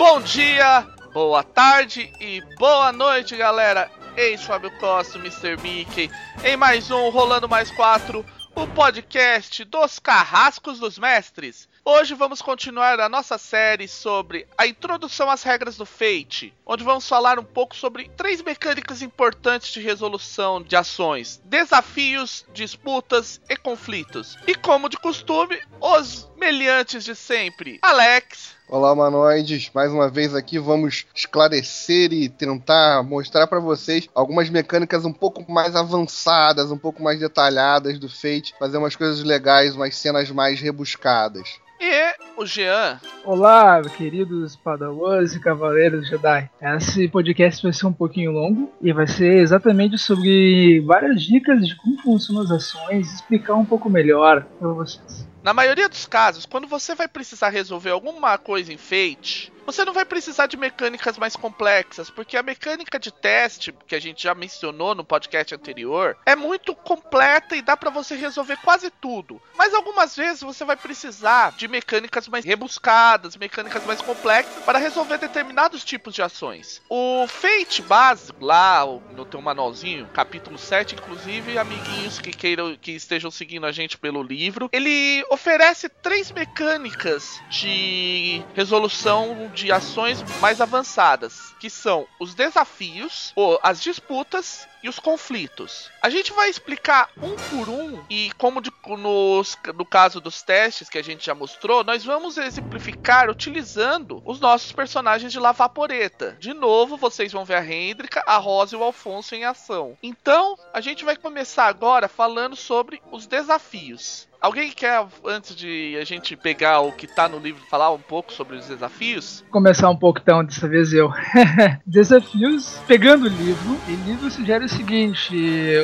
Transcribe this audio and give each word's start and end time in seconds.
Bom 0.00 0.22
dia, 0.22 0.80
boa 1.12 1.42
tarde 1.42 2.10
e 2.18 2.40
boa 2.56 2.90
noite, 2.90 3.36
galera. 3.36 3.90
Eis 4.16 4.42
Fábio 4.42 4.70
Costa, 4.78 5.18
Mr. 5.18 5.60
Mickey, 5.60 6.10
em 6.42 6.56
mais 6.56 6.90
um 6.90 7.10
Rolando 7.10 7.46
Mais 7.46 7.70
4, 7.70 8.24
o 8.54 8.66
podcast 8.68 9.62
dos 9.66 9.98
Carrascos 9.98 10.78
dos 10.78 10.98
Mestres. 10.98 11.68
Hoje 11.84 12.14
vamos 12.14 12.40
continuar 12.40 12.98
a 12.98 13.10
nossa 13.10 13.36
série 13.36 13.86
sobre 13.86 14.46
a 14.56 14.66
introdução 14.66 15.30
às 15.30 15.42
regras 15.42 15.76
do 15.76 15.84
Fate, 15.84 16.54
onde 16.64 16.82
vamos 16.82 17.06
falar 17.06 17.38
um 17.38 17.44
pouco 17.44 17.76
sobre 17.76 18.08
três 18.16 18.40
mecânicas 18.40 19.02
importantes 19.02 19.70
de 19.70 19.80
resolução 19.80 20.62
de 20.62 20.76
ações: 20.76 21.42
desafios, 21.44 22.46
disputas 22.54 23.38
e 23.50 23.56
conflitos. 23.56 24.38
E 24.46 24.54
como 24.54 24.88
de 24.88 24.96
costume, 24.96 25.60
os 25.78 26.26
meliantes 26.38 27.04
de 27.04 27.14
sempre. 27.14 27.78
Alex, 27.82 28.58
Olá, 28.72 28.92
humanoides. 28.92 29.68
Mais 29.74 29.92
uma 29.92 30.08
vez 30.08 30.32
aqui 30.32 30.56
vamos 30.56 31.04
esclarecer 31.12 32.12
e 32.12 32.28
tentar 32.28 33.02
mostrar 33.02 33.48
para 33.48 33.58
vocês 33.58 34.08
algumas 34.14 34.48
mecânicas 34.48 35.04
um 35.04 35.12
pouco 35.12 35.44
mais 35.50 35.74
avançadas, 35.74 36.70
um 36.70 36.78
pouco 36.78 37.02
mais 37.02 37.18
detalhadas 37.18 37.98
do 37.98 38.08
Fate, 38.08 38.54
fazer 38.60 38.78
umas 38.78 38.94
coisas 38.94 39.24
legais, 39.24 39.74
umas 39.74 39.96
cenas 39.96 40.30
mais 40.30 40.60
rebuscadas. 40.60 41.48
e 41.80 42.14
o 42.36 42.46
Jean. 42.46 43.00
Olá, 43.24 43.82
queridos 43.82 44.54
padawans 44.54 45.34
e 45.34 45.40
cavaleiros 45.40 46.06
Jedi. 46.06 46.48
Esse 46.62 47.08
podcast 47.08 47.64
vai 47.64 47.72
ser 47.72 47.86
um 47.86 47.92
pouquinho 47.92 48.30
longo 48.30 48.70
e 48.80 48.92
vai 48.92 49.08
ser 49.08 49.38
exatamente 49.38 49.98
sobre 49.98 50.80
várias 50.86 51.24
dicas 51.24 51.66
de 51.66 51.74
como 51.74 52.00
funcionam 52.00 52.42
as 52.42 52.52
ações 52.52 53.10
e 53.10 53.14
explicar 53.16 53.54
um 53.54 53.64
pouco 53.64 53.90
melhor 53.90 54.46
para 54.60 54.68
vocês. 54.68 55.28
Na 55.42 55.54
maioria 55.54 55.88
dos 55.88 56.06
casos, 56.06 56.44
quando 56.44 56.68
você 56.68 56.94
vai 56.94 57.08
precisar 57.08 57.48
resolver 57.48 57.90
alguma 57.90 58.36
coisa 58.36 58.72
em 58.72 58.76
Fate, 58.76 59.50
você 59.70 59.84
não 59.84 59.92
vai 59.92 60.04
precisar 60.04 60.46
de 60.46 60.56
mecânicas 60.56 61.16
mais 61.16 61.36
complexas, 61.36 62.10
porque 62.10 62.36
a 62.36 62.42
mecânica 62.42 62.98
de 62.98 63.12
teste, 63.12 63.72
que 63.86 63.94
a 63.94 64.00
gente 64.00 64.24
já 64.24 64.34
mencionou 64.34 64.96
no 64.96 65.04
podcast 65.04 65.54
anterior, 65.54 66.16
é 66.26 66.34
muito 66.34 66.74
completa 66.74 67.54
e 67.54 67.62
dá 67.62 67.76
pra 67.76 67.88
você 67.88 68.16
resolver 68.16 68.56
quase 68.64 68.90
tudo. 68.90 69.40
Mas 69.56 69.72
algumas 69.72 70.16
vezes 70.16 70.42
você 70.42 70.64
vai 70.64 70.76
precisar 70.76 71.52
de 71.56 71.68
mecânicas 71.68 72.26
mais 72.26 72.44
rebuscadas, 72.44 73.36
mecânicas 73.36 73.84
mais 73.86 74.00
complexas 74.00 74.64
para 74.64 74.78
resolver 74.78 75.18
determinados 75.18 75.84
tipos 75.84 76.14
de 76.14 76.22
ações. 76.22 76.82
O 76.88 77.26
Fate 77.28 77.82
básico, 77.82 78.44
lá 78.44 78.84
no 79.14 79.24
teu 79.24 79.40
manualzinho, 79.40 80.08
capítulo 80.12 80.58
7, 80.58 80.96
inclusive, 80.96 81.58
amiguinhos 81.58 82.18
que 82.18 82.32
queiram 82.32 82.76
que 82.76 82.90
estejam 82.90 83.30
seguindo 83.30 83.66
a 83.66 83.72
gente 83.72 83.96
pelo 83.96 84.20
livro, 84.22 84.68
ele 84.72 85.24
oferece 85.30 85.88
três 85.88 86.32
mecânicas 86.32 87.40
de 87.48 88.42
resolução 88.54 89.50
de 89.54 89.59
ações 89.70 90.24
mais 90.40 90.60
avançadas, 90.60 91.54
que 91.58 91.68
são 91.68 92.06
os 92.20 92.34
desafios, 92.34 93.34
as 93.62 93.82
disputas 93.82 94.68
e 94.82 94.88
os 94.88 94.98
conflitos. 94.98 95.90
A 96.00 96.08
gente 96.08 96.32
vai 96.32 96.48
explicar 96.48 97.10
um 97.20 97.34
por 97.50 97.68
um 97.68 98.02
e 98.08 98.30
como 98.38 98.60
de, 98.60 98.72
nos, 98.86 99.56
no 99.74 99.84
caso 99.84 100.20
dos 100.20 100.42
testes 100.42 100.88
que 100.88 100.98
a 100.98 101.02
gente 101.02 101.26
já 101.26 101.34
mostrou, 101.34 101.84
nós 101.84 102.04
vamos 102.04 102.38
exemplificar 102.38 103.28
utilizando 103.28 104.22
os 104.24 104.40
nossos 104.40 104.72
personagens 104.72 105.32
de 105.32 105.38
La 105.38 105.52
Vaporeta. 105.52 106.36
De 106.38 106.54
novo, 106.54 106.96
vocês 106.96 107.32
vão 107.32 107.44
ver 107.44 107.56
a 107.56 107.66
Hendrika, 107.66 108.22
a 108.26 108.36
Rosa 108.36 108.74
e 108.74 108.78
o 108.78 108.84
Alfonso 108.84 109.34
em 109.34 109.44
ação. 109.44 109.98
Então, 110.02 110.56
a 110.72 110.80
gente 110.80 111.04
vai 111.04 111.16
começar 111.16 111.66
agora 111.66 112.08
falando 112.08 112.56
sobre 112.56 113.02
os 113.10 113.26
desafios. 113.26 114.29
Alguém 114.40 114.70
quer, 114.70 115.04
antes 115.26 115.54
de 115.54 115.98
a 116.00 116.04
gente 116.04 116.34
pegar 116.34 116.80
o 116.80 116.92
que 116.92 117.06
tá 117.06 117.28
no 117.28 117.38
livro, 117.38 117.60
falar 117.68 117.92
um 117.92 117.98
pouco 117.98 118.32
sobre 118.32 118.56
os 118.56 118.66
desafios? 118.66 119.44
Começar 119.50 119.90
um 119.90 119.96
pouco 119.96 120.18
então, 120.18 120.42
dessa 120.42 120.66
vez 120.66 120.94
eu. 120.94 121.10
Desafios, 121.84 122.80
pegando 122.88 123.26
o 123.26 123.28
livro, 123.28 123.76
e 123.86 123.92
o 123.92 124.04
livro 124.04 124.30
sugere 124.30 124.64
o 124.64 124.68
seguinte, 124.68 125.36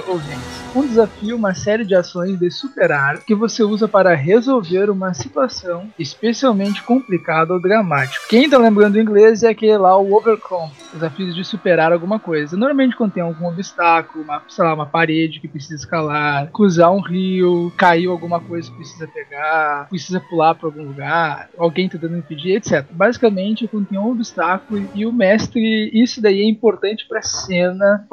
ouvintes. 0.09 0.65
Um 0.75 0.87
desafio, 0.87 1.37
uma 1.37 1.53
série 1.55 1.85
de 1.85 1.95
ações 1.95 2.39
de 2.39 2.51
superar 2.51 3.19
que 3.25 3.35
você 3.35 3.63
usa 3.63 3.87
para 3.87 4.15
resolver 4.15 4.89
uma 4.89 5.13
situação 5.13 5.91
especialmente 5.99 6.83
complicada 6.83 7.53
ou 7.53 7.61
dramática. 7.61 8.25
Quem 8.27 8.49
tá 8.49 8.57
lembrando 8.57 8.95
o 8.95 9.01
inglês 9.01 9.43
é 9.43 9.51
aquele 9.51 9.77
lá, 9.77 9.99
o 9.99 10.15
overcome, 10.15 10.73
desafios 10.95 11.35
de 11.35 11.45
superar 11.45 11.93
alguma 11.93 12.19
coisa. 12.19 12.57
Normalmente 12.57 12.97
contém 12.97 13.23
algum 13.23 13.49
obstáculo, 13.49 14.25
uma, 14.25 14.43
sei 14.49 14.65
lá, 14.65 14.73
uma 14.73 14.87
parede 14.87 15.41
que 15.41 15.49
precisa 15.49 15.75
escalar, 15.75 16.51
cruzar 16.51 16.91
um 16.91 17.03
rio, 17.03 17.71
caiu 17.77 18.13
alguma 18.13 18.46
coisa 18.47 18.71
que 18.71 18.77
precisa 18.77 19.07
pegar, 19.07 19.89
precisa 19.89 20.21
pular 20.21 20.55
para 20.55 20.69
algum 20.69 20.85
lugar, 20.85 21.51
alguém 21.57 21.89
tentando 21.89 22.17
impedir, 22.17 22.57
etc. 22.57 22.87
Basicamente, 22.91 23.67
contém 23.69 23.99
um 23.99 24.11
obstáculo 24.11 24.89
e 24.95 25.05
o 25.07 25.13
mestre, 25.13 25.91
isso 25.93 26.21
daí 26.21 26.41
é 26.41 26.49
importante 26.49 27.07
para 27.09 27.23
cena, 27.23 28.07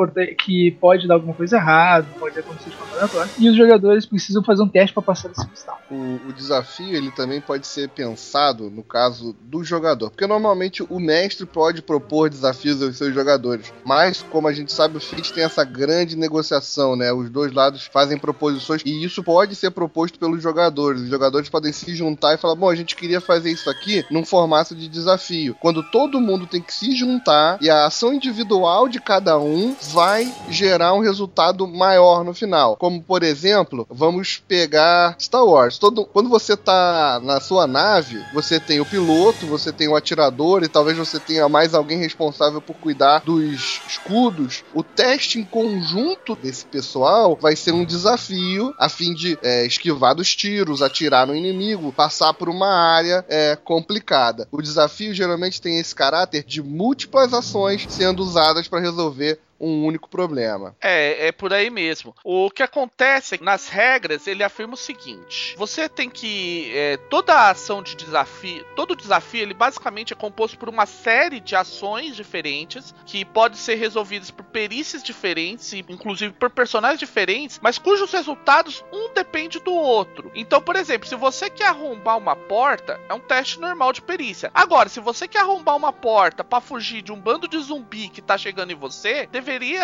que 0.46 0.72
pode 0.72 1.08
dar 1.08 1.16
alguma 1.16 1.34
coisa 1.34 1.58
errada, 1.58 2.08
pode 2.20 2.38
acontecer 2.38 2.70
de 2.70 2.76
forma 2.76 2.96
aleatória, 2.96 3.32
e 3.38 3.50
os 3.50 3.56
jogadores 3.56 4.06
precisam 4.06 4.44
fazer 4.44 4.64
um 4.64 4.68
teste 4.68 4.94
para 4.94 5.04
passar 5.04 5.30
desse 5.30 5.42
obstáculo. 5.42 5.84
O, 5.92 6.30
o, 6.30 6.34
desafio 6.34 6.96
ele 6.96 7.12
também 7.12 7.40
pode 7.40 7.68
ser 7.68 7.90
pensado 7.90 8.70
no 8.70 8.84
caso 8.84 9.36
do 9.42 9.64
jogador, 9.64 10.10
porque 10.10 10.26
normalmente 10.26 10.84
o 10.90 11.00
mestre 11.00 11.46
pode 11.46 11.82
propor 11.82 12.30
desafios 12.30 12.82
aos 12.82 12.98
seus 12.98 13.14
jogadores, 13.14 13.74
mas 13.86 14.22
como 14.24 14.48
a 14.48 14.54
gente 14.54 14.72
sabe, 14.72 14.98
o 14.98 15.00
FIT 15.00 15.34
tem 15.34 15.44
essa 15.44 15.64
grande 15.64 16.16
negociação, 16.16 16.96
né? 16.96 17.12
Os 17.12 17.30
dois 17.30 17.52
lados 17.52 17.86
fazem 17.86 18.18
proposições 18.18 18.82
e 18.86 19.04
isso 19.04 19.24
pode 19.24 19.56
ser 19.56 19.72
proposto 19.72 20.20
pelos 20.24 20.42
jogadores. 20.42 21.02
Os 21.02 21.10
jogadores 21.10 21.50
podem 21.50 21.74
se 21.74 21.94
juntar 21.94 22.34
e 22.34 22.38
falar: 22.38 22.56
bom, 22.56 22.70
a 22.70 22.76
gente 22.76 22.96
queria 22.96 23.20
fazer 23.20 23.52
isso 23.52 23.70
aqui 23.70 24.06
num 24.10 24.24
formato 24.24 24.74
de 24.74 24.88
desafio. 24.88 25.54
Quando 25.60 25.84
todo 25.84 26.22
mundo 26.22 26.48
tem 26.48 26.62
que 26.62 26.74
se 26.74 26.96
juntar 26.96 27.58
e 27.62 27.70
a 27.70 27.86
ação 27.86 28.14
individual 28.14 28.88
de 28.88 29.02
cada 29.02 29.38
um 29.38 29.76
vai 29.92 30.34
gerar 30.50 30.94
um 30.94 31.02
resultado 31.02 31.68
maior 31.68 32.24
no 32.24 32.34
final. 32.34 32.78
Como 32.78 33.04
por 33.04 33.22
exemplo, 33.22 33.86
vamos 33.90 34.42
pegar 34.48 35.18
Star 35.20 35.44
Wars. 35.44 35.78
Todo, 35.78 36.06
quando 36.06 36.30
você 36.30 36.56
tá 36.56 37.20
na 37.22 37.42
sua 37.42 37.68
nave, 37.68 38.24
você 38.34 38.62
tem 38.62 38.80
o 38.80 38.86
piloto, 38.86 39.46
você 39.46 39.74
tem 39.74 39.90
o 39.90 39.96
atirador 39.96 40.64
e 40.64 40.70
talvez 40.70 40.98
você 40.98 41.20
tenha 41.20 41.50
mais 41.50 41.74
alguém 41.74 41.98
responsável 41.98 42.62
por 42.62 42.76
cuidar 42.76 43.24
dos 43.26 43.82
escudos. 43.90 44.64
O 44.74 44.84
teste 44.84 45.40
em 45.40 45.44
conjunto 45.44 46.34
desse 46.36 46.66
pessoal 46.66 47.38
vai 47.42 47.58
ser 47.58 47.74
um 47.74 47.84
desafio 47.84 48.74
a 48.80 48.88
fim 48.88 49.14
de 49.14 49.38
é, 49.42 49.66
esquivar 49.66 50.13
dos 50.14 50.36
tiros, 50.36 50.82
atirar 50.82 51.28
no 51.28 51.36
inimigo, 51.36 51.92
passar 51.92 52.34
por 52.34 52.50
uma 52.50 52.68
área 52.68 53.26
é, 53.28 53.56
complicada. 53.56 54.48
O 54.52 54.62
desafio 54.62 55.14
geralmente 55.14 55.62
tem 55.62 55.80
esse 55.80 55.94
caráter 55.94 56.44
de 56.44 56.62
múltiplas 56.62 57.34
ações 57.34 57.86
sendo 57.90 58.22
usadas 58.24 58.68
para 58.68 58.80
resolver 58.80 59.40
um 59.60 59.86
único 59.86 60.10
problema. 60.10 60.76
É, 60.82 61.28
é 61.28 61.32
por 61.32 61.54
aí 61.54 61.70
mesmo. 61.70 62.16
O 62.24 62.50
que 62.50 62.64
acontece 62.64 63.42
nas 63.42 63.68
regras 63.68 64.28
ele 64.28 64.44
afirma 64.44 64.74
o 64.74 64.78
seguinte: 64.78 65.56
você 65.58 65.88
tem 65.88 66.10
que 66.10 66.72
é, 66.76 66.98
toda 66.98 67.50
ação 67.50 67.82
de 67.82 67.96
desafio, 67.96 68.66
todo 68.76 68.96
desafio 68.96 69.42
ele 69.42 69.54
basicamente 69.54 70.14
é 70.14 70.16
composto 70.16 70.58
por 70.58 70.70
uma 70.70 70.86
série 70.86 71.40
de 71.40 71.56
ações 71.56 72.16
diferentes 72.16 72.94
que 73.06 73.24
podem 73.26 73.58
ser 73.58 73.76
resolvidas 73.76 74.32
por 74.32 74.44
perícias 74.46 75.04
diferentes, 75.04 75.74
inclusive 75.74 76.34
por 76.34 76.50
personagens 76.50 77.00
diferentes, 77.00 77.60
mas 77.62 77.78
cujos 77.78 78.12
resultados 78.12 78.84
um 78.92 79.14
depende 79.14 79.60
do 79.60 79.74
outro. 79.74 80.32
Então, 80.36 80.62
por 80.62 80.76
exemplo, 80.76 81.08
se 81.08 81.16
você 81.16 81.50
quer 81.50 81.68
arrombar 81.68 82.18
uma 82.18 82.36
porta, 82.36 83.00
é 83.10 83.14
um 83.14 83.20
teste 83.20 83.60
normal 83.60 83.94
de 83.94 84.02
perícia. 84.02 84.52
Agora, 84.54 84.90
se 84.90 85.00
você 85.00 85.28
quer 85.28 85.40
arrombar 85.40 85.76
uma 85.76 85.94
porta 85.94 86.44
para 86.44 86.62
fugir 86.62 87.02
de 87.02 87.12
um 87.12 87.20
bando 87.20 87.48
de 87.48 87.60
zumbi 87.60 88.10
que 88.10 88.22
tá 88.22 88.38
chegando 88.38 88.72
em 88.72 88.76
você, 88.76 89.28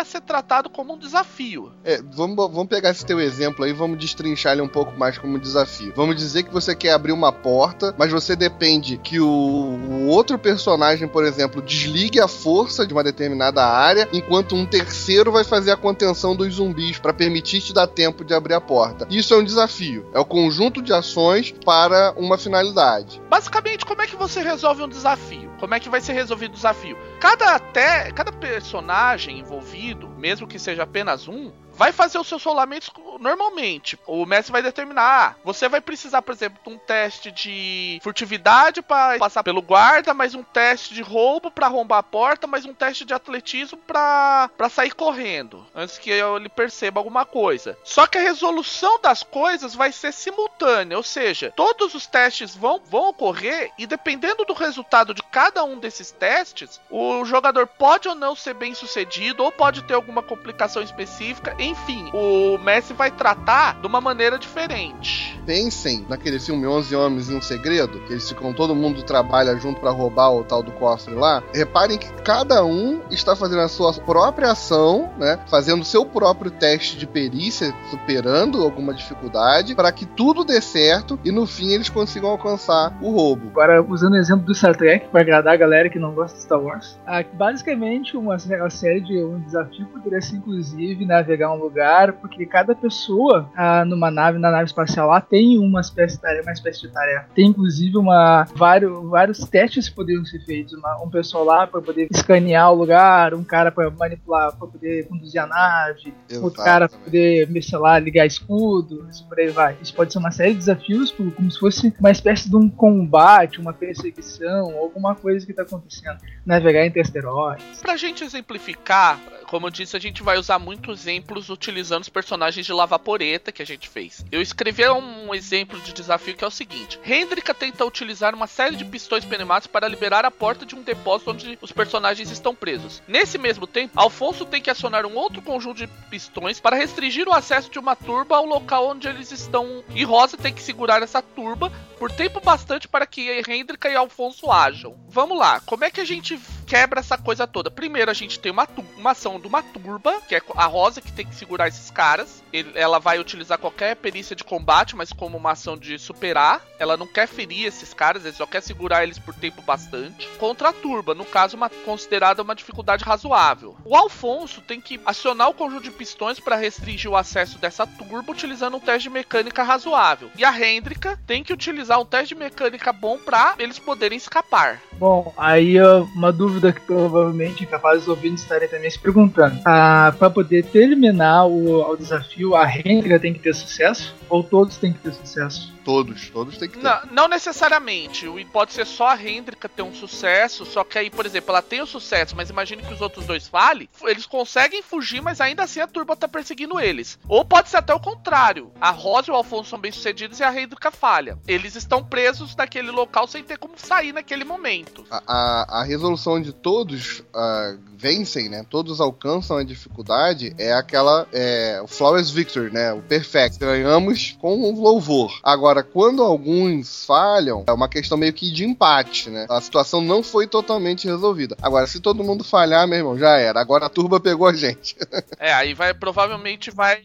ser 0.04 0.20
tratado 0.20 0.68
como 0.70 0.94
um 0.94 0.98
desafio. 0.98 1.72
É, 1.84 2.00
vamos, 2.02 2.36
vamos 2.36 2.66
pegar 2.66 2.90
esse 2.90 3.04
teu 3.04 3.20
exemplo 3.20 3.64
aí, 3.64 3.72
vamos 3.72 3.98
destrinchar 3.98 4.52
ele 4.52 4.62
um 4.62 4.68
pouco 4.68 4.96
mais 4.98 5.18
como 5.18 5.38
desafio. 5.38 5.92
Vamos 5.96 6.16
dizer 6.16 6.42
que 6.42 6.52
você 6.52 6.74
quer 6.74 6.92
abrir 6.92 7.12
uma 7.12 7.32
porta, 7.32 7.94
mas 7.98 8.10
você 8.10 8.34
depende 8.34 8.98
que 8.98 9.20
o, 9.20 9.26
o 9.26 10.06
outro 10.06 10.38
personagem, 10.38 11.06
por 11.08 11.24
exemplo, 11.24 11.62
desligue 11.62 12.20
a 12.20 12.28
força 12.28 12.86
de 12.86 12.92
uma 12.92 13.04
determinada 13.04 13.64
área, 13.64 14.08
enquanto 14.12 14.54
um 14.54 14.66
terceiro 14.66 15.32
vai 15.32 15.44
fazer 15.44 15.70
a 15.70 15.76
contenção 15.76 16.34
dos 16.34 16.54
zumbis 16.54 16.98
para 16.98 17.12
permitir 17.12 17.60
te 17.60 17.72
dar 17.72 17.86
tempo 17.86 18.24
de 18.24 18.34
abrir 18.34 18.54
a 18.54 18.60
porta. 18.60 19.06
Isso 19.10 19.34
é 19.34 19.36
um 19.36 19.44
desafio. 19.44 20.06
É 20.12 20.18
o 20.18 20.24
conjunto 20.24 20.82
de 20.82 20.92
ações 20.92 21.54
para 21.64 22.12
uma 22.16 22.38
finalidade. 22.38 23.20
Basicamente, 23.28 23.84
como 23.84 24.02
é 24.02 24.06
que 24.06 24.16
você 24.16 24.42
resolve 24.42 24.82
um 24.82 24.88
desafio? 24.88 25.50
Como 25.58 25.74
é 25.74 25.80
que 25.80 25.88
vai 25.88 26.00
ser 26.00 26.14
resolvido 26.14 26.52
o 26.52 26.56
desafio? 26.56 26.96
Cada 27.20 27.54
até 27.54 28.10
cada 28.12 28.32
personagem 28.32 29.38
envolvido, 29.50 30.08
mesmo 30.08 30.46
que 30.46 30.58
seja 30.58 30.84
apenas 30.84 31.26
um, 31.26 31.50
vai 31.80 31.92
fazer 31.92 32.18
os 32.18 32.28
seus 32.28 32.44
rolamentos 32.44 32.90
normalmente. 33.18 33.98
O 34.06 34.26
mestre 34.26 34.52
vai 34.52 34.62
determinar, 34.62 35.30
ah, 35.30 35.34
você 35.42 35.66
vai 35.66 35.80
precisar, 35.80 36.20
por 36.20 36.34
exemplo, 36.34 36.58
de 36.62 36.70
um 36.70 36.76
teste 36.76 37.32
de 37.32 37.98
furtividade 38.02 38.82
para 38.82 39.18
passar 39.18 39.42
pelo 39.42 39.62
guarda, 39.62 40.12
mais 40.12 40.34
um 40.34 40.42
teste 40.42 40.92
de 40.92 41.00
roubo 41.00 41.50
para 41.50 41.68
arrombar 41.68 42.00
a 42.00 42.02
porta, 42.02 42.46
mais 42.46 42.66
um 42.66 42.74
teste 42.74 43.06
de 43.06 43.14
atletismo 43.14 43.78
para 43.78 44.50
sair 44.68 44.94
correndo, 44.94 45.66
antes 45.74 45.96
que 45.96 46.10
ele 46.10 46.50
perceba 46.50 47.00
alguma 47.00 47.24
coisa. 47.24 47.78
Só 47.82 48.06
que 48.06 48.18
a 48.18 48.22
resolução 48.22 49.00
das 49.00 49.22
coisas 49.22 49.74
vai 49.74 49.90
ser 49.90 50.12
simultânea, 50.12 50.98
ou 50.98 51.02
seja, 51.02 51.50
todos 51.56 51.94
os 51.94 52.06
testes 52.06 52.54
vão, 52.54 52.78
vão 52.84 53.08
ocorrer 53.08 53.72
e 53.78 53.86
dependendo 53.86 54.44
do 54.44 54.52
resultado 54.52 55.14
de 55.14 55.22
cada 55.22 55.64
um 55.64 55.78
desses 55.78 56.10
testes, 56.10 56.78
o 56.90 57.24
jogador 57.24 57.66
pode 57.66 58.06
ou 58.06 58.14
não 58.14 58.36
ser 58.36 58.52
bem 58.52 58.74
sucedido 58.74 59.42
ou 59.42 59.50
pode 59.50 59.82
ter 59.84 59.94
alguma 59.94 60.22
complicação 60.22 60.82
específica, 60.82 61.56
enfim, 61.70 62.10
o 62.12 62.58
Messi 62.58 62.92
vai 62.92 63.10
tratar 63.10 63.80
de 63.80 63.86
uma 63.86 64.00
maneira 64.00 64.38
diferente. 64.38 65.40
Pensem 65.46 66.04
naquele 66.08 66.38
filme 66.38 66.66
11 66.66 66.94
Homens 66.94 67.30
e 67.30 67.34
um 67.34 67.40
Segredo, 67.40 68.00
que 68.00 68.12
eles 68.12 68.28
ficam, 68.28 68.52
todo 68.52 68.74
mundo 68.74 69.02
trabalha 69.02 69.56
junto 69.56 69.80
para 69.80 69.90
roubar 69.90 70.30
o 70.34 70.44
tal 70.44 70.62
do 70.62 70.72
cofre 70.72 71.14
lá. 71.14 71.42
Reparem 71.54 71.96
que 71.98 72.10
cada 72.22 72.64
um 72.64 73.00
está 73.10 73.36
fazendo 73.36 73.60
a 73.60 73.68
sua 73.68 73.92
própria 73.94 74.50
ação, 74.50 75.10
né? 75.18 75.38
Fazendo 75.48 75.84
seu 75.84 76.04
próprio 76.04 76.50
teste 76.50 76.96
de 76.96 77.06
perícia, 77.06 77.72
superando 77.90 78.62
alguma 78.62 78.92
dificuldade, 78.92 79.74
para 79.74 79.92
que 79.92 80.04
tudo 80.04 80.44
dê 80.44 80.60
certo 80.60 81.18
e 81.24 81.30
no 81.30 81.46
fim 81.46 81.72
eles 81.72 81.88
consigam 81.88 82.30
alcançar 82.30 82.96
o 83.00 83.10
roubo. 83.10 83.48
Agora, 83.50 83.82
usando 83.82 84.14
o 84.14 84.18
exemplo 84.18 84.44
do 84.44 84.54
Star 84.54 84.76
Trek, 84.76 85.08
para 85.08 85.20
agradar 85.20 85.54
a 85.54 85.56
galera 85.56 85.88
que 85.88 85.98
não 85.98 86.12
gosta 86.12 86.36
de 86.36 86.42
Star 86.42 86.60
Wars, 86.60 86.98
ah, 87.06 87.24
basicamente 87.32 88.16
uma, 88.16 88.36
uma 88.36 88.70
série 88.70 89.00
de 89.00 89.22
um 89.22 89.40
desafio 89.40 89.86
poderia 89.86 90.20
ser 90.20 90.36
inclusive 90.36 91.04
navegar 91.04 91.52
um 91.52 91.59
lugar, 91.60 92.14
porque 92.14 92.46
cada 92.46 92.74
pessoa 92.74 93.50
ah, 93.56 93.84
numa 93.84 94.10
nave, 94.10 94.38
na 94.38 94.50
nave 94.50 94.64
espacial 94.64 95.08
lá, 95.08 95.20
tem 95.20 95.58
uma 95.58 95.80
espécie 95.80 96.16
de 96.16 96.22
tarefa, 96.22 96.42
uma 96.42 96.52
espécie 96.52 96.80
de 96.82 96.88
tarefa. 96.88 97.26
Tem 97.34 97.46
inclusive 97.46 97.96
uma 97.96 98.46
vários, 98.54 99.08
vários 99.08 99.38
testes 99.40 99.88
que 99.88 99.94
poderiam 99.94 100.24
ser 100.24 100.40
feitos, 100.44 100.72
uma, 100.74 101.02
um 101.02 101.10
pessoal 101.10 101.44
lá 101.44 101.66
para 101.66 101.80
poder 101.80 102.08
escanear 102.10 102.72
o 102.72 102.74
lugar, 102.74 103.34
um 103.34 103.44
cara 103.44 103.70
para 103.70 103.90
manipular, 103.90 104.56
para 104.56 104.66
poder 104.66 105.06
conduzir 105.08 105.40
a 105.40 105.46
nave, 105.46 106.14
Exato, 106.28 106.44
outro 106.44 106.62
cara 106.62 106.88
para 106.88 106.98
poder, 106.98 107.62
sei 107.62 107.78
lá, 107.78 107.98
ligar 107.98 108.26
escudo, 108.26 109.06
isso 109.10 109.26
por 109.28 109.38
aí 109.38 109.48
vai. 109.48 109.76
Isso 109.82 109.94
pode 109.94 110.12
ser 110.12 110.18
uma 110.18 110.30
série 110.30 110.52
de 110.52 110.58
desafios, 110.58 111.10
como 111.10 111.50
se 111.50 111.58
fosse 111.58 111.94
uma 111.98 112.10
espécie 112.10 112.48
de 112.48 112.56
um 112.56 112.68
combate, 112.68 113.60
uma 113.60 113.72
perseguição, 113.72 114.76
alguma 114.78 115.14
coisa 115.14 115.44
que 115.44 115.52
está 115.52 115.62
acontecendo. 115.62 116.18
Navegar 116.44 116.86
entre 116.86 117.00
asteroides. 117.00 117.80
Pra 117.80 117.96
gente 117.96 118.24
exemplificar, 118.24 119.18
como 119.46 119.66
eu 119.66 119.70
disse, 119.70 119.96
a 119.96 120.00
gente 120.00 120.22
vai 120.22 120.38
usar 120.38 120.58
muitos 120.58 121.06
utilizando 121.48 122.02
os 122.02 122.08
personagens 122.08 122.66
de 122.66 122.72
Lavaporeta 122.72 123.52
que 123.52 123.62
a 123.62 123.66
gente 123.66 123.88
fez. 123.88 124.24
Eu 124.30 124.42
escrevi 124.42 124.86
um 124.88 125.34
exemplo 125.34 125.80
de 125.80 125.92
desafio 125.92 126.36
que 126.36 126.44
é 126.44 126.46
o 126.46 126.50
seguinte: 126.50 126.98
Hendrika 127.04 127.54
tenta 127.54 127.84
utilizar 127.84 128.34
uma 128.34 128.46
série 128.46 128.76
de 128.76 128.84
pistões 128.84 129.24
pneumáticos 129.24 129.72
para 129.72 129.88
liberar 129.88 130.24
a 130.24 130.30
porta 130.30 130.66
de 130.66 130.74
um 130.74 130.82
depósito 130.82 131.30
onde 131.30 131.58
os 131.62 131.72
personagens 131.72 132.30
estão 132.30 132.54
presos. 132.54 133.02
Nesse 133.06 133.38
mesmo 133.38 133.66
tempo, 133.66 133.98
Alfonso 133.98 134.44
tem 134.44 134.60
que 134.60 134.70
acionar 134.70 135.06
um 135.06 135.14
outro 135.14 135.40
conjunto 135.40 135.78
de 135.78 135.86
pistões 136.10 136.60
para 136.60 136.76
restringir 136.76 137.28
o 137.28 137.32
acesso 137.32 137.70
de 137.70 137.78
uma 137.78 137.94
turba 137.94 138.36
ao 138.36 138.44
local 138.44 138.88
onde 138.88 139.08
eles 139.08 139.30
estão. 139.30 139.84
E 139.94 140.04
Rosa 140.04 140.36
tem 140.36 140.52
que 140.52 140.62
segurar 140.62 141.02
essa 141.02 141.22
turba 141.22 141.72
por 141.98 142.10
tempo 142.10 142.40
bastante 142.40 142.88
para 142.88 143.06
que 143.06 143.42
Hendrika 143.46 143.88
e 143.88 143.94
Alfonso 143.94 144.50
ajam. 144.50 144.96
Vamos 145.08 145.38
lá, 145.38 145.60
como 145.60 145.84
é 145.84 145.90
que 145.90 146.00
a 146.00 146.04
gente 146.04 146.38
quebra 146.70 147.00
essa 147.00 147.18
coisa 147.18 147.48
toda? 147.48 147.68
Primeiro 147.68 148.12
a 148.12 148.14
gente 148.14 148.38
tem 148.38 148.52
uma, 148.52 148.66
uma 148.96 149.10
ação 149.10 149.40
de 149.40 149.48
uma 149.48 149.60
turba, 149.60 150.20
que 150.28 150.36
é 150.36 150.42
a 150.54 150.66
Rosa 150.66 151.00
que 151.00 151.10
tem 151.10 151.26
que 151.26 151.34
segurar 151.34 151.66
esses 151.66 151.90
caras. 151.90 152.44
Ele, 152.52 152.70
ela 152.76 153.00
vai 153.00 153.18
utilizar 153.18 153.58
qualquer 153.58 153.96
perícia 153.96 154.36
de 154.36 154.44
combate, 154.44 154.94
mas 154.94 155.12
como 155.12 155.36
uma 155.36 155.50
ação 155.50 155.76
de 155.76 155.98
superar. 155.98 156.62
Ela 156.78 156.96
não 156.96 157.08
quer 157.08 157.26
ferir 157.26 157.66
esses 157.66 157.92
caras, 157.92 158.24
ele 158.24 158.36
só 158.36 158.46
quer 158.46 158.62
segurar 158.62 159.02
eles 159.02 159.18
por 159.18 159.34
tempo 159.34 159.60
bastante. 159.62 160.28
Contra 160.38 160.68
a 160.68 160.72
turba, 160.72 161.12
no 161.12 161.24
caso, 161.24 161.56
uma 161.56 161.68
considerada 161.68 162.40
uma 162.40 162.54
dificuldade 162.54 163.02
razoável. 163.02 163.76
O 163.84 163.96
Alfonso 163.96 164.60
tem 164.60 164.80
que 164.80 165.00
acionar 165.04 165.48
o 165.48 165.54
conjunto 165.54 165.82
de 165.82 165.90
pistões 165.90 166.38
para 166.38 166.54
restringir 166.54 167.10
o 167.10 167.16
acesso 167.16 167.58
dessa 167.58 167.84
turba 167.84 168.30
utilizando 168.30 168.76
um 168.76 168.80
teste 168.80 169.08
de 169.08 169.10
mecânica 169.10 169.64
razoável. 169.64 170.30
E 170.38 170.44
a 170.44 170.56
Hendrika 170.56 171.18
tem 171.26 171.42
que 171.42 171.52
utilizar 171.52 172.00
um 172.00 172.06
teste 172.06 172.34
de 172.34 172.40
mecânica 172.40 172.92
bom 172.92 173.18
para 173.18 173.56
eles 173.58 173.80
poderem 173.80 174.16
escapar. 174.16 174.80
Bom, 174.92 175.34
aí 175.36 175.76
uma 176.14 176.30
dúvida 176.30 176.59
que 176.72 176.80
provavelmente 176.80 177.64
capazes 177.66 178.04
de 178.04 178.10
ouvintes 178.10 178.42
estarem 178.42 178.68
também 178.68 178.90
se 178.90 178.98
perguntando. 178.98 179.58
Ah, 179.64 180.14
para 180.18 180.30
poder 180.30 180.64
terminar 180.64 181.46
o, 181.46 181.90
o 181.90 181.96
desafio, 181.96 182.54
a 182.54 182.66
Hendrika 182.68 183.18
tem 183.18 183.32
que 183.32 183.40
ter 183.40 183.54
sucesso? 183.54 184.14
Ou 184.28 184.42
todos 184.42 184.76
têm 184.76 184.92
que 184.92 184.98
ter 184.98 185.12
sucesso? 185.12 185.72
Todos, 185.84 186.28
todos 186.30 186.56
têm 186.58 186.68
que 186.68 186.78
ter. 186.78 186.84
Não, 186.84 187.00
não 187.12 187.28
necessariamente. 187.28 188.26
Pode 188.52 188.72
ser 188.72 188.86
só 188.86 189.08
a 189.08 189.22
Hendrika 189.22 189.68
ter 189.68 189.82
um 189.82 189.94
sucesso, 189.94 190.64
só 190.66 190.84
que 190.84 190.98
aí, 190.98 191.10
por 191.10 191.26
exemplo, 191.26 191.50
ela 191.50 191.62
tem 191.62 191.80
o 191.80 191.86
sucesso, 191.86 192.34
mas 192.36 192.50
imagine 192.50 192.82
que 192.82 192.92
os 192.92 193.00
outros 193.00 193.26
dois 193.26 193.48
falem, 193.48 193.88
eles 194.02 194.26
conseguem 194.26 194.82
fugir, 194.82 195.20
mas 195.20 195.40
ainda 195.40 195.62
assim 195.62 195.80
a 195.80 195.86
turba 195.86 196.16
tá 196.16 196.28
perseguindo 196.28 196.80
eles. 196.80 197.18
Ou 197.28 197.44
pode 197.44 197.68
ser 197.68 197.78
até 197.78 197.94
o 197.94 198.00
contrário. 198.00 198.72
A 198.80 198.90
Rosa 198.90 199.30
e 199.30 199.32
o 199.32 199.36
Alfonso 199.36 199.70
são 199.70 199.78
bem-sucedidos 199.78 200.40
e 200.40 200.44
a 200.44 200.60
Hendrika 200.60 200.90
falha. 200.90 201.38
Eles 201.46 201.74
estão 201.76 202.04
presos 202.04 202.54
naquele 202.56 202.90
local 202.90 203.26
sem 203.26 203.42
ter 203.42 203.58
como 203.58 203.74
sair 203.76 204.12
naquele 204.12 204.44
momento. 204.44 205.04
A, 205.10 205.22
a, 205.26 205.80
a 205.80 205.84
resolução 205.84 206.40
de 206.40 206.52
todos 206.52 207.20
uh, 207.20 207.78
vencem, 207.96 208.48
né? 208.48 208.64
Todos 208.68 209.00
alcançam 209.00 209.56
a 209.56 209.64
dificuldade 209.64 210.54
é 210.58 210.72
aquela 210.72 211.26
é, 211.32 211.80
o 211.82 211.86
Flawless 211.86 212.32
Victory, 212.32 212.72
né? 212.72 212.92
O 212.92 213.02
perfect. 213.02 213.58
Ganhamos 213.58 214.36
com 214.40 214.56
um 214.56 214.80
louvor. 214.80 215.38
Agora 215.42 215.69
Agora, 215.70 215.84
quando 215.84 216.24
alguns 216.24 217.04
falham, 217.04 217.62
é 217.68 217.72
uma 217.72 217.88
questão 217.88 218.18
meio 218.18 218.32
que 218.32 218.50
de 218.50 218.64
empate, 218.64 219.30
né? 219.30 219.46
A 219.48 219.60
situação 219.60 220.00
não 220.00 220.20
foi 220.20 220.48
totalmente 220.48 221.06
resolvida. 221.06 221.56
Agora, 221.62 221.86
se 221.86 222.00
todo 222.00 222.24
mundo 222.24 222.42
falhar, 222.42 222.88
meu 222.88 222.98
irmão, 222.98 223.16
já 223.16 223.36
era. 223.36 223.60
Agora 223.60 223.86
a 223.86 223.88
turba 223.88 224.18
pegou 224.18 224.48
a 224.48 224.52
gente. 224.52 224.96
é, 225.38 225.52
aí 225.52 225.72
vai 225.72 225.94
provavelmente 225.94 226.72
vai, 226.72 227.02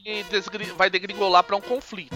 vai 0.75 0.89
degringolar 0.89 1.43
para 1.43 1.55
um 1.55 1.61
conflito. 1.61 2.15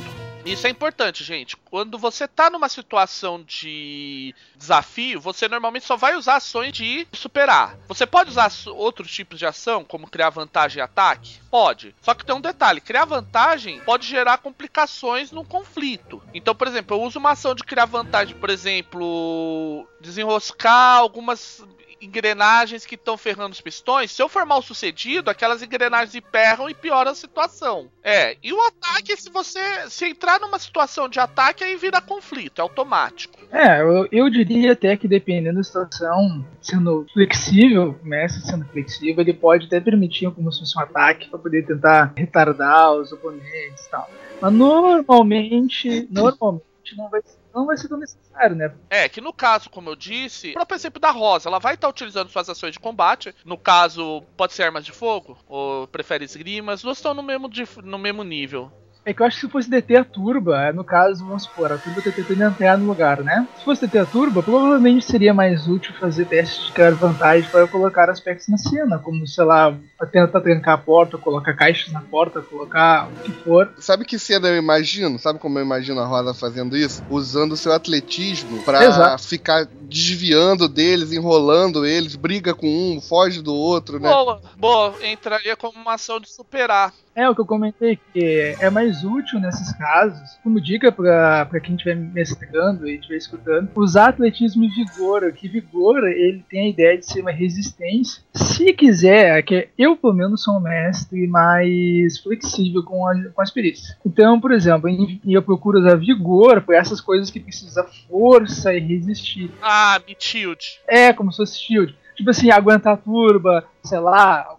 Isso 0.51 0.65
é 0.65 0.69
importante, 0.71 1.23
gente. 1.23 1.55
Quando 1.55 1.97
você 1.97 2.27
tá 2.27 2.49
numa 2.49 2.67
situação 2.67 3.43
de 3.43 4.33
desafio, 4.55 5.21
você 5.21 5.47
normalmente 5.47 5.85
só 5.85 5.95
vai 5.95 6.15
usar 6.15 6.37
ações 6.37 6.73
de 6.73 7.07
superar. 7.13 7.77
Você 7.87 8.05
pode 8.07 8.31
usar 8.31 8.51
outros 8.67 9.11
tipos 9.11 9.37
de 9.37 9.45
ação, 9.45 9.85
como 9.85 10.09
criar 10.09 10.31
vantagem 10.31 10.79
e 10.79 10.81
ataque? 10.81 11.39
Pode. 11.51 11.95
Só 12.01 12.15
que 12.15 12.25
tem 12.25 12.35
um 12.35 12.41
detalhe: 12.41 12.81
criar 12.81 13.05
vantagem 13.05 13.79
pode 13.81 14.07
gerar 14.07 14.39
complicações 14.39 15.31
no 15.31 15.45
conflito. 15.45 16.21
Então, 16.33 16.55
por 16.55 16.67
exemplo, 16.67 16.97
eu 16.97 17.01
uso 17.03 17.19
uma 17.19 17.31
ação 17.31 17.53
de 17.53 17.63
criar 17.63 17.85
vantagem, 17.85 18.35
por 18.35 18.49
exemplo, 18.49 19.87
desenroscar 20.01 20.97
algumas 20.97 21.63
engrenagens 22.01 22.85
que 22.85 22.95
estão 22.95 23.17
ferrando 23.17 23.53
os 23.53 23.61
pistões, 23.61 24.11
se 24.11 24.21
eu 24.21 24.29
for 24.29 24.45
mal 24.45 24.61
sucedido, 24.61 25.29
aquelas 25.29 25.61
engrenagens 25.61 26.15
emperram 26.15 26.69
e 26.69 26.73
pioram 26.73 27.11
a 27.11 27.15
situação. 27.15 27.87
É, 28.03 28.37
e 28.41 28.53
o 28.53 28.61
ataque, 28.67 29.15
se 29.15 29.29
você 29.29 29.59
se 29.89 30.05
entrar 30.05 30.39
numa 30.39 30.59
situação 30.59 31.09
de 31.09 31.19
ataque, 31.19 31.63
aí 31.63 31.75
vira 31.75 32.01
conflito, 32.01 32.59
é 32.59 32.61
automático. 32.61 33.37
É, 33.51 33.81
eu, 33.81 34.07
eu 34.11 34.29
diria 34.29 34.73
até 34.73 34.95
que 34.95 35.07
dependendo 35.07 35.57
da 35.57 35.63
situação, 35.63 36.45
sendo 36.61 37.05
flexível, 37.13 37.99
o 38.01 38.05
mestre 38.05 38.41
sendo 38.41 38.65
flexível, 38.65 39.21
ele 39.21 39.33
pode 39.33 39.65
até 39.65 39.79
permitir 39.79 40.31
como 40.31 40.51
se 40.51 40.59
fosse 40.59 40.77
um 40.77 40.81
ataque 40.81 41.29
para 41.29 41.39
poder 41.39 41.65
tentar 41.65 42.13
retardar 42.15 42.93
os 42.93 43.11
oponentes 43.11 43.85
e 43.85 43.89
tal. 43.89 44.09
Mas 44.41 44.53
normalmente, 44.53 46.07
normalmente 46.09 46.95
não 46.95 47.09
vai 47.09 47.21
ser 47.21 47.38
não 47.53 47.65
vai 47.65 47.77
ser 47.77 47.87
tão 47.87 47.97
necessário, 47.97 48.55
né? 48.55 48.73
É, 48.89 49.09
que 49.09 49.21
no 49.21 49.33
caso, 49.33 49.69
como 49.69 49.89
eu 49.89 49.95
disse, 49.95 50.51
o 50.51 50.53
próprio 50.53 50.75
exemplo 50.75 50.99
da 50.99 51.11
Rosa, 51.11 51.49
ela 51.49 51.59
vai 51.59 51.73
estar 51.73 51.89
utilizando 51.89 52.29
suas 52.29 52.49
ações 52.49 52.73
de 52.73 52.79
combate. 52.79 53.33
No 53.43 53.57
caso, 53.57 54.21
pode 54.37 54.53
ser 54.53 54.63
armas 54.63 54.85
de 54.85 54.91
fogo, 54.91 55.37
ou 55.47 55.87
prefere 55.87 56.25
esgrimas, 56.25 56.81
duas 56.81 56.97
estão 56.97 57.13
no 57.13 57.23
mesmo, 57.23 57.49
no 57.83 57.97
mesmo 57.97 58.23
nível. 58.23 58.71
É 59.05 59.13
que 59.13 59.21
eu 59.21 59.25
acho 59.25 59.39
que 59.39 59.45
se 59.45 59.51
fosse 59.51 59.69
deter 59.69 59.99
a 59.99 60.03
turba, 60.03 60.61
é, 60.61 60.73
no 60.73 60.83
caso, 60.83 61.25
vamos 61.25 61.43
supor, 61.43 61.71
a 61.71 61.77
turba 61.77 62.01
tá 62.01 62.11
tentando 62.11 62.43
entrar 62.43 62.77
no 62.77 62.85
lugar, 62.85 63.23
né? 63.23 63.47
Se 63.57 63.63
fosse 63.63 63.81
deter 63.81 64.01
a 64.01 64.05
turba, 64.05 64.43
provavelmente 64.43 65.05
seria 65.05 65.33
mais 65.33 65.67
útil 65.67 65.93
fazer 65.99 66.25
testes 66.25 66.67
de 66.67 66.73
criar 66.73 66.91
vantagem 66.91 67.49
para 67.49 67.67
colocar 67.67 68.09
aspectos 68.09 68.47
na 68.49 68.57
cena, 68.57 68.99
como, 68.99 69.25
sei 69.25 69.45
lá, 69.45 69.75
tentar 70.11 70.41
trancar 70.41 70.75
a 70.75 70.77
porta, 70.77 71.17
colocar 71.17 71.53
caixas 71.53 71.91
na 71.91 72.01
porta, 72.01 72.41
colocar 72.41 73.07
o 73.07 73.23
que 73.23 73.31
for. 73.31 73.71
Sabe 73.79 74.05
que 74.05 74.19
cena 74.19 74.47
eu 74.47 74.57
imagino? 74.57 75.17
Sabe 75.17 75.39
como 75.39 75.57
eu 75.57 75.63
imagino 75.63 75.99
a 76.01 76.05
Rosa 76.05 76.33
fazendo 76.33 76.77
isso? 76.77 77.03
Usando 77.09 77.53
o 77.53 77.57
seu 77.57 77.71
atletismo 77.73 78.61
para 78.63 79.17
ficar 79.17 79.65
desviando 79.89 80.69
deles, 80.69 81.11
enrolando 81.11 81.85
eles, 81.85 82.15
briga 82.15 82.53
com 82.53 82.67
um, 82.67 83.01
foge 83.01 83.41
do 83.41 83.55
outro, 83.55 83.99
né? 83.99 84.07
Boa, 84.07 84.41
boa, 84.55 84.95
entraria 85.03 85.55
como 85.55 85.79
uma 85.79 85.95
ação 85.95 86.19
de 86.19 86.31
superar. 86.31 86.93
É 87.15 87.27
o 87.27 87.35
que 87.35 87.41
eu 87.41 87.45
comentei, 87.45 87.99
que 88.13 88.55
é 88.59 88.69
mais 88.69 88.88
mais 88.89 89.03
útil 89.03 89.39
nesses 89.39 89.71
casos, 89.73 90.39
como 90.43 90.59
dica 90.59 90.91
para 90.91 91.59
quem 91.59 91.75
estiver 91.75 91.95
mestrando 91.95 92.87
e 92.87 92.95
estiver 92.95 93.17
escutando, 93.17 93.69
usar 93.75 94.09
atletismo 94.09 94.63
e 94.63 94.69
vigor, 94.69 95.31
que 95.31 95.47
vigor 95.47 96.07
ele 96.07 96.43
tem 96.49 96.65
a 96.65 96.69
ideia 96.69 96.97
de 96.97 97.05
ser 97.05 97.21
uma 97.21 97.31
resistência. 97.31 98.23
Se 98.33 98.73
quiser, 98.73 99.37
é 99.37 99.41
que 99.41 99.69
eu 99.77 99.95
pelo 99.95 100.13
menos 100.13 100.43
sou 100.43 100.57
um 100.57 100.59
mestre 100.59 101.27
mais 101.27 102.17
flexível 102.19 102.83
com, 102.83 103.07
a, 103.07 103.13
com 103.29 103.41
as 103.41 103.51
perícias. 103.51 103.95
Então, 104.03 104.39
por 104.39 104.51
exemplo, 104.51 104.89
eu 105.25 105.43
procuro 105.43 105.79
usar 105.79 105.95
vigor 105.95 106.61
para 106.61 106.77
essas 106.77 106.99
coisas 106.99 107.29
que 107.29 107.39
precisa 107.39 107.85
força 108.07 108.73
e 108.73 108.79
resistir. 108.79 109.51
Ah, 109.61 110.01
Meat 110.07 110.23
Shield. 110.23 110.65
É, 110.87 111.13
como 111.13 111.31
se 111.31 111.37
fosse 111.37 111.59
Shield. 111.59 111.95
Tipo 112.15 112.31
assim, 112.31 112.49
aguentar 112.49 112.97
turba, 112.97 113.63
sei 113.83 113.99
lá, 113.99 114.58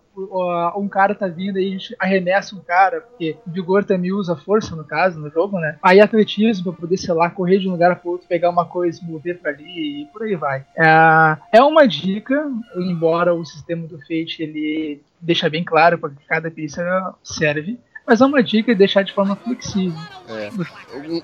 um 0.77 0.89
cara 0.89 1.15
tá 1.15 1.27
vindo 1.27 1.59
e 1.59 1.67
a 1.67 1.71
gente 1.71 1.97
arremessa 1.99 2.55
um 2.55 2.61
cara, 2.61 3.00
porque 3.00 3.37
vigor 3.47 3.85
também 3.85 4.12
usa 4.12 4.37
força, 4.37 4.75
no 4.75 4.85
caso, 4.85 5.19
no 5.19 5.31
jogo, 5.31 5.59
né? 5.59 5.79
Aí 5.83 6.00
atletismo 6.00 6.73
pra 6.73 6.81
poder, 6.81 6.97
sei 6.97 7.15
lá, 7.15 7.31
correr 7.31 7.59
de 7.59 7.69
um 7.69 7.73
lugar 7.73 7.97
pro 7.97 8.12
outro, 8.12 8.29
pegar 8.29 8.50
uma 8.50 8.65
coisa, 8.65 9.00
mover 9.03 9.39
pra 9.39 9.50
ali 9.50 10.03
e 10.03 10.07
por 10.07 10.23
aí 10.23 10.37
vai. 10.37 10.65
É, 10.77 11.59
é 11.59 11.62
uma 11.62 11.87
dica, 11.87 12.50
embora 12.77 13.35
o 13.35 13.45
sistema 13.45 13.87
do 13.87 13.99
Fate 13.99 14.43
ele 14.43 15.00
deixa 15.21 15.50
bem 15.50 15.62
claro 15.62 15.99
para 15.99 16.11
que 16.11 16.27
cada 16.27 16.50
peça 16.50 17.15
serve 17.23 17.79
mas 18.07 18.21
é 18.21 18.26
uma 18.26 18.42
dica 18.42 18.75
deixar 18.75 19.02
de 19.02 19.12
forma 19.12 19.37
flexível. 19.37 19.99
É. 20.28 20.50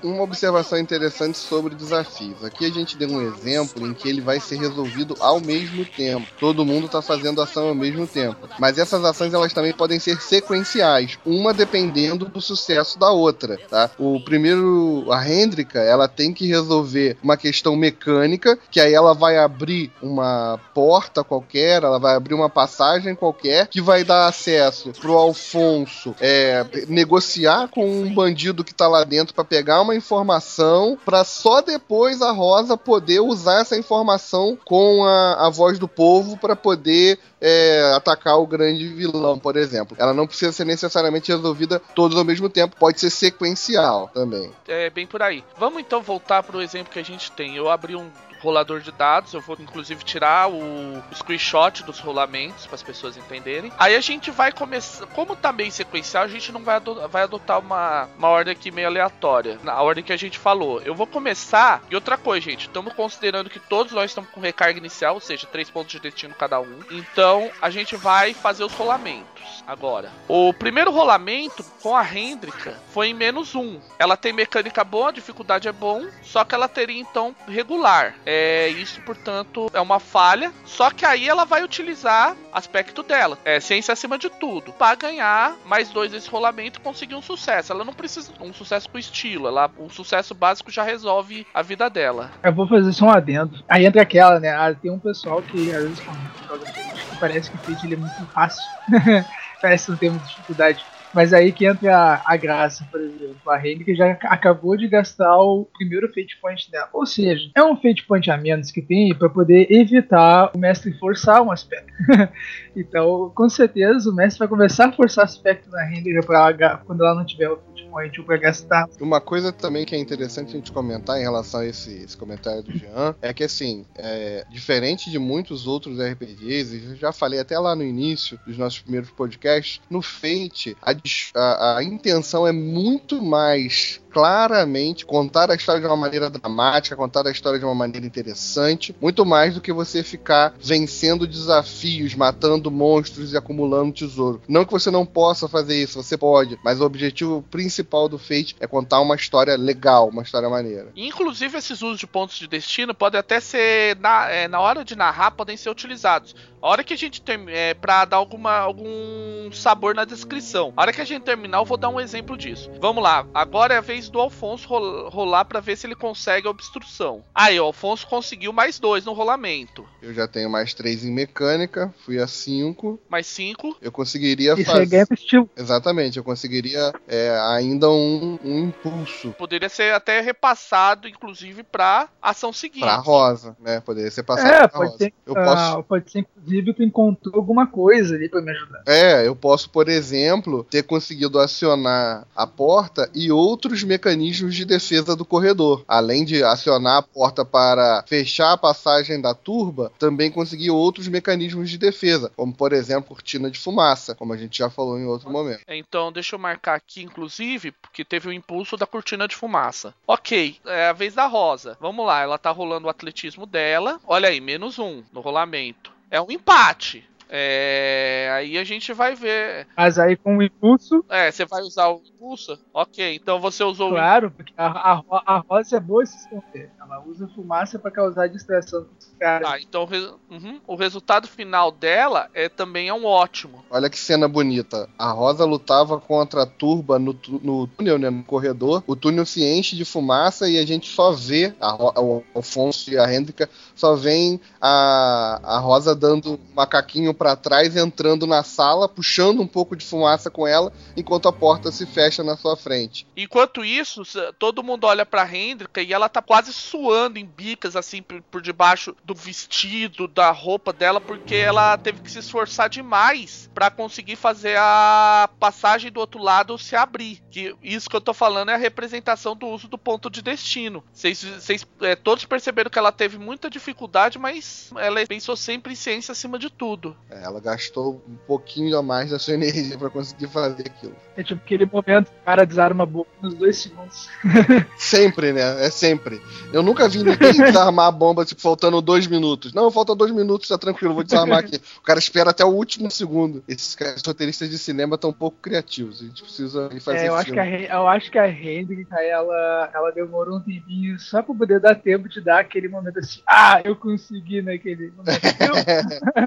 Uma 0.02 0.22
observação 0.22 0.78
interessante 0.78 1.38
sobre 1.38 1.74
desafios. 1.74 2.44
Aqui 2.44 2.66
a 2.66 2.70
gente 2.70 2.96
deu 2.96 3.08
um 3.08 3.22
exemplo 3.22 3.86
em 3.86 3.94
que 3.94 4.08
ele 4.08 4.20
vai 4.20 4.40
ser 4.40 4.58
resolvido 4.58 5.14
ao 5.20 5.40
mesmo 5.40 5.84
tempo. 5.84 6.26
Todo 6.40 6.64
mundo 6.64 6.86
está 6.86 7.00
fazendo 7.00 7.40
ação 7.40 7.68
ao 7.68 7.74
mesmo 7.74 8.06
tempo. 8.06 8.48
Mas 8.58 8.78
essas 8.78 9.04
ações 9.04 9.32
elas 9.32 9.52
também 9.52 9.72
podem 9.72 10.00
ser 10.00 10.20
sequenciais, 10.20 11.18
uma 11.24 11.54
dependendo 11.54 12.24
do 12.24 12.40
sucesso 12.40 12.98
da 12.98 13.10
outra. 13.10 13.58
Tá? 13.68 13.90
O 13.98 14.20
primeiro, 14.20 15.06
a 15.12 15.28
Hendrika, 15.28 15.78
ela 15.80 16.08
tem 16.08 16.32
que 16.32 16.46
resolver 16.46 17.16
uma 17.22 17.36
questão 17.36 17.76
mecânica, 17.76 18.58
que 18.70 18.80
aí 18.80 18.92
ela 18.92 19.14
vai 19.14 19.38
abrir 19.38 19.92
uma 20.02 20.58
porta 20.74 21.22
qualquer, 21.22 21.82
ela 21.82 21.98
vai 21.98 22.16
abrir 22.16 22.34
uma 22.34 22.50
passagem 22.50 23.14
qualquer, 23.14 23.68
que 23.68 23.80
vai 23.80 24.02
dar 24.02 24.26
acesso 24.26 24.92
pro 25.00 25.14
Alfonso 25.14 26.14
é, 26.20 26.64
negociar 26.88 27.68
com 27.68 27.86
um 27.88 28.12
bandido 28.12 28.64
que 28.64 28.74
tá 28.74 28.88
lá 28.88 29.04
dentro 29.04 29.34
para 29.34 29.44
pegar 29.44 29.80
uma 29.80 29.94
informação, 29.94 30.98
para 31.04 31.24
só 31.24 31.60
depois 31.60 32.22
a 32.22 32.32
Rosa 32.32 32.76
poder 32.76 33.20
usar 33.20 33.60
essa 33.60 33.76
informação 33.76 34.58
com 34.64 35.04
a, 35.04 35.46
a 35.46 35.50
voz 35.50 35.78
do 35.78 35.88
povo 35.88 36.36
para 36.36 36.56
poder 36.56 37.18
é, 37.40 37.92
atacar 37.94 38.38
o 38.38 38.46
grande 38.46 38.88
vilão, 38.88 39.38
por 39.38 39.56
exemplo. 39.56 39.96
Ela 39.98 40.14
não 40.14 40.26
precisa 40.26 40.52
ser 40.52 40.64
necessariamente 40.64 41.30
resolvida 41.30 41.80
todos 41.94 42.16
ao 42.16 42.24
mesmo 42.24 42.48
tempo, 42.48 42.76
pode 42.78 43.00
ser 43.00 43.10
sequencial 43.10 44.10
também. 44.12 44.50
É 44.66 44.90
bem 44.90 45.06
por 45.06 45.22
aí. 45.22 45.44
Vamos 45.58 45.80
então 45.80 46.02
voltar 46.02 46.42
para 46.42 46.56
o 46.56 46.62
exemplo 46.62 46.92
que 46.92 46.98
a 46.98 47.04
gente 47.04 47.30
tem. 47.32 47.56
Eu 47.56 47.70
abri 47.70 47.94
um 47.94 48.10
rolador 48.46 48.80
de 48.80 48.92
dados. 48.92 49.34
Eu 49.34 49.40
vou 49.40 49.56
inclusive 49.60 50.04
tirar 50.04 50.48
o, 50.48 51.02
screenshot 51.14 51.82
dos 51.82 51.98
rolamentos 51.98 52.66
para 52.66 52.76
as 52.76 52.82
pessoas 52.82 53.16
entenderem. 53.16 53.72
Aí 53.78 53.96
a 53.96 54.00
gente 54.00 54.30
vai 54.30 54.52
começar. 54.52 55.06
Como 55.06 55.34
tá 55.34 55.52
bem 55.52 55.70
sequencial, 55.70 56.24
a 56.24 56.28
gente 56.28 56.52
não 56.52 56.62
vai, 56.62 56.76
adotar, 56.76 57.08
vai 57.08 57.22
adotar 57.22 57.58
uma, 57.58 58.08
uma 58.16 58.28
ordem 58.28 58.52
aqui 58.52 58.70
meio 58.70 58.86
aleatória. 58.86 59.58
Na 59.62 59.80
ordem 59.82 60.04
que 60.04 60.12
a 60.12 60.16
gente 60.16 60.38
falou. 60.38 60.80
Eu 60.82 60.94
vou 60.94 61.06
começar. 61.06 61.82
E 61.90 61.94
outra 61.94 62.16
coisa, 62.16 62.44
gente. 62.44 62.66
Estamos 62.66 62.92
considerando 62.94 63.50
que 63.50 63.58
todos 63.58 63.92
nós 63.92 64.10
estamos 64.10 64.30
com 64.30 64.40
recarga 64.40 64.78
inicial, 64.78 65.14
ou 65.14 65.20
seja, 65.20 65.46
três 65.46 65.70
pontos 65.70 65.92
de 65.92 66.00
destino 66.00 66.34
cada 66.34 66.60
um. 66.60 66.80
Então 66.90 67.50
a 67.60 67.70
gente 67.70 67.96
vai 67.96 68.32
fazer 68.34 68.64
os 68.64 68.72
rolamentos 68.72 69.64
agora. 69.66 70.10
O 70.28 70.52
primeiro 70.52 70.90
rolamento 70.90 71.64
com 71.82 71.96
a 71.96 72.04
Hendrika 72.04 72.78
foi 72.92 73.08
em 73.08 73.14
menos 73.14 73.54
um. 73.54 73.80
Ela 73.98 74.16
tem 74.16 74.32
mecânica 74.32 74.84
boa, 74.84 75.12
dificuldade 75.12 75.68
é 75.68 75.72
bom, 75.72 76.06
só 76.22 76.44
que 76.44 76.54
ela 76.54 76.68
teria 76.68 77.00
então 77.00 77.34
regular. 77.48 78.14
É, 78.24 78.35
isso, 78.70 79.00
portanto, 79.02 79.70
é 79.72 79.80
uma 79.80 80.00
falha. 80.00 80.52
Só 80.64 80.90
que 80.90 81.04
aí 81.04 81.28
ela 81.28 81.44
vai 81.44 81.62
utilizar 81.62 82.36
aspecto 82.52 83.02
dela, 83.02 83.38
é 83.44 83.60
ciência 83.60 83.92
acima 83.92 84.18
de 84.18 84.30
tudo, 84.30 84.72
para 84.72 84.96
ganhar 84.96 85.54
mais 85.66 85.90
dois 85.90 86.12
nesse 86.12 86.28
rolamento 86.28 86.78
e 86.78 86.82
conseguir 86.82 87.14
um 87.14 87.22
sucesso. 87.22 87.72
Ela 87.72 87.84
não 87.84 87.92
precisa 87.92 88.32
um 88.40 88.52
sucesso 88.52 88.88
com 88.88 88.98
estilo, 88.98 89.46
ela 89.46 89.70
um 89.78 89.90
sucesso 89.90 90.34
básico 90.34 90.70
já 90.70 90.82
resolve 90.82 91.46
a 91.52 91.62
vida 91.62 91.90
dela. 91.90 92.30
Eu 92.42 92.52
vou 92.52 92.66
fazer 92.66 92.92
só 92.92 93.06
um 93.06 93.10
adendo. 93.10 93.62
Aí 93.68 93.84
entra 93.84 94.02
aquela, 94.02 94.40
né? 94.40 94.50
Ah, 94.50 94.74
tem 94.74 94.90
um 94.90 94.98
pessoal 94.98 95.42
que 95.42 95.70
às 95.72 95.82
vezes 95.82 96.00
que 96.00 97.16
parece 97.20 97.50
que 97.50 97.72
o 97.72 97.76
ele 97.84 97.94
é 97.94 97.98
muito 97.98 98.26
fácil. 98.32 98.62
parece 99.60 99.86
que 99.86 99.90
não 99.90 99.98
tem 99.98 100.10
muita 100.10 100.26
dificuldade. 100.26 100.84
Mas 101.16 101.32
aí 101.32 101.50
que 101.50 101.64
entra 101.64 101.96
a, 101.96 102.34
a 102.34 102.36
graça, 102.36 102.86
por 102.92 103.00
exemplo. 103.00 103.36
A 103.46 103.58
que 103.58 103.94
já 103.94 104.10
acabou 104.24 104.76
de 104.76 104.86
gastar 104.86 105.34
o 105.38 105.64
primeiro 105.78 106.08
Fate 106.08 106.38
Point 106.38 106.70
dela. 106.70 106.90
Ou 106.92 107.06
seja, 107.06 107.50
é 107.54 107.64
um 107.64 107.74
Fate 107.74 108.04
Point 108.06 108.30
a 108.30 108.36
menos 108.36 108.70
que 108.70 108.82
tem 108.82 109.14
para 109.14 109.30
poder 109.30 109.66
evitar 109.72 110.50
o 110.54 110.58
mestre 110.58 110.92
forçar 110.98 111.40
um 111.40 111.50
aspecto. 111.50 111.90
então, 112.76 113.32
com 113.34 113.48
certeza, 113.48 114.10
o 114.10 114.14
mestre 114.14 114.40
vai 114.40 114.48
começar 114.48 114.88
a 114.88 114.92
forçar 114.92 115.24
aspecto 115.24 115.70
na 115.70 115.90
Hendrika 115.90 116.82
quando 116.84 117.04
ela 117.04 117.14
não 117.14 117.24
tiver 117.24 117.48
o 117.48 117.58
Point 117.96 118.22
para 118.24 118.36
gastar. 118.36 118.86
Uma 119.00 119.22
coisa 119.22 119.50
também 119.50 119.86
que 119.86 119.94
é 119.94 119.98
interessante 119.98 120.50
a 120.50 120.52
gente 120.52 120.70
comentar 120.70 121.18
em 121.18 121.22
relação 121.22 121.60
a 121.60 121.66
esse, 121.66 122.02
esse 122.02 122.14
comentário 122.14 122.62
do 122.62 122.76
Jean 122.76 123.14
é 123.22 123.32
que, 123.32 123.42
assim, 123.42 123.86
é, 123.96 124.44
diferente 124.50 125.10
de 125.10 125.18
muitos 125.18 125.66
outros 125.66 125.98
RPGs, 125.98 126.76
e 126.76 126.84
eu 126.90 126.96
já 126.96 127.10
falei 127.10 127.40
até 127.40 127.58
lá 127.58 127.74
no 127.74 127.82
início 127.82 128.38
dos 128.46 128.58
nossos 128.58 128.80
primeiros 128.80 129.10
podcasts, 129.10 129.80
no 129.88 130.02
Fate, 130.02 130.76
a 130.82 130.94
a, 131.34 131.78
a 131.78 131.84
intenção 131.84 132.46
é 132.46 132.52
muito 132.52 133.22
mais 133.22 134.00
claramente 134.16 135.04
contar 135.04 135.50
a 135.50 135.54
história 135.54 135.78
de 135.78 135.86
uma 135.86 135.94
maneira 135.94 136.30
dramática, 136.30 136.96
contar 136.96 137.26
a 137.26 137.30
história 137.30 137.58
de 137.58 137.66
uma 137.66 137.74
maneira 137.74 138.06
interessante, 138.06 138.96
muito 138.98 139.26
mais 139.26 139.52
do 139.52 139.60
que 139.60 139.70
você 139.70 140.02
ficar 140.02 140.54
vencendo 140.58 141.26
desafios, 141.26 142.14
matando 142.14 142.70
monstros 142.70 143.34
e 143.34 143.36
acumulando 143.36 143.92
tesouro. 143.92 144.40
Não 144.48 144.64
que 144.64 144.72
você 144.72 144.90
não 144.90 145.04
possa 145.04 145.46
fazer 145.46 145.82
isso, 145.82 146.02
você 146.02 146.16
pode, 146.16 146.58
mas 146.64 146.80
o 146.80 146.86
objetivo 146.86 147.44
principal 147.50 148.08
do 148.08 148.16
Fate 148.18 148.56
é 148.58 148.66
contar 148.66 149.02
uma 149.02 149.16
história 149.16 149.54
legal, 149.54 150.08
uma 150.08 150.22
história 150.22 150.48
maneira. 150.48 150.92
Inclusive 150.96 151.58
esses 151.58 151.82
usos 151.82 151.98
de 151.98 152.06
pontos 152.06 152.38
de 152.38 152.46
destino 152.46 152.94
podem 152.94 153.20
até 153.20 153.38
ser 153.38 153.96
na, 153.96 154.30
é, 154.30 154.48
na 154.48 154.60
hora 154.60 154.82
de 154.82 154.96
narrar 154.96 155.32
podem 155.32 155.58
ser 155.58 155.68
utilizados. 155.68 156.34
A 156.62 156.68
hora 156.68 156.82
que 156.82 156.94
a 156.94 156.96
gente 156.96 157.20
tem 157.20 157.44
é, 157.48 157.74
para 157.74 158.06
dar 158.06 158.16
alguma 158.16 158.56
algum 158.56 159.52
sabor 159.52 159.94
na 159.94 160.04
descrição. 160.04 160.72
A 160.76 160.82
hora 160.82 160.92
que 160.92 161.00
a 161.00 161.04
gente 161.04 161.22
terminar, 161.22 161.58
eu 161.58 161.64
vou 161.64 161.76
dar 161.76 161.90
um 161.90 162.00
exemplo 162.00 162.36
disso. 162.36 162.70
Vamos 162.80 163.02
lá. 163.02 163.26
Agora 163.34 163.74
é 163.74 163.78
a 163.78 163.82
vez 163.82 164.05
do 164.10 164.20
Alfonso 164.20 164.68
rolar 165.08 165.44
para 165.44 165.60
ver 165.60 165.76
se 165.76 165.86
ele 165.86 165.94
consegue 165.94 166.46
a 166.46 166.50
obstrução. 166.50 167.22
Aí, 167.34 167.58
o 167.58 167.64
Alfonso 167.64 168.06
conseguiu 168.06 168.52
mais 168.52 168.78
dois 168.78 169.04
no 169.04 169.12
rolamento. 169.12 169.84
Eu 170.02 170.14
já 170.14 170.26
tenho 170.28 170.48
mais 170.48 170.74
três 170.74 171.04
em 171.04 171.12
mecânica, 171.12 171.92
fui 172.04 172.18
a 172.18 172.26
cinco. 172.26 173.00
Mais 173.08 173.26
cinco. 173.26 173.76
Eu 173.80 173.90
conseguiria 173.90 174.54
Isso 174.54 174.70
fazer. 174.70 175.08
É 175.10 175.14
estilo. 175.14 175.48
Exatamente, 175.56 176.16
eu 176.16 176.24
conseguiria 176.24 176.92
é, 177.08 177.38
ainda 177.56 177.90
um, 177.90 178.38
um, 178.44 178.58
impulso. 178.60 179.32
Poderia 179.32 179.68
ser 179.68 179.94
até 179.94 180.20
repassado, 180.20 181.08
inclusive, 181.08 181.62
pra 181.62 182.08
ação 182.20 182.52
seguinte. 182.52 182.80
Pra 182.80 182.96
rosa, 182.96 183.56
né? 183.60 183.80
Poderia 183.80 184.10
ser 184.10 184.22
passado 184.22 184.48
é, 184.48 184.58
pra 184.58 184.68
pode 184.68 184.90
rosa. 184.90 184.98
Ser, 184.98 185.14
eu 185.26 185.32
uh, 185.32 185.36
posso... 185.36 185.82
Pode 185.84 186.10
ser, 186.10 186.18
inclusive, 186.20 186.74
tu 186.74 186.82
encontrou 186.82 187.36
alguma 187.36 187.66
coisa 187.66 188.14
ali 188.14 188.28
pra 188.28 188.40
me 188.40 188.50
ajudar. 188.50 188.82
É, 188.86 189.26
eu 189.26 189.34
posso, 189.34 189.70
por 189.70 189.88
exemplo, 189.88 190.64
ter 190.64 190.82
conseguido 190.82 191.38
acionar 191.38 192.26
a 192.34 192.46
porta 192.46 193.10
e 193.14 193.30
outros 193.30 193.82
mecanismos 193.86 194.54
de 194.54 194.64
defesa 194.64 195.16
do 195.16 195.24
corredor. 195.24 195.84
Além 195.88 196.24
de 196.24 196.42
acionar 196.42 196.98
a 196.98 197.02
porta 197.02 197.44
para 197.44 198.04
fechar 198.06 198.52
a 198.52 198.58
passagem 198.58 199.20
da 199.20 199.34
turba, 199.34 199.92
também 199.98 200.30
conseguir 200.30 200.70
outros 200.70 201.08
mecanismos 201.08 201.70
de 201.70 201.78
defesa, 201.78 202.30
como 202.36 202.52
por 202.52 202.72
exemplo 202.72 203.14
cortina 203.14 203.50
de 203.50 203.58
fumaça, 203.58 204.14
como 204.14 204.32
a 204.32 204.36
gente 204.36 204.58
já 204.58 204.68
falou 204.68 204.98
em 204.98 205.06
outro 205.06 205.30
momento. 205.30 205.60
Então, 205.68 206.12
deixa 206.12 206.34
eu 206.34 206.38
marcar 206.38 206.74
aqui, 206.74 207.02
inclusive, 207.02 207.72
porque 207.72 208.04
teve 208.04 208.28
o 208.28 208.32
impulso 208.32 208.76
da 208.76 208.86
cortina 208.86 209.26
de 209.26 209.36
fumaça. 209.36 209.94
Ok, 210.06 210.58
é 210.66 210.88
a 210.88 210.92
vez 210.92 211.14
da 211.14 211.26
Rosa. 211.26 211.76
Vamos 211.80 212.06
lá, 212.06 212.20
ela 212.20 212.38
tá 212.38 212.50
rolando 212.50 212.86
o 212.86 212.90
atletismo 212.90 213.46
dela. 213.46 214.00
Olha 214.06 214.28
aí, 214.28 214.40
menos 214.40 214.78
um 214.78 215.02
no 215.12 215.20
rolamento. 215.20 215.92
É 216.10 216.20
um 216.20 216.30
empate. 216.30 217.08
É, 217.28 218.30
aí 218.32 218.58
a 218.58 218.64
gente 218.64 218.92
vai 218.92 219.14
ver. 219.14 219.66
Mas 219.76 219.98
aí 219.98 220.16
com 220.16 220.36
o 220.36 220.42
impulso. 220.42 221.04
É, 221.08 221.30
você 221.30 221.44
vai 221.44 221.62
usar 221.62 221.88
o 221.88 222.02
impulso? 222.06 222.58
Ok, 222.72 223.14
então 223.14 223.40
você 223.40 223.64
usou 223.64 223.90
Claro, 223.90 224.30
porque 224.30 224.52
a, 224.56 224.66
a, 224.66 225.02
a 225.26 225.38
rosa 225.38 225.76
é 225.76 225.80
boa 225.80 226.04
se 226.06 226.16
esconder. 226.16 226.70
Ela 226.80 227.02
usa 227.04 227.28
fumaça 227.34 227.78
para 227.78 227.90
causar 227.90 228.28
distração 228.28 228.82
dos 228.82 229.12
caras. 229.18 229.48
Ah, 229.48 229.60
então 229.60 229.88
uhum, 230.30 230.60
o 230.66 230.76
resultado 230.76 231.26
final 231.26 231.72
dela 231.72 232.28
é 232.32 232.48
também 232.48 232.88
é 232.88 232.94
um 232.94 233.04
ótimo. 233.04 233.64
Olha 233.70 233.90
que 233.90 233.98
cena 233.98 234.28
bonita. 234.28 234.88
A 234.98 235.10
Rosa 235.10 235.44
lutava 235.44 235.98
contra 235.98 236.42
a 236.42 236.46
turba 236.46 236.98
no, 236.98 237.16
no 237.42 237.66
túnel, 237.66 237.98
né, 237.98 238.10
no 238.10 238.22
corredor. 238.22 238.84
O 238.86 238.94
túnel 238.94 239.26
se 239.26 239.44
enche 239.44 239.74
de 239.74 239.84
fumaça 239.84 240.48
e 240.48 240.58
a 240.58 240.66
gente 240.66 240.88
só 240.88 241.12
vê 241.12 241.52
a, 241.60 242.00
o 242.00 242.22
Alfonso 242.34 242.90
e 242.90 242.98
a 242.98 243.12
Hendrika 243.12 243.48
só 243.74 243.96
vem 243.96 244.40
a, 244.60 245.40
a 245.42 245.58
Rosa 245.58 245.94
dando 245.94 246.34
um 246.34 246.38
macaquinho 246.54 247.15
para 247.16 247.34
trás, 247.34 247.76
entrando 247.76 248.26
na 248.26 248.42
sala, 248.42 248.88
puxando 248.88 249.40
um 249.40 249.46
pouco 249.46 249.74
de 249.74 249.84
fumaça 249.84 250.30
com 250.30 250.46
ela, 250.46 250.72
enquanto 250.96 251.28
a 251.28 251.32
porta 251.32 251.72
se 251.72 251.86
fecha 251.86 252.22
na 252.22 252.36
sua 252.36 252.56
frente. 252.56 253.06
Enquanto 253.16 253.64
isso, 253.64 254.02
todo 254.38 254.62
mundo 254.62 254.84
olha 254.84 255.06
pra 255.06 255.32
Hendrika 255.32 255.82
e 255.82 255.92
ela 255.92 256.08
tá 256.08 256.22
quase 256.22 256.52
suando 256.52 257.18
em 257.18 257.24
bicas, 257.24 257.76
assim, 257.76 258.02
por, 258.02 258.22
por 258.22 258.42
debaixo 258.42 258.94
do 259.04 259.14
vestido, 259.14 260.06
da 260.06 260.30
roupa 260.30 260.72
dela, 260.72 261.00
porque 261.00 261.34
ela 261.34 261.76
teve 261.78 262.00
que 262.00 262.10
se 262.10 262.18
esforçar 262.18 262.68
demais 262.68 263.50
para 263.54 263.70
conseguir 263.70 264.16
fazer 264.16 264.56
a 264.58 265.28
passagem 265.40 265.90
do 265.90 266.00
outro 266.00 266.22
lado 266.22 266.58
se 266.58 266.76
abrir. 266.76 267.22
Que 267.30 267.54
isso 267.62 267.88
que 267.88 267.96
eu 267.96 268.00
tô 268.00 268.12
falando 268.12 268.50
é 268.50 268.54
a 268.54 268.58
representação 268.58 269.34
do 269.34 269.46
uso 269.46 269.68
do 269.68 269.78
ponto 269.78 270.10
de 270.10 270.22
destino. 270.22 270.84
Vocês 270.92 271.66
é, 271.80 271.96
todos 271.96 272.24
perceberam 272.24 272.70
que 272.70 272.78
ela 272.78 272.92
teve 272.92 273.18
muita 273.18 273.48
dificuldade, 273.48 274.18
mas 274.18 274.70
ela 274.76 275.04
pensou 275.06 275.36
sempre 275.36 275.72
em 275.72 275.76
ciência 275.76 276.12
acima 276.12 276.38
de 276.38 276.50
tudo. 276.50 276.96
É, 277.08 277.22
ela 277.22 277.40
gastou 277.40 278.02
um 278.08 278.16
pouquinho 278.26 278.76
a 278.76 278.82
mais 278.82 279.10
da 279.10 279.18
sua 279.18 279.34
energia 279.34 279.78
para 279.78 279.88
conseguir 279.88 280.26
fazer 280.26 280.64
aquilo. 280.66 280.94
É 281.16 281.22
tipo 281.22 281.40
aquele 281.44 281.64
momento 281.64 282.10
que 282.10 282.18
o 282.20 282.24
cara 282.24 282.44
desarma 282.44 282.82
a 282.82 282.86
bomba 282.86 283.06
nos 283.22 283.34
dois 283.34 283.58
segundos. 283.58 284.08
sempre, 284.76 285.32
né? 285.32 285.64
É 285.64 285.70
sempre. 285.70 286.20
Eu 286.52 286.62
nunca 286.62 286.88
vi 286.88 286.98
ninguém 286.98 287.32
desarmar 287.32 287.86
a 287.86 287.90
bomba, 287.92 288.24
tipo, 288.24 288.40
faltando 288.40 288.82
dois 288.82 289.06
minutos. 289.06 289.52
Não, 289.52 289.70
falta 289.70 289.94
dois 289.94 290.10
minutos, 290.10 290.48
tá 290.48 290.58
tranquilo, 290.58 290.94
vou 290.94 291.04
desarmar 291.04 291.38
aqui. 291.38 291.60
O 291.78 291.82
cara 291.82 291.98
espera 291.98 292.30
até 292.30 292.44
o 292.44 292.48
último 292.48 292.90
segundo. 292.90 293.42
Esses 293.46 293.76
roteiristas 294.04 294.50
de 294.50 294.58
cinema 294.58 294.96
estão 294.96 295.10
um 295.10 295.14
pouco 295.14 295.38
criativos. 295.40 296.00
A 296.00 296.04
gente 296.04 296.22
precisa 296.22 296.68
fazer 296.80 296.98
é, 296.98 297.08
eu 297.08 297.14
acho, 297.14 297.32
que 297.32 297.38
a, 297.38 297.60
eu 297.76 297.88
acho 297.88 298.10
que 298.10 298.18
a 298.18 298.28
Hendrika, 298.28 298.96
ela, 299.00 299.70
ela 299.72 299.90
demorou 299.92 300.38
um 300.38 300.40
tempinho 300.40 300.98
só 300.98 301.22
pra 301.22 301.34
poder 301.34 301.60
dar 301.60 301.76
tempo 301.76 302.08
de 302.08 302.20
dar 302.20 302.40
aquele 302.40 302.68
momento 302.68 302.98
assim, 302.98 303.20
ah, 303.26 303.60
eu 303.64 303.76
consegui 303.76 304.42
naquele 304.42 304.92
momento. 304.96 305.20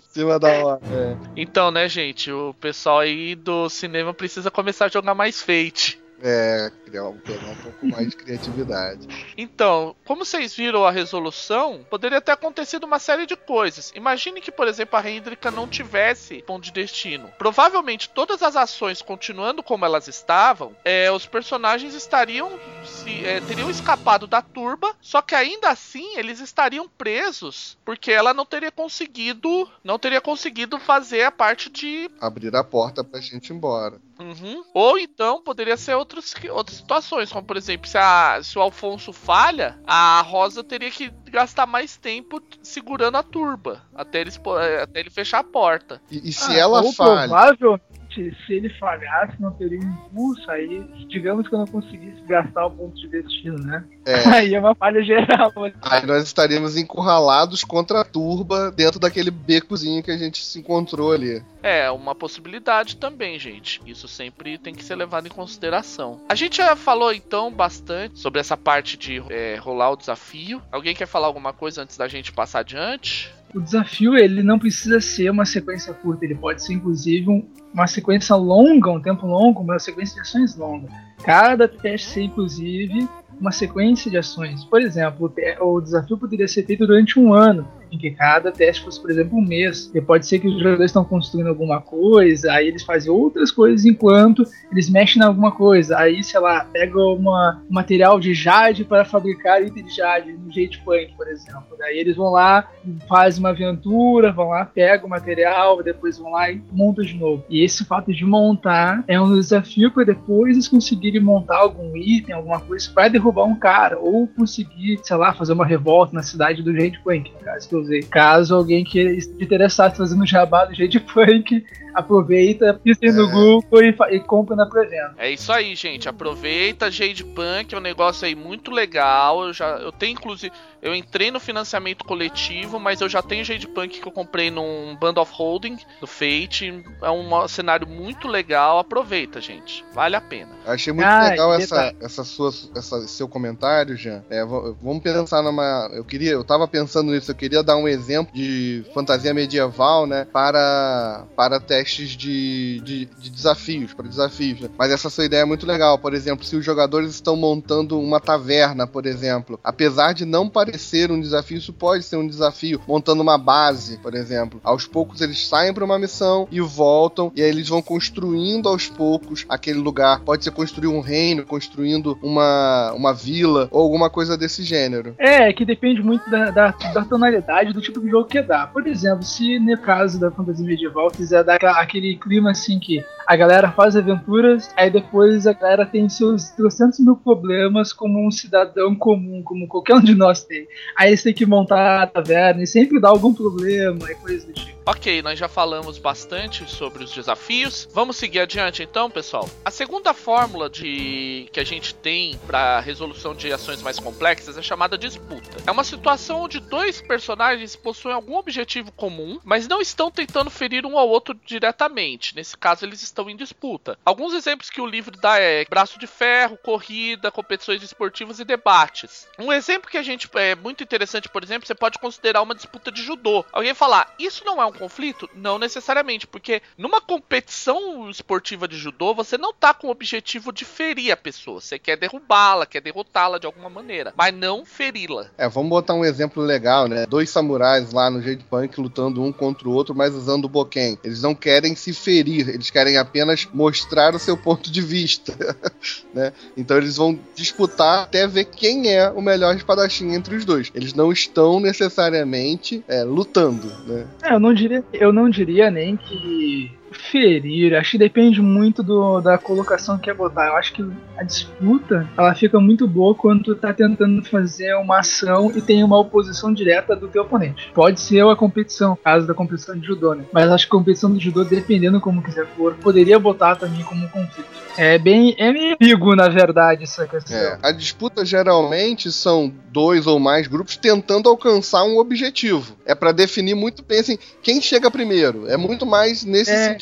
Cima 0.10 0.40
da 0.40 0.66
hora. 0.66 0.69
É. 0.78 1.18
Então, 1.36 1.72
né, 1.72 1.88
gente, 1.88 2.32
o 2.32 2.54
pessoal 2.56 3.00
aí 3.00 3.36
do 3.36 3.70
cinema 3.70 4.14
precisa 4.14 4.52
começar 4.52 4.86
a 4.86 4.90
jogar 4.90 5.16
mais 5.16 5.42
Fate. 5.42 6.00
É, 6.22 6.72
criar, 6.86 7.12
pegar 7.26 7.52
um 7.52 7.56
pouco 7.56 7.86
mais 7.88 8.10
de 8.10 8.18
criatividade. 8.18 9.08
Então, 9.38 9.96
como 10.06 10.26
vocês 10.26 10.54
viram 10.54 10.86
a 10.86 10.92
resolução, 10.92 11.86
poderia 11.90 12.20
ter 12.20 12.32
acontecido 12.32 12.84
uma 12.84 13.00
série 13.00 13.26
de 13.26 13.36
coisas. 13.36 13.92
Imagine 13.96 14.42
que, 14.42 14.52
por 14.52 14.68
exemplo, 14.68 14.98
a 14.98 15.10
Hendrika 15.10 15.50
não 15.50 15.68
tivesse 15.68 16.42
ponto 16.44 16.64
de 16.64 16.72
destino. 16.72 17.32
Provavelmente 17.38 18.10
todas 18.10 18.44
as 18.44 18.56
ações 18.56 19.02
continuando 19.02 19.64
como 19.64 19.86
elas 19.86 20.08
estavam, 20.08 20.76
é, 20.84 21.12
os 21.12 21.26
personagens 21.26 21.94
estariam 21.94 22.60
se, 22.84 23.26
é, 23.26 23.40
teriam 23.42 23.70
escapado 23.70 24.28
da 24.28 24.42
turba, 24.42 24.94
só 25.02 25.22
que 25.22 25.36
ainda 25.36 25.70
assim 25.70 26.18
eles 26.18 26.40
estariam 26.40 26.88
presos 26.88 27.78
porque 27.86 28.12
ela 28.12 28.34
não 28.34 28.46
teria 28.46 28.72
conseguido, 28.72 29.70
não 29.84 29.98
teria 29.98 30.22
conseguido 30.22 30.80
fazer 30.80 31.24
a 31.24 31.32
parte 31.32 31.70
de 31.70 32.10
abrir 32.20 32.56
a 32.56 32.64
porta 32.64 33.04
pra 33.04 33.20
gente 33.20 33.50
ir 33.50 33.54
embora. 33.54 34.00
Uhum. 34.20 34.64
Ou 34.74 34.98
então 34.98 35.42
poderia 35.42 35.78
ser 35.78 35.96
outros, 35.96 36.36
outras 36.52 36.78
situações, 36.78 37.32
como 37.32 37.46
por 37.46 37.56
exemplo, 37.56 37.88
se, 37.88 37.98
a, 37.98 38.42
se 38.44 38.60
o 38.60 38.62
Alfonso 38.62 39.14
falha, 39.14 39.80
a 39.88 40.22
Rosa 40.22 40.64
teria 40.64 40.92
que 40.92 41.10
gastar 41.26 41.66
mais 41.66 41.96
tempo 41.96 42.42
segurando 42.62 43.16
a 43.16 43.24
turba 43.24 43.82
até, 43.96 44.20
eles, 44.20 44.40
até 44.82 45.00
ele 45.00 45.10
fechar 45.10 45.40
a 45.40 45.44
porta. 45.44 46.02
E, 46.12 46.30
e 46.30 46.34
se 46.34 46.52
ah, 46.52 46.58
ela 46.58 46.84
falha. 46.92 47.28
Provável 47.28 47.80
se 48.14 48.54
ele 48.54 48.70
falhasse, 48.80 49.40
não 49.40 49.52
teria 49.52 49.78
impulso, 49.78 50.50
aí 50.50 50.84
digamos 51.08 51.48
que 51.48 51.54
eu 51.54 51.60
não 51.60 51.68
conseguisse 51.68 52.22
gastar 52.28 52.66
o 52.66 52.72
ponto 52.72 52.96
de 52.96 53.08
destino, 53.08 53.58
né? 53.60 53.84
É. 54.06 54.16
Aí 54.40 54.56
é 54.56 54.60
uma 54.60 54.74
falha 54.74 55.04
geral. 55.04 55.52
Aí 55.82 56.06
nós 56.06 56.24
estaríamos 56.24 56.78
encurralados 56.78 57.64
contra 57.64 58.02
a 58.02 58.04
turba 58.04 58.72
dentro 58.72 59.00
daquele 59.00 59.30
becozinho 59.30 60.02
que 60.02 60.12
a 60.12 60.18
gente 60.18 60.44
se 60.44 60.60
encontrou 60.60 61.12
ali. 61.12 61.44
É, 61.62 61.90
uma 61.92 62.16
possibilidade 62.16 62.96
também, 62.96 63.38
gente. 63.38 63.82
Isso 63.86 64.08
sempre 64.08 64.58
tem 64.58 64.74
que 64.74 64.84
ser 64.84 64.96
levado 64.96 65.28
em 65.28 65.32
consideração. 65.32 66.22
A 66.30 66.36
gente 66.36 66.58
já 66.58 66.76
falou 66.76 67.14
então 67.14 67.52
bastante 67.52 68.20
sobre 68.20 68.40
essa 68.40 68.58
parte 68.58 68.98
de 68.98 69.22
é, 69.30 69.58
rolar 69.58 69.92
o 69.92 69.98
desafio. 69.98 70.62
Alguém 70.72 70.96
quer 70.96 71.08
falar 71.08 71.28
alguma 71.28 71.54
coisa 71.54 71.84
antes 71.84 71.98
da 71.98 72.08
gente 72.08 72.32
passar 72.32 72.60
adiante? 72.60 73.34
O 73.54 73.60
desafio 73.60 74.16
ele 74.16 74.44
não 74.44 74.60
precisa 74.60 75.02
ser 75.02 75.30
uma 75.32 75.46
sequência 75.46 75.94
curta, 75.94 76.24
ele 76.24 76.36
pode 76.36 76.64
ser 76.64 76.74
inclusive 76.74 77.30
um, 77.30 77.48
uma 77.74 77.88
sequência 77.88 78.36
longa, 78.36 78.92
um 78.92 79.02
tempo 79.02 79.26
longo, 79.26 79.62
uma 79.62 79.80
sequência 79.80 80.16
de 80.16 80.22
ações 80.22 80.56
longa. 80.56 80.88
Cada 81.24 81.68
teste 81.68 82.10
ser 82.10 82.22
inclusive 82.24 83.08
uma 83.40 83.52
sequência 83.52 84.12
de 84.12 84.18
ações. 84.18 84.64
Por 84.66 84.82
exemplo, 84.82 85.34
o 85.62 85.82
desafio 85.82 86.18
poderia 86.18 86.48
ser 86.48 86.66
feito 86.66 86.86
durante 86.86 87.20
um 87.20 87.34
ano 87.34 87.68
em 87.92 87.98
que 87.98 88.12
cada 88.12 88.52
teste 88.52 88.84
fosse, 88.84 89.02
por 89.02 89.10
exemplo, 89.10 89.38
um 89.38 89.42
mês. 89.42 89.92
E 89.94 90.02
pode 90.02 90.26
ser 90.28 90.40
que 90.40 90.48
os 90.48 90.58
jogadores 90.58 90.90
estão 90.90 91.04
construindo 91.04 91.48
alguma 91.48 91.82
coisa, 91.82 92.52
aí 92.52 92.68
eles 92.68 92.84
fazem 92.84 93.12
outras 93.12 93.52
coisas 93.52 93.86
enquanto 93.86 94.44
eles 94.72 94.90
mexem 94.90 95.22
em 95.22 95.26
alguma 95.26 95.52
coisa. 95.52 95.98
Aí, 95.98 96.24
sei 96.24 96.40
lá, 96.40 96.66
pega 96.66 96.98
uma, 97.00 97.62
um 97.70 97.74
material 97.74 98.20
de 98.20 98.34
jade 98.34 98.84
para 98.84 99.06
fabricar 99.06 99.62
item 99.62 99.86
de 99.86 99.96
jade, 99.96 100.32
no 100.34 100.52
Jade 100.52 100.80
Punk, 100.84 101.14
por 101.16 101.28
exemplo. 101.28 101.76
Daí 101.78 101.98
eles 101.98 102.16
vão 102.16 102.32
lá, 102.32 102.70
fazem 103.08 103.40
uma 103.40 103.50
aventura, 103.50 104.32
vão 104.32 104.50
lá, 104.50 104.66
pegam 104.66 105.08
o 105.08 105.10
material, 105.10 105.82
depois 105.84 106.18
vão 106.18 106.32
lá 106.32 106.52
e 106.52 106.62
montam 106.72 107.04
de 107.04 107.16
novo. 107.16 107.44
E 107.50 107.64
esse 107.64 107.86
fato 107.86 108.14
de 108.14 108.26
montar 108.26 109.04
é 109.08 109.20
um 109.20 109.34
desafio 109.34 109.92
para 109.92 110.04
depois 110.04 110.54
eles 110.54 110.68
conseguirem 110.68 111.22
montar 111.22 111.58
algum 111.58 111.96
item, 111.96 112.36
alguma 112.36 112.60
coisa 112.60 112.90
para 112.94 113.08
derrubar 113.08 113.46
um 113.46 113.56
cara, 113.56 113.98
ou 114.00 114.28
conseguir, 114.28 115.00
sei 115.04 115.18
lá, 115.18 115.34
fazer 115.34 115.54
uma 115.54 115.66
revolta 115.66 116.14
na 116.14 116.24
cidade 116.24 116.62
do 116.62 116.74
Jade 116.74 117.00
Punk, 117.04 117.32
no 117.32 117.40
caso 117.40 117.68
que 117.68 117.76
usei. 117.80 118.02
Caso 118.02 118.56
alguém 118.56 118.84
que 118.84 119.20
interessado 119.40 119.96
fazendo 119.96 120.26
jabá 120.26 120.66
do 120.66 120.76
Jade 120.76 121.00
Punk, 121.00 121.66
aproveita, 121.94 122.80
pisa 122.84 123.00
é. 123.04 123.12
no 123.12 123.30
Google 123.30 123.84
e, 123.84 123.96
e 124.12 124.20
compra 124.20 124.56
na 124.56 124.66
pré-venda. 124.66 125.16
É 125.18 125.32
isso 125.32 125.52
aí, 125.52 125.76
gente. 125.76 126.08
Aproveita 126.08 126.92
Jade 126.92 127.24
Punk, 127.24 127.74
é 127.74 127.78
um 127.78 127.82
negócio 127.82 128.26
aí 128.26 128.36
muito 128.36 128.72
legal. 128.72 129.46
Eu 129.46 129.54
já 129.54 129.78
eu 129.78 129.92
tenho 129.92 130.14
inclusive 130.14 130.52
eu 130.82 130.96
entrei 130.96 131.30
no 131.30 131.40
financiamento 131.40 132.06
coletivo, 132.06 132.80
mas 132.80 133.02
eu 133.02 133.10
já 133.10 133.22
tenho 133.22 133.44
Jade 133.44 133.68
Punk 133.68 134.00
que 134.00 134.08
eu 134.08 134.12
comprei 134.12 134.50
num 134.50 134.96
Band 135.00 135.20
of 135.20 135.32
Holding 135.34 135.78
do 136.00 136.08
Fate. 136.08 136.84
É 137.02 137.12
um 137.12 137.48
cenário 137.48 137.88
muito 137.88 138.28
legal. 138.28 138.80
Aproveita, 138.80 139.42
gente. 139.42 139.84
Vale 139.94 140.16
a 140.16 140.22
pena. 140.22 140.52
Achei 140.66 140.94
muito 140.94 141.06
ah, 141.06 141.30
legal 141.30 141.54
essa, 141.54 141.94
essa 142.02 142.24
sua, 142.24 142.52
essa, 142.76 143.08
seu 143.08 143.28
comentário, 143.28 143.98
Jean. 143.98 144.24
É, 144.30 144.46
vamos 144.46 145.04
pensar 145.04 145.42
numa. 145.42 145.90
Eu 145.92 146.06
queria, 146.06 146.32
eu 146.32 146.44
tava 146.44 146.68
pensando 146.68 147.12
nisso, 147.12 147.32
eu 147.32 147.36
queria 147.36 147.62
dar 147.62 147.76
um 147.76 147.88
exemplo 147.88 148.34
de 148.34 148.86
fantasia 148.94 149.34
medieval, 149.34 150.08
né? 150.08 150.26
Para, 150.32 151.26
para 151.36 151.60
testes 151.80 152.10
de, 152.10 152.82
de, 152.82 153.06
de 153.06 153.30
desafios, 153.30 153.94
para 153.94 154.08
desafios. 154.08 154.60
Né? 154.60 154.70
Mas 154.78 154.92
essa 154.92 155.10
sua 155.10 155.26
ideia 155.26 155.42
é 155.42 155.46
muito 155.46 155.66
legal. 155.66 155.98
Por 155.98 156.14
exemplo, 156.14 156.44
se 156.44 156.56
os 156.56 156.66
jogadores 156.66 157.12
estão 157.12 157.36
montando 157.36 158.00
uma 158.00 158.20
taverna, 158.20 158.86
por 158.86 159.06
exemplo, 159.06 159.60
apesar 159.64 160.14
de 160.14 160.26
não 160.26 160.50
parecer 160.50 161.10
um 161.12 161.20
desafio, 161.20 161.58
isso 161.58 161.72
pode 161.72 162.04
ser 162.04 162.18
um 162.18 162.28
desafio, 162.28 162.82
montando 162.88 163.22
uma 163.22 163.38
base, 163.38 163.98
por 164.00 164.14
exemplo. 164.14 164.60
Aos 164.64 164.86
poucos 164.86 165.22
eles 165.22 165.48
saem 165.48 165.74
para 165.74 165.86
uma 165.86 165.98
missão 165.98 166.48
e 166.52 166.60
voltam, 166.60 167.32
e 167.36 167.42
aí 167.42 167.50
eles 167.50 167.70
vão 167.70 167.82
construindo 167.82 168.68
aos 168.68 168.88
poucos 168.88 169.46
aquele 169.48 169.80
lugar. 169.80 170.20
Pode 170.22 170.44
ser 170.44 170.52
construir 170.52 170.88
um 170.88 171.00
reino, 171.00 171.46
construindo 171.46 172.18
uma, 172.22 172.92
uma 172.94 173.14
vila, 173.14 173.70
ou 173.72 173.82
alguma 173.84 174.10
coisa 174.10 174.38
desse 174.38 174.64
gênero. 174.64 175.16
É, 175.18 175.54
que 175.54 175.64
depende 175.64 176.02
muito 176.02 176.30
da, 176.30 176.52
da, 176.52 176.72
da 176.94 177.06
tonalidade 177.06 177.72
do 177.72 177.82
tipo 177.82 178.02
de 178.02 178.10
jogo 178.10 178.28
que 178.28 178.42
dá. 178.42 178.68
Por 178.68 178.86
exemplo, 178.86 179.24
se 179.24 179.60
no 179.60 179.78
caso 179.78 180.20
da 180.20 180.32
fantasia 180.32 180.66
medieval 180.66 181.10
quiser 181.10 181.44
dar 181.44 181.60
aquele 181.72 182.16
clima 182.16 182.52
assim 182.52 182.80
que 182.80 183.04
a 183.28 183.36
galera 183.36 183.72
faz 183.72 183.96
aventuras, 183.96 184.70
aí 184.76 184.90
depois 184.90 185.46
a 185.46 185.54
galera 185.54 185.86
tem 185.86 186.10
seus 186.10 186.50
300 186.52 187.00
mil 187.00 187.16
problemas 187.16 187.94
como 187.94 188.26
um 188.26 188.32
cidadão 188.32 188.96
comum, 188.96 189.42
como 189.44 189.68
qualquer 189.68 189.96
um 189.96 190.02
de 190.02 190.16
nós 190.16 190.44
tem. 190.44 190.68
Aí 190.98 191.10
eles 191.10 191.24
têm 191.24 191.34
que 191.34 191.46
montar 191.46 192.04
a 192.04 192.08
taverna 192.08 192.64
e 192.64 192.68
sempre 192.68 193.00
dá 193.00 193.10
algum 193.10 193.34
problema 193.34 194.12
e 194.12 194.16
coisa 194.16 194.48
do 194.48 194.54
tipo. 194.54 194.79
Ok, 194.90 195.22
nós 195.22 195.38
já 195.38 195.48
falamos 195.48 196.00
bastante 196.00 196.68
sobre 196.68 197.04
os 197.04 197.12
desafios. 197.12 197.88
Vamos 197.94 198.18
seguir 198.18 198.40
adiante 198.40 198.82
então, 198.82 199.08
pessoal. 199.08 199.48
A 199.64 199.70
segunda 199.70 200.16
fórmula 200.16 200.68
de 200.68 201.48
que 201.54 201.60
a 201.60 201.64
gente 201.64 201.94
tem 201.94 202.40
para 202.48 202.80
resolução 202.80 203.36
de 203.36 203.54
ações 203.54 203.84
mais 203.84 204.00
complexas 204.00 204.58
é 204.58 204.64
chamada 204.64 204.98
disputa. 204.98 205.60
É 205.68 205.70
uma 205.70 205.84
situação 205.84 206.42
onde 206.42 206.60
dois 206.60 207.04
personagens 207.04 207.76
possuem 207.76 208.16
algum 208.16 208.36
objetivo 208.36 208.92
comum, 208.92 209.40
mas 209.44 209.68
não 209.68 209.80
estão 209.80 210.10
tentando 210.10 210.50
ferir 210.50 210.84
um 210.88 210.98
ao 210.98 211.08
outro 211.08 211.40
diretamente. 211.46 212.36
Nesse 212.36 212.58
caso, 212.58 212.84
eles 212.84 213.04
estão 213.04 213.30
em 213.30 213.36
disputa. 213.36 213.96
Alguns 214.04 214.34
exemplos 214.34 214.72
que 214.72 214.82
o 214.82 214.88
livro 214.88 215.16
dá 215.16 215.38
é 215.38 215.66
braço 215.66 216.00
de 216.00 216.08
ferro, 216.08 216.58
corrida, 216.58 217.30
competições 217.30 217.84
esportivas 217.84 218.40
e 218.40 218.44
debates. 218.44 219.28
Um 219.38 219.54
exemplo 219.54 219.88
que 219.88 220.00
a 220.00 220.04
gente 220.04 220.28
é 220.34 220.56
muito 220.56 220.84
interessante, 220.84 221.30
por 221.30 221.44
exemplo, 221.44 221.68
você 221.68 221.76
pode 221.76 222.00
considerar 222.00 222.42
uma 222.42 222.56
disputa 222.56 222.92
de 222.92 223.04
judô. 223.04 223.46
Alguém 223.52 223.76
falar, 223.76 224.16
isso 224.18 224.44
não 224.44 224.60
é 224.60 224.66
um 224.66 224.79
conflito? 224.80 225.30
Não 225.36 225.60
necessariamente, 225.60 226.26
porque 226.26 226.62
numa 226.78 227.02
competição 227.02 228.10
esportiva 228.10 228.68
de 228.68 228.78
judô, 228.78 229.14
você 229.14 229.38
não 229.38 229.54
tá 229.54 229.74
com 229.74 229.88
o 229.88 229.92
objetivo 229.92 230.52
de 230.52 230.64
ferir 230.64 231.12
a 231.12 231.18
pessoa. 231.18 231.60
Você 231.60 231.78
quer 231.78 231.98
derrubá-la, 231.98 232.66
quer 232.66 232.82
derrotá-la 232.82 233.38
de 233.38 233.46
alguma 233.46 233.70
maneira, 233.70 234.14
mas 234.16 234.34
não 234.34 234.66
feri-la. 234.66 235.28
É, 235.38 235.50
vamos 235.50 235.70
botar 235.70 235.94
um 235.94 236.06
exemplo 236.06 236.42
legal, 236.42 236.88
né? 236.88 237.06
Dois 237.06 237.30
samurais 237.30 237.92
lá 237.92 238.10
no 238.10 238.22
Jade 238.22 238.46
Punk 238.50 238.80
lutando 238.80 239.22
um 239.22 239.32
contra 239.32 239.68
o 239.68 239.74
outro, 239.74 239.94
mas 239.94 240.14
usando 240.14 240.46
o 240.46 240.50
Boken. 240.50 240.98
Eles 241.04 241.22
não 241.22 241.36
querem 241.36 241.76
se 241.76 241.94
ferir, 241.94 242.50
eles 242.50 242.70
querem 242.70 242.98
apenas 242.98 243.48
mostrar 243.54 244.16
o 244.16 244.20
seu 244.20 244.38
ponto 244.38 244.72
de 244.72 244.82
vista, 244.82 245.36
né? 246.14 246.32
Então 246.56 246.78
eles 246.78 246.96
vão 246.96 247.20
disputar 247.36 248.04
até 248.04 248.26
ver 248.28 248.46
quem 248.46 248.94
é 248.94 249.10
o 249.10 249.22
melhor 249.22 249.56
espadachim 249.56 250.14
entre 250.14 250.36
os 250.36 250.46
dois. 250.46 250.72
Eles 250.74 250.94
não 250.94 251.12
estão 251.12 251.60
necessariamente 251.60 252.84
é, 252.88 253.04
lutando, 253.04 253.68
né? 253.88 254.08
É, 254.24 254.34
eu 254.34 254.40
não 254.40 254.54
diria, 254.54 254.69
eu 254.94 255.12
não 255.14 255.30
diria 255.30 255.70
nem 255.72 255.96
que 255.98 256.72
ferir, 256.92 257.76
acho 257.76 257.92
que 257.92 257.98
depende 257.98 258.42
muito 258.42 258.82
do, 258.84 259.22
da 259.22 259.38
colocação 259.38 259.98
que 259.98 260.06
quer 260.06 260.14
botar. 260.14 260.48
Eu 260.48 260.56
acho 260.56 260.74
que 260.74 260.86
a 261.18 261.24
disputa 261.24 262.08
ela 262.18 262.34
fica 262.34 262.60
muito 262.60 262.88
boa 262.88 263.16
quando 263.16 263.44
tu 263.44 263.56
tá 263.56 263.74
tentando 263.74 264.24
fazer 264.24 264.76
uma 264.76 265.00
ação 265.00 265.52
e 265.56 265.62
tem 265.62 265.84
uma 265.84 266.00
oposição 266.00 266.54
direta 266.54 266.96
do 266.96 267.08
teu 267.08 267.24
oponente. 267.24 267.72
Pode 267.74 268.00
ser 268.00 268.26
a 268.26 268.36
competição, 268.36 268.98
caso 269.04 269.28
da 269.28 269.34
competição 269.34 269.78
de 269.78 269.86
judô, 269.86 270.14
né? 270.14 270.26
Mas 270.32 270.50
acho 270.50 270.68
que 270.68 270.76
a 270.76 270.78
competição 270.78 271.14
de 271.14 271.24
judô, 271.24 271.44
dependendo 271.44 272.00
como 272.00 272.22
quiser 272.22 272.46
for, 272.56 272.76
poderia 272.76 273.20
botar 273.20 273.56
também 273.56 273.84
como 273.84 274.08
conflito. 274.10 274.50
É 274.78 274.98
bem 274.98 275.36
é 275.38 275.52
meio 275.52 275.76
amigo, 275.80 276.16
na 276.16 276.30
verdade, 276.30 276.84
essa 276.84 277.06
questão. 277.06 277.36
É, 277.36 277.60
a 277.62 277.72
disputa 277.72 278.24
geralmente 278.24 279.12
são 279.12 279.54
dois 279.72 280.08
ou 280.08 280.20
mais 280.20 280.48
grupos 280.48 280.78
tentando 280.78 281.28
alcançar 281.28 281.84
um 281.84 281.98
objetivo. 281.98 282.78
É 282.86 282.96
para 282.96 283.12
definir 283.12 283.56
muito 283.56 283.84
bem 283.84 284.00
assim, 284.00 284.18
quem 284.42 284.62
chega 284.62 284.90
primeiro. 284.90 285.48
É 285.48 285.58
muito 285.58 285.86
mais 285.86 286.24
nesse 286.24 286.52
é, 286.52 286.76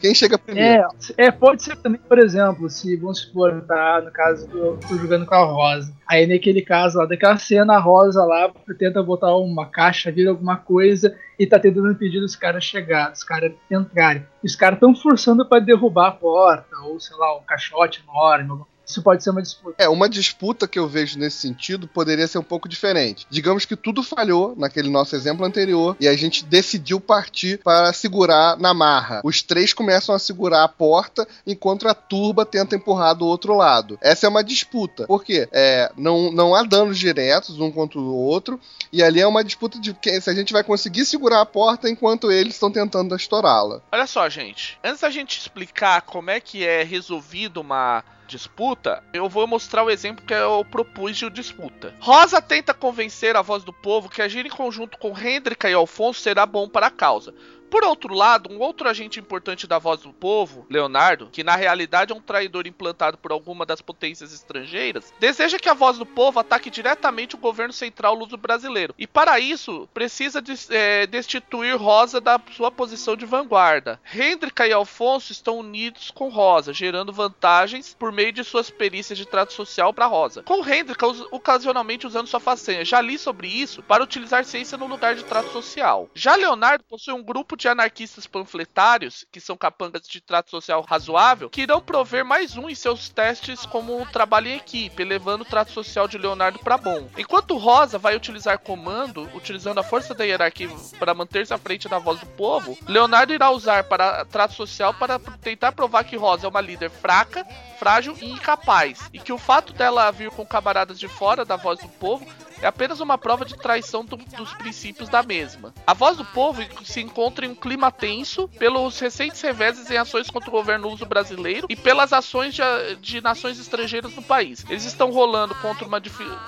Quem 0.00 0.14
chega 0.14 0.38
primeiro. 0.38 0.88
É, 1.16 1.26
é, 1.26 1.30
pode 1.30 1.62
ser 1.62 1.76
também, 1.76 2.00
por 2.00 2.18
exemplo, 2.18 2.68
se 2.68 2.96
vamos 2.96 3.20
supor, 3.20 3.62
tá, 3.62 4.02
no 4.04 4.10
caso 4.10 4.46
do 4.48 4.76
tô 4.88 4.96
jogando 4.96 5.26
com 5.26 5.34
a 5.34 5.44
Rosa. 5.44 5.92
Aí 6.08 6.26
naquele 6.26 6.62
caso 6.62 6.98
lá, 6.98 7.06
daquela 7.06 7.38
cena, 7.38 7.74
a 7.74 7.80
Rosa 7.80 8.24
lá 8.24 8.52
tenta 8.78 9.02
botar 9.02 9.34
uma 9.36 9.66
caixa, 9.66 10.12
vira 10.12 10.30
alguma 10.30 10.56
coisa 10.56 11.16
e 11.38 11.46
tá 11.46 11.58
tentando 11.58 11.90
impedir 11.90 12.18
os 12.18 12.36
caras 12.36 12.64
chegar, 12.64 13.12
os 13.12 13.24
caras 13.24 13.52
entrarem. 13.70 14.26
Os 14.42 14.54
caras 14.54 14.76
estão 14.76 14.94
forçando 14.94 15.46
para 15.46 15.60
derrubar 15.62 16.08
a 16.08 16.12
porta, 16.12 16.76
ou 16.84 17.00
sei 17.00 17.16
lá, 17.16 17.36
um 17.38 17.42
caixote 17.42 18.02
enorme, 18.08 18.64
isso 18.86 19.02
pode 19.02 19.22
ser 19.22 19.30
uma 19.30 19.42
disputa. 19.42 19.82
É, 19.82 19.88
uma 19.88 20.08
disputa 20.08 20.68
que 20.68 20.78
eu 20.78 20.88
vejo 20.88 21.18
nesse 21.18 21.38
sentido 21.38 21.88
poderia 21.88 22.26
ser 22.26 22.38
um 22.38 22.42
pouco 22.42 22.68
diferente. 22.68 23.26
Digamos 23.30 23.64
que 23.64 23.76
tudo 23.76 24.02
falhou 24.02 24.54
naquele 24.56 24.90
nosso 24.90 25.16
exemplo 25.16 25.44
anterior 25.44 25.96
e 25.98 26.06
a 26.06 26.16
gente 26.16 26.44
decidiu 26.44 27.00
partir 27.00 27.58
para 27.62 27.92
segurar 27.92 28.56
na 28.58 28.74
marra. 28.74 29.20
Os 29.24 29.42
três 29.42 29.72
começam 29.72 30.14
a 30.14 30.18
segurar 30.18 30.64
a 30.64 30.68
porta 30.68 31.26
enquanto 31.46 31.88
a 31.88 31.94
turba 31.94 32.44
tenta 32.44 32.76
empurrar 32.76 33.14
do 33.14 33.26
outro 33.26 33.56
lado. 33.56 33.98
Essa 34.00 34.26
é 34.26 34.28
uma 34.28 34.44
disputa. 34.44 35.06
Por 35.06 35.24
quê? 35.24 35.48
É, 35.52 35.90
não, 35.96 36.30
não 36.30 36.54
há 36.54 36.62
danos 36.62 36.98
diretos 36.98 37.58
um 37.60 37.70
contra 37.70 37.98
o 37.98 38.14
outro 38.14 38.60
e 38.92 39.02
ali 39.02 39.20
é 39.20 39.26
uma 39.26 39.44
disputa 39.44 39.78
de 39.80 39.94
quem, 39.94 40.20
se 40.20 40.30
a 40.30 40.34
gente 40.34 40.52
vai 40.52 40.62
conseguir 40.62 41.04
segurar 41.04 41.40
a 41.40 41.46
porta 41.46 41.88
enquanto 41.88 42.30
eles 42.30 42.54
estão 42.54 42.70
tentando 42.70 43.14
estourá-la. 43.16 43.80
Olha 43.90 44.06
só, 44.06 44.28
gente. 44.28 44.78
Antes 44.84 45.00
da 45.00 45.10
gente 45.10 45.38
explicar 45.38 46.02
como 46.02 46.30
é 46.30 46.40
que 46.40 46.64
é 46.64 46.82
resolvido 46.82 47.60
uma 47.60 48.04
disputa, 48.26 49.02
eu 49.12 49.28
vou 49.28 49.46
mostrar 49.46 49.84
o 49.84 49.90
exemplo 49.90 50.24
que 50.24 50.34
eu 50.34 50.64
propus 50.64 51.16
de 51.16 51.30
disputa. 51.30 51.94
Rosa 52.00 52.40
tenta 52.40 52.74
convencer 52.74 53.36
a 53.36 53.42
voz 53.42 53.64
do 53.64 53.72
povo 53.72 54.08
que 54.08 54.22
agir 54.22 54.46
em 54.46 54.50
conjunto 54.50 54.98
com 54.98 55.18
Hendrika 55.18 55.68
e 55.68 55.74
Alfonso 55.74 56.20
será 56.20 56.46
bom 56.46 56.68
para 56.68 56.86
a 56.86 56.90
causa. 56.90 57.34
Por 57.70 57.84
outro 57.84 58.14
lado, 58.14 58.50
um 58.52 58.58
outro 58.60 58.88
agente 58.88 59.18
importante 59.18 59.66
da 59.66 59.78
voz 59.78 60.00
do 60.00 60.12
povo, 60.12 60.66
Leonardo, 60.70 61.28
que 61.30 61.44
na 61.44 61.56
realidade 61.56 62.12
é 62.12 62.14
um 62.14 62.20
traidor 62.20 62.66
implantado 62.66 63.18
por 63.18 63.32
alguma 63.32 63.66
das 63.66 63.80
potências 63.80 64.32
estrangeiras, 64.32 65.12
deseja 65.18 65.58
que 65.58 65.68
a 65.68 65.74
voz 65.74 65.98
do 65.98 66.06
povo 66.06 66.38
ataque 66.38 66.70
diretamente 66.70 67.34
o 67.34 67.38
governo 67.38 67.72
central 67.72 68.14
luso 68.14 68.36
brasileiro. 68.36 68.94
E 68.98 69.06
para 69.06 69.38
isso, 69.40 69.88
precisa 69.92 70.40
de, 70.40 70.54
é, 70.70 71.06
destituir 71.06 71.76
Rosa 71.76 72.20
da 72.20 72.40
sua 72.52 72.70
posição 72.70 73.16
de 73.16 73.26
vanguarda. 73.26 74.00
Hendrika 74.14 74.66
e 74.66 74.72
Alfonso 74.72 75.32
estão 75.32 75.58
unidos 75.58 76.10
com 76.10 76.28
Rosa, 76.28 76.72
gerando 76.72 77.12
vantagens 77.12 77.94
por 77.98 78.12
meio 78.12 78.32
de 78.32 78.44
suas 78.44 78.70
perícias 78.70 79.18
de 79.18 79.26
trato 79.26 79.52
social 79.52 79.92
para 79.92 80.06
Rosa. 80.06 80.42
Com 80.42 80.64
Hendrika 80.66 81.06
ocasionalmente 81.30 82.06
usando 82.06 82.26
sua 82.26 82.40
façanha. 82.40 82.84
Já 82.84 83.00
li 83.00 83.18
sobre 83.18 83.48
isso 83.48 83.82
para 83.82 84.02
utilizar 84.02 84.44
ciência 84.44 84.78
no 84.78 84.86
lugar 84.86 85.14
de 85.14 85.24
trato 85.24 85.50
social. 85.50 86.08
Já 86.14 86.34
Leonardo 86.36 86.84
possui 86.84 87.14
um 87.14 87.22
grupo 87.22 87.53
de 87.56 87.64
de 87.64 87.68
anarquistas 87.68 88.26
panfletários, 88.26 89.24
que 89.32 89.40
são 89.40 89.56
capangas 89.56 90.06
de 90.06 90.20
trato 90.20 90.50
social 90.50 90.84
razoável, 90.86 91.48
que 91.48 91.62
irão 91.62 91.80
prover 91.80 92.22
mais 92.22 92.58
um 92.58 92.68
em 92.68 92.74
seus 92.74 93.08
testes 93.08 93.64
como 93.64 94.04
trabalho 94.12 94.48
em 94.48 94.56
equipe, 94.56 95.00
elevando 95.00 95.44
o 95.44 95.46
trato 95.46 95.72
social 95.72 96.06
de 96.06 96.18
Leonardo 96.18 96.58
para 96.58 96.76
bom. 96.76 97.08
Enquanto 97.16 97.56
Rosa 97.56 97.96
vai 97.98 98.14
utilizar 98.14 98.58
comando, 98.58 99.22
utilizando 99.34 99.78
a 99.78 99.82
força 99.82 100.14
da 100.14 100.24
hierarquia 100.24 100.68
para 100.98 101.14
manter-se 101.14 101.54
à 101.54 101.58
frente 101.58 101.88
da 101.88 101.98
voz 101.98 102.20
do 102.20 102.26
povo, 102.26 102.76
Leonardo 102.86 103.32
irá 103.32 103.50
usar 103.50 103.84
para 103.84 104.26
trato 104.26 104.52
social 104.52 104.92
para 104.92 105.18
tentar 105.18 105.72
provar 105.72 106.04
que 106.04 106.16
Rosa 106.16 106.46
é 106.46 106.50
uma 106.50 106.60
líder 106.60 106.90
fraca, 106.90 107.46
frágil 107.78 108.14
e 108.20 108.30
incapaz, 108.30 109.08
e 109.10 109.18
que 109.18 109.32
o 109.32 109.38
fato 109.38 109.72
dela 109.72 110.10
vir 110.10 110.30
com 110.30 110.44
camaradas 110.44 111.00
de 111.00 111.08
fora 111.08 111.46
da 111.46 111.56
voz 111.56 111.80
do 111.80 111.88
povo 111.88 112.26
é 112.64 112.66
apenas 112.66 112.98
uma 112.98 113.18
prova 113.18 113.44
de 113.44 113.54
traição 113.56 114.02
do, 114.02 114.16
dos 114.16 114.54
princípios 114.54 115.10
da 115.10 115.22
mesma. 115.22 115.74
A 115.86 115.92
voz 115.92 116.16
do 116.16 116.24
povo 116.24 116.62
se 116.82 117.02
encontra 117.02 117.44
em 117.44 117.50
um 117.50 117.54
clima 117.54 117.92
tenso 117.92 118.48
pelos 118.48 118.98
recentes 118.98 119.42
reveses 119.42 119.90
em 119.90 119.98
ações 119.98 120.30
contra 120.30 120.48
o 120.48 120.52
governo 120.52 120.88
uso 120.88 121.04
brasileiro 121.04 121.66
e 121.68 121.76
pelas 121.76 122.10
ações 122.14 122.54
de, 122.54 122.62
de 123.02 123.20
nações 123.20 123.60
estrangeiras 123.60 124.14
no 124.14 124.22
país. 124.22 124.64
Eles 124.70 124.84
estão 124.84 125.10
rolando 125.10 125.54
contra 125.56 125.86
uma, 125.86 126.00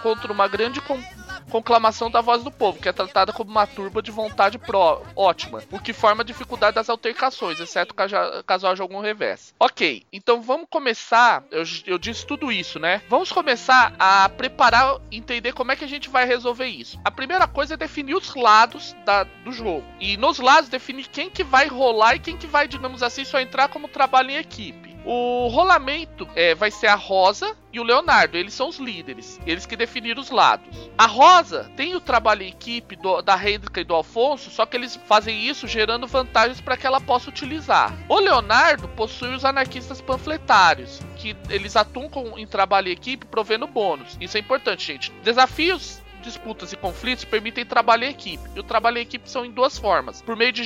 contra 0.03 0.33
uma 0.33 0.49
grande 0.49 0.81
conclamação 1.51 2.11
da 2.11 2.21
voz 2.21 2.43
do 2.43 2.51
povo, 2.51 2.81
que 2.81 2.89
é 2.89 2.93
tratada 2.93 3.33
como 3.33 3.51
uma 3.51 3.67
turba 3.67 4.03
de 4.03 4.11
vontade 4.11 4.59
pró 4.59 5.03
ótima, 5.15 5.63
o 5.71 5.79
que 5.79 5.93
forma 5.93 6.25
dificuldade 6.25 6.75
das 6.75 6.89
altercações, 6.89 7.61
exceto 7.61 7.95
caso 7.95 8.67
haja 8.67 8.83
algum 8.83 9.01
revés. 9.01 9.55
Ok, 9.59 10.05
então 10.13 10.43
vamos 10.43 10.67
começar. 10.69 11.45
Eu, 11.51 11.63
eu 11.87 11.99
disse 11.99 12.27
tudo 12.27 12.51
isso, 12.51 12.79
né? 12.79 13.03
Vamos 13.09 13.31
começar 13.33 13.95
a 13.99 14.29
preparar, 14.29 14.99
entender 15.11 15.53
como 15.53 15.73
é 15.73 15.77
que 15.77 15.85
a 15.85 15.89
gente 15.89 16.09
vai 16.09 16.27
resolver 16.27 16.67
isso. 16.67 16.99
A 17.05 17.11
primeira 17.11 17.47
coisa 17.47 17.75
é 17.75 17.77
definir 17.77 18.15
os 18.15 18.35
lados 18.35 18.95
da, 19.05 19.25
do 19.25 19.53
jogo. 19.53 19.85
E 20.01 20.17
nos 20.17 20.39
lados 20.39 20.69
definir 20.69 21.09
quem 21.09 21.31
que 21.31 21.45
vai 21.45 21.67
rolar 21.67 22.17
e 22.17 22.21
quem 22.21 22.37
que 22.37 22.47
vai, 22.47 22.69
digamos 22.69 23.03
assim, 23.03 23.25
só 23.25 23.41
entrar 23.41 23.69
como 23.69 23.89
trabalho 23.89 24.31
em 24.31 24.37
equipe. 24.37 24.86
O 25.09 25.47
rolamento 25.47 26.29
é, 26.35 26.53
vai 26.53 26.69
ser 26.69 26.89
a 26.89 26.97
Rosa 26.97 27.57
e 27.73 27.79
o 27.79 27.85
Leonardo, 27.85 28.37
eles 28.37 28.53
são 28.53 28.69
os 28.69 28.79
líderes, 28.79 29.39
eles 29.47 29.65
que 29.65 29.77
definiram 29.77 30.21
os 30.21 30.31
lados. 30.31 30.91
A 30.99 31.07
Rosa 31.07 31.71
tem 31.77 31.95
o 31.95 32.01
trabalho 32.01 32.43
em 32.43 32.49
equipe 32.49 32.97
do, 32.97 33.23
da 33.23 33.37
Hendrika 33.37 33.81
e 33.81 33.85
do 33.85 33.95
Alfonso, 33.95 34.51
só 34.51 34.67
que 34.67 34.77
eles 34.77 34.97
fazem 35.07 35.47
isso 35.47 35.69
gerando 35.69 36.09
vantagens 36.09 36.61
para 36.61 36.77
que 36.77 36.85
ela 36.85 37.01
possa 37.01 37.31
utilizar. 37.31 37.97
O 38.09 38.19
Leonardo 38.19 38.89
possui 38.89 39.33
os 39.33 39.45
anarquistas 39.45 40.01
panfletários, 40.01 41.01
que 41.15 41.37
eles 41.51 41.77
atuam 41.77 42.09
com, 42.09 42.37
em 42.37 42.47
trabalho 42.47 42.89
em 42.89 42.93
equipe 42.93 43.27
provendo 43.27 43.69
bônus. 43.69 44.17
Isso 44.21 44.37
é 44.37 44.41
importante, 44.41 44.85
gente. 44.85 45.13
Desafios 45.23 46.03
disputas 46.27 46.73
e 46.73 46.77
conflitos 46.77 47.25
permitem 47.25 47.65
trabalho 47.65 48.05
em 48.05 48.11
equipe. 48.11 48.43
E 48.55 48.61
o 48.61 48.65
trabalho 48.65 48.99
em 48.99 49.03
equipe 49.03 49.31
são 49.31 49.45
em 49.45 49.51
duas 49.51 49.79
formas: 49.79 50.21
por 50.21 50.37
meio 50.37 50.53
de 50.53 50.63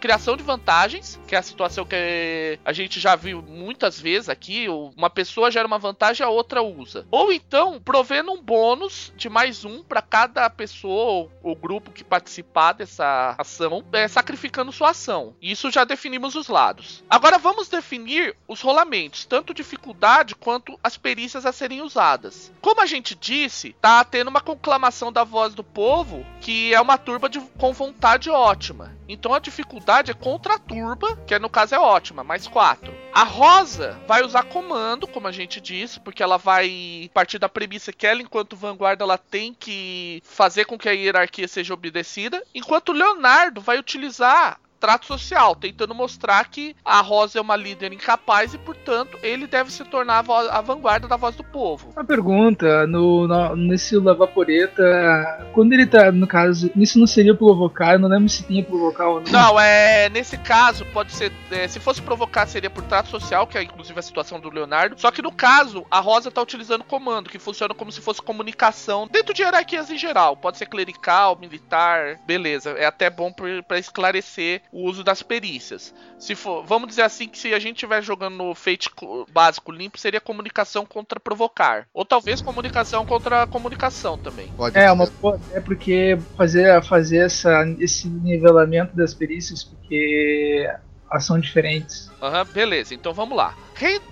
criação 0.00 0.36
de 0.36 0.42
vantagens, 0.42 1.20
que 1.26 1.34
é 1.34 1.38
a 1.38 1.42
situação 1.42 1.84
que 1.84 2.58
a 2.64 2.72
gente 2.72 3.00
já 3.00 3.16
viu 3.16 3.42
muitas 3.42 4.00
vezes 4.00 4.28
aqui, 4.28 4.68
uma 4.68 5.10
pessoa 5.10 5.50
gera 5.50 5.66
uma 5.66 5.78
vantagem, 5.78 6.24
a 6.24 6.30
outra 6.30 6.62
usa. 6.62 7.06
Ou 7.10 7.32
então, 7.32 7.80
provendo 7.80 8.32
um 8.32 8.40
bônus 8.40 9.12
de 9.16 9.28
mais 9.28 9.64
um 9.64 9.82
para 9.82 10.00
cada 10.00 10.48
pessoa 10.48 11.28
ou, 11.42 11.56
grupo 11.56 11.90
que 11.90 12.04
participar 12.04 12.72
dessa 12.72 13.34
ação, 13.36 13.84
é, 13.92 14.06
sacrificando 14.08 14.72
sua 14.72 14.90
ação. 14.90 15.34
Isso 15.42 15.70
já 15.70 15.84
definimos 15.84 16.34
os 16.34 16.48
lados. 16.48 17.04
Agora 17.08 17.38
vamos 17.38 17.68
definir 17.68 18.36
os 18.46 18.60
rolamentos, 18.60 19.24
tanto 19.24 19.52
dificuldade 19.52 20.34
quanto 20.34 20.78
as 20.82 20.96
perícias 20.96 21.44
a 21.44 21.52
serem 21.52 21.82
usadas. 21.82 22.52
Como 22.60 22.80
a 22.80 22.86
gente 22.86 23.14
disse, 23.14 23.74
tá 23.80 24.04
tendo 24.04 24.28
uma 24.28 24.40
conclamação 24.40 24.99
da 25.12 25.22
voz 25.22 25.54
do 25.54 25.62
povo, 25.62 26.26
que 26.40 26.74
é 26.74 26.80
uma 26.80 26.98
turba 26.98 27.28
de, 27.28 27.40
com 27.40 27.72
vontade 27.72 28.28
ótima. 28.28 28.98
Então 29.08 29.32
a 29.32 29.38
dificuldade 29.38 30.10
é 30.10 30.14
contra 30.14 30.54
a 30.54 30.58
turba, 30.58 31.16
que 31.26 31.38
no 31.38 31.48
caso 31.48 31.76
é 31.76 31.78
ótima, 31.78 32.24
mais 32.24 32.48
4. 32.48 32.92
A 33.12 33.22
Rosa 33.22 34.00
vai 34.06 34.24
usar 34.24 34.42
comando, 34.44 35.06
como 35.06 35.28
a 35.28 35.32
gente 35.32 35.60
disse, 35.60 36.00
porque 36.00 36.22
ela 36.22 36.36
vai 36.36 37.08
partir 37.14 37.38
da 37.38 37.48
premissa 37.48 37.92
que 37.92 38.06
ela, 38.06 38.20
enquanto 38.20 38.56
vanguarda, 38.56 39.04
ela 39.04 39.18
tem 39.18 39.54
que 39.54 40.22
fazer 40.24 40.64
com 40.64 40.76
que 40.76 40.88
a 40.88 40.92
hierarquia 40.92 41.46
seja 41.46 41.74
obedecida. 41.74 42.42
Enquanto 42.54 42.92
Leonardo 42.92 43.60
vai 43.60 43.78
utilizar 43.78 44.60
trato 44.80 45.06
social, 45.06 45.54
tentando 45.54 45.94
mostrar 45.94 46.48
que 46.48 46.74
a 46.82 47.00
Rosa 47.02 47.38
é 47.38 47.42
uma 47.42 47.54
líder 47.54 47.92
incapaz 47.92 48.54
e, 48.54 48.58
portanto, 48.58 49.18
ele 49.22 49.46
deve 49.46 49.70
se 49.70 49.84
tornar 49.84 50.20
a, 50.20 50.22
voz, 50.22 50.48
a 50.48 50.60
vanguarda 50.62 51.06
da 51.06 51.16
voz 51.16 51.36
do 51.36 51.44
povo. 51.44 51.90
Uma 51.94 52.04
pergunta, 52.04 52.86
no, 52.86 53.28
no, 53.28 53.54
nesse 53.54 53.96
Lavaporeta, 53.96 55.50
quando 55.52 55.74
ele 55.74 55.86
tá, 55.86 56.10
no 56.10 56.26
caso, 56.26 56.70
isso 56.74 56.98
não 56.98 57.06
seria 57.06 57.34
provocar, 57.34 57.92
eu 57.92 57.98
não 57.98 58.08
lembro 58.08 58.28
se 58.28 58.42
tinha 58.42 58.64
provocar 58.64 59.06
ou 59.06 59.20
não. 59.20 59.30
Não, 59.30 59.60
é, 59.60 60.08
nesse 60.08 60.38
caso, 60.38 60.86
pode 60.86 61.12
ser, 61.12 61.30
é, 61.50 61.68
se 61.68 61.78
fosse 61.78 62.00
provocar, 62.00 62.46
seria 62.46 62.70
por 62.70 62.82
trato 62.84 63.10
social, 63.10 63.46
que 63.46 63.58
é 63.58 63.62
inclusive 63.62 63.98
a 63.98 64.02
situação 64.02 64.40
do 64.40 64.48
Leonardo, 64.48 64.98
só 64.98 65.10
que 65.10 65.20
no 65.20 65.30
caso, 65.30 65.84
a 65.90 66.00
Rosa 66.00 66.30
tá 66.30 66.40
utilizando 66.40 66.84
comando, 66.84 67.28
que 67.28 67.38
funciona 67.38 67.74
como 67.74 67.92
se 67.92 68.00
fosse 68.00 68.22
comunicação 68.22 69.06
dentro 69.10 69.34
de 69.34 69.42
hierarquias 69.42 69.90
em 69.90 69.98
geral, 69.98 70.36
pode 70.36 70.56
ser 70.56 70.66
clerical, 70.66 71.36
militar, 71.38 72.18
beleza, 72.26 72.70
é 72.70 72.86
até 72.86 73.10
bom 73.10 73.30
para 73.66 73.78
esclarecer 73.78 74.62
o 74.72 74.88
uso 74.88 75.02
das 75.02 75.22
perícias. 75.22 75.94
Se 76.18 76.34
for, 76.34 76.64
vamos 76.64 76.88
dizer 76.88 77.02
assim 77.02 77.28
que 77.28 77.38
se 77.38 77.52
a 77.54 77.58
gente 77.58 77.76
estiver 77.76 78.02
jogando 78.02 78.36
no 78.36 78.54
Fate 78.54 78.90
básico 79.32 79.72
limpo, 79.72 79.98
seria 79.98 80.20
comunicação 80.20 80.84
contra 80.84 81.20
provocar. 81.20 81.86
Ou 81.92 82.04
talvez 82.04 82.40
comunicação 82.40 83.04
contra 83.04 83.46
comunicação 83.46 84.18
também. 84.18 84.48
Pode 84.56 84.78
é, 84.78 84.90
uma 84.90 85.10
é 85.52 85.60
porque 85.60 86.18
fazer, 86.36 86.82
fazer 86.84 87.18
essa, 87.18 87.64
esse 87.78 88.08
nivelamento 88.08 88.96
das 88.96 89.14
perícias, 89.14 89.64
porque 89.64 90.68
são 91.20 91.38
diferentes. 91.38 92.09
Uhum, 92.20 92.44
beleza, 92.52 92.94
então 92.94 93.12
vamos 93.12 93.36
lá. 93.36 93.54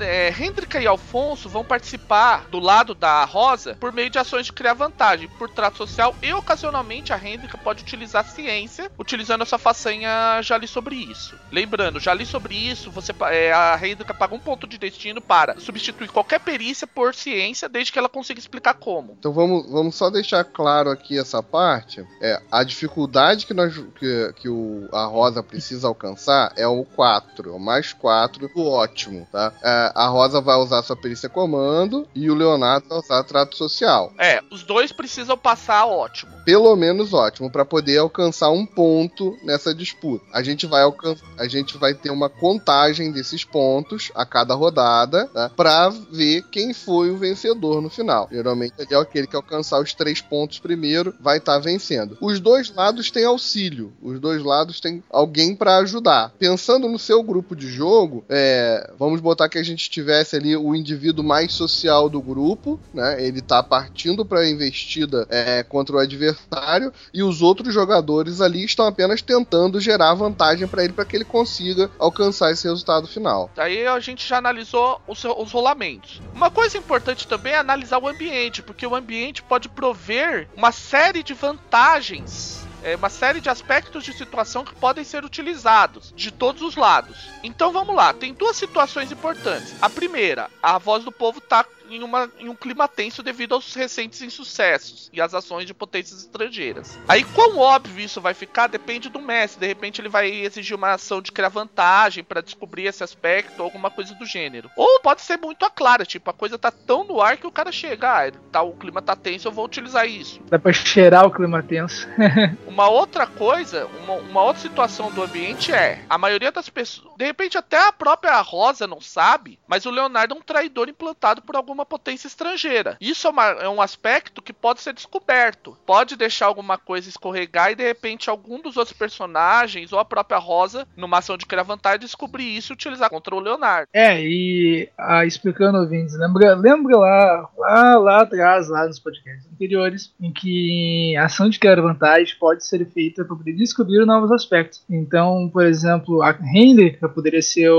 É, 0.01 0.31
Hendrika 0.31 0.81
e 0.81 0.87
Alfonso 0.87 1.47
vão 1.47 1.63
participar 1.63 2.47
do 2.49 2.59
lado 2.59 2.95
da 2.95 3.23
Rosa 3.27 3.77
por 3.79 3.93
meio 3.93 4.09
de 4.09 4.19
ações 4.19 4.47
de 4.47 4.53
criar 4.53 4.73
vantagem 4.73 5.29
por 5.39 5.51
trato 5.51 5.77
social 5.77 6.15
e 6.23 6.33
ocasionalmente 6.33 7.13
a 7.13 7.23
Hendrika 7.23 7.59
pode 7.59 7.83
utilizar 7.83 8.25
ciência 8.25 8.91
utilizando 8.99 9.43
a 9.43 9.47
sua 9.47 9.59
façanha 9.59 10.41
já 10.43 10.57
li 10.57 10.67
sobre 10.67 10.95
isso. 10.97 11.37
Lembrando, 11.53 12.01
já 12.01 12.15
li 12.15 12.25
sobre 12.25 12.55
isso, 12.55 12.91
você 12.91 13.13
é, 13.31 13.53
a 13.53 13.79
Hendrika 13.83 14.15
paga 14.15 14.35
um 14.35 14.39
ponto 14.39 14.67
de 14.67 14.79
destino 14.79 15.21
para 15.21 15.61
substituir 15.61 16.09
qualquer 16.09 16.41
perícia 16.41 16.87
por 16.87 17.15
ciência 17.15 17.69
desde 17.69 17.93
que 17.93 17.99
ela 17.99 18.09
consiga 18.09 18.41
explicar 18.41 18.75
como. 18.75 19.17
Então 19.19 19.33
vamos, 19.33 19.71
vamos 19.71 19.95
só 19.95 20.09
deixar 20.09 20.45
claro 20.45 20.91
aqui 20.91 21.19
essa 21.19 21.43
parte. 21.43 22.07
É, 22.23 22.41
a 22.51 22.65
dificuldade 22.65 23.47
que, 23.47 23.53
nós, 23.53 23.77
que, 23.99 24.33
que 24.37 24.49
o, 24.49 24.89
a 24.93 25.05
Rosa 25.05 25.43
precisa 25.43 25.89
alcançar 25.89 26.53
é 26.57 26.67
o 26.67 26.85
4, 26.85 27.51
é 27.51 27.53
o 27.53 27.59
mais 27.59 27.93
4, 28.01 28.51
o 28.55 28.69
ótimo, 28.69 29.27
tá? 29.31 29.53
É, 29.63 29.93
a 29.95 30.07
Rosa 30.09 30.41
vai 30.41 30.57
usar 30.57 30.83
sua 30.83 30.97
perícia 30.97 31.29
comando 31.29 32.07
e 32.15 32.31
o 32.31 32.35
Leonardo 32.35 32.89
vai 32.89 32.99
usar 32.99 33.25
trato 33.25 33.57
social. 33.57 34.13
É, 34.19 34.41
os 34.51 34.63
dois 34.63 34.93
precisam 34.93 35.37
passar 35.37 35.87
ótimo. 35.87 36.33
Pelo 36.45 36.75
menos 36.77 37.13
ótimo, 37.13 37.51
para 37.51 37.65
poder 37.65 37.99
alcançar 37.99 38.51
um 38.51 38.65
ponto 38.65 39.37
nessa 39.43 39.75
disputa. 39.75 40.25
A 40.33 40.43
gente 40.43 40.67
vai 40.67 40.83
alcançar, 40.83 41.25
a 41.39 41.47
gente 41.47 41.77
vai 41.77 41.95
ter 41.95 42.11
uma 42.11 42.29
contagem 42.29 43.13
desses 43.13 43.45
pontos 43.45 44.11
a 44.15 44.25
cada 44.25 44.55
rodada, 44.55 45.27
tá? 45.29 45.51
Pra 45.51 45.89
ver 45.89 46.43
quem 46.51 46.73
foi 46.73 47.11
o 47.11 47.19
vencedor 47.19 47.81
no 47.81 47.91
final. 47.91 48.29
Geralmente 48.31 48.75
é 48.91 48.97
aquele 48.97 49.27
que 49.27 49.37
alcançar 49.37 49.81
os 49.81 49.93
três 49.93 50.21
pontos 50.21 50.59
primeiro 50.59 51.15
vai 51.21 51.39
estar 51.39 51.55
tá 51.55 51.59
vencendo. 51.59 52.17
Os 52.21 52.41
dois 52.41 52.75
lados 52.75 53.11
têm 53.11 53.25
auxílio, 53.25 53.93
os 54.03 54.19
dois 54.21 54.43
lados 54.43 54.81
têm 54.81 55.03
alguém 55.11 55.55
para 55.55 55.79
ajudar. 55.79 56.33
Pensando 56.39 56.89
no 56.89 56.99
seu 56.99 57.23
grupo 57.23 57.55
de 57.55 57.69
jogo, 57.69 57.88
é, 58.29 58.91
vamos 58.99 59.21
botar 59.21 59.49
que 59.49 59.59
a 59.59 59.63
gente 59.63 59.91
tivesse 59.91 60.37
ali 60.37 60.57
o 60.57 60.75
indivíduo 60.75 61.25
mais 61.25 61.53
social 61.53 62.09
do 62.09 62.21
grupo, 62.21 62.79
né? 62.93 63.25
Ele 63.25 63.41
tá 63.41 63.63
partindo 63.63 64.25
para 64.25 64.41
a 64.41 64.49
investida 64.49 65.27
é, 65.31 65.63
contra 65.63 65.97
o 65.97 65.99
adversário 65.99 66.93
e 67.13 67.23
os 67.23 67.43
outros 67.43 67.73
jogadores 67.73 68.41
ali 68.41 68.65
estão 68.65 68.87
apenas 68.87 69.23
tentando 69.23 69.81
gerar 69.81 70.15
vantagem 70.15 70.67
para 70.67 70.85
ele 70.85 70.93
para 70.93 71.05
que 71.05 71.17
ele 71.17 71.25
consiga 71.25 71.91
alcançar 71.99 72.53
esse 72.53 72.67
resultado 72.67 73.07
final. 73.07 73.51
Aí 73.57 73.87
a 73.87 73.99
gente 74.01 74.27
já 74.27 74.39
analisou 74.39 75.01
os, 75.07 75.25
os 75.25 75.53
rolamentos. 75.53 76.21
Uma 76.35 76.51
coisa 76.51 76.77
importante 76.79 77.27
também 77.27 77.53
é 77.53 77.59
analisar 77.59 77.99
o 77.99 78.09
ambiente, 78.09 78.63
porque 78.63 78.87
o 78.87 78.95
ambiente 78.95 79.43
pode 79.43 79.69
prover 79.69 80.49
uma 80.57 80.73
série 80.73 81.23
de 81.23 81.35
vantagens 81.35 82.68
é 82.83 82.97
uma 82.97 83.09
série 83.09 83.41
de 83.41 83.49
aspectos 83.49 84.05
de 84.05 84.13
situação 84.13 84.65
que 84.65 84.75
podem 84.75 85.05
ser 85.05 85.25
utilizados 85.25 86.13
de 86.17 86.31
todos 86.31 86.63
os 86.63 86.77
lados. 86.77 87.29
Então 87.43 87.73
vamos 87.73 87.95
lá, 87.95 88.13
tem 88.13 88.33
duas 88.33 88.57
situações 88.57 89.11
importantes. 89.13 89.75
A 89.81 89.89
primeira, 89.91 90.51
a 90.63 90.79
voz 90.79 91.05
do 91.05 91.13
povo 91.13 91.41
tá 91.41 91.65
em, 91.89 92.03
uma, 92.03 92.31
em 92.39 92.49
um 92.49 92.55
clima 92.55 92.89
tenso 92.89 93.23
devido 93.23 93.55
aos 93.55 93.75
recentes 93.75 94.23
insucessos 94.23 95.11
e 95.13 95.21
às 95.21 95.35
ações 95.35 95.67
de 95.67 95.75
potências 95.75 96.21
estrangeiras. 96.21 96.99
Aí, 97.09 97.25
quão 97.25 97.59
óbvio 97.59 98.05
isso 98.05 98.21
vai 98.21 98.35
ficar 98.35 98.67
depende 98.67 99.09
do 99.09 99.21
mestre. 99.21 99.61
De 99.61 99.67
repente, 99.67 100.01
ele 100.01 100.09
vai 100.09 100.31
exigir 100.31 100.77
uma 100.77 100.93
ação 100.93 101.21
de 101.21 101.33
criar 101.33 101.49
vantagem 101.49 102.23
para 102.25 102.41
descobrir 102.41 102.87
esse 102.87 103.03
aspecto 103.03 103.59
ou 103.59 103.65
alguma 103.65 103.91
coisa 103.91 104.15
do 104.15 104.27
gênero. 104.27 104.71
Ou 104.77 105.01
pode 105.01 105.23
ser 105.23 105.39
muito 105.39 105.65
a 105.65 105.71
clara, 105.71 106.05
tipo, 106.05 106.31
a 106.31 106.35
coisa 106.35 106.59
tá 106.59 106.71
tão 106.71 107.05
no 107.05 107.21
ar 107.21 107.37
que 107.37 107.47
o 107.47 107.53
cara 107.53 107.73
chega, 107.73 108.29
ah, 108.29 108.33
tá, 108.53 108.63
o 108.63 108.73
clima 108.73 109.03
tá 109.03 109.17
tenso, 109.17 109.49
eu 109.49 109.53
vou 109.53 109.65
utilizar 109.65 110.07
isso. 110.07 110.41
Dá 110.49 110.59
pra 110.59 110.73
cheirar 110.73 111.27
o 111.27 111.31
clima 111.31 111.63
tenso. 111.63 112.09
uma 112.67 112.89
outra 112.89 113.27
coisa, 113.27 113.87
uma, 114.05 114.15
uma 114.15 114.43
outra 114.43 114.63
situação 114.63 115.11
do 115.11 115.23
ambiente 115.23 115.73
é, 115.73 116.03
a 116.09 116.19
maioria 116.19 116.53
das 116.53 116.69
pessoas, 116.69 117.15
de 117.17 117.25
repente 117.25 117.59
até 117.59 117.79
a 117.79 117.93
própria 117.93 118.41
Rosa 118.41 118.87
não 118.87 119.01
sabe, 119.01 119.59
mas 119.67 119.87
o 119.87 119.91
Leonardo 119.91 120.35
é 120.35 120.39
um 120.39 120.43
traidor 120.43 120.89
implantado 120.89 121.43
por 121.43 121.57
alguma 121.57 121.78
uma 121.79 121.87
potência 121.87 122.27
estrangeira. 122.27 122.97
Isso 123.01 123.27
é, 123.27 123.31
uma, 123.31 123.45
é, 123.45 123.69
um 123.69 123.81
aspecto 123.81 124.43
que 124.43 124.53
pode 124.53 124.81
ser 124.81 124.93
descoberto. 124.93 125.77
Pode 125.87 126.17
deixar 126.17 126.47
alguma 126.47 126.77
coisa 126.77 127.09
escorregar 127.09 127.71
e 127.71 127.77
de 127.77 127.85
repente 127.85 128.29
algum 128.29 128.61
dos 128.61 128.77
outros 128.77 128.97
personagens 128.97 129.93
ou 129.93 129.99
a 129.99 130.05
própria 130.05 130.39
Rosa, 130.39 130.87
numa 130.97 131.19
ação 131.19 131.37
de 131.37 131.47
criar 131.47 131.63
vantagem, 131.63 132.01
descobrir 132.01 132.57
isso 132.57 132.73
e 132.73 132.75
utilizar 132.75 133.09
contra 133.09 133.35
o 133.35 133.41
Leonardo. 133.41 133.89
É, 133.93 134.21
e 134.21 134.89
ah, 134.99 135.25
explicando 135.25 135.79
ouvintes, 135.79 136.19
lembra, 136.19 136.55
lembra 136.55 136.97
lá, 136.97 137.49
lá, 137.57 137.99
lá 137.99 138.23
atrás, 138.23 138.69
lá 138.69 138.87
nos 138.87 138.99
podcasts 138.99 139.47
anteriores, 139.53 140.13
em 140.21 140.33
que 140.33 141.17
a 141.17 141.27
ação 141.27 141.49
de 141.49 141.59
criar 141.59 141.81
vantagem 141.81 142.35
pode 142.39 142.67
ser 142.67 142.85
feita 142.87 143.25
para 143.25 143.37
poder 143.37 143.53
descobrir 143.53 144.05
novos 144.05 144.33
aspectos. 144.33 144.83
Então, 144.91 145.49
por 145.53 145.65
exemplo, 145.65 146.23
a 146.23 146.37
Hendrika 146.55 147.09
poderia 147.09 147.43
ser, 147.43 147.71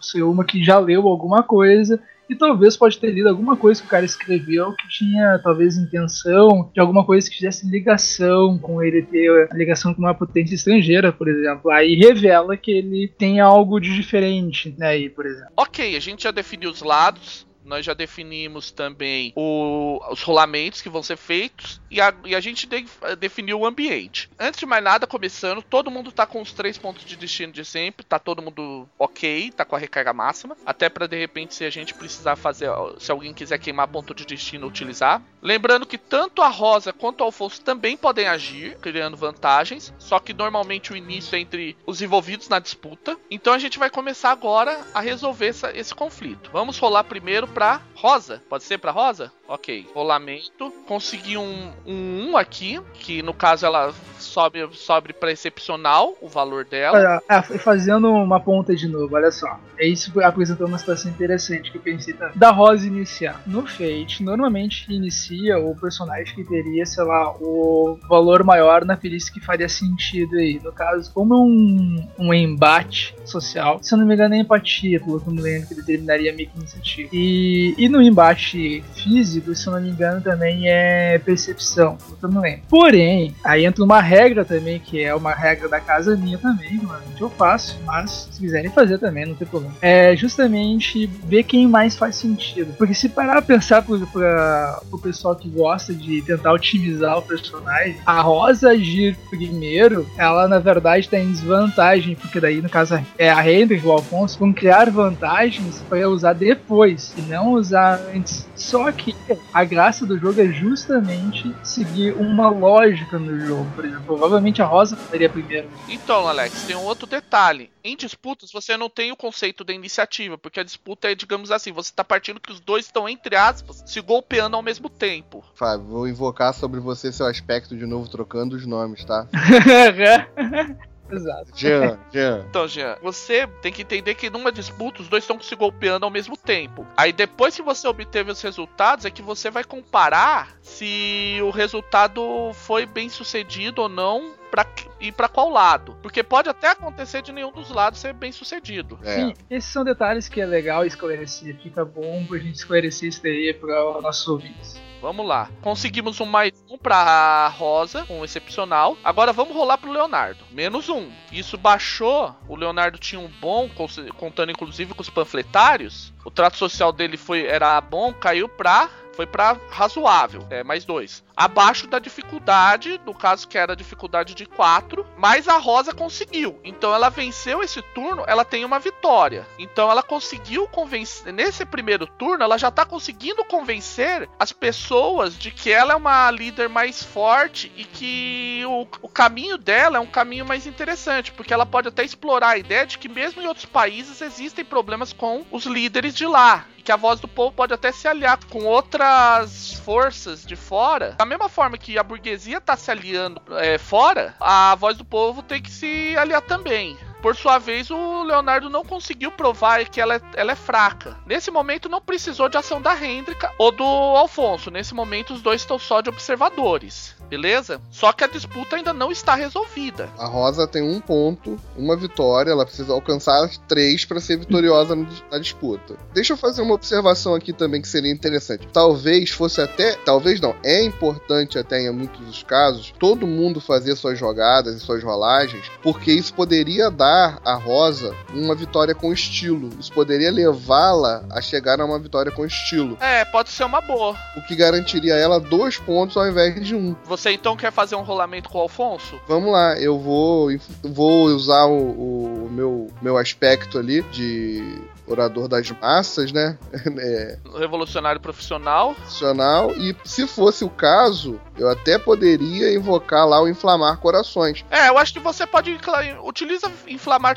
ser 0.00 0.22
uma 0.22 0.44
que 0.44 0.62
já 0.62 0.78
leu 0.78 1.06
alguma 1.08 1.42
coisa 1.42 2.00
e 2.28 2.34
talvez 2.34 2.76
pode 2.76 2.98
ter 2.98 3.10
lido 3.10 3.28
alguma 3.28 3.56
coisa 3.56 3.80
que 3.80 3.86
o 3.86 3.90
cara 3.90 4.04
escreveu 4.04 4.72
que 4.72 4.88
tinha 4.88 5.38
talvez 5.42 5.76
intenção 5.76 6.70
de 6.72 6.80
alguma 6.80 7.04
coisa 7.04 7.28
que 7.28 7.36
fizesse 7.36 7.68
ligação 7.68 8.58
com 8.58 8.82
ele 8.82 9.02
ter 9.02 9.48
ligação 9.52 9.92
com 9.94 10.00
uma 10.00 10.14
potência 10.14 10.54
estrangeira, 10.54 11.12
por 11.12 11.28
exemplo. 11.28 11.70
Aí 11.70 11.94
revela 11.94 12.56
que 12.56 12.70
ele 12.70 13.08
tem 13.08 13.40
algo 13.40 13.80
de 13.80 13.94
diferente, 13.94 14.74
né, 14.78 14.88
aí, 14.88 15.10
por 15.10 15.26
exemplo. 15.26 15.52
Ok, 15.56 15.96
a 15.96 16.00
gente 16.00 16.24
já 16.24 16.30
definiu 16.30 16.70
os 16.70 16.82
lados, 16.82 17.46
nós 17.64 17.84
já 17.84 17.94
definimos 17.94 18.70
também 18.70 19.32
o, 19.36 20.00
os 20.10 20.22
rolamentos 20.22 20.82
que 20.82 20.88
vão 20.88 21.02
ser 21.02 21.16
feitos 21.16 21.80
e 21.90 22.00
a, 22.00 22.14
e 22.24 22.34
a 22.34 22.40
gente 22.40 22.66
de, 22.66 22.86
definiu 23.18 23.60
o 23.60 23.66
ambiente. 23.66 24.30
Antes 24.38 24.60
de 24.60 24.66
mais 24.66 24.82
nada, 24.82 25.06
começando, 25.06 25.62
todo 25.62 25.90
mundo 25.90 26.12
tá 26.12 26.26
com 26.26 26.40
os 26.40 26.52
três 26.52 26.76
pontos 26.76 27.04
de 27.04 27.16
destino 27.16 27.52
de 27.52 27.64
sempre, 27.64 28.04
tá 28.04 28.18
todo 28.18 28.42
mundo 28.42 28.88
ok, 28.98 29.52
tá 29.52 29.64
com 29.64 29.76
a 29.76 29.78
recarga 29.78 30.12
máxima, 30.12 30.56
até 30.64 30.88
para 30.88 31.06
de 31.06 31.18
repente 31.18 31.54
se 31.54 31.64
a 31.64 31.70
gente 31.70 31.94
precisar 31.94 32.36
fazer, 32.36 32.68
se 32.98 33.10
alguém 33.10 33.32
quiser 33.32 33.58
queimar 33.58 33.88
ponto 33.88 34.14
de 34.14 34.26
destino, 34.26 34.66
utilizar. 34.66 35.22
Lembrando 35.42 35.86
que 35.86 35.98
tanto 35.98 36.42
a 36.42 36.48
Rosa 36.48 36.92
quanto 36.92 37.20
o 37.20 37.24
Alfonso 37.24 37.60
também 37.62 37.96
podem 37.96 38.26
agir, 38.26 38.76
criando 38.78 39.16
vantagens, 39.16 39.92
só 39.98 40.18
que 40.18 40.32
normalmente 40.32 40.92
o 40.92 40.96
início 40.96 41.36
é 41.36 41.38
entre 41.38 41.76
os 41.86 42.02
envolvidos 42.02 42.48
na 42.48 42.58
disputa. 42.58 43.16
Então 43.30 43.52
a 43.52 43.58
gente 43.58 43.78
vai 43.78 43.90
começar 43.90 44.30
agora 44.30 44.86
a 44.92 45.00
resolver 45.00 45.48
essa, 45.48 45.76
esse 45.76 45.94
conflito. 45.94 46.50
Vamos 46.52 46.78
rolar 46.78 47.04
primeiro 47.04 47.46
pra 47.54 47.80
Rosa. 47.94 48.42
Pode 48.50 48.64
ser 48.64 48.78
pra 48.78 48.90
Rosa? 48.90 49.32
Ok. 49.48 49.86
Rolamento. 49.94 50.70
Consegui 50.86 51.36
um 51.36 51.72
1 51.86 51.92
um, 51.92 52.30
um 52.30 52.36
aqui, 52.36 52.80
que 52.94 53.22
no 53.22 53.32
caso 53.32 53.64
ela 53.64 53.94
sobe, 54.18 54.68
sobe 54.72 55.12
para 55.12 55.30
excepcional 55.30 56.14
o 56.20 56.28
valor 56.28 56.64
dela. 56.64 57.22
Ah, 57.28 57.42
fazendo 57.42 58.10
uma 58.10 58.40
ponta 58.40 58.74
de 58.74 58.88
novo, 58.88 59.14
olha 59.14 59.30
só. 59.30 59.60
É 59.78 59.86
isso 59.86 60.12
apresentou 60.20 60.66
uma 60.66 60.78
situação 60.78 61.10
interessante 61.10 61.70
que 61.70 61.78
eu 61.78 61.82
pensei. 61.82 62.14
Da 62.34 62.50
Rosa 62.50 62.86
iniciar. 62.86 63.42
No 63.46 63.66
Fate, 63.66 64.22
normalmente 64.22 64.92
inicia 64.92 65.58
o 65.58 65.74
personagem 65.76 66.34
que 66.34 66.44
teria, 66.44 66.84
sei 66.86 67.04
lá, 67.04 67.34
o 67.40 67.98
valor 68.08 68.44
maior 68.44 68.84
na 68.84 68.96
perícia 68.96 69.32
que 69.32 69.40
faria 69.40 69.68
sentido 69.68 70.36
aí. 70.36 70.60
No 70.62 70.72
caso, 70.72 71.12
como 71.12 71.34
é 71.34 71.36
um, 71.36 72.08
um 72.18 72.34
embate 72.34 73.14
social, 73.24 73.78
se 73.82 73.94
eu 73.94 73.98
não 73.98 74.06
me 74.06 74.14
engano, 74.14 74.34
é 74.34 74.38
empatia, 74.38 75.00
pelo 75.00 75.20
que 75.20 75.28
eu 75.28 75.32
me 75.32 75.40
lembro, 75.40 75.68
que 75.68 75.74
determinaria 75.74 76.32
a 76.32 76.34
minha 76.34 76.50
iniciativa. 76.56 77.08
E 77.12 77.43
E, 77.76 77.88
no 77.88 78.02
embate 78.02 78.82
físico, 78.94 79.54
se 79.54 79.66
eu 79.66 79.72
não 79.74 79.80
me 79.80 79.90
engano, 79.90 80.20
também 80.20 80.68
é 80.68 81.18
percepção. 81.18 81.98
Eu 82.22 82.28
não 82.28 82.40
lembro. 82.40 82.62
Porém, 82.68 83.34
aí 83.44 83.64
entra 83.64 83.84
uma 83.84 84.00
regra 84.00 84.44
também, 84.44 84.78
que 84.78 85.02
é 85.02 85.14
uma 85.14 85.32
regra 85.32 85.68
da 85.68 85.80
casa 85.80 86.16
minha 86.16 86.38
também, 86.38 86.76
normalmente 86.76 87.20
eu 87.20 87.30
faço, 87.30 87.78
mas 87.84 88.28
se 88.32 88.40
quiserem 88.40 88.70
fazer 88.70 88.98
também, 88.98 89.26
não 89.26 89.34
tem 89.34 89.46
problema. 89.46 89.74
É 89.80 90.16
justamente 90.16 91.06
ver 91.24 91.44
quem 91.44 91.66
mais 91.66 91.96
faz 91.96 92.16
sentido. 92.16 92.74
Porque 92.78 92.94
se 92.94 93.08
parar 93.08 93.38
a 93.38 93.42
pensar 93.42 93.82
para 93.82 94.80
o 94.90 94.98
pessoal 94.98 95.36
que 95.36 95.48
gosta 95.48 95.94
de 95.94 96.22
tentar 96.22 96.52
otimizar 96.52 97.18
o 97.18 97.22
personagem, 97.22 97.96
a 98.04 98.20
Rosa 98.20 98.70
agir 98.70 99.16
primeiro, 99.30 100.06
ela 100.16 100.48
na 100.48 100.58
verdade 100.58 101.00
está 101.00 101.18
em 101.18 101.30
desvantagem, 101.30 102.14
porque 102.14 102.40
daí 102.40 102.60
no 102.60 102.68
caso 102.68 103.00
é 103.18 103.30
a 103.30 103.50
Hendrik 103.50 103.84
e 103.84 103.88
o 103.88 103.92
Alfonso 103.92 104.38
vão 104.38 104.52
criar 104.52 104.90
vantagens 104.90 105.82
para 105.88 106.08
usar 106.08 106.32
depois 106.32 107.12
e 107.16 107.22
não 107.34 107.52
usar 107.52 108.00
antes. 108.14 108.46
Só 108.54 108.90
que 108.92 109.14
a 109.52 109.64
graça 109.64 110.06
do 110.06 110.18
jogo 110.18 110.40
é 110.40 110.46
justamente 110.46 111.54
seguir 111.62 112.12
uma 112.12 112.48
lógica 112.48 113.18
no 113.18 113.38
jogo. 113.40 113.66
Por 113.74 113.84
exemplo, 113.84 114.04
provavelmente 114.04 114.62
a 114.62 114.64
Rosa 114.64 114.96
faria 114.96 115.28
primeiro. 115.28 115.68
Então, 115.88 116.28
Alex, 116.28 116.62
tem 116.62 116.76
um 116.76 116.84
outro 116.84 117.06
detalhe. 117.06 117.70
Em 117.82 117.96
disputas, 117.96 118.50
você 118.52 118.76
não 118.76 118.88
tem 118.88 119.12
o 119.12 119.16
conceito 119.16 119.64
da 119.64 119.72
iniciativa, 119.72 120.38
porque 120.38 120.60
a 120.60 120.64
disputa 120.64 121.10
é, 121.10 121.14
digamos 121.14 121.50
assim, 121.50 121.72
você 121.72 121.90
está 121.90 122.04
partindo 122.04 122.40
que 122.40 122.52
os 122.52 122.60
dois 122.60 122.86
estão, 122.86 123.08
entre 123.08 123.36
aspas, 123.36 123.82
se 123.84 124.00
golpeando 124.00 124.56
ao 124.56 124.62
mesmo 124.62 124.88
tempo. 124.88 125.44
Fábio, 125.54 125.86
vou 125.86 126.08
invocar 126.08 126.54
sobre 126.54 126.80
você 126.80 127.12
seu 127.12 127.26
aspecto 127.26 127.76
de 127.76 127.84
novo, 127.84 128.08
trocando 128.08 128.56
os 128.56 128.64
nomes, 128.64 129.04
tá? 129.04 129.26
Exato. 131.10 131.50
Jean, 131.54 131.98
Jean. 132.12 132.44
Então, 132.48 132.66
Jean, 132.66 132.96
você 133.02 133.46
tem 133.60 133.72
que 133.72 133.82
entender 133.82 134.14
que 134.14 134.30
numa 134.30 134.50
disputa 134.50 135.02
os 135.02 135.08
dois 135.08 135.24
estão 135.24 135.40
se 135.40 135.54
golpeando 135.54 136.04
ao 136.04 136.10
mesmo 136.10 136.36
tempo. 136.36 136.86
Aí 136.96 137.12
depois 137.12 137.54
que 137.54 137.62
você 137.62 137.86
obteve 137.86 138.30
os 138.30 138.40
resultados, 138.40 139.04
é 139.04 139.10
que 139.10 139.22
você 139.22 139.50
vai 139.50 139.64
comparar 139.64 140.56
se 140.62 141.38
o 141.42 141.50
resultado 141.50 142.52
foi 142.54 142.86
bem 142.86 143.08
sucedido 143.08 143.82
ou 143.82 143.88
não 143.88 144.34
pra, 144.50 144.66
e 145.00 145.10
para 145.10 145.28
qual 145.28 145.50
lado. 145.50 145.96
Porque 146.00 146.22
pode 146.22 146.48
até 146.48 146.68
acontecer 146.68 147.22
de 147.22 147.32
nenhum 147.32 147.50
dos 147.50 147.70
lados 147.70 147.98
ser 147.98 148.12
bem 148.12 148.30
sucedido. 148.30 148.98
É. 149.02 149.16
Sim, 149.16 149.34
esses 149.50 149.70
são 149.70 149.82
detalhes 149.82 150.28
que 150.28 150.40
é 150.40 150.46
legal 150.46 150.84
esclarecer. 150.84 151.56
Fica 151.60 151.84
bom 151.84 152.24
pra 152.26 152.38
gente 152.38 152.54
esclarecer 152.54 153.08
isso 153.08 153.22
daí 153.22 153.52
para 153.52 154.00
nossos 154.00 154.26
ouvintes. 154.28 154.80
Vamos 155.04 155.26
lá. 155.26 155.50
Conseguimos 155.60 156.18
um 156.18 156.24
mais 156.24 156.50
um 156.66 156.78
pra 156.78 157.46
Rosa, 157.48 158.06
um 158.08 158.24
excepcional. 158.24 158.96
Agora 159.04 159.34
vamos 159.34 159.54
rolar 159.54 159.76
pro 159.76 159.92
Leonardo. 159.92 160.42
Menos 160.50 160.88
um. 160.88 161.12
Isso 161.30 161.58
baixou. 161.58 162.34
O 162.48 162.56
Leonardo 162.56 162.96
tinha 162.96 163.20
um 163.20 163.28
bom, 163.38 163.68
contando 164.16 164.50
inclusive 164.50 164.94
com 164.94 165.02
os 165.02 165.10
panfletários. 165.10 166.10
O 166.24 166.30
trato 166.30 166.56
social 166.56 166.90
dele 166.90 167.18
foi 167.18 167.44
era 167.44 167.78
bom, 167.82 168.14
caiu 168.14 168.48
pra 168.48 168.88
foi 169.14 169.26
para 169.26 169.56
razoável, 169.70 170.46
é 170.50 170.62
mais 170.62 170.84
dois. 170.84 171.24
Abaixo 171.36 171.86
da 171.86 171.98
dificuldade, 171.98 173.00
no 173.04 173.14
caso 173.14 173.48
que 173.48 173.58
era 173.58 173.74
dificuldade 173.74 174.34
de 174.34 174.46
4, 174.46 175.06
mas 175.16 175.48
a 175.48 175.56
Rosa 175.56 175.92
conseguiu. 175.92 176.60
Então 176.62 176.94
ela 176.94 177.08
venceu 177.08 177.62
esse 177.62 177.80
turno, 177.94 178.24
ela 178.26 178.44
tem 178.44 178.64
uma 178.64 178.78
vitória. 178.78 179.46
Então 179.58 179.90
ela 179.90 180.02
conseguiu 180.02 180.68
convencer. 180.68 181.32
Nesse 181.32 181.64
primeiro 181.64 182.06
turno, 182.06 182.44
ela 182.44 182.58
já 182.58 182.70
tá 182.70 182.84
conseguindo 182.84 183.44
convencer 183.44 184.28
as 184.38 184.52
pessoas 184.52 185.36
de 185.36 185.50
que 185.50 185.72
ela 185.72 185.94
é 185.94 185.96
uma 185.96 186.30
líder 186.30 186.68
mais 186.68 187.02
forte 187.02 187.72
e 187.76 187.84
que 187.84 188.62
o, 188.66 188.86
o 189.02 189.08
caminho 189.08 189.58
dela 189.58 189.98
é 189.98 190.00
um 190.00 190.06
caminho 190.06 190.44
mais 190.44 190.66
interessante, 190.66 191.32
porque 191.32 191.52
ela 191.52 191.66
pode 191.66 191.88
até 191.88 192.04
explorar 192.04 192.50
a 192.50 192.58
ideia 192.58 192.86
de 192.86 192.98
que 192.98 193.08
mesmo 193.08 193.42
em 193.42 193.46
outros 193.46 193.66
países 193.66 194.20
existem 194.20 194.64
problemas 194.64 195.12
com 195.12 195.44
os 195.50 195.64
líderes 195.64 196.14
de 196.14 196.26
lá 196.26 196.66
que 196.84 196.92
a 196.92 196.96
voz 196.96 197.18
do 197.18 197.26
povo 197.26 197.52
pode 197.56 197.72
até 197.72 197.90
se 197.90 198.06
aliar 198.06 198.38
com 198.50 198.64
outras 198.64 199.72
forças 199.84 200.44
de 200.44 200.54
fora. 200.54 201.12
Da 201.12 201.24
mesma 201.24 201.48
forma 201.48 201.78
que 201.78 201.98
a 201.98 202.02
burguesia 202.02 202.58
está 202.58 202.76
se 202.76 202.90
aliando 202.90 203.40
é, 203.58 203.78
fora, 203.78 204.34
a 204.38 204.74
voz 204.74 204.96
do 204.96 205.04
povo 205.04 205.42
tem 205.42 205.62
que 205.62 205.70
se 205.70 206.14
aliar 206.16 206.42
também. 206.42 206.96
Por 207.24 207.34
sua 207.34 207.58
vez, 207.58 207.90
o 207.90 208.22
Leonardo 208.22 208.68
não 208.68 208.84
conseguiu 208.84 209.30
provar 209.30 209.82
que 209.88 209.98
ela 209.98 210.16
é, 210.16 210.20
ela 210.34 210.52
é 210.52 210.54
fraca. 210.54 211.16
Nesse 211.24 211.50
momento, 211.50 211.88
não 211.88 211.98
precisou 211.98 212.50
de 212.50 212.58
ação 212.58 212.82
da 212.82 213.02
Hendrika 213.02 213.50
ou 213.56 213.72
do 213.72 213.82
Alfonso. 213.82 214.70
Nesse 214.70 214.92
momento, 214.92 215.32
os 215.32 215.40
dois 215.40 215.62
estão 215.62 215.78
só 215.78 216.02
de 216.02 216.10
observadores. 216.10 217.14
Beleza? 217.26 217.80
Só 217.90 218.12
que 218.12 218.22
a 218.22 218.26
disputa 218.26 218.76
ainda 218.76 218.92
não 218.92 219.10
está 219.10 219.34
resolvida. 219.34 220.10
A 220.18 220.26
Rosa 220.26 220.66
tem 220.66 220.82
um 220.82 221.00
ponto, 221.00 221.58
uma 221.74 221.96
vitória, 221.96 222.50
ela 222.50 222.66
precisa 222.66 222.92
alcançar 222.92 223.48
três 223.66 224.04
para 224.04 224.20
ser 224.20 224.36
vitoriosa 224.36 224.94
na 225.32 225.38
disputa. 225.38 225.96
Deixa 226.12 226.34
eu 226.34 226.36
fazer 226.36 226.60
uma 226.60 226.74
observação 226.74 227.34
aqui 227.34 227.54
também 227.54 227.80
que 227.80 227.88
seria 227.88 228.12
interessante. 228.12 228.68
Talvez 228.70 229.30
fosse 229.30 229.62
até, 229.62 229.94
talvez 229.94 230.42
não, 230.42 230.54
é 230.62 230.84
importante 230.84 231.58
até 231.58 231.80
em 231.80 231.90
muitos 231.90 232.42
casos, 232.42 232.92
todo 232.98 233.26
mundo 233.26 233.62
fazer 233.62 233.96
suas 233.96 234.18
jogadas 234.18 234.76
e 234.76 234.80
suas 234.80 235.02
rolagens, 235.02 235.70
porque 235.82 236.12
isso 236.12 236.34
poderia 236.34 236.90
dar 236.90 237.13
a 237.44 237.54
Rosa 237.54 238.14
uma 238.32 238.54
vitória 238.54 238.94
com 238.94 239.12
estilo. 239.12 239.70
Isso 239.78 239.92
poderia 239.92 240.30
levá-la 240.30 241.24
a 241.30 241.40
chegar 241.40 241.80
a 241.80 241.84
uma 241.84 241.98
vitória 241.98 242.30
com 242.32 242.44
estilo. 242.44 242.96
É, 243.00 243.24
pode 243.24 243.50
ser 243.50 243.64
uma 243.64 243.80
boa. 243.80 244.16
O 244.36 244.42
que 244.42 244.54
garantiria 244.54 245.14
a 245.14 245.18
ela 245.18 245.40
dois 245.40 245.78
pontos 245.78 246.16
ao 246.16 246.28
invés 246.28 246.62
de 246.64 246.74
um. 246.74 246.94
Você 247.04 247.32
então 247.32 247.56
quer 247.56 247.72
fazer 247.72 247.96
um 247.96 248.02
rolamento 248.02 248.48
com 248.48 248.58
o 248.58 248.62
Alfonso? 248.62 249.20
Vamos 249.26 249.52
lá, 249.52 249.78
eu 249.78 249.98
vou, 249.98 250.48
vou 250.82 251.26
usar 251.26 251.64
o, 251.66 252.46
o 252.46 252.50
meu, 252.50 252.90
meu 253.00 253.16
aspecto 253.16 253.78
ali 253.78 254.02
de 254.02 254.82
orador 255.06 255.48
das 255.48 255.70
massas, 255.70 256.32
né? 256.32 256.58
É, 256.96 257.38
Revolucionário 257.58 258.20
profissional. 258.20 258.94
Profissional. 258.94 259.72
E 259.72 259.96
se 260.04 260.26
fosse 260.26 260.64
o 260.64 260.70
caso, 260.70 261.40
eu 261.58 261.68
até 261.68 261.98
poderia 261.98 262.72
invocar 262.72 263.26
lá 263.26 263.42
o 263.42 263.48
inflamar 263.48 263.98
corações. 263.98 264.64
É, 264.70 264.88
eu 264.88 264.98
acho 264.98 265.12
que 265.12 265.18
você 265.18 265.46
pode 265.46 265.76
utiliza 266.22 266.70
inflamar 266.86 267.34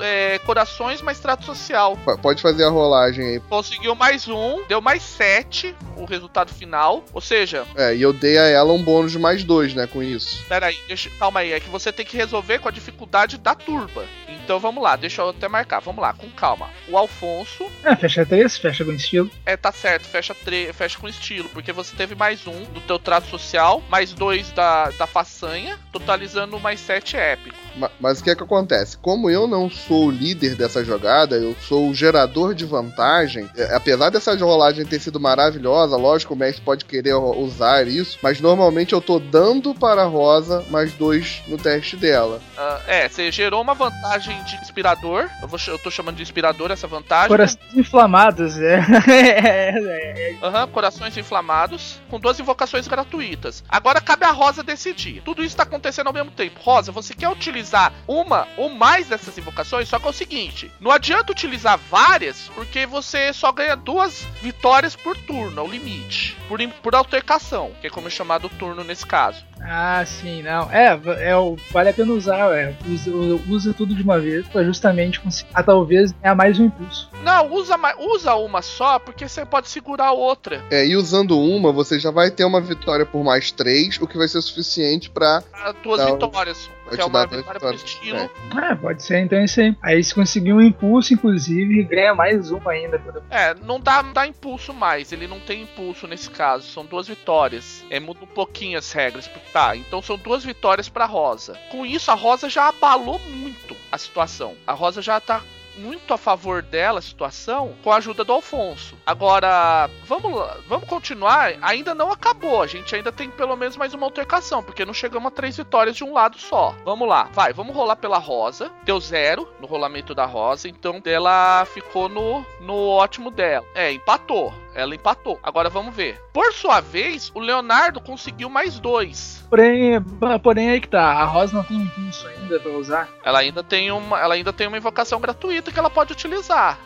é, 0.00 0.38
corações, 0.40 1.00
mas 1.00 1.20
trato 1.20 1.44
social. 1.44 1.96
Pode 2.20 2.42
fazer 2.42 2.64
a 2.64 2.68
rolagem 2.68 3.24
aí. 3.26 3.40
Conseguiu 3.40 3.94
mais 3.94 4.28
um, 4.28 4.62
deu 4.66 4.80
mais 4.80 5.02
sete 5.02 5.74
o 5.96 6.04
resultado 6.04 6.52
final. 6.52 7.04
Ou 7.12 7.20
seja. 7.20 7.66
É, 7.74 7.94
e 7.94 8.02
eu 8.02 8.12
dei 8.12 8.38
a 8.38 8.46
ela 8.46 8.72
um 8.72 8.82
bônus 8.82 9.12
de 9.12 9.18
mais 9.18 9.44
dois, 9.44 9.74
né, 9.74 9.86
com 9.86 10.02
isso. 10.02 10.44
Pera 10.48 10.66
aí, 10.66 10.78
deixa, 10.86 11.10
calma 11.18 11.40
aí, 11.40 11.52
é 11.52 11.60
que 11.60 11.70
você 11.70 11.92
tem 11.92 12.04
que 12.04 12.16
resolver 12.16 12.58
com 12.58 12.68
a 12.68 12.72
dificuldade 12.72 13.38
da 13.38 13.54
turba. 13.54 14.04
Então 14.28 14.58
vamos 14.58 14.82
lá, 14.82 14.96
deixa 14.96 15.22
eu 15.22 15.30
até 15.30 15.48
marcar. 15.48 15.80
Vamos 15.80 16.00
lá, 16.00 16.12
com 16.12 16.30
calma. 16.30 16.70
O 16.88 16.96
Alfonso. 17.08 17.70
É, 17.82 17.96
fecha 17.96 18.24
três, 18.24 18.56
fecha 18.58 18.84
com 18.84 18.92
estilo. 18.92 19.30
É, 19.46 19.56
tá 19.56 19.72
certo, 19.72 20.06
fecha, 20.06 20.34
tre 20.34 20.72
fecha 20.72 20.98
com 20.98 21.08
estilo, 21.08 21.48
porque 21.48 21.72
você 21.72 21.96
teve 21.96 22.14
mais 22.14 22.46
um 22.46 22.64
do 22.64 22.80
teu 22.82 22.98
trato 22.98 23.26
social, 23.28 23.82
mais 23.88 24.12
dois 24.12 24.52
da, 24.52 24.90
da 24.90 25.06
façanha, 25.06 25.78
totalizando 25.90 26.60
mais 26.60 26.78
sete 26.78 27.16
épico. 27.16 27.56
Mas, 28.00 28.20
o 28.20 28.24
que 28.24 28.30
é 28.30 28.34
que 28.34 28.42
acontece? 28.42 28.96
Como 28.96 29.30
eu 29.30 29.46
não 29.46 29.70
sou 29.70 30.06
o 30.06 30.10
líder 30.10 30.54
dessa 30.54 30.84
jogada, 30.84 31.36
eu 31.36 31.54
sou 31.60 31.88
o 31.88 31.94
gerador 31.94 32.54
de 32.54 32.64
vantagem. 32.64 33.48
É, 33.56 33.74
apesar 33.74 34.10
dessa 34.10 34.36
rolagem 34.36 34.84
ter 34.84 35.00
sido 35.00 35.20
maravilhosa, 35.20 35.96
lógico, 35.96 36.34
o 36.34 36.36
mestre 36.36 36.62
pode 36.62 36.84
querer 36.84 37.14
usar 37.14 37.86
isso, 37.86 38.18
mas 38.22 38.40
normalmente 38.40 38.92
eu 38.92 39.00
tô 39.00 39.18
dando 39.18 39.74
para 39.74 40.02
a 40.02 40.06
Rosa 40.06 40.64
mais 40.70 40.92
dois 40.92 41.42
no 41.46 41.56
teste 41.56 41.96
dela. 41.96 42.40
Uh, 42.56 42.82
é, 42.86 43.08
você 43.08 43.30
gerou 43.30 43.60
uma 43.62 43.74
vantagem 43.74 44.42
de 44.44 44.56
inspirador. 44.56 45.28
Eu, 45.40 45.48
vou, 45.48 45.58
eu 45.68 45.78
tô 45.78 45.90
chamando 45.90 46.16
de 46.16 46.22
inspirador 46.22 46.70
essa 46.70 46.86
vantagem. 46.86 47.28
Corações 47.28 47.74
inflamados, 47.74 48.58
é. 48.58 48.78
Aham, 50.42 50.64
uhum, 50.64 50.70
corações 50.70 51.16
inflamados, 51.16 52.00
com 52.08 52.18
duas 52.18 52.38
invocações 52.38 52.86
gratuitas. 52.86 53.64
Agora 53.68 54.00
cabe 54.00 54.24
a 54.24 54.30
Rosa 54.30 54.62
decidir. 54.62 55.22
Tudo 55.22 55.42
isso 55.42 55.56
tá 55.56 55.62
acontecendo 55.62 56.06
ao 56.06 56.12
mesmo 56.12 56.30
tempo. 56.30 56.60
Rosa, 56.60 56.92
você 56.92 57.14
quer 57.14 57.28
utilizar 57.28 57.67
uma 58.06 58.48
ou 58.56 58.70
mais 58.70 59.08
dessas 59.08 59.36
invocações? 59.36 59.88
Só 59.88 59.98
que 59.98 60.06
é 60.06 60.10
o 60.10 60.12
seguinte: 60.12 60.70
não 60.80 60.90
adianta 60.90 61.32
utilizar 61.32 61.78
várias, 61.90 62.50
porque 62.54 62.86
você 62.86 63.32
só 63.32 63.52
ganha 63.52 63.76
duas 63.76 64.22
vitórias 64.42 64.96
por 64.96 65.16
turno, 65.16 65.60
é 65.60 65.64
o 65.64 65.68
limite. 65.68 66.36
Por, 66.48 66.60
por 66.82 66.94
altercação, 66.94 67.72
que 67.80 67.86
é 67.86 67.90
como 67.90 68.08
é 68.08 68.10
chamado 68.10 68.48
turno 68.48 68.84
nesse 68.84 69.06
caso. 69.06 69.47
Ah, 69.62 70.04
sim, 70.06 70.42
não. 70.42 70.70
É, 70.70 70.88
é 70.92 71.32
vale 71.70 71.90
a 71.90 71.94
pena 71.94 72.12
usar, 72.12 72.56
é. 72.56 72.74
Usa, 72.86 73.10
usa 73.48 73.74
tudo 73.74 73.94
de 73.94 74.02
uma 74.02 74.18
vez 74.18 74.46
pra 74.48 74.64
justamente 74.64 75.20
conseguir, 75.20 75.50
ah, 75.54 75.62
talvez, 75.62 76.12
ganhar 76.12 76.34
mais 76.34 76.58
um 76.58 76.66
impulso. 76.66 77.10
Não, 77.22 77.52
usa, 77.52 77.76
usa 77.98 78.34
uma 78.34 78.62
só, 78.62 78.98
porque 78.98 79.28
você 79.28 79.44
pode 79.44 79.68
segurar 79.68 80.06
a 80.06 80.12
outra. 80.12 80.64
É, 80.70 80.86
e 80.86 80.96
usando 80.96 81.38
uma, 81.38 81.72
você 81.72 81.98
já 81.98 82.10
vai 82.10 82.30
ter 82.30 82.44
uma 82.44 82.60
vitória 82.60 83.04
por 83.04 83.22
mais 83.24 83.50
três, 83.50 83.98
o 84.00 84.06
que 84.06 84.16
vai 84.16 84.28
ser 84.28 84.40
suficiente 84.40 85.10
pra. 85.10 85.42
duas 85.82 86.04
vitórias. 86.04 86.70
Que 86.94 87.00
é 87.00 87.04
uma 87.04 87.26
vitória 87.26 87.60
por 87.60 87.74
estilo. 87.74 88.18
É. 88.18 88.72
é. 88.72 88.74
pode 88.74 89.02
ser 89.02 89.18
então 89.18 89.42
isso 89.42 89.60
aí. 89.60 89.76
Aí 89.82 90.02
se 90.02 90.14
conseguir 90.14 90.52
um 90.52 90.62
impulso, 90.62 91.12
inclusive, 91.12 91.82
ganha 91.84 92.14
mais 92.14 92.50
uma 92.50 92.70
ainda. 92.70 93.00
É, 93.30 93.54
não 93.54 93.78
dá, 93.78 94.02
não 94.02 94.12
dá 94.12 94.26
impulso 94.26 94.72
mais. 94.72 95.12
Ele 95.12 95.26
não 95.26 95.38
tem 95.40 95.62
impulso 95.62 96.06
nesse 96.06 96.30
caso. 96.30 96.66
São 96.66 96.84
duas 96.84 97.06
vitórias. 97.06 97.84
É, 97.90 98.00
muda 98.00 98.20
um 98.22 98.26
pouquinho 98.26 98.78
as 98.78 98.90
regras. 98.92 99.28
Tá, 99.52 99.76
então 99.76 100.02
são 100.02 100.16
duas 100.16 100.44
vitórias 100.44 100.88
pra 100.88 101.06
Rosa. 101.06 101.58
Com 101.70 101.86
isso, 101.86 102.10
a 102.10 102.14
Rosa 102.14 102.48
já 102.48 102.68
abalou 102.68 103.18
muito 103.18 103.76
a 103.90 103.98
situação. 103.98 104.56
A 104.66 104.72
Rosa 104.72 105.00
já 105.00 105.20
tá 105.20 105.42
muito 105.78 106.12
a 106.12 106.18
favor 106.18 106.60
dela 106.60 106.98
a 106.98 107.02
situação 107.02 107.74
com 107.82 107.92
a 107.92 107.96
ajuda 107.96 108.24
do 108.24 108.32
Alfonso. 108.32 108.96
Agora, 109.06 109.88
vamos 110.04 110.34
lá, 110.34 110.56
vamos 110.66 110.88
continuar. 110.88 111.54
Ainda 111.62 111.94
não 111.94 112.10
acabou. 112.10 112.62
A 112.62 112.66
gente 112.66 112.94
ainda 112.94 113.12
tem 113.12 113.30
pelo 113.30 113.56
menos 113.56 113.76
mais 113.76 113.94
uma 113.94 114.04
altercação, 114.06 114.62
porque 114.62 114.84
não 114.84 114.92
chegamos 114.92 115.28
a 115.28 115.34
três 115.34 115.56
vitórias 115.56 115.96
de 115.96 116.04
um 116.04 116.12
lado 116.12 116.38
só. 116.38 116.74
Vamos 116.84 117.08
lá, 117.08 117.28
vai, 117.32 117.52
vamos 117.52 117.74
rolar 117.74 117.96
pela 117.96 118.18
Rosa. 118.18 118.70
Deu 118.82 119.00
zero 119.00 119.48
no 119.60 119.66
rolamento 119.66 120.14
da 120.14 120.26
Rosa, 120.26 120.68
então 120.68 121.00
ela 121.04 121.64
ficou 121.66 122.08
no, 122.08 122.44
no 122.60 122.88
ótimo 122.88 123.30
dela. 123.30 123.66
É, 123.74 123.92
empatou. 123.92 124.52
Ela 124.74 124.94
empatou. 124.94 125.38
Agora 125.42 125.68
vamos 125.68 125.94
ver. 125.94 126.20
Por 126.32 126.52
sua 126.52 126.80
vez, 126.80 127.30
o 127.34 127.40
Leonardo 127.40 128.00
conseguiu 128.00 128.48
mais 128.48 128.78
dois. 128.78 129.44
Porém, 129.48 130.00
porém 130.42 130.70
aí 130.70 130.80
que 130.80 130.88
tá. 130.88 131.02
A 131.02 131.24
Rosa 131.24 131.54
não 131.54 131.64
tem 131.64 131.78
impulso 131.78 132.26
ainda 132.28 132.60
pra 132.60 132.72
usar. 132.72 133.08
Ela 133.24 133.40
ainda 133.40 133.62
tem 133.62 133.90
uma, 133.90 134.20
ela 134.20 134.34
ainda 134.34 134.52
tem 134.52 134.66
uma 134.66 134.76
invocação 134.76 135.20
gratuita 135.20 135.72
que 135.72 135.78
ela 135.78 135.90
pode 135.90 136.12
utilizar. 136.12 136.78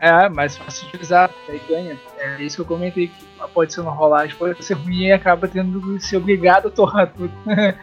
É, 0.00 0.08
é 0.08 0.28
mais 0.28 0.56
fácil 0.56 0.82
de 0.82 0.88
utilizar. 0.88 1.30
Aí 1.48 1.60
ganha. 1.68 1.98
É 2.18 2.42
isso 2.42 2.56
que 2.56 2.62
eu 2.62 2.66
comentei. 2.66 3.10
Pode 3.46 3.72
ser 3.72 3.80
uma 3.80 3.92
rolagem, 3.92 4.36
pode 4.36 4.64
ser 4.64 4.74
ruim 4.74 5.06
e 5.06 5.12
acaba 5.12 5.46
tendo 5.46 5.80
que 5.80 6.00
ser 6.00 6.16
obrigado 6.16 6.68
a 6.68 6.70
torrar 6.70 7.12
tudo. 7.12 7.32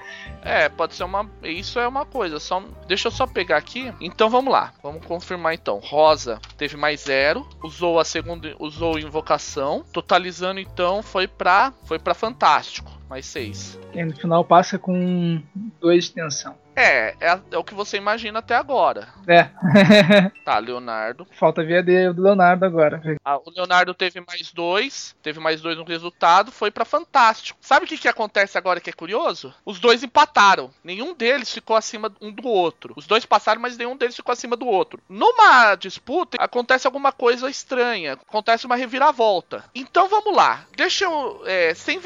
É, 0.46 0.70
pode 0.70 0.94
ser 0.94 1.04
uma. 1.04 1.28
Isso 1.42 1.80
é 1.80 1.88
uma 1.88 2.06
coisa. 2.06 2.40
Só... 2.40 2.64
Deixa 2.88 3.08
eu 3.08 3.12
só 3.12 3.26
pegar 3.26 3.58
aqui. 3.58 3.92
Então 4.00 4.30
vamos 4.30 4.54
lá. 4.54 4.72
Vamos 4.84 5.04
confirmar 5.04 5.56
então. 5.56 5.80
Rosa 5.84 6.40
teve 6.56 6.78
mais 6.78 7.02
zero. 7.02 7.50
Usou 7.64 8.00
a 8.00 8.06
segunda. 8.06 8.56
Usou 8.60 9.00
invocação. 9.00 9.84
Totalizando 9.92 10.60
então 10.60 11.02
foi 11.02 11.28
pra. 11.28 11.74
Foi 11.86 11.98
pra 11.98 12.14
Fantástico. 12.14 12.92
Mais 13.10 13.26
seis. 13.26 13.80
E 13.92 14.04
no 14.06 14.16
final 14.16 14.46
passa 14.46 14.78
com 14.78 15.42
dois 15.82 16.06
de 16.06 16.12
tensão. 16.12 16.56
É, 16.76 17.16
é, 17.20 17.40
é, 17.52 17.58
o 17.58 17.64
que 17.64 17.74
você 17.74 17.98
imagina 17.98 18.40
até 18.40 18.56
agora. 18.56 19.08
É. 19.28 19.50
tá, 20.44 20.58
Leonardo. 20.60 21.26
Falta 21.40 21.62
a 21.62 21.64
VAD 21.64 22.14
do 22.14 22.22
Leonardo 22.22 22.66
agora. 22.66 23.02
Ah, 23.24 23.38
o 23.38 23.50
Leonardo 23.50 23.94
teve 23.94 24.20
mais 24.20 24.52
dois, 24.52 25.16
teve 25.24 25.40
mais 25.40 25.62
dois 25.62 25.78
no 25.78 25.86
resultado, 25.86 26.52
foi 26.52 26.70
para 26.70 26.86
Fantástico. 26.86 27.58
Sabe 27.62 27.86
o 27.86 27.88
que, 27.88 27.98
que 27.98 28.08
acontece 28.08 28.58
agora 28.58 28.80
que 28.80 28.90
é 28.90 28.94
curioso? 28.94 29.54
Os 29.66 29.80
dois 29.80 30.04
empataram. 30.04 30.70
Nenhum 30.84 31.14
deles 31.14 31.52
ficou 31.52 31.76
acima 31.76 32.12
um 32.22 32.32
do 32.32 32.48
outro. 32.48 32.94
Os 32.96 33.08
dois 33.08 33.26
passaram, 33.26 33.62
mas 33.62 33.78
nenhum 33.78 33.98
deles 33.98 34.16
ficou 34.16 34.32
acima 34.32 34.56
do 34.56 34.68
outro. 34.68 35.02
Numa 35.10 35.76
disputa, 35.76 36.38
acontece 36.40 36.86
alguma 36.86 37.12
coisa 37.12 37.50
estranha. 37.50 38.14
Acontece 38.14 38.66
uma 38.66 38.76
reviravolta. 38.76 39.64
Então 39.74 40.08
vamos 40.08 40.36
lá. 40.36 40.66
Deixa 40.76 41.06
eu. 41.06 41.42
É, 41.46 41.74
sem 41.74 42.00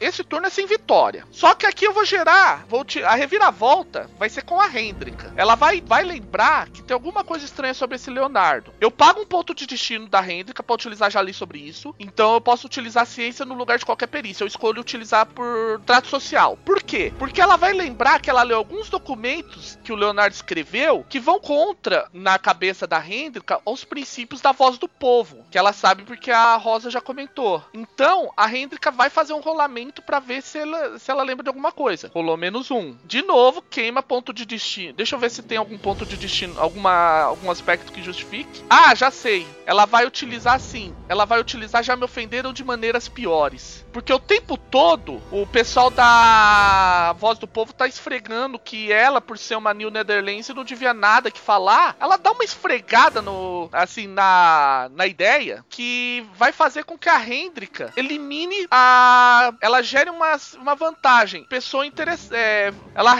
Esse 0.00 0.24
turno 0.24 0.46
é 0.46 0.50
sem 0.50 0.66
vitória. 0.66 1.24
Só 1.30 1.54
que 1.54 1.66
aqui 1.66 1.86
eu 1.86 1.92
vou 1.92 2.04
gerar. 2.04 2.64
Vou 2.68 2.84
te... 2.84 3.02
A 3.02 3.14
reviravolta 3.14 4.10
vai 4.18 4.28
ser 4.28 4.42
com 4.42 4.60
a 4.60 4.68
Hendrika. 4.68 5.32
Ela 5.36 5.54
vai, 5.54 5.80
vai 5.80 6.04
lembrar 6.04 6.68
que 6.68 6.82
tem 6.82 6.94
alguma 6.94 7.24
coisa 7.24 7.44
estranha 7.44 7.74
sobre 7.74 7.96
esse 7.96 8.10
Leonardo. 8.10 8.72
Eu 8.80 8.90
pago 8.90 9.20
um 9.20 9.26
ponto 9.26 9.54
de 9.54 9.66
destino 9.66 10.08
da 10.08 10.26
Hendrika 10.28 10.62
pra 10.62 10.74
utilizar, 10.74 11.10
já 11.10 11.20
li 11.20 11.32
sobre 11.32 11.58
isso. 11.58 11.94
Então 11.98 12.34
eu 12.34 12.40
posso 12.40 12.66
utilizar 12.66 13.02
a 13.02 13.06
ciência 13.06 13.44
no 13.44 13.54
lugar 13.54 13.78
de 13.78 13.86
qualquer 13.86 14.06
perícia. 14.06 14.44
Eu 14.44 14.48
escolho 14.48 14.80
utilizar 14.80 15.26
por 15.26 15.80
trato 15.84 16.08
social. 16.08 16.58
Por 16.64 16.82
quê? 16.82 17.12
Porque 17.18 17.40
ela 17.40 17.56
vai 17.56 17.72
lembrar 17.72 18.20
que 18.20 18.30
ela 18.30 18.42
leu 18.42 18.56
alguns 18.56 18.88
documentos 18.88 19.78
que 19.82 19.92
o 19.92 19.96
Leonardo 19.96 20.34
escreveu 20.34 21.04
que 21.08 21.20
vão 21.20 21.40
contra, 21.40 22.08
na 22.12 22.38
cabeça 22.38 22.86
da 22.86 23.04
Hendrika, 23.04 23.60
os 23.64 23.84
princípios 23.84 24.40
da 24.40 24.52
voz 24.52 24.78
do 24.78 24.88
povo. 24.88 25.44
Que 25.50 25.58
ela 25.58 25.72
sabe 25.72 26.04
porque 26.04 26.30
a 26.30 26.56
Rosa 26.56 26.90
já 26.90 27.00
comentou. 27.00 27.62
Então, 27.72 28.32
a 28.36 28.54
Hendrika 28.54 28.90
vai 28.90 29.10
fazer 29.10 29.32
um 29.32 29.40
rolamento 29.40 30.02
para 30.02 30.20
ver 30.20 30.42
se 30.42 30.58
ela, 30.58 30.98
se 30.98 31.10
ela 31.10 31.22
lembra 31.22 31.42
de 31.42 31.48
alguma 31.48 31.72
coisa. 31.72 32.10
Rolou 32.14 32.36
menos 32.36 32.70
um. 32.70 32.96
De 33.04 33.22
novo, 33.22 33.62
queima 33.62 34.02
ponto 34.04 34.32
de 34.32 34.44
destino. 34.44 34.92
Deixa 34.92 35.14
eu 35.16 35.18
ver 35.18 35.30
se 35.30 35.42
tem 35.42 35.58
algum 35.58 35.78
ponto 35.78 36.06
de 36.06 36.16
destino, 36.16 36.54
alguma, 36.58 37.22
algum 37.22 37.50
aspecto 37.50 37.92
que 37.92 38.02
justifique. 38.02 38.62
Ah, 38.68 38.94
já 38.94 39.10
sei. 39.10 39.46
Ela 39.66 39.86
vai 39.86 40.06
utilizar 40.06 40.60
sim. 40.60 40.94
Ela 41.08 41.24
vai 41.24 41.40
utilizar 41.40 41.82
já 41.82 41.96
me 41.96 42.04
ofenderam 42.04 42.52
de 42.52 42.64
maneiras 42.64 43.08
piores. 43.08 43.84
Porque 43.92 44.12
o 44.12 44.18
tempo 44.18 44.56
todo 44.56 45.22
o 45.30 45.46
pessoal 45.46 45.90
da 45.90 47.12
Voz 47.18 47.38
do 47.38 47.46
Povo 47.46 47.72
tá 47.72 47.86
esfregando 47.86 48.58
que 48.58 48.90
ela, 48.90 49.20
por 49.20 49.38
ser 49.38 49.56
uma 49.56 49.72
New 49.72 49.90
Netherlands, 49.90 50.48
não 50.48 50.64
devia 50.64 50.92
nada 50.92 51.30
que 51.30 51.38
falar. 51.38 51.96
Ela 52.00 52.16
dá 52.16 52.32
uma 52.32 52.44
esfregada 52.44 53.22
no 53.22 53.68
assim 53.72 54.06
na 54.06 54.90
na 54.94 55.06
ideia 55.06 55.64
que 55.68 56.26
vai 56.34 56.52
fazer 56.52 56.84
com 56.84 56.98
que 56.98 57.08
a 57.08 57.24
Hendrika 57.24 57.92
elimine 57.96 58.66
a 58.70 59.52
ela 59.60 59.82
gere 59.82 60.10
uma, 60.10 60.36
uma 60.56 60.74
vantagem. 60.74 61.44
Pessoa 61.44 61.86
interessante, 61.86 62.34
é, 62.34 62.72
ela 62.94 63.16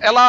ela 0.00 0.27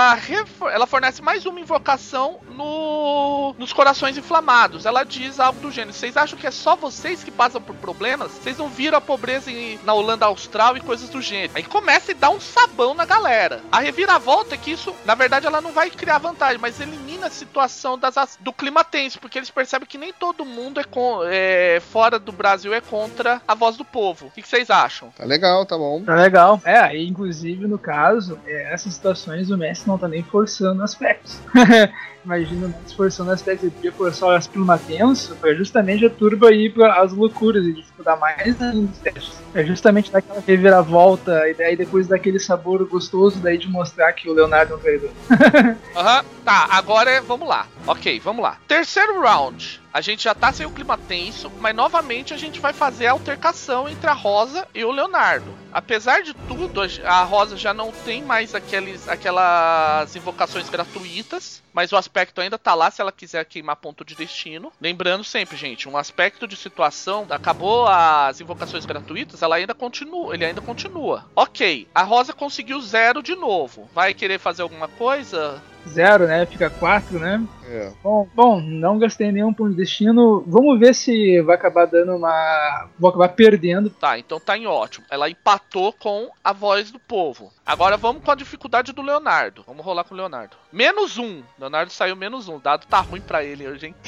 ela, 0.72 0.88
fornece 0.88 1.22
mais 1.22 1.46
uma 1.46 1.60
invocação 1.60 2.40
no, 2.52 3.56
nos 3.58 3.74
corações 3.74 4.18
inflamados. 4.18 4.86
Ela 4.86 5.04
diz 5.04 5.40
algo 5.40 5.60
do 5.60 5.72
gênero: 5.72 5.94
vocês 5.94 6.16
acham 6.16 6.38
que 6.38 6.48
é 6.48 6.52
só 6.52 6.76
vocês 6.76 7.24
que 7.24 7.32
passam 7.32 7.62
por 7.62 7.76
problemas? 7.76 8.32
Vocês 8.32 8.58
não 8.58 8.70
viram 8.70 8.98
a 8.98 9.02
pobreza 9.02 9.52
em, 9.52 9.80
na 9.84 9.94
Holanda 9.94 10.26
Austral 10.26 10.78
e 10.78 10.82
coisas 10.82 11.10
do 11.10 11.22
gênero. 11.22 11.54
Aí 11.56 11.64
começa 11.64 12.12
e 12.12 12.16
dá 12.16 12.30
um 12.30 12.40
sabão 12.40 12.94
na 12.94 13.06
galera. 13.06 13.62
A 13.72 13.80
reviravolta 13.80 14.56
é 14.56 14.58
que 14.58 14.72
isso, 14.72 14.94
na 15.06 15.16
verdade, 15.16 15.46
ela 15.46 15.62
não 15.62 15.72
vai 15.72 15.90
criar 15.90 16.18
vantagem, 16.18 16.58
mas 16.60 16.80
elimina 16.80 17.28
a 17.28 17.32
situação 17.32 17.98
das, 17.98 18.38
do 18.40 18.54
clima 18.54 18.84
tenso, 18.84 19.20
porque 19.20 19.38
eles 19.38 19.50
percebem 19.50 19.88
que 19.88 19.98
nem 19.98 20.14
todo 20.14 20.46
mundo 20.46 20.80
é, 20.80 20.84
com, 20.84 21.22
é 21.26 21.82
fora 21.92 22.18
do 22.20 22.32
Brasil 22.32 22.74
é 22.74 22.82
contra 22.82 23.42
a 23.48 23.56
voz 23.56 23.76
do 23.76 23.86
povo. 23.86 24.28
O 24.28 24.32
que, 24.32 24.48
vocês 24.48 24.70
acham? 24.70 25.10
Tá 25.12 25.26
legal, 25.26 25.66
tá 25.66 25.78
bom. 25.78 26.02
Tá 26.04 26.16
legal. 26.16 26.62
É, 26.64 26.98
inclusive 26.98 27.68
no 27.68 27.78
caso, 27.78 28.40
é, 28.46 28.74
essas 28.74 28.94
situações 28.94 29.50
o 29.50 29.58
Messi 29.58 29.89
não 29.90 29.98
tá 29.98 30.08
nem 30.08 30.24
forçando 30.24 30.82
aspectos. 30.84 31.40
Imagina 32.24 32.68
o 32.68 32.70
Messi 32.70 32.96
forçando 32.96 33.32
aspectos, 33.32 33.64
ele 33.64 33.72
podia 33.72 33.92
forçar 33.92 34.30
o 34.30 34.32
aspecto 34.32 34.66
tenso, 34.86 35.36
foi 35.38 35.56
justamente 35.56 36.06
a 36.06 36.10
turba 36.10 36.52
ir 36.52 36.74
para 36.74 37.02
as 37.02 37.14
loucuras 37.14 37.66
e 37.66 37.74
dificultar 37.74 38.20
mais 38.20 38.62
ainda 38.62 38.76
os 38.76 38.98
testes. 39.00 39.40
É 39.54 39.64
justamente 39.64 40.12
daquela 40.12 40.44
reviravolta 40.46 41.48
e 41.48 41.54
daí 41.54 41.76
depois 41.76 42.08
daquele 42.08 42.40
sabor 42.40 42.86
gostoso 42.88 43.40
daí 43.40 43.58
de 43.58 43.68
mostrar 43.68 44.14
que 44.14 44.30
o 44.30 44.34
Leonardo 44.34 44.74
é 44.74 44.76
um 44.76 44.80
traidor. 44.80 45.10
Aham, 45.96 46.20
uhum. 46.20 46.26
tá, 46.46 46.68
agora 46.72 47.22
vamos 47.22 47.48
lá. 47.48 47.68
Ok, 47.88 48.20
vamos 48.20 48.44
lá. 48.44 48.58
Terceiro 48.68 49.22
round. 49.22 49.82
A 49.92 50.02
gente 50.02 50.24
já 50.24 50.36
tá 50.36 50.54
sem 50.54 50.66
o 50.66 50.70
clima 50.70 50.98
tenso, 50.98 51.52
mas 51.60 51.76
novamente 51.76 52.32
a 52.34 52.38
gente 52.38 52.60
vai 52.60 52.72
fazer 52.72 53.08
a 53.08 53.12
altercação 53.12 53.90
entre 53.90 54.08
a 54.08 54.14
Rosa 54.14 54.68
e 54.74 54.86
o 54.86 54.92
Leonardo. 54.92 55.52
Apesar 55.74 56.22
de 56.22 56.34
tudo, 56.34 56.82
a 57.04 57.24
Rosa 57.24 57.58
já 57.58 57.74
não 57.74 57.92
tem 57.92 58.24
mais 58.24 58.54
aqueles, 58.54 59.10
aquelas 59.10 60.16
invocações 60.16 60.70
gratuitas, 60.70 61.64
mas 61.74 61.92
o 61.92 61.98
aspecto 61.98 62.42
ainda 62.42 62.58
tá 62.58 62.74
lá 62.74 62.90
se 62.92 63.02
ela 63.02 63.12
quiser 63.12 63.46
queimar 63.46 63.76
ponto 63.76 64.04
de 64.04 64.16
destino. 64.16 64.72
Lembrando 64.80 65.24
sempre, 65.24 65.58
gente, 65.58 65.88
um 65.88 65.98
aspecto 65.98 66.48
de 66.48 66.56
situação, 66.56 67.26
acabou 67.30 67.88
as 67.88 68.40
invocações 68.42 68.86
gratuitas, 68.86 69.42
ela 69.42 69.56
ainda 69.56 69.74
continua, 69.74 70.34
ele 70.34 70.46
ainda 70.46 70.62
continua. 70.62 71.26
Ok, 71.36 71.88
a 71.94 72.04
Rosa 72.04 72.34
conseguiu 72.34 72.80
zero 72.82 73.22
de 73.22 73.36
novo. 73.36 73.90
Vai 73.94 74.14
querer 74.14 74.40
fazer 74.40 74.62
alguma 74.62 74.88
coisa? 74.88 75.62
Zero, 75.90 76.28
né? 76.28 76.46
Fica 76.46 76.70
quatro, 76.70 77.20
né? 77.20 77.42
É. 77.68 77.92
Bom, 78.04 78.28
bom, 78.34 78.62
não 78.62 78.98
gastei 78.98 79.32
nenhum 79.32 79.54
ponto 79.54 79.72
de 79.72 79.78
destino. 79.78 80.44
Vamos 80.48 80.80
ver 80.80 80.96
se 80.96 81.42
vai 81.42 81.56
acabar 81.56 81.86
dando 81.86 82.16
uma. 82.16 82.88
Vou 82.98 83.10
acabar 83.10 83.30
perdendo. 83.30 83.90
Tá, 83.90 84.18
então 84.18 84.40
tá 84.40 84.58
em 84.58 84.66
ótimo. 84.66 85.06
Ela 85.10 85.30
empatou 85.30 85.94
com 85.94 86.30
a 86.44 86.52
voz 86.52 86.92
do 86.92 87.00
povo. 87.00 87.52
Agora 87.66 87.98
vamos 87.98 88.24
com 88.24 88.32
a 88.32 88.36
dificuldade 88.36 88.92
do 88.92 89.02
Leonardo. 89.02 89.64
Vamos 89.68 89.86
rolar 89.86 90.04
com 90.04 90.14
o 90.14 90.18
Leonardo. 90.18 90.58
Menos 90.72 91.18
um. 91.18 91.44
Leonardo 91.60 91.92
saiu 91.92 92.16
menos 92.16 92.48
um. 92.48 92.56
O 92.56 92.60
dado 92.60 92.88
tá 92.88 93.00
ruim 93.00 93.22
pra 93.22 93.44
ele 93.44 93.68
hoje, 93.68 93.88
hein? 93.88 93.96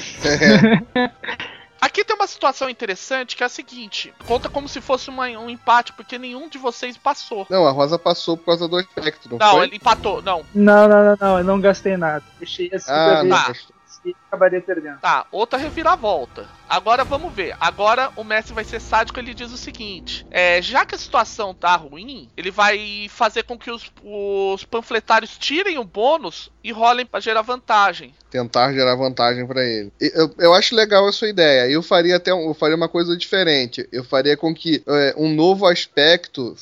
Aqui 1.82 2.04
tem 2.04 2.14
uma 2.14 2.28
situação 2.28 2.70
interessante 2.70 3.34
que 3.34 3.42
é 3.42 3.46
a 3.46 3.48
seguinte: 3.48 4.14
conta 4.24 4.48
como 4.48 4.68
se 4.68 4.80
fosse 4.80 5.10
uma, 5.10 5.26
um 5.26 5.50
empate, 5.50 5.92
porque 5.92 6.16
nenhum 6.16 6.48
de 6.48 6.56
vocês 6.56 6.96
passou. 6.96 7.44
Não, 7.50 7.66
a 7.66 7.72
Rosa 7.72 7.98
passou 7.98 8.36
por 8.36 8.46
causa 8.46 8.68
do 8.68 8.76
aspecto, 8.76 9.28
não, 9.28 9.38
não 9.38 9.50
foi? 9.50 9.66
ele 9.66 9.76
empatou, 9.76 10.22
não. 10.22 10.46
Não, 10.54 10.86
não, 10.86 11.04
não, 11.04 11.16
não, 11.20 11.38
eu 11.38 11.44
não 11.44 11.60
gastei 11.60 11.96
nada. 11.96 12.22
Deixei 12.38 12.70
esse 12.72 12.88
ah, 12.88 13.24
não, 13.24 13.52
e 14.04 14.16
acabaria 14.28 14.60
perdendo. 14.60 14.98
Tá, 14.98 15.26
outra 15.30 15.58
reviravolta. 15.58 16.48
Agora 16.72 17.04
vamos 17.04 17.34
ver. 17.34 17.54
Agora 17.60 18.10
o 18.16 18.24
Messi 18.24 18.54
vai 18.54 18.64
ser 18.64 18.80
sádico. 18.80 19.20
Ele 19.20 19.34
diz 19.34 19.52
o 19.52 19.58
seguinte: 19.58 20.26
é, 20.30 20.62
já 20.62 20.86
que 20.86 20.94
a 20.94 20.98
situação 20.98 21.52
tá 21.52 21.76
ruim, 21.76 22.30
ele 22.34 22.50
vai 22.50 23.08
fazer 23.10 23.42
com 23.42 23.58
que 23.58 23.70
os, 23.70 23.92
os 24.02 24.64
panfletários 24.64 25.36
tirem 25.36 25.76
o 25.76 25.84
bônus 25.84 26.50
e 26.64 26.72
rolem 26.72 27.04
para 27.04 27.20
gerar 27.20 27.42
vantagem. 27.42 28.14
Tentar 28.30 28.72
gerar 28.72 28.94
vantagem 28.94 29.46
para 29.46 29.62
ele. 29.62 29.92
Eu, 30.00 30.34
eu 30.38 30.54
acho 30.54 30.74
legal 30.74 31.06
a 31.06 31.12
sua 31.12 31.28
ideia. 31.28 31.68
Eu 31.68 31.82
faria 31.82 32.16
até 32.16 32.30
eu 32.30 32.54
faria 32.54 32.76
uma 32.76 32.88
coisa 32.88 33.14
diferente. 33.18 33.86
Eu 33.92 34.02
faria 34.02 34.34
com 34.34 34.54
que 34.54 34.82
é, 34.86 35.14
um 35.18 35.34
novo 35.34 35.66
aspecto 35.66 36.56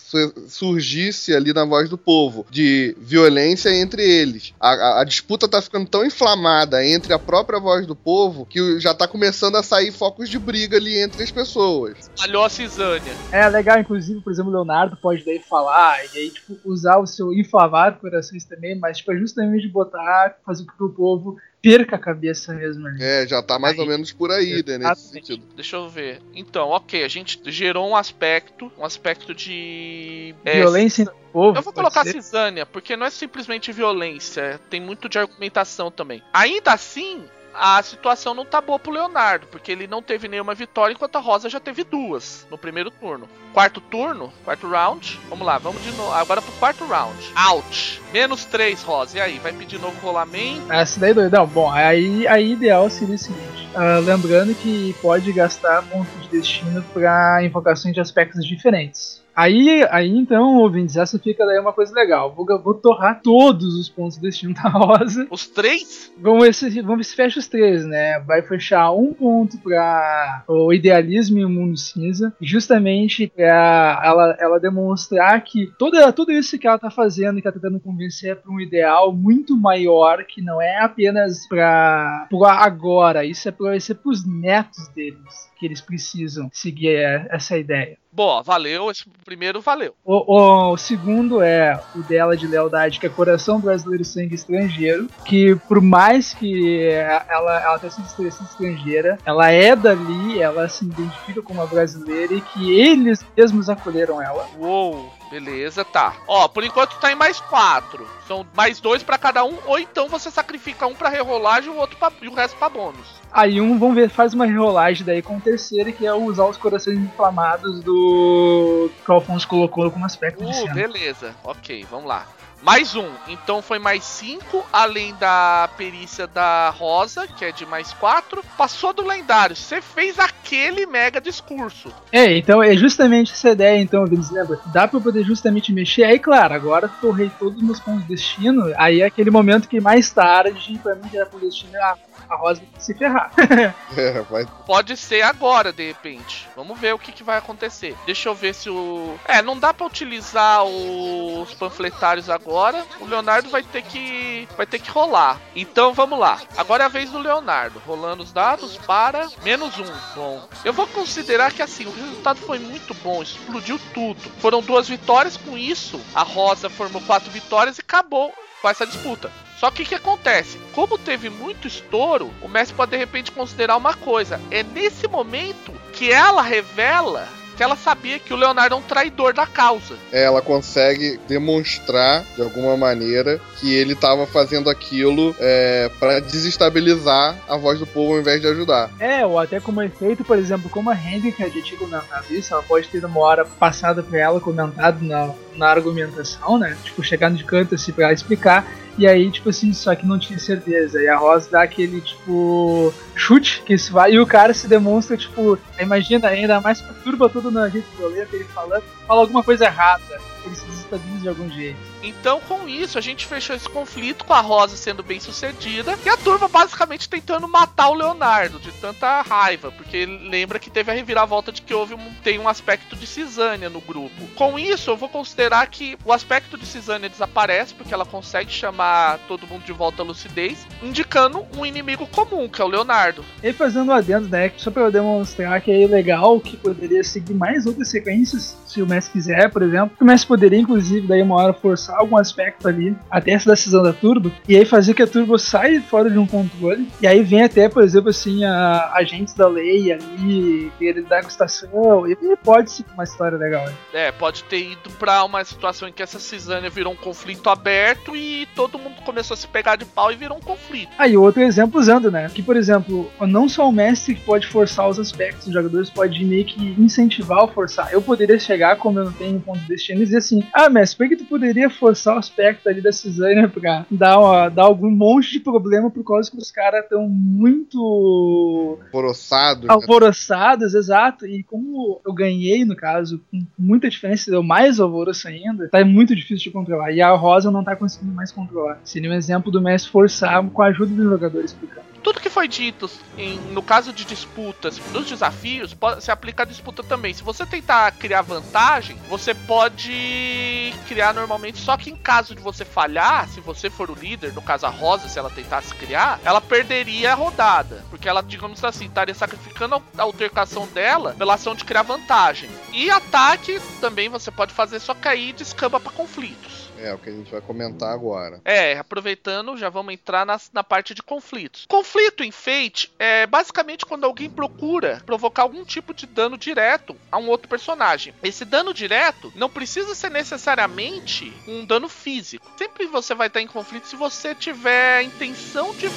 surgisse 0.48 1.32
ali 1.32 1.52
na 1.52 1.64
voz 1.64 1.88
do 1.88 1.96
povo 1.96 2.44
de 2.50 2.96
violência 2.98 3.72
entre 3.72 4.02
eles. 4.02 4.52
A, 4.58 4.70
a, 4.70 5.00
a 5.02 5.04
disputa 5.04 5.46
tá 5.46 5.62
ficando 5.62 5.88
tão 5.88 6.04
inflamada 6.04 6.84
entre 6.84 7.12
a 7.12 7.18
própria 7.18 7.60
voz 7.60 7.86
do 7.86 7.94
povo 7.94 8.44
que 8.44 8.80
já 8.80 8.92
tá 8.92 9.06
começando 9.06 9.54
a 9.54 9.62
sair 9.62 9.92
focos 10.00 10.30
de 10.30 10.38
briga 10.38 10.78
ali 10.78 10.98
entre 10.98 11.22
as 11.22 11.30
pessoas. 11.30 12.10
Malhou 12.18 12.42
a 12.42 12.48
cisânia. 12.48 13.12
É 13.30 13.46
legal, 13.50 13.78
inclusive, 13.78 14.18
por 14.22 14.32
exemplo, 14.32 14.50
o 14.50 14.54
Leonardo 14.54 14.96
pode 14.96 15.22
daí 15.26 15.38
falar 15.38 16.02
e 16.14 16.18
aí, 16.18 16.30
tipo, 16.30 16.58
usar 16.64 16.96
o 16.96 17.06
seu 17.06 17.34
inflamar 17.34 17.98
corações 18.00 18.46
também, 18.46 18.78
mas, 18.78 18.96
tipo, 18.96 19.12
é 19.12 19.18
justamente 19.18 19.68
botar, 19.68 20.38
fazer 20.44 20.64
com 20.64 20.72
que 20.72 20.84
o 20.84 20.88
povo 20.88 21.36
perca 21.60 21.96
a 21.96 21.98
cabeça 21.98 22.54
mesmo 22.54 22.86
ali. 22.86 23.02
É, 23.02 23.26
já 23.26 23.42
tá 23.42 23.58
mais 23.58 23.74
aí, 23.74 23.80
ou 23.80 23.86
menos 23.86 24.10
por 24.10 24.30
aí, 24.30 24.64
né, 24.66 24.78
nesse 24.78 25.08
sentido. 25.08 25.44
Deixa 25.54 25.76
eu 25.76 25.86
ver. 25.86 26.22
Então, 26.34 26.70
ok, 26.70 27.04
a 27.04 27.08
gente 27.08 27.38
gerou 27.52 27.86
um 27.86 27.94
aspecto, 27.94 28.72
um 28.78 28.84
aspecto 28.86 29.34
de... 29.34 30.34
É, 30.46 30.60
Violência 30.60 31.02
é, 31.02 31.20
povo. 31.30 31.58
Eu 31.58 31.62
vou 31.62 31.74
colocar 31.74 32.04
ser? 32.04 32.12
cisânia, 32.12 32.64
porque 32.64 32.96
não 32.96 33.06
é 33.06 33.10
simplesmente 33.10 33.70
violência, 33.70 34.58
tem 34.70 34.80
muito 34.80 35.10
de 35.10 35.18
argumentação 35.18 35.90
também. 35.90 36.22
Ainda 36.32 36.72
assim, 36.72 37.22
a 37.54 37.82
situação 37.82 38.34
não 38.34 38.44
tá 38.44 38.60
boa 38.60 38.78
pro 38.78 38.92
Leonardo, 38.92 39.46
porque 39.46 39.72
ele 39.72 39.86
não 39.86 40.02
teve 40.02 40.28
nenhuma 40.28 40.54
vitória, 40.54 40.92
enquanto 40.92 41.16
a 41.16 41.20
Rosa 41.20 41.48
já 41.48 41.60
teve 41.60 41.84
duas 41.84 42.46
no 42.50 42.56
primeiro 42.56 42.90
turno. 42.90 43.28
Quarto 43.52 43.80
turno, 43.80 44.32
quarto 44.44 44.68
round. 44.68 45.20
Vamos 45.28 45.44
lá, 45.44 45.58
vamos 45.58 45.82
de 45.82 45.90
novo. 45.92 46.12
Agora 46.12 46.40
pro 46.40 46.52
quarto 46.52 46.86
round. 46.86 47.32
Out. 47.34 48.00
Menos 48.12 48.44
três, 48.44 48.82
Rosa. 48.82 49.18
E 49.18 49.20
aí, 49.20 49.38
vai 49.38 49.52
pedir 49.52 49.80
novo 49.80 49.98
rolamento? 50.00 50.72
Essa 50.72 51.00
daí 51.00 51.12
doidão. 51.12 51.46
Bom, 51.46 51.70
aí, 51.70 52.26
aí 52.28 52.52
ideal 52.52 52.88
seria 52.88 53.16
o 53.16 53.18
seguinte. 53.18 53.68
Uh, 53.74 54.00
lembrando 54.04 54.54
que 54.54 54.94
pode 55.02 55.32
gastar 55.32 55.82
pontos 55.82 56.22
de 56.22 56.28
destino 56.28 56.82
para 56.94 57.42
invocações 57.42 57.94
de 57.94 58.00
aspectos 58.00 58.44
diferentes. 58.46 59.19
Aí, 59.34 59.86
aí 59.90 60.08
então, 60.08 60.56
ouvintes, 60.58 60.96
essa 60.96 61.18
fica 61.18 61.46
daí 61.46 61.58
uma 61.58 61.72
coisa 61.72 61.94
legal. 61.94 62.34
Vou, 62.34 62.46
vou 62.62 62.74
torrar 62.74 63.20
todos 63.22 63.74
os 63.78 63.88
pontos 63.88 64.16
do 64.18 64.22
destino 64.22 64.54
da 64.54 64.68
Rosa. 64.68 65.26
Os 65.30 65.46
três? 65.46 66.12
Vamos 66.18 66.44
ver, 66.44 66.54
se, 66.54 66.82
vamos 66.82 67.06
se 67.06 67.16
fecha 67.16 67.38
os 67.38 67.48
três, 67.48 67.84
né? 67.84 68.20
Vai 68.20 68.42
fechar 68.42 68.90
um 68.92 69.12
ponto 69.12 69.58
para 69.58 70.44
o 70.48 70.72
idealismo 70.72 71.38
e 71.38 71.44
o 71.44 71.48
mundo 71.48 71.76
cinza, 71.76 72.34
justamente 72.40 73.28
pra 73.28 74.00
ela, 74.04 74.36
ela 74.38 74.60
demonstrar 74.60 75.42
que 75.42 75.72
toda, 75.78 76.12
tudo 76.12 76.32
isso 76.32 76.58
que 76.58 76.66
ela 76.66 76.78
tá 76.78 76.90
fazendo 76.90 77.38
e 77.38 77.42
que 77.42 77.48
ela 77.48 77.54
tá 77.54 77.60
tentando 77.60 77.80
convencer 77.80 78.32
é 78.32 78.34
pra 78.34 78.52
um 78.52 78.60
ideal 78.60 79.12
muito 79.12 79.56
maior, 79.56 80.24
que 80.24 80.42
não 80.42 80.60
é 80.60 80.78
apenas 80.78 81.46
pra 81.46 82.28
agora, 82.60 83.24
isso 83.24 83.48
é 83.48 83.52
pra, 83.52 83.76
isso 83.76 83.92
é 83.92 83.94
pros 83.94 84.24
netos 84.26 84.88
deles 84.88 85.49
que 85.60 85.66
eles 85.66 85.82
precisam 85.82 86.50
seguir 86.50 86.96
essa 87.28 87.58
ideia. 87.58 87.98
Boa, 88.10 88.42
valeu. 88.42 88.90
Esse 88.90 89.04
primeiro 89.24 89.60
valeu. 89.60 89.94
O, 90.02 90.72
o, 90.72 90.76
segundo 90.78 91.42
é 91.42 91.78
o 91.94 92.02
dela 92.02 92.34
de 92.34 92.46
lealdade, 92.46 92.98
que 92.98 93.06
é 93.06 93.10
Coração 93.10 93.60
Brasileiro 93.60 94.04
Sangue 94.04 94.34
Estrangeiro. 94.34 95.08
Que 95.26 95.54
por 95.68 95.80
mais 95.82 96.32
que 96.32 96.88
ela, 96.88 97.62
ela 97.62 97.78
tenha 97.78 97.90
sido 97.90 98.26
estrangeira, 98.26 99.18
ela 99.24 99.50
é 99.50 99.76
dali, 99.76 100.40
ela 100.40 100.66
se 100.66 100.86
identifica 100.86 101.42
como 101.42 101.60
uma 101.60 101.66
brasileira 101.66 102.34
e 102.34 102.40
que 102.40 102.72
eles 102.72 103.24
mesmos 103.36 103.68
acolheram 103.68 104.20
ela. 104.20 104.48
Uou! 104.58 105.19
Beleza, 105.30 105.84
tá. 105.84 106.14
Ó, 106.26 106.48
por 106.48 106.64
enquanto 106.64 106.98
tá 106.98 107.12
em 107.12 107.14
mais 107.14 107.40
quatro. 107.40 108.06
São 108.26 108.44
mais 108.54 108.80
dois 108.80 109.02
para 109.02 109.16
cada 109.16 109.44
um, 109.44 109.56
ou 109.66 109.78
então 109.78 110.08
você 110.08 110.30
sacrifica 110.30 110.86
um 110.86 110.94
para 110.94 111.08
rerolagem 111.08 111.72
e 111.72 111.74
o 111.74 111.78
outro 111.78 111.96
pra, 111.96 112.12
e 112.20 112.28
o 112.28 112.34
resto 112.34 112.56
para 112.58 112.68
bônus. 112.68 113.20
Aí 113.32 113.60
um, 113.60 113.78
vamos 113.78 113.94
ver, 113.94 114.10
faz 114.10 114.34
uma 114.34 114.44
rerolagem 114.44 115.06
daí 115.06 115.22
com 115.22 115.36
o 115.36 115.40
terceiro, 115.40 115.92
que 115.92 116.04
é 116.04 116.12
usar 116.12 116.46
os 116.46 116.56
corações 116.56 116.98
inflamados 116.98 117.80
do 117.82 118.90
que 119.04 119.10
o 119.10 119.14
Alfonso 119.14 119.46
colocou 119.46 119.88
como 119.90 120.04
aspecto 120.04 120.44
uh, 120.44 120.74
beleza. 120.74 121.34
Ok, 121.44 121.86
vamos 121.88 122.08
lá. 122.08 122.26
Mais 122.62 122.94
um. 122.94 123.08
Então 123.28 123.62
foi 123.62 123.78
mais 123.78 124.04
cinco, 124.04 124.66
além 124.72 125.14
da 125.14 125.68
perícia 125.76 126.26
da 126.26 126.70
Rosa, 126.70 127.26
que 127.26 127.44
é 127.44 127.52
de 127.52 127.64
mais 127.64 127.92
quatro. 127.94 128.42
Passou 128.56 128.92
do 128.92 129.06
lendário. 129.06 129.56
Você 129.56 129.80
fez 129.80 130.18
aquele 130.18 130.86
mega 130.86 131.20
discurso. 131.20 131.92
É, 132.12 132.36
então 132.36 132.62
é 132.62 132.76
justamente 132.76 133.32
essa 133.32 133.50
ideia, 133.50 133.80
então, 133.80 134.04
Vinícius, 134.04 134.36
lembra? 134.36 134.60
Dá 134.66 134.86
pra 134.86 135.00
poder 135.00 135.24
justamente 135.24 135.72
mexer. 135.72 136.04
Aí, 136.04 136.18
claro, 136.18 136.54
agora 136.54 136.88
torrei 137.00 137.30
todos 137.38 137.56
os 137.56 137.62
meus 137.62 137.80
pontos 137.80 138.02
de 138.02 138.08
destino. 138.08 138.72
Aí 138.76 139.00
é 139.00 139.06
aquele 139.06 139.30
momento 139.30 139.68
que 139.68 139.80
mais 139.80 140.10
tarde, 140.10 140.78
pra 140.82 140.94
mim, 140.94 141.08
já 141.12 141.24
pro 141.24 141.40
destino, 141.40 141.76
a, 141.78 141.96
a 142.30 142.36
Rosa 142.36 142.62
se 142.78 142.94
ferrar. 142.94 143.32
é, 143.96 144.20
vai... 144.22 144.46
Pode 144.66 144.96
ser 144.96 145.22
agora, 145.22 145.72
de 145.72 145.86
repente. 145.86 146.48
Vamos 146.56 146.78
ver 146.78 146.94
o 146.94 146.98
que, 146.98 147.12
que 147.12 147.22
vai 147.22 147.38
acontecer. 147.38 147.96
Deixa 148.06 148.28
eu 148.28 148.34
ver 148.34 148.54
se 148.54 148.70
o. 148.70 149.18
É, 149.26 149.42
não 149.42 149.58
dá 149.58 149.72
pra 149.72 149.86
utilizar 149.86 150.64
os 150.64 151.54
panfletários 151.54 152.28
agora 152.28 152.40
agora, 152.70 152.84
o 153.00 153.06
Leonardo 153.06 153.48
vai 153.48 153.62
ter 153.62 153.82
que 153.82 154.48
vai 154.56 154.66
ter 154.66 154.78
que 154.78 154.90
rolar. 154.90 155.40
Então 155.54 155.92
vamos 155.92 156.18
lá. 156.18 156.40
Agora 156.56 156.84
é 156.84 156.86
a 156.86 156.88
vez 156.88 157.10
do 157.10 157.18
Leonardo, 157.18 157.80
rolando 157.86 158.22
os 158.22 158.32
dados 158.32 158.76
para 158.78 159.28
menos 159.42 159.78
um. 159.78 159.92
Bom, 160.14 160.48
eu 160.64 160.72
vou 160.72 160.86
considerar 160.88 161.52
que 161.52 161.62
assim 161.62 161.86
o 161.86 161.94
resultado 161.94 162.38
foi 162.40 162.58
muito 162.58 162.94
bom, 162.94 163.22
explodiu 163.22 163.78
tudo. 163.94 164.20
Foram 164.40 164.62
duas 164.62 164.88
vitórias 164.88 165.36
com 165.36 165.56
isso. 165.56 166.00
A 166.14 166.22
Rosa 166.22 166.68
formou 166.68 167.02
quatro 167.02 167.30
vitórias 167.30 167.78
e 167.78 167.80
acabou 167.80 168.32
com 168.60 168.68
essa 168.68 168.86
disputa. 168.86 169.30
Só 169.60 169.70
que 169.70 169.82
o 169.82 169.86
que 169.86 169.94
acontece? 169.94 170.58
Como 170.72 170.96
teve 170.96 171.28
muito 171.28 171.68
estouro, 171.68 172.30
o 172.40 172.48
Messi 172.48 172.72
pode 172.72 172.92
de 172.92 172.96
repente 172.96 173.30
considerar 173.30 173.76
uma 173.76 173.92
coisa. 173.92 174.40
É 174.50 174.62
nesse 174.62 175.06
momento 175.06 175.70
que 175.92 176.10
ela 176.10 176.40
revela 176.40 177.28
que 177.60 177.64
ela 177.64 177.76
sabia 177.76 178.18
que 178.18 178.32
o 178.32 178.38
Leonardo 178.38 178.74
é 178.74 178.78
um 178.78 178.80
traidor 178.80 179.34
da 179.34 179.46
causa. 179.46 179.94
Ela 180.10 180.40
consegue 180.40 181.20
demonstrar, 181.28 182.24
de 182.34 182.40
alguma 182.40 182.74
maneira, 182.74 183.38
que 183.58 183.74
ele 183.74 183.92
estava 183.92 184.26
fazendo 184.26 184.70
aquilo 184.70 185.36
é, 185.38 185.90
para 186.00 186.20
desestabilizar 186.20 187.36
a 187.46 187.58
voz 187.58 187.78
do 187.78 187.86
povo 187.86 188.14
ao 188.14 188.20
invés 188.20 188.40
de 188.40 188.46
ajudar. 188.46 188.88
É, 188.98 189.26
ou 189.26 189.38
até 189.38 189.60
como 189.60 189.82
efeito, 189.82 190.24
por 190.24 190.38
exemplo, 190.38 190.70
como 190.70 190.88
a 190.88 190.94
Hendrika 190.94 191.50
já 191.50 191.62
tinha 191.62 191.78
comentado 191.78 192.30
isso, 192.30 192.54
ela 192.54 192.62
pode 192.62 192.88
ter 192.88 193.04
uma 193.04 193.20
hora 193.20 193.44
passada 193.44 194.02
pra 194.02 194.18
ela 194.18 194.40
comentado 194.40 195.04
na, 195.04 195.30
na 195.54 195.68
argumentação, 195.68 196.58
né? 196.58 196.78
Tipo, 196.82 197.02
chegando 197.02 197.36
de 197.36 197.44
canto 197.44 197.74
assim 197.74 197.92
pra 197.92 198.04
ela 198.04 198.14
explicar. 198.14 198.66
E 198.98 199.06
aí, 199.06 199.30
tipo 199.30 199.48
assim, 199.48 199.72
só 199.72 199.94
que 199.94 200.06
não 200.06 200.18
tinha 200.18 200.38
certeza. 200.38 201.00
E 201.00 201.08
a 201.08 201.16
Rosa 201.16 201.50
dá 201.50 201.62
aquele, 201.62 202.00
tipo, 202.00 202.92
chute 203.14 203.62
que 203.64 203.74
isso 203.74 203.92
vai. 203.92 204.12
E 204.12 204.20
o 204.20 204.26
cara 204.26 204.52
se 204.52 204.68
demonstra, 204.68 205.16
tipo, 205.16 205.58
imagina, 205.78 206.28
ainda 206.28 206.60
mais 206.60 206.80
turba 207.02 207.28
tudo 207.28 207.50
na 207.50 207.68
gente 207.68 207.86
violenta, 207.96 208.34
ele 208.36 208.44
falando, 208.44 208.82
fala 209.06 209.20
alguma 209.20 209.42
coisa 209.42 209.64
errada. 209.64 210.29
Ele 210.44 210.54
se 210.54 210.64
desestabiliza 210.64 211.20
de 211.20 211.28
algum 211.28 211.50
jeito. 211.50 211.78
Então, 212.02 212.40
com 212.40 212.68
isso, 212.68 212.98
a 212.98 213.00
gente 213.00 213.26
fechou 213.26 213.54
esse 213.54 213.68
conflito 213.68 214.24
com 214.24 214.32
a 214.32 214.40
Rosa 214.40 214.76
sendo 214.76 215.02
bem 215.02 215.20
sucedida 215.20 215.98
e 216.04 216.08
a 216.08 216.16
turma 216.16 216.48
basicamente 216.48 217.08
tentando 217.08 217.46
matar 217.46 217.88
o 217.90 217.94
Leonardo 217.94 218.58
de 218.58 218.72
tanta 218.72 219.22
raiva, 219.22 219.70
porque 219.70 220.06
lembra 220.06 220.58
que 220.58 220.70
teve 220.70 220.90
a 220.90 220.94
reviravolta 220.94 221.52
de 221.52 221.62
que 221.62 221.74
houve 221.74 221.94
um, 221.94 222.14
tem 222.22 222.38
um 222.38 222.48
aspecto 222.48 222.96
de 222.96 223.06
Cisânia 223.06 223.68
no 223.68 223.80
grupo. 223.80 224.26
Com 224.34 224.58
isso, 224.58 224.90
eu 224.90 224.96
vou 224.96 225.08
considerar 225.08 225.66
que 225.66 225.98
o 226.04 226.12
aspecto 226.12 226.56
de 226.56 226.66
Cisânia 226.66 227.08
desaparece, 227.08 227.74
porque 227.74 227.92
ela 227.92 228.06
consegue 228.06 228.50
chamar 228.50 229.18
todo 229.28 229.46
mundo 229.46 229.64
de 229.64 229.72
volta 229.72 230.02
à 230.02 230.04
lucidez, 230.04 230.66
indicando 230.82 231.46
um 231.56 231.66
inimigo 231.66 232.06
comum, 232.06 232.48
que 232.48 232.60
é 232.60 232.64
o 232.64 232.68
Leonardo. 232.68 233.24
E 233.42 233.52
fazendo 233.52 233.90
um 233.90 233.94
adendo, 233.94 234.28
né, 234.28 234.50
só 234.56 234.70
pra 234.70 234.82
eu 234.82 234.92
demonstrar 234.92 235.60
que 235.60 235.70
é 235.70 235.86
legal 235.86 236.40
que 236.40 236.56
poderia 236.56 237.02
seguir 237.04 237.34
mais 237.34 237.66
outras 237.66 237.88
sequências, 237.88 238.56
se 238.66 238.80
o 238.80 238.86
Messi 238.86 239.10
quiser, 239.10 239.50
por 239.50 239.62
exemplo. 239.62 239.96
O 240.00 240.04
Messi 240.04 240.26
poderia, 240.30 240.60
inclusive, 240.60 241.08
daí 241.08 241.22
uma 241.22 241.34
hora 241.34 241.52
forçar 241.52 241.98
algum 241.98 242.16
aspecto 242.16 242.68
ali, 242.68 242.96
até 243.10 243.32
essa 243.32 243.50
decisão 243.50 243.82
da 243.82 243.92
Turbo, 243.92 244.30
e 244.48 244.56
aí 244.56 244.64
fazer 244.64 244.94
que 244.94 245.02
a 245.02 245.06
Turbo 245.08 245.36
saia 245.36 245.82
fora 245.82 246.08
de 246.08 246.16
um 246.18 246.26
controle, 246.26 246.86
e 247.02 247.06
aí 247.06 247.20
vem 247.20 247.42
até, 247.42 247.68
por 247.68 247.82
exemplo, 247.82 248.10
assim, 248.10 248.44
a, 248.44 248.92
agentes 248.94 249.34
da 249.34 249.48
lei 249.48 249.92
ali, 249.92 250.70
querer 250.78 251.02
dar 251.02 251.20
estação, 251.22 252.08
e 252.08 252.36
pode 252.44 252.70
ser 252.70 252.84
uma 252.94 253.02
história 253.02 253.36
legal. 253.36 253.66
Né? 253.66 253.72
É, 253.92 254.12
pode 254.12 254.44
ter 254.44 254.70
ido 254.70 254.88
pra 255.00 255.24
uma 255.24 255.44
situação 255.44 255.88
em 255.88 255.92
que 255.92 256.00
essa 256.00 256.20
cisânia 256.20 256.70
virou 256.70 256.92
um 256.92 256.96
conflito 256.96 257.50
aberto 257.50 258.14
e 258.14 258.46
todo 258.54 258.78
mundo 258.78 259.02
começou 259.04 259.34
a 259.34 259.36
se 259.36 259.48
pegar 259.48 259.74
de 259.74 259.84
pau 259.84 260.12
e 260.12 260.16
virou 260.16 260.38
um 260.38 260.40
conflito. 260.40 260.92
Aí, 260.96 261.14
ah, 261.16 261.20
outro 261.20 261.42
exemplo 261.42 261.80
usando, 261.80 262.08
né? 262.08 262.30
Que, 262.32 262.42
por 262.42 262.56
exemplo, 262.56 263.10
não 263.20 263.48
só 263.48 263.68
o 263.68 263.72
mestre 263.72 264.14
que 264.14 264.20
pode 264.20 264.46
forçar 264.46 264.88
os 264.88 264.98
aspectos, 264.98 265.48
os 265.48 265.52
jogadores 265.52 265.90
podem 265.90 266.24
meio 266.24 266.44
que 266.44 266.76
incentivar 266.78 267.40
ou 267.40 267.48
forçar. 267.48 267.92
Eu 267.92 268.00
poderia 268.00 268.38
chegar, 268.38 268.76
como 268.76 269.00
eu 269.00 269.06
não 269.06 269.12
tenho 269.12 269.40
ponto 269.40 269.58
de 269.58 269.66
destino, 269.66 270.02
e 270.02 270.04
dizer 270.04 270.19
assim: 270.20 270.42
Ah, 270.52 270.70
mestre, 270.70 270.96
por 270.96 271.08
que 271.08 271.16
tu 271.16 271.28
poderia 271.28 271.68
forçar 271.68 272.16
o 272.16 272.18
aspecto 272.18 272.68
ali 272.68 272.80
da 272.80 272.92
Cisânia 272.92 273.48
pra 273.48 273.84
dar, 273.90 274.18
uma, 274.18 274.48
dar 274.48 274.64
algum 274.64 274.90
monte 274.90 275.32
de 275.32 275.40
problema 275.40 275.90
por 275.90 276.04
causa 276.04 276.30
que 276.30 276.38
os 276.38 276.50
caras 276.50 276.84
estão 276.84 277.08
muito. 277.08 278.78
Alvoroçados. 278.86 279.64
Né? 279.64 279.72
Alvoroçados, 279.72 280.74
exato. 280.74 281.26
E 281.26 281.42
como 281.42 282.00
eu 282.06 282.12
ganhei, 282.12 282.64
no 282.64 282.76
caso, 282.76 283.20
com 283.30 283.40
muita 283.58 283.88
diferença, 283.88 284.30
deu 284.30 284.42
mais 284.42 284.78
alvoroço 284.78 285.28
ainda, 285.28 285.68
tá 285.68 285.84
muito 285.84 286.14
difícil 286.14 286.44
de 286.44 286.50
controlar. 286.50 286.92
E 286.92 287.00
a 287.00 287.10
Rosa 287.10 287.50
não 287.50 287.64
tá 287.64 287.74
conseguindo 287.74 288.14
mais 288.14 288.30
controlar. 288.30 288.80
Seria 288.84 289.10
um 289.10 289.14
exemplo 289.14 289.50
do 289.50 289.60
mestre 289.60 289.90
forçar 289.90 290.42
com 290.50 290.62
a 290.62 290.66
ajuda 290.66 290.94
dos 290.94 291.04
jogadores 291.04 291.50
explicando. 291.50 291.89
Tudo 292.02 292.20
que 292.20 292.30
foi 292.30 292.48
dito 292.48 292.90
em, 293.16 293.38
no 293.52 293.62
caso 293.62 293.92
de 293.92 294.04
disputas, 294.04 294.78
dos 294.92 295.06
desafios, 295.06 295.74
pode, 295.74 296.02
se 296.02 296.10
aplica 296.10 296.42
a 296.42 296.46
disputa 296.46 296.82
também. 296.82 297.12
Se 297.14 297.22
você 297.22 297.44
tentar 297.46 297.90
criar 297.92 298.22
vantagem, 298.22 298.96
você 299.08 299.34
pode 299.34 300.74
criar 300.88 301.12
normalmente, 301.12 301.58
só 301.58 301.76
que 301.76 301.90
em 301.90 301.96
caso 301.96 302.34
de 302.34 302.40
você 302.40 302.64
falhar, 302.64 303.28
se 303.28 303.40
você 303.40 303.68
for 303.68 303.90
o 303.90 303.94
líder, 303.94 304.32
no 304.32 304.42
caso 304.42 304.66
a 304.66 304.70
Rosa, 304.70 305.08
se 305.08 305.18
ela 305.18 305.30
tentasse 305.30 305.74
criar, 305.74 306.20
ela 306.24 306.40
perderia 306.40 307.12
a 307.12 307.14
rodada. 307.14 307.84
Porque 307.90 308.08
ela, 308.08 308.22
digamos 308.22 308.62
assim, 308.64 308.86
estaria 308.86 309.14
sacrificando 309.14 309.82
a 309.96 310.02
altercação 310.02 310.66
dela 310.68 311.14
pela 311.16 311.34
ação 311.34 311.54
de 311.54 311.64
criar 311.64 311.82
vantagem. 311.82 312.50
E 312.72 312.90
ataque 312.90 313.60
também 313.80 314.08
você 314.08 314.30
pode 314.30 314.52
fazer, 314.52 314.80
só 314.80 314.94
que 314.94 315.08
aí 315.08 315.32
descamba 315.32 315.78
para 315.78 315.92
conflitos. 315.92 316.69
É, 316.82 316.94
o 316.94 316.98
que 316.98 317.10
a 317.10 317.12
gente 317.12 317.30
vai 317.30 317.40
comentar 317.40 317.92
agora. 317.92 318.40
É, 318.44 318.78
aproveitando, 318.78 319.56
já 319.56 319.68
vamos 319.68 319.92
entrar 319.92 320.24
na, 320.24 320.40
na 320.52 320.64
parte 320.64 320.94
de 320.94 321.02
conflitos. 321.02 321.66
Conflito 321.68 322.24
em 322.24 322.30
Fate 322.30 322.90
é 322.98 323.26
basicamente 323.26 323.84
quando 323.84 324.04
alguém 324.04 324.30
procura 324.30 325.02
provocar 325.04 325.42
algum 325.42 325.64
tipo 325.64 325.92
de 325.92 326.06
dano 326.06 326.38
direto 326.38 326.96
a 327.12 327.18
um 327.18 327.28
outro 327.28 327.48
personagem. 327.48 328.14
Esse 328.22 328.44
dano 328.44 328.72
direto 328.72 329.32
não 329.36 329.50
precisa 329.50 329.94
ser 329.94 330.10
necessariamente 330.10 331.32
um 331.46 331.64
dano 331.64 331.88
físico. 331.88 332.50
Sempre 332.56 332.86
você 332.86 333.14
vai 333.14 333.26
estar 333.26 333.42
em 333.42 333.46
conflito 333.46 333.86
se 333.86 333.96
você 333.96 334.34
tiver 334.34 334.98
a 334.98 335.02
intenção 335.02 335.74
de 335.74 335.88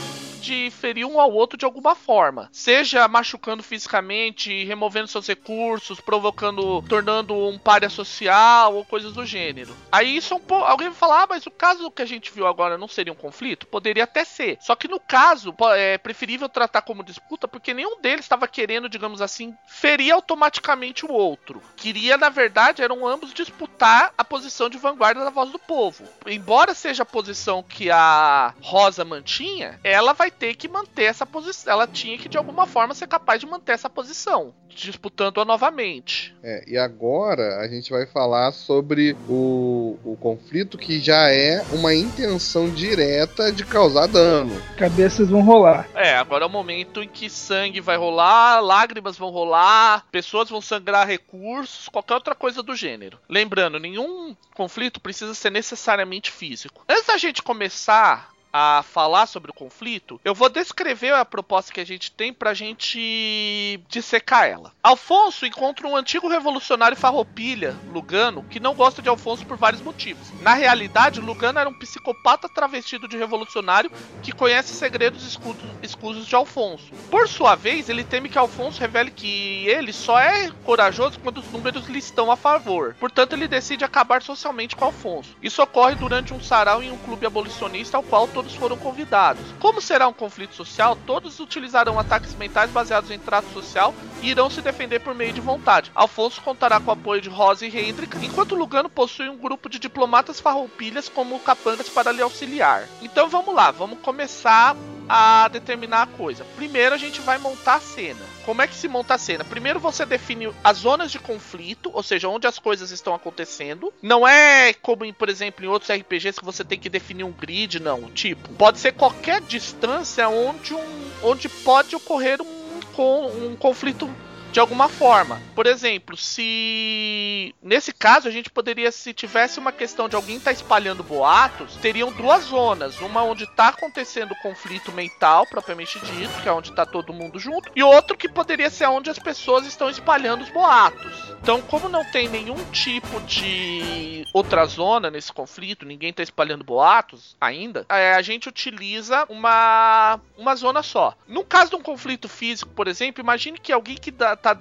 de 0.43 0.69
ferir 0.71 1.05
um 1.05 1.19
ao 1.19 1.31
outro 1.31 1.57
de 1.57 1.65
alguma 1.65 1.95
forma. 1.95 2.49
Seja 2.51 3.07
machucando 3.07 3.63
fisicamente, 3.63 4.63
removendo 4.65 5.07
seus 5.07 5.27
recursos, 5.27 6.01
provocando, 6.01 6.81
tornando 6.83 7.33
um 7.33 7.57
párea 7.57 7.89
social 7.89 8.75
ou 8.75 8.85
coisas 8.85 9.13
do 9.13 9.25
gênero. 9.25 9.75
Aí 9.91 10.17
isso 10.17 10.33
é 10.33 10.37
um 10.37 10.41
pouco. 10.41 10.65
Alguém 10.65 10.89
vai 10.89 10.97
falar, 10.97 11.23
ah, 11.23 11.27
mas 11.29 11.45
o 11.45 11.51
caso 11.51 11.89
que 11.89 12.01
a 12.01 12.05
gente 12.05 12.31
viu 12.31 12.45
agora 12.45 12.77
não 12.77 12.87
seria 12.87 13.13
um 13.13 13.15
conflito? 13.15 13.65
Poderia 13.67 14.03
até 14.03 14.25
ser. 14.25 14.57
Só 14.59 14.75
que 14.75 14.87
no 14.87 14.99
caso, 14.99 15.55
é 15.75 15.97
preferível 15.97 16.49
tratar 16.49 16.81
como 16.81 17.03
disputa, 17.03 17.47
porque 17.47 17.73
nenhum 17.73 18.01
deles 18.01 18.25
estava 18.25 18.47
querendo, 18.47 18.89
digamos 18.89 19.21
assim, 19.21 19.55
ferir 19.65 20.11
automaticamente 20.11 21.05
o 21.05 21.11
outro. 21.11 21.61
Queria, 21.77 22.17
na 22.17 22.29
verdade, 22.29 22.81
eram 22.81 23.07
ambos 23.07 23.33
disputar 23.33 24.13
a 24.17 24.23
posição 24.23 24.69
de 24.69 24.77
vanguarda 24.77 25.23
da 25.23 25.29
voz 25.29 25.51
do 25.51 25.59
povo. 25.59 26.03
Embora 26.27 26.73
seja 26.73 27.03
a 27.03 27.05
posição 27.05 27.63
que 27.63 27.89
a 27.89 28.53
Rosa 28.61 29.05
mantinha, 29.05 29.79
ela 29.83 30.13
vai 30.13 30.32
ter 30.33 30.55
que 30.55 30.67
manter 30.67 31.03
essa 31.03 31.25
posição. 31.25 31.71
Ela 31.73 31.87
tinha 31.87 32.17
que, 32.17 32.27
de 32.27 32.37
alguma 32.37 32.65
forma, 32.65 32.93
ser 32.93 33.07
capaz 33.07 33.39
de 33.39 33.45
manter 33.45 33.73
essa 33.73 33.89
posição, 33.89 34.53
disputando-a 34.67 35.45
novamente. 35.45 36.35
É, 36.43 36.63
e 36.67 36.77
agora 36.77 37.59
a 37.59 37.67
gente 37.67 37.91
vai 37.91 38.05
falar 38.05 38.51
sobre 38.51 39.15
o, 39.29 39.97
o 40.03 40.17
conflito 40.19 40.77
que 40.77 40.99
já 40.99 41.29
é 41.29 41.63
uma 41.71 41.93
intenção 41.93 42.69
direta 42.69 43.51
de 43.51 43.65
causar 43.65 44.07
dano. 44.07 44.61
Cabeças 44.77 45.29
vão 45.29 45.41
rolar. 45.41 45.87
É, 45.93 46.15
agora 46.15 46.43
é 46.43 46.47
o 46.47 46.49
momento 46.49 47.01
em 47.01 47.07
que 47.07 47.29
sangue 47.29 47.79
vai 47.79 47.97
rolar, 47.97 48.59
lágrimas 48.59 49.17
vão 49.17 49.29
rolar, 49.29 50.05
pessoas 50.11 50.49
vão 50.49 50.61
sangrar 50.61 51.07
recursos, 51.07 51.87
qualquer 51.87 52.15
outra 52.15 52.35
coisa 52.35 52.63
do 52.63 52.75
gênero. 52.75 53.19
Lembrando, 53.29 53.79
nenhum 53.79 54.35
conflito 54.53 54.99
precisa 54.99 55.33
ser 55.33 55.51
necessariamente 55.51 56.31
físico. 56.31 56.83
Antes 56.89 57.07
da 57.07 57.17
gente 57.17 57.41
começar 57.41 58.32
a 58.53 58.83
falar 58.83 59.25
sobre 59.25 59.49
o 59.49 59.53
conflito, 59.53 60.21
eu 60.23 60.35
vou 60.35 60.47
descrever 60.47 61.11
a 61.11 61.25
proposta 61.25 61.73
que 61.73 61.81
a 61.81 61.85
gente 61.85 62.11
tem 62.11 62.31
pra 62.31 62.53
gente 62.53 63.81
dissecar 63.89 64.45
ela. 64.45 64.71
Alfonso 64.83 65.45
encontra 65.45 65.87
um 65.87 65.97
antigo 65.97 66.27
revolucionário 66.27 66.95
farroupilha, 66.95 67.75
Lugano, 67.91 68.43
que 68.43 68.59
não 68.59 68.75
gosta 68.75 69.01
de 69.01 69.09
Alfonso 69.09 69.43
por 69.45 69.57
vários 69.57 69.81
motivos. 69.81 70.27
Na 70.41 70.53
realidade, 70.53 71.19
Lugano 71.19 71.57
era 71.57 71.69
um 71.69 71.79
psicopata 71.79 72.47
travestido 72.47 73.07
de 73.07 73.17
revolucionário 73.17 73.91
que 74.21 74.31
conhece 74.31 74.73
segredos 74.73 75.39
escusos 75.81 76.27
de 76.27 76.35
Alfonso. 76.35 76.91
Por 77.09 77.27
sua 77.27 77.55
vez, 77.55 77.89
ele 77.89 78.03
teme 78.03 78.29
que 78.29 78.37
Alfonso 78.37 78.79
revele 78.79 79.09
que 79.09 79.67
ele 79.67 79.91
só 79.91 80.19
é 80.19 80.51
corajoso 80.63 81.19
quando 81.19 81.39
os 81.39 81.51
números 81.51 81.87
lhe 81.87 81.97
estão 81.97 82.31
a 82.31 82.35
favor. 82.35 82.95
Portanto, 82.99 83.33
ele 83.33 83.47
decide 83.47 83.83
acabar 83.83 84.21
socialmente 84.21 84.75
com 84.75 84.85
Alfonso. 84.85 85.35
Isso 85.41 85.61
ocorre 85.63 85.95
durante 85.95 86.33
um 86.33 86.41
sarau 86.41 86.83
em 86.83 86.91
um 86.91 86.97
clube 86.97 87.25
abolicionista 87.25 87.97
ao 87.97 88.03
qual 88.03 88.27
todos 88.43 88.55
foram 88.55 88.77
convidados. 88.77 89.41
Como 89.59 89.81
será 89.81 90.07
um 90.07 90.13
conflito 90.13 90.53
social, 90.53 90.97
todos 91.07 91.39
utilizarão 91.39 91.97
ataques 91.97 92.35
mentais 92.35 92.69
baseados 92.69 93.09
em 93.09 93.17
trato 93.17 93.47
social 93.53 93.93
e 94.21 94.29
irão 94.29 94.49
se 94.49 94.61
defender 94.61 94.99
por 94.99 95.15
meio 95.15 95.31
de 95.31 95.39
vontade. 95.39 95.91
Alfonso 95.95 96.41
contará 96.41 96.79
com 96.79 96.89
o 96.89 96.93
apoio 96.93 97.21
de 97.21 97.29
Rosa 97.29 97.65
e 97.65 97.69
Hendrik, 97.69 98.17
enquanto 98.25 98.55
Lugano 98.55 98.89
possui 98.89 99.29
um 99.29 99.37
grupo 99.37 99.69
de 99.69 99.79
diplomatas 99.79 100.39
farroupilhas 100.39 101.07
como 101.07 101.39
capangas 101.39 101.87
para 101.87 102.11
lhe 102.11 102.21
auxiliar. 102.21 102.87
Então 103.01 103.29
vamos 103.29 103.55
lá, 103.55 103.71
vamos 103.71 103.99
começar 103.99 104.75
a 105.07 105.47
determinar 105.47 106.03
a 106.03 106.07
coisa. 106.07 106.45
Primeiro 106.55 106.95
a 106.95 106.97
gente 106.97 107.21
vai 107.21 107.37
montar 107.37 107.75
a 107.75 107.79
cena. 107.79 108.21
Como 108.45 108.61
é 108.61 108.67
que 108.67 108.75
se 108.75 108.87
monta 108.87 109.15
a 109.15 109.17
cena? 109.17 109.43
Primeiro 109.43 109.79
você 109.79 110.05
define 110.05 110.51
as 110.63 110.77
zonas 110.79 111.11
de 111.11 111.19
conflito, 111.19 111.89
ou 111.93 112.03
seja, 112.03 112.27
onde 112.27 112.45
as 112.45 112.59
coisas 112.59 112.91
estão 112.91 113.13
acontecendo. 113.15 113.93
Não 114.01 114.27
é 114.27 114.73
como, 114.73 115.11
por 115.13 115.29
exemplo, 115.29 115.63
em 115.63 115.67
outros 115.69 115.91
RPGs 115.91 116.39
que 116.39 116.45
você 116.45 116.63
tem 116.63 116.79
que 116.79 116.89
definir 116.89 117.23
um 117.23 117.31
grid, 117.31 117.79
não. 117.79 118.11
Tipo, 118.11 118.49
pode 118.53 118.79
ser 118.79 118.93
qualquer 118.93 119.41
distância 119.41 120.27
onde, 120.27 120.73
um, 120.73 121.11
onde 121.23 121.47
pode 121.47 121.95
ocorrer 121.95 122.41
um, 122.41 123.47
um 123.51 123.55
conflito 123.55 124.09
de 124.53 124.59
alguma 124.59 124.87
forma. 124.87 125.41
Por 125.55 125.65
exemplo, 125.65 126.15
se 126.15 127.53
nesse 127.61 127.91
caso 127.91 128.27
a 128.27 128.31
gente 128.31 128.51
poderia, 128.51 128.91
se 128.91 129.11
tivesse 129.11 129.57
uma 129.57 129.71
questão 129.71 130.07
de 130.07 130.15
alguém 130.15 130.37
estar 130.37 130.51
tá 130.51 130.55
espalhando 130.55 131.03
boatos, 131.03 131.75
teriam 131.77 132.11
duas 132.11 132.43
zonas, 132.45 133.01
uma 133.01 133.23
onde 133.23 133.45
está 133.45 133.69
acontecendo 133.69 134.35
conflito 134.43 134.91
mental 134.91 135.47
propriamente 135.47 135.99
dito, 135.99 136.41
que 136.41 136.47
é 136.47 136.53
onde 136.53 136.69
está 136.69 136.85
todo 136.85 137.11
mundo 137.11 137.39
junto, 137.39 137.71
e 137.75 137.81
outro 137.81 138.15
que 138.15 138.29
poderia 138.29 138.69
ser 138.69 138.85
onde 138.85 139.09
as 139.09 139.17
pessoas 139.17 139.65
estão 139.65 139.89
espalhando 139.89 140.43
os 140.43 140.49
boatos. 140.51 141.33
Então, 141.41 141.59
como 141.61 141.89
não 141.89 142.05
tem 142.05 142.29
nenhum 142.29 142.63
tipo 142.71 143.19
de 143.21 144.23
outra 144.31 144.65
zona 144.65 145.09
nesse 145.09 145.33
conflito, 145.33 145.83
ninguém 145.83 146.11
está 146.11 146.21
espalhando 146.21 146.63
boatos 146.63 147.35
ainda, 147.41 147.87
é, 147.89 148.13
a 148.13 148.21
gente 148.21 148.47
utiliza 148.47 149.25
uma 149.29 150.19
uma 150.37 150.55
zona 150.55 150.83
só. 150.83 151.15
No 151.27 151.43
caso 151.43 151.71
de 151.71 151.75
um 151.77 151.81
conflito 151.81 152.29
físico, 152.29 152.71
por 152.71 152.87
exemplo, 152.87 153.23
imagine 153.23 153.57
que 153.57 153.71
alguém 153.71 153.95
que 153.95 154.11
dá, 154.11 154.35
tá. 154.43 154.57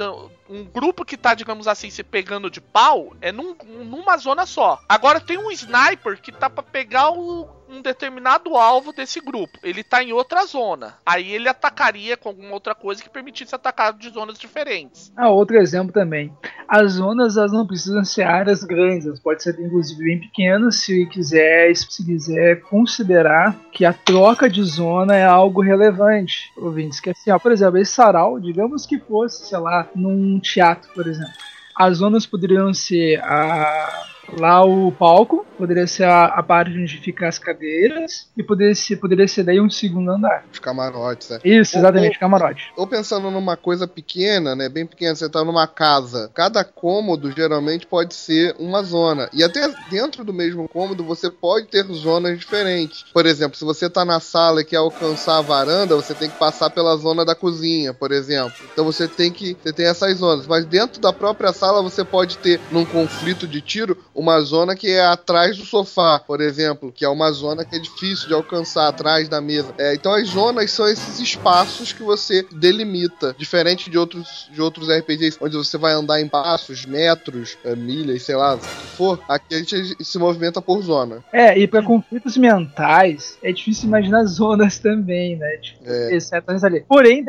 Um 0.48 0.64
grupo 0.64 1.04
que 1.04 1.16
tá, 1.16 1.34
digamos 1.34 1.66
assim, 1.66 1.90
se 1.90 2.04
pegando 2.04 2.50
de 2.50 2.60
pau 2.60 3.14
é 3.20 3.32
num, 3.32 3.56
numa 3.64 4.16
zona 4.16 4.46
só. 4.46 4.80
Agora 4.88 5.20
tem 5.20 5.36
um 5.38 5.50
sniper 5.50 6.20
que 6.20 6.30
tá 6.30 6.48
pra 6.48 6.62
pegar 6.62 7.10
o, 7.10 7.48
um 7.72 7.80
determinado 7.80 8.56
alvo 8.56 8.92
desse 8.92 9.20
grupo. 9.20 9.58
Ele 9.62 9.82
tá 9.82 10.02
em 10.02 10.12
outra 10.12 10.44
zona. 10.44 10.94
Aí 11.04 11.32
ele 11.32 11.48
atacaria 11.48 12.16
com 12.16 12.28
alguma 12.28 12.52
outra 12.52 12.74
coisa 12.74 13.02
que 13.02 13.08
permitisse 13.08 13.54
atacar 13.54 13.92
de 13.94 14.10
zonas 14.10 14.38
diferentes. 14.38 15.12
Ah, 15.16 15.30
outro 15.30 15.56
exemplo 15.56 15.92
também. 15.92 16.32
As 16.68 16.92
zonas 16.92 17.36
elas 17.36 17.52
não 17.52 17.66
precisam 17.66 18.04
ser 18.04 18.22
áreas 18.22 18.62
grandes, 18.62 19.06
elas 19.06 19.20
podem 19.20 19.40
ser 19.40 19.58
inclusive 19.58 20.04
bem 20.04 20.20
pequenas, 20.20 20.76
se 20.76 21.06
quiser, 21.06 21.74
se 21.74 22.04
quiser 22.04 22.60
considerar 22.62 23.56
que 23.72 23.84
a 23.84 23.92
troca 23.92 24.48
de 24.48 24.62
zona 24.62 25.16
é 25.16 25.24
algo 25.24 25.62
relevante. 25.62 26.52
Ouvintes, 26.56 27.00
que 27.00 27.10
assim, 27.10 27.30
ó, 27.30 27.38
por 27.38 27.52
exemplo, 27.52 27.78
esse 27.78 27.92
sarau, 27.92 28.38
digamos 28.38 28.86
que 28.86 28.98
fosse, 28.98 29.48
sei 29.48 29.58
lá, 29.58 29.88
num 29.94 30.38
teatro, 30.38 30.90
por 30.94 31.06
exemplo. 31.06 31.32
As 31.74 31.98
zonas 31.98 32.26
poderiam 32.26 32.72
ser 32.74 33.18
a 33.22 34.04
Lá 34.38 34.64
o 34.64 34.92
palco 34.92 35.46
poderia 35.58 35.86
ser 35.86 36.04
a, 36.04 36.24
a 36.24 36.42
parte 36.42 36.76
onde 36.76 36.98
ficam 36.98 37.28
as 37.28 37.38
cadeiras 37.38 38.28
e 38.36 38.42
poderia 38.42 38.74
ser, 38.74 38.96
poderia 38.96 39.28
ser 39.28 39.44
daí 39.44 39.60
um 39.60 39.70
segundo 39.70 40.10
andar. 40.10 40.44
Os 40.52 40.58
camarotes, 40.58 41.30
é. 41.30 41.40
Isso, 41.44 41.78
exatamente, 41.78 42.14
ou, 42.14 42.20
camarote. 42.20 42.72
Ou 42.76 42.86
pensando 42.86 43.30
numa 43.30 43.56
coisa 43.56 43.86
pequena, 43.86 44.56
né? 44.56 44.68
Bem 44.68 44.86
pequena, 44.86 45.14
você 45.14 45.28
tá 45.28 45.44
numa 45.44 45.66
casa. 45.66 46.30
Cada 46.34 46.64
cômodo 46.64 47.30
geralmente 47.30 47.86
pode 47.86 48.14
ser 48.14 48.56
uma 48.58 48.82
zona. 48.82 49.28
E 49.32 49.44
até 49.44 49.68
dentro 49.90 50.24
do 50.24 50.32
mesmo 50.32 50.68
cômodo 50.68 51.04
você 51.04 51.30
pode 51.30 51.66
ter 51.66 51.84
zonas 51.84 52.38
diferentes. 52.38 53.04
Por 53.12 53.26
exemplo, 53.26 53.56
se 53.56 53.64
você 53.64 53.88
tá 53.88 54.04
na 54.04 54.18
sala 54.20 54.62
e 54.62 54.64
quer 54.64 54.76
alcançar 54.76 55.38
a 55.38 55.42
varanda, 55.42 55.94
você 55.94 56.14
tem 56.14 56.28
que 56.28 56.38
passar 56.38 56.70
pela 56.70 56.96
zona 56.96 57.24
da 57.24 57.34
cozinha, 57.34 57.94
por 57.94 58.10
exemplo. 58.10 58.54
Então 58.72 58.84
você 58.84 59.06
tem 59.06 59.30
que. 59.30 59.56
Você 59.62 59.72
tem 59.72 59.86
essas 59.86 60.18
zonas. 60.18 60.46
Mas 60.46 60.64
dentro 60.64 61.00
da 61.00 61.12
própria 61.12 61.52
sala 61.52 61.82
você 61.82 62.04
pode 62.04 62.38
ter, 62.38 62.60
num 62.70 62.84
conflito 62.84 63.46
de 63.46 63.60
tiro, 63.60 63.96
uma 64.14 64.40
zona 64.40 64.76
que 64.76 64.90
é 64.90 65.04
atrás 65.04 65.56
do 65.56 65.64
sofá, 65.64 66.18
por 66.18 66.40
exemplo, 66.40 66.92
que 66.92 67.04
é 67.04 67.08
uma 67.08 67.30
zona 67.32 67.64
que 67.64 67.76
é 67.76 67.78
difícil 67.78 68.28
de 68.28 68.34
alcançar 68.34 68.88
atrás 68.88 69.28
da 69.28 69.40
mesa. 69.40 69.74
É, 69.78 69.94
então 69.94 70.12
as 70.12 70.28
zonas 70.28 70.70
são 70.70 70.88
esses 70.88 71.18
espaços 71.20 71.92
que 71.92 72.02
você 72.02 72.46
delimita, 72.52 73.34
diferente 73.38 73.90
de 73.90 73.98
outros, 73.98 74.48
de 74.52 74.60
outros 74.60 74.88
RPGs, 74.88 75.38
onde 75.40 75.56
você 75.56 75.78
vai 75.78 75.92
andar 75.92 76.20
em 76.20 76.28
passos, 76.28 76.84
metros, 76.84 77.56
é, 77.64 77.74
milhas, 77.74 78.22
sei 78.22 78.36
lá, 78.36 78.54
o 78.54 78.58
que 78.58 78.66
for. 78.96 79.22
Aqui 79.28 79.54
a 79.54 79.58
gente 79.58 80.04
se 80.04 80.18
movimenta 80.18 80.60
por 80.60 80.82
zona. 80.82 81.24
É, 81.32 81.58
e 81.58 81.66
para 81.66 81.82
conflitos 81.82 82.36
mentais, 82.36 83.38
é 83.42 83.52
difícil 83.52 83.88
imaginar 83.88 84.24
zonas 84.26 84.78
também, 84.78 85.36
né? 85.36 85.56
Tipo, 85.58 85.84
é. 85.86 86.14
exceto 86.14 86.50
ali. 86.64 86.84
Porém, 86.86 87.24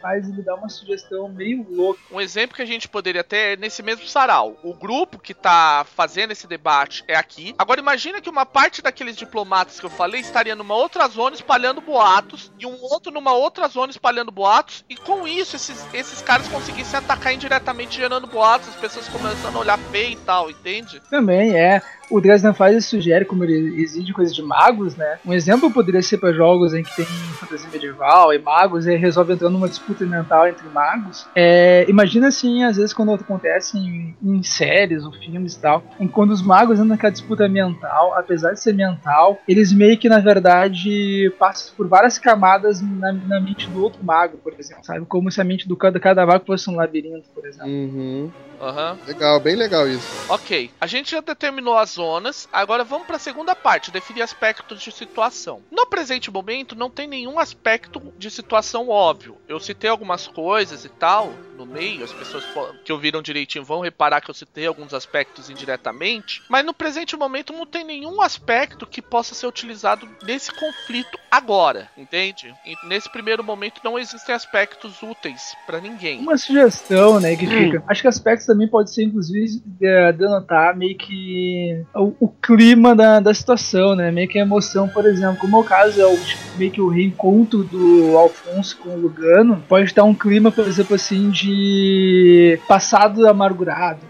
faz 0.00 0.28
ele 0.28 0.42
dá 0.42 0.54
uma 0.54 0.68
sugestão 0.68 1.28
meio 1.28 1.66
louca. 1.68 2.00
Um 2.12 2.20
exemplo 2.20 2.56
que 2.56 2.62
a 2.62 2.66
gente 2.66 2.88
poderia 2.88 3.24
ter 3.24 3.36
é 3.36 3.56
nesse 3.56 3.82
mesmo 3.82 4.06
sarau. 4.06 4.56
O 4.62 4.74
grupo 4.74 5.18
que 5.18 5.34
tá 5.34 5.79
fazendo 5.84 6.32
esse 6.32 6.46
debate 6.46 7.04
é 7.06 7.16
aqui. 7.16 7.54
Agora 7.58 7.80
imagina 7.80 8.20
que 8.20 8.30
uma 8.30 8.46
parte 8.46 8.82
daqueles 8.82 9.16
diplomatas 9.16 9.78
que 9.78 9.86
eu 9.86 9.90
falei 9.90 10.20
estaria 10.20 10.54
numa 10.54 10.74
outra 10.74 11.06
zona 11.08 11.34
espalhando 11.34 11.80
boatos 11.80 12.52
e 12.58 12.66
um 12.66 12.78
outro 12.82 13.12
numa 13.12 13.32
outra 13.32 13.68
zona 13.68 13.90
espalhando 13.90 14.30
boatos 14.30 14.84
e 14.88 14.96
com 14.96 15.26
isso 15.26 15.56
esses, 15.56 15.86
esses 15.92 16.22
caras 16.22 16.48
conseguissem 16.48 16.98
atacar 16.98 17.34
indiretamente 17.34 17.96
gerando 17.96 18.26
boatos, 18.26 18.68
as 18.68 18.76
pessoas 18.76 19.08
começando 19.08 19.56
a 19.56 19.60
olhar 19.60 19.78
feio 19.90 20.12
e 20.12 20.16
tal, 20.16 20.50
entende? 20.50 21.00
Também 21.10 21.56
é. 21.56 21.82
O 22.10 22.20
Dresden 22.20 22.52
Files 22.52 22.86
sugere 22.86 23.24
como 23.24 23.44
ele 23.44 23.80
exige 23.80 24.12
coisas 24.12 24.34
de 24.34 24.42
magos, 24.42 24.96
né? 24.96 25.20
Um 25.24 25.32
exemplo 25.32 25.70
poderia 25.70 26.02
ser 26.02 26.18
para 26.18 26.32
jogos 26.32 26.74
em 26.74 26.82
que 26.82 26.96
tem 26.96 27.06
fantasia 27.38 27.68
medieval 27.70 28.34
e 28.34 28.38
magos 28.38 28.86
e 28.86 28.96
resolve 28.96 29.34
entrar 29.34 29.48
numa 29.48 29.68
disputa 29.68 30.04
mental 30.04 30.48
entre 30.48 30.68
magos. 30.68 31.28
É, 31.36 31.86
imagina 31.88 32.26
assim, 32.26 32.64
às 32.64 32.76
vezes 32.76 32.92
quando 32.92 33.14
acontece 33.14 33.78
em, 33.78 34.16
em 34.20 34.42
séries 34.42 35.04
ou 35.04 35.12
filmes 35.12 35.54
e 35.54 35.60
tal, 35.60 35.69
em 35.98 36.08
quando 36.08 36.30
os 36.30 36.42
magos 36.42 36.76
entram 36.76 36.88
naquela 36.88 37.12
disputa 37.12 37.48
mental, 37.48 38.14
apesar 38.14 38.52
de 38.52 38.60
ser 38.60 38.74
mental, 38.74 39.40
eles 39.46 39.72
meio 39.72 39.98
que 39.98 40.08
na 40.08 40.20
verdade 40.20 41.34
passam 41.38 41.74
por 41.76 41.88
várias 41.88 42.18
camadas 42.18 42.80
na, 42.80 43.12
na 43.12 43.40
mente 43.40 43.70
do 43.70 43.82
outro 43.82 44.04
mago, 44.04 44.38
por 44.38 44.52
exemplo, 44.58 44.84
sabe? 44.84 45.04
Como 45.06 45.30
se 45.30 45.40
a 45.40 45.44
mente 45.44 45.68
do 45.68 45.76
cada, 45.76 46.00
cada 46.00 46.26
mago 46.26 46.44
fosse 46.46 46.68
um 46.70 46.76
labirinto, 46.76 47.28
por 47.34 47.46
exemplo. 47.46 47.70
Uhum. 47.70 48.30
Aham. 48.60 48.98
Legal, 49.06 49.40
bem 49.40 49.56
legal 49.56 49.88
isso. 49.88 50.06
Ok, 50.28 50.70
a 50.80 50.86
gente 50.86 51.12
já 51.12 51.20
determinou 51.20 51.76
as 51.76 51.92
zonas, 51.92 52.46
agora 52.52 52.84
vamos 52.84 53.06
para 53.06 53.16
a 53.16 53.20
segunda 53.20 53.56
parte, 53.56 53.90
definir 53.90 54.22
aspectos 54.22 54.82
de 54.82 54.92
situação. 54.92 55.62
No 55.70 55.86
presente 55.86 56.30
momento, 56.30 56.76
não 56.76 56.90
tem 56.90 57.06
nenhum 57.06 57.38
aspecto 57.38 58.12
de 58.18 58.30
situação 58.30 58.88
óbvio. 58.88 59.38
Eu 59.48 59.58
citei 59.58 59.88
algumas 59.88 60.28
coisas 60.28 60.84
e 60.84 60.88
tal 60.88 61.32
no 61.60 61.66
meio, 61.66 62.02
as 62.02 62.12
pessoas 62.12 62.44
que 62.84 62.92
ouviram 62.92 63.20
direitinho 63.20 63.62
vão 63.62 63.80
reparar 63.80 64.22
que 64.22 64.30
eu 64.30 64.34
citei 64.34 64.66
alguns 64.66 64.94
aspectos 64.94 65.50
indiretamente, 65.50 66.42
mas 66.48 66.64
no 66.64 66.72
presente 66.72 67.16
momento 67.16 67.52
não 67.52 67.66
tem 67.66 67.84
nenhum 67.84 68.22
aspecto 68.22 68.86
que 68.86 69.02
possa 69.02 69.34
ser 69.34 69.46
utilizado 69.46 70.08
nesse 70.22 70.50
conflito 70.52 71.19
agora, 71.30 71.88
entende? 71.96 72.54
E 72.66 72.74
nesse 72.88 73.08
primeiro 73.10 73.44
momento 73.44 73.80
não 73.84 73.98
existem 73.98 74.34
aspectos 74.34 75.02
úteis 75.02 75.54
para 75.66 75.80
ninguém. 75.80 76.20
Uma 76.20 76.36
sugestão, 76.36 77.20
né, 77.20 77.36
que 77.36 77.46
fica. 77.46 77.82
Acho 77.86 78.02
que 78.02 78.08
aspectos 78.08 78.46
também 78.46 78.68
pode 78.68 78.92
ser, 78.92 79.04
inclusive, 79.04 79.62
de- 79.64 80.12
denotar 80.12 80.76
meio 80.76 80.96
que 80.96 81.82
o, 81.94 82.12
o 82.20 82.28
clima 82.28 82.94
da, 82.94 83.20
da 83.20 83.32
situação, 83.32 83.94
né? 83.94 84.10
Meio 84.10 84.28
que 84.28 84.38
a 84.38 84.42
emoção, 84.42 84.88
por 84.88 85.06
exemplo. 85.06 85.36
Como 85.38 85.56
é 85.56 85.60
o 85.60 85.64
caso, 85.64 86.00
é 86.00 86.06
o, 86.06 86.16
tipo, 86.18 86.42
meio 86.56 86.70
que 86.70 86.80
o 86.80 86.88
reencontro 86.88 87.62
do 87.64 88.16
Alfonso 88.16 88.76
com 88.78 88.90
o 88.90 89.00
Lugano, 89.00 89.62
pode 89.68 89.84
estar 89.86 90.04
um 90.04 90.14
clima, 90.14 90.50
por 90.50 90.66
exemplo, 90.66 90.94
assim, 90.94 91.30
de 91.30 92.58
passado 92.66 93.26
amargurado. 93.28 94.09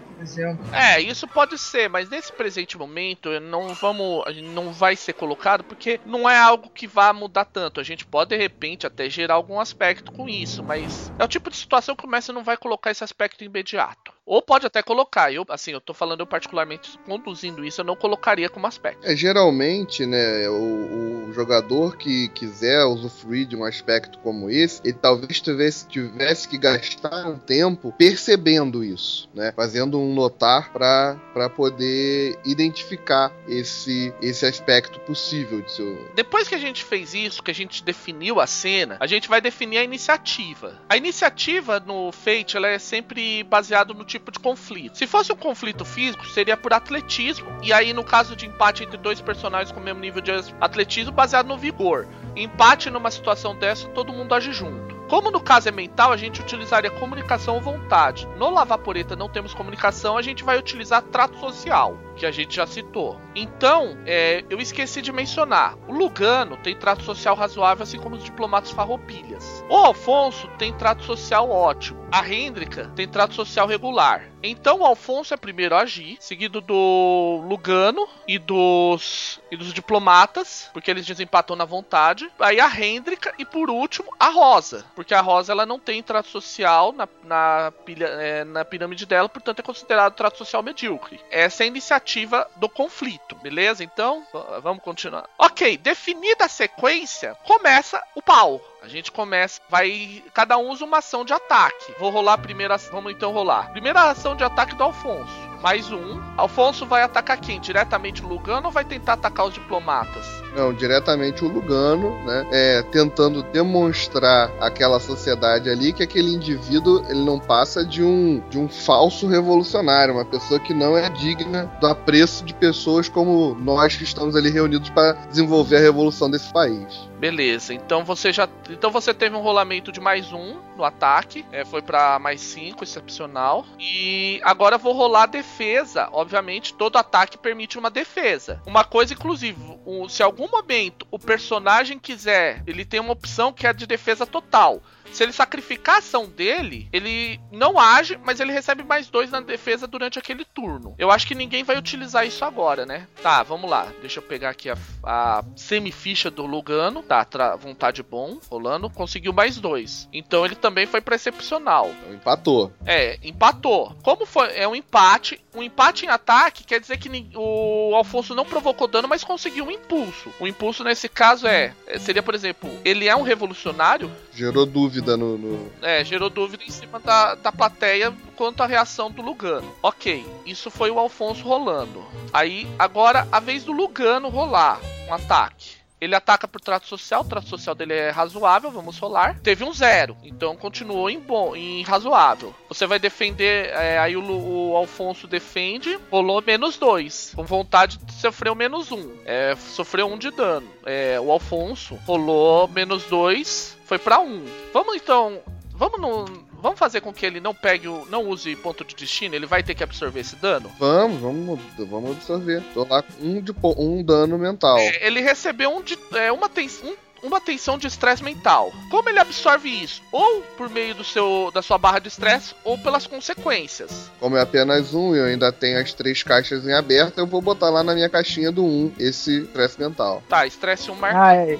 É, 0.71 0.99
isso 0.99 1.27
pode 1.27 1.57
ser, 1.57 1.89
mas 1.89 2.09
nesse 2.09 2.31
presente 2.31 2.77
momento 2.77 3.39
não 3.39 3.73
vamos, 3.73 4.23
não 4.43 4.71
vai 4.71 4.95
ser 4.95 5.13
colocado 5.13 5.63
porque 5.63 5.99
não 6.05 6.29
é 6.29 6.37
algo 6.37 6.69
que 6.69 6.87
vá 6.87 7.11
mudar 7.13 7.45
tanto. 7.45 7.79
A 7.79 7.83
gente 7.83 8.05
pode 8.05 8.29
de 8.29 8.37
repente 8.37 8.87
até 8.87 9.09
gerar 9.09 9.35
algum 9.35 9.59
aspecto 9.59 10.11
com 10.11 10.29
isso, 10.29 10.63
mas 10.63 11.11
é 11.19 11.23
o 11.23 11.27
tipo 11.27 11.49
de 11.49 11.57
situação 11.57 11.95
que 11.95 12.05
o 12.05 12.09
Messi 12.09 12.31
não 12.31 12.43
vai 12.43 12.57
colocar 12.57 12.91
esse 12.91 13.03
aspecto 13.03 13.43
imediato. 13.43 14.13
Ou 14.25 14.41
pode 14.41 14.65
até 14.65 14.81
colocar. 14.81 15.33
Eu, 15.33 15.45
assim, 15.49 15.71
eu 15.71 15.81
tô 15.81 15.93
falando 15.93 16.21
eu 16.21 16.27
particularmente 16.27 16.97
conduzindo 17.05 17.65
isso, 17.65 17.81
eu 17.81 17.85
não 17.85 17.95
colocaria 17.95 18.49
como 18.49 18.67
aspecto. 18.67 19.05
É, 19.05 19.15
geralmente, 19.15 20.05
né, 20.05 20.47
o, 20.49 21.27
o 21.29 21.33
jogador 21.33 21.97
que 21.97 22.29
quiser 22.29 22.83
usufruir 22.85 23.47
de 23.47 23.55
um 23.55 23.63
aspecto 23.63 24.19
como 24.19 24.49
esse, 24.49 24.81
ele 24.83 24.97
talvez 25.01 25.41
tivesse, 25.41 25.87
tivesse 25.87 26.47
que 26.47 26.57
gastar 26.57 27.27
um 27.27 27.37
tempo 27.37 27.93
percebendo 27.97 28.83
isso, 28.83 29.29
né, 29.33 29.51
fazendo 29.55 29.97
um 29.99 30.13
notar 30.13 30.71
para 30.71 31.49
poder 31.49 32.37
identificar 32.45 33.33
esse, 33.47 34.13
esse 34.21 34.45
aspecto 34.45 34.99
possível 35.01 35.61
de 35.61 35.71
seu. 35.71 36.11
Depois 36.15 36.47
que 36.47 36.55
a 36.55 36.59
gente 36.59 36.83
fez 36.83 37.13
isso, 37.13 37.41
que 37.41 37.51
a 37.51 37.55
gente 37.55 37.83
definiu 37.83 38.39
a 38.39 38.47
cena, 38.47 38.97
a 38.99 39.07
gente 39.07 39.27
vai 39.27 39.41
definir 39.41 39.77
a 39.77 39.83
iniciativa. 39.83 40.79
A 40.87 40.97
iniciativa 40.97 41.79
no 41.79 42.11
Fate 42.11 42.57
ela 42.57 42.67
é 42.67 42.77
sempre 42.77 43.43
baseada 43.43 43.93
no 43.93 44.05
tipo 44.11 44.31
de 44.31 44.39
conflito. 44.39 44.97
Se 44.97 45.07
fosse 45.07 45.31
um 45.31 45.37
conflito 45.37 45.85
físico, 45.85 46.25
seria 46.27 46.57
por 46.57 46.73
atletismo, 46.73 47.47
e 47.61 47.71
aí 47.71 47.93
no 47.93 48.03
caso 48.03 48.35
de 48.35 48.45
empate 48.45 48.83
entre 48.83 48.97
dois 48.97 49.21
personagens 49.21 49.71
com 49.71 49.79
o 49.79 49.83
mesmo 49.83 49.99
nível 49.99 50.21
de 50.21 50.31
atletismo, 50.59 51.11
baseado 51.11 51.47
no 51.47 51.57
vigor. 51.57 52.07
Empate 52.35 52.89
numa 52.89 53.11
situação 53.11 53.55
dessa, 53.55 53.87
todo 53.89 54.13
mundo 54.13 54.33
age 54.33 54.51
junto. 54.51 55.01
Como 55.11 55.29
no 55.29 55.41
caso 55.41 55.67
é 55.67 55.73
mental, 55.73 56.13
a 56.13 56.15
gente 56.15 56.39
utilizaria 56.39 56.89
comunicação 56.89 57.55
ou 57.55 57.61
vontade. 57.61 58.25
No 58.37 58.49
Lavaporeta 58.49 59.13
não 59.13 59.27
temos 59.27 59.53
comunicação, 59.53 60.17
a 60.17 60.21
gente 60.21 60.41
vai 60.41 60.57
utilizar 60.57 61.01
trato 61.01 61.37
social, 61.37 61.97
que 62.15 62.25
a 62.25 62.31
gente 62.31 62.55
já 62.55 62.65
citou. 62.65 63.19
Então, 63.35 63.97
é, 64.05 64.45
eu 64.49 64.57
esqueci 64.57 65.01
de 65.01 65.11
mencionar. 65.11 65.77
O 65.85 65.91
Lugano 65.91 66.55
tem 66.55 66.73
trato 66.73 67.03
social 67.03 67.35
razoável, 67.35 67.83
assim 67.83 67.99
como 67.99 68.15
os 68.15 68.23
diplomatas 68.23 68.71
farroupilhas. 68.71 69.60
O 69.71 69.75
Alfonso 69.77 70.49
tem 70.57 70.73
trato 70.73 71.01
social 71.01 71.49
ótimo. 71.49 72.05
A 72.11 72.27
Hendrika 72.27 72.91
tem 72.93 73.07
trato 73.07 73.33
social 73.33 73.65
regular. 73.65 74.29
Então 74.43 74.83
Alfonso 74.83 75.33
é 75.33 75.37
primeiro 75.37 75.75
a 75.75 75.81
agir, 75.81 76.17
seguido 76.19 76.61
do 76.61 77.43
Lugano 77.47 78.07
e 78.27 78.39
dos, 78.39 79.39
e 79.51 79.57
dos 79.57 79.73
diplomatas, 79.73 80.69
porque 80.73 80.89
eles 80.89 81.05
desempatam 81.05 81.55
na 81.55 81.65
vontade. 81.65 82.31
Aí 82.39 82.59
a 82.59 82.67
Hendrika 82.67 83.33
e 83.37 83.45
por 83.45 83.69
último 83.69 84.13
a 84.19 84.29
Rosa, 84.29 84.85
porque 84.95 85.13
a 85.13 85.21
Rosa 85.21 85.51
ela 85.51 85.65
não 85.65 85.79
tem 85.79 86.01
trato 86.01 86.29
social 86.29 86.91
na, 86.91 87.07
na, 87.23 87.71
pilha, 87.85 88.05
é, 88.05 88.43
na 88.43 88.65
pirâmide 88.65 89.05
dela, 89.05 89.29
portanto 89.29 89.59
é 89.59 89.63
considerado 89.63 90.15
trato 90.15 90.37
social 90.37 90.63
medíocre. 90.63 91.19
Essa 91.29 91.63
é 91.63 91.65
a 91.65 91.67
iniciativa 91.67 92.49
do 92.55 92.67
conflito, 92.67 93.35
beleza? 93.35 93.83
Então 93.83 94.25
vamos 94.61 94.83
continuar. 94.83 95.29
Ok, 95.37 95.77
definida 95.77 96.45
a 96.45 96.49
sequência, 96.49 97.35
começa 97.45 98.01
o 98.15 98.21
pau. 98.21 98.61
A 98.81 98.87
gente 98.87 99.11
começa, 99.11 99.61
vai. 99.69 100.23
Cada 100.33 100.57
um 100.57 100.69
usa 100.69 100.83
uma 100.83 100.97
ação 100.97 101.23
de 101.23 101.31
ataque. 101.31 101.93
Vou 101.99 102.09
rolar 102.09 102.33
a 102.33 102.37
primeira. 102.37 102.77
Vamos 102.77 103.11
então 103.11 103.31
rolar. 103.31 103.71
Primeira 103.71 104.09
ação 104.09 104.30
de 104.35 104.43
ataque 104.43 104.75
do 104.75 104.83
Alfonso. 104.83 105.31
Mais 105.61 105.91
um. 105.91 106.21
Alfonso 106.37 106.85
vai 106.85 107.03
atacar 107.03 107.39
quem? 107.39 107.59
Diretamente 107.59 108.23
Lugano 108.23 108.67
ou 108.67 108.71
vai 108.71 108.83
tentar 108.83 109.13
atacar 109.13 109.45
os 109.45 109.53
diplomatas? 109.53 110.40
Não, 110.55 110.73
diretamente 110.73 111.43
o 111.45 111.47
Lugano, 111.47 112.17
né? 112.25 112.45
É, 112.51 112.81
tentando 112.83 113.41
demonstrar 113.43 114.51
àquela 114.59 114.99
sociedade 114.99 115.69
ali 115.69 115.93
que 115.93 116.03
aquele 116.03 116.33
indivíduo 116.33 117.03
ele 117.09 117.23
não 117.23 117.39
passa 117.39 117.85
de 117.85 118.03
um, 118.03 118.41
de 118.49 118.57
um 118.59 118.67
falso 118.67 119.27
revolucionário, 119.27 120.13
uma 120.13 120.25
pessoa 120.25 120.59
que 120.59 120.73
não 120.73 120.97
é 120.97 121.09
digna 121.09 121.65
do 121.79 121.87
apreço 121.87 122.43
de 122.43 122.53
pessoas 122.53 123.07
como 123.09 123.55
nós 123.55 123.95
que 123.95 124.03
estamos 124.03 124.35
ali 124.35 124.49
reunidos 124.49 124.89
para 124.89 125.13
desenvolver 125.29 125.77
a 125.77 125.81
revolução 125.81 126.29
desse 126.29 126.51
país. 126.51 127.09
Beleza, 127.17 127.71
então 127.73 128.03
você 128.03 128.33
já. 128.33 128.49
Então 128.67 128.89
você 128.89 129.13
teve 129.13 129.35
um 129.35 129.41
rolamento 129.41 129.91
de 129.91 129.99
mais 130.01 130.33
um 130.33 130.57
no 130.75 130.83
ataque. 130.83 131.45
É, 131.51 131.63
foi 131.63 131.79
pra 131.83 132.17
mais 132.17 132.41
cinco, 132.41 132.83
excepcional. 132.83 133.63
E 133.79 134.41
agora 134.43 134.75
vou 134.79 134.91
rolar 134.93 135.27
defesa. 135.27 136.09
Obviamente, 136.11 136.73
todo 136.73 136.97
ataque 136.97 137.37
permite 137.37 137.77
uma 137.77 137.91
defesa. 137.91 138.59
Uma 138.65 138.83
coisa, 138.83 139.13
inclusive, 139.13 139.55
o- 139.85 140.09
se 140.09 140.23
algum 140.23 140.40
momento 140.49 141.05
o 141.11 141.19
personagem 141.19 141.99
quiser, 141.99 142.63
ele 142.65 142.85
tem 142.85 142.99
uma 142.99 143.13
opção 143.13 143.51
que 143.51 143.67
é 143.67 143.73
de 143.73 143.85
defesa 143.85 144.25
total. 144.25 144.81
Se 145.11 145.23
ele 145.23 145.33
sacrificar 145.33 145.95
a 145.95 145.99
ação 145.99 146.25
dele, 146.25 146.87
ele 146.91 147.39
não 147.51 147.77
age, 147.77 148.17
mas 148.23 148.39
ele 148.39 148.53
recebe 148.53 148.81
mais 148.81 149.09
dois 149.09 149.29
na 149.29 149.41
defesa 149.41 149.85
durante 149.85 150.17
aquele 150.17 150.45
turno. 150.45 150.95
Eu 150.97 151.11
acho 151.11 151.27
que 151.27 151.35
ninguém 151.35 151.63
vai 151.63 151.77
utilizar 151.77 152.25
isso 152.25 152.45
agora, 152.45 152.85
né? 152.85 153.07
Tá, 153.21 153.43
vamos 153.43 153.69
lá. 153.69 153.91
Deixa 153.99 154.19
eu 154.19 154.23
pegar 154.23 154.51
aqui 154.51 154.69
a, 154.69 154.77
a 155.03 155.43
semificha 155.55 156.31
do 156.31 156.45
Lugano. 156.45 157.03
Tá, 157.03 157.25
vontade 157.57 158.01
bom, 158.01 158.39
rolando. 158.49 158.89
Conseguiu 158.89 159.33
mais 159.33 159.57
dois. 159.57 160.07
Então 160.13 160.45
ele 160.45 160.55
também 160.55 160.85
foi 160.85 161.01
pra 161.01 161.15
excepcional. 161.15 161.89
Então 161.89 162.13
empatou. 162.13 162.71
É, 162.85 163.19
empatou. 163.21 163.93
Como 164.01 164.25
foi? 164.25 164.55
É 164.55 164.67
um 164.67 164.75
empate. 164.75 165.41
Um 165.53 165.61
empate 165.61 166.05
em 166.05 166.09
ataque 166.09 166.63
quer 166.63 166.79
dizer 166.79 166.97
que 166.97 167.09
o 167.35 167.93
Alfonso 167.95 168.33
não 168.33 168.45
provocou 168.45 168.87
dano, 168.87 169.09
mas 169.09 169.23
conseguiu 169.23 169.65
um 169.65 169.71
impulso. 169.71 170.30
O 170.39 170.47
impulso 170.47 170.83
nesse 170.83 171.07
caso 171.09 171.45
é. 171.47 171.73
é- 171.87 171.99
Seria, 171.99 172.23
por 172.23 172.33
exemplo, 172.33 172.69
ele 172.83 173.07
é 173.07 173.15
um 173.15 173.21
revolucionário, 173.21 174.11
Gerou 174.33 174.65
dúvida 174.65 175.15
no. 175.17 175.37
no- 175.37 175.71
é, 175.81 176.03
gerou 176.03 176.29
dúvida 176.29 176.63
em 176.63 176.71
cima 176.71 176.99
da, 176.99 177.35
da 177.35 177.51
plateia 177.51 178.13
quanto 178.35 178.63
à 178.63 178.65
reação 178.65 179.11
do 179.11 179.21
Lugano. 179.21 179.71
Ok, 179.83 180.25
isso 180.45 180.71
foi 180.71 180.89
o 180.89 180.97
Alfonso 180.99 181.43
rolando. 181.43 182.03
Aí, 182.33 182.67
agora, 182.79 183.27
a 183.31 183.39
vez 183.39 183.63
do 183.63 183.71
Lugano 183.71 184.29
rolar 184.29 184.79
um 185.07 185.13
ataque. 185.13 185.80
Ele 186.01 186.15
ataca 186.15 186.47
por 186.47 186.59
trato 186.59 186.87
social, 186.87 187.21
o 187.21 187.25
trato 187.25 187.47
social 187.47 187.75
dele 187.75 187.93
é 187.93 188.09
razoável, 188.09 188.71
vamos 188.71 188.97
rolar. 188.97 189.39
Teve 189.41 189.63
um 189.63 189.71
zero, 189.71 190.17
então 190.23 190.57
continuou 190.57 191.09
em 191.09 191.19
bom, 191.19 191.55
em 191.55 191.83
razoável. 191.83 192.55
Você 192.67 192.87
vai 192.87 192.97
defender, 192.97 193.69
é, 193.69 193.99
aí 193.99 194.17
o, 194.17 194.23
o 194.23 194.75
Alfonso 194.75 195.27
defende, 195.27 195.99
rolou 196.09 196.41
menos 196.41 196.75
dois, 196.77 197.31
com 197.35 197.43
vontade 197.43 197.97
de 197.97 198.13
sofrer 198.13 198.49
o 198.49 198.55
menos 198.55 198.91
um. 198.91 199.11
É, 199.25 199.55
sofreu 199.55 200.07
um 200.07 200.17
de 200.17 200.31
dano. 200.31 200.67
É, 200.85 201.19
o 201.19 201.31
Alfonso 201.31 201.95
rolou 202.07 202.67
menos 202.67 203.03
dois, 203.03 203.77
foi 203.85 203.99
pra 203.99 204.19
um. 204.19 204.43
Vamos 204.73 204.95
então 204.95 205.39
Vamos 205.81 205.99
no. 205.99 206.50
Vamos 206.61 206.79
fazer 206.79 207.01
com 207.01 207.13
que 207.13 207.25
ele 207.25 207.39
não 207.39 207.53
pegue 207.53 207.87
o. 207.87 208.05
não 208.09 208.27
use 208.27 208.55
ponto 208.55 208.83
de 208.85 208.95
destino, 208.95 209.35
ele 209.35 209.45
vai 209.45 209.63
ter 209.63 209.75
que 209.75 209.83
absorver 209.83 210.19
esse 210.19 210.35
dano? 210.35 210.71
Vamos, 210.79 211.19
vamos, 211.19 211.59
vamos 211.77 212.11
absorver. 212.11 212.63
Tô 212.73 212.85
lá 212.85 213.01
com 213.01 213.13
um, 213.23 213.41
de, 213.41 213.53
um 213.77 214.03
dano 214.03 214.37
mental. 214.37 214.77
É, 214.77 215.05
ele 215.07 215.21
recebeu 215.21 215.75
um 215.75 215.81
de, 215.81 215.97
é, 216.13 216.31
uma 216.31 216.47
ten, 216.47 216.67
um 216.83 216.95
uma 217.23 217.39
tensão 217.39 217.77
de 217.77 217.87
estresse 217.87 218.23
mental. 218.23 218.71
Como 218.89 219.09
ele 219.09 219.19
absorve 219.19 219.69
isso? 219.69 220.01
Ou 220.11 220.41
por 220.57 220.69
meio 220.69 220.95
do 220.95 221.03
seu, 221.03 221.51
da 221.53 221.61
sua 221.61 221.77
barra 221.77 221.99
de 221.99 222.07
estresse, 222.07 222.55
ou 222.63 222.77
pelas 222.77 223.05
consequências. 223.05 224.09
Como 224.19 224.37
é 224.37 224.41
apenas 224.41 224.93
um 224.93 225.15
e 225.15 225.19
eu 225.19 225.25
ainda 225.25 225.51
tenho 225.51 225.79
as 225.79 225.93
três 225.93 226.23
caixas 226.23 226.65
em 226.65 226.73
aberto, 226.73 227.17
eu 227.17 227.27
vou 227.27 227.41
botar 227.41 227.69
lá 227.69 227.83
na 227.83 227.93
minha 227.93 228.09
caixinha 228.09 228.51
do 228.51 228.63
1 228.63 228.67
um, 228.67 228.91
esse 228.97 229.41
estresse 229.41 229.79
mental. 229.79 230.23
Tá, 230.27 230.45
estresse 230.45 230.89
1 230.89 230.93
um 230.93 230.97
marca. 230.97 231.21
Ah, 231.21 231.35
é, 231.35 231.59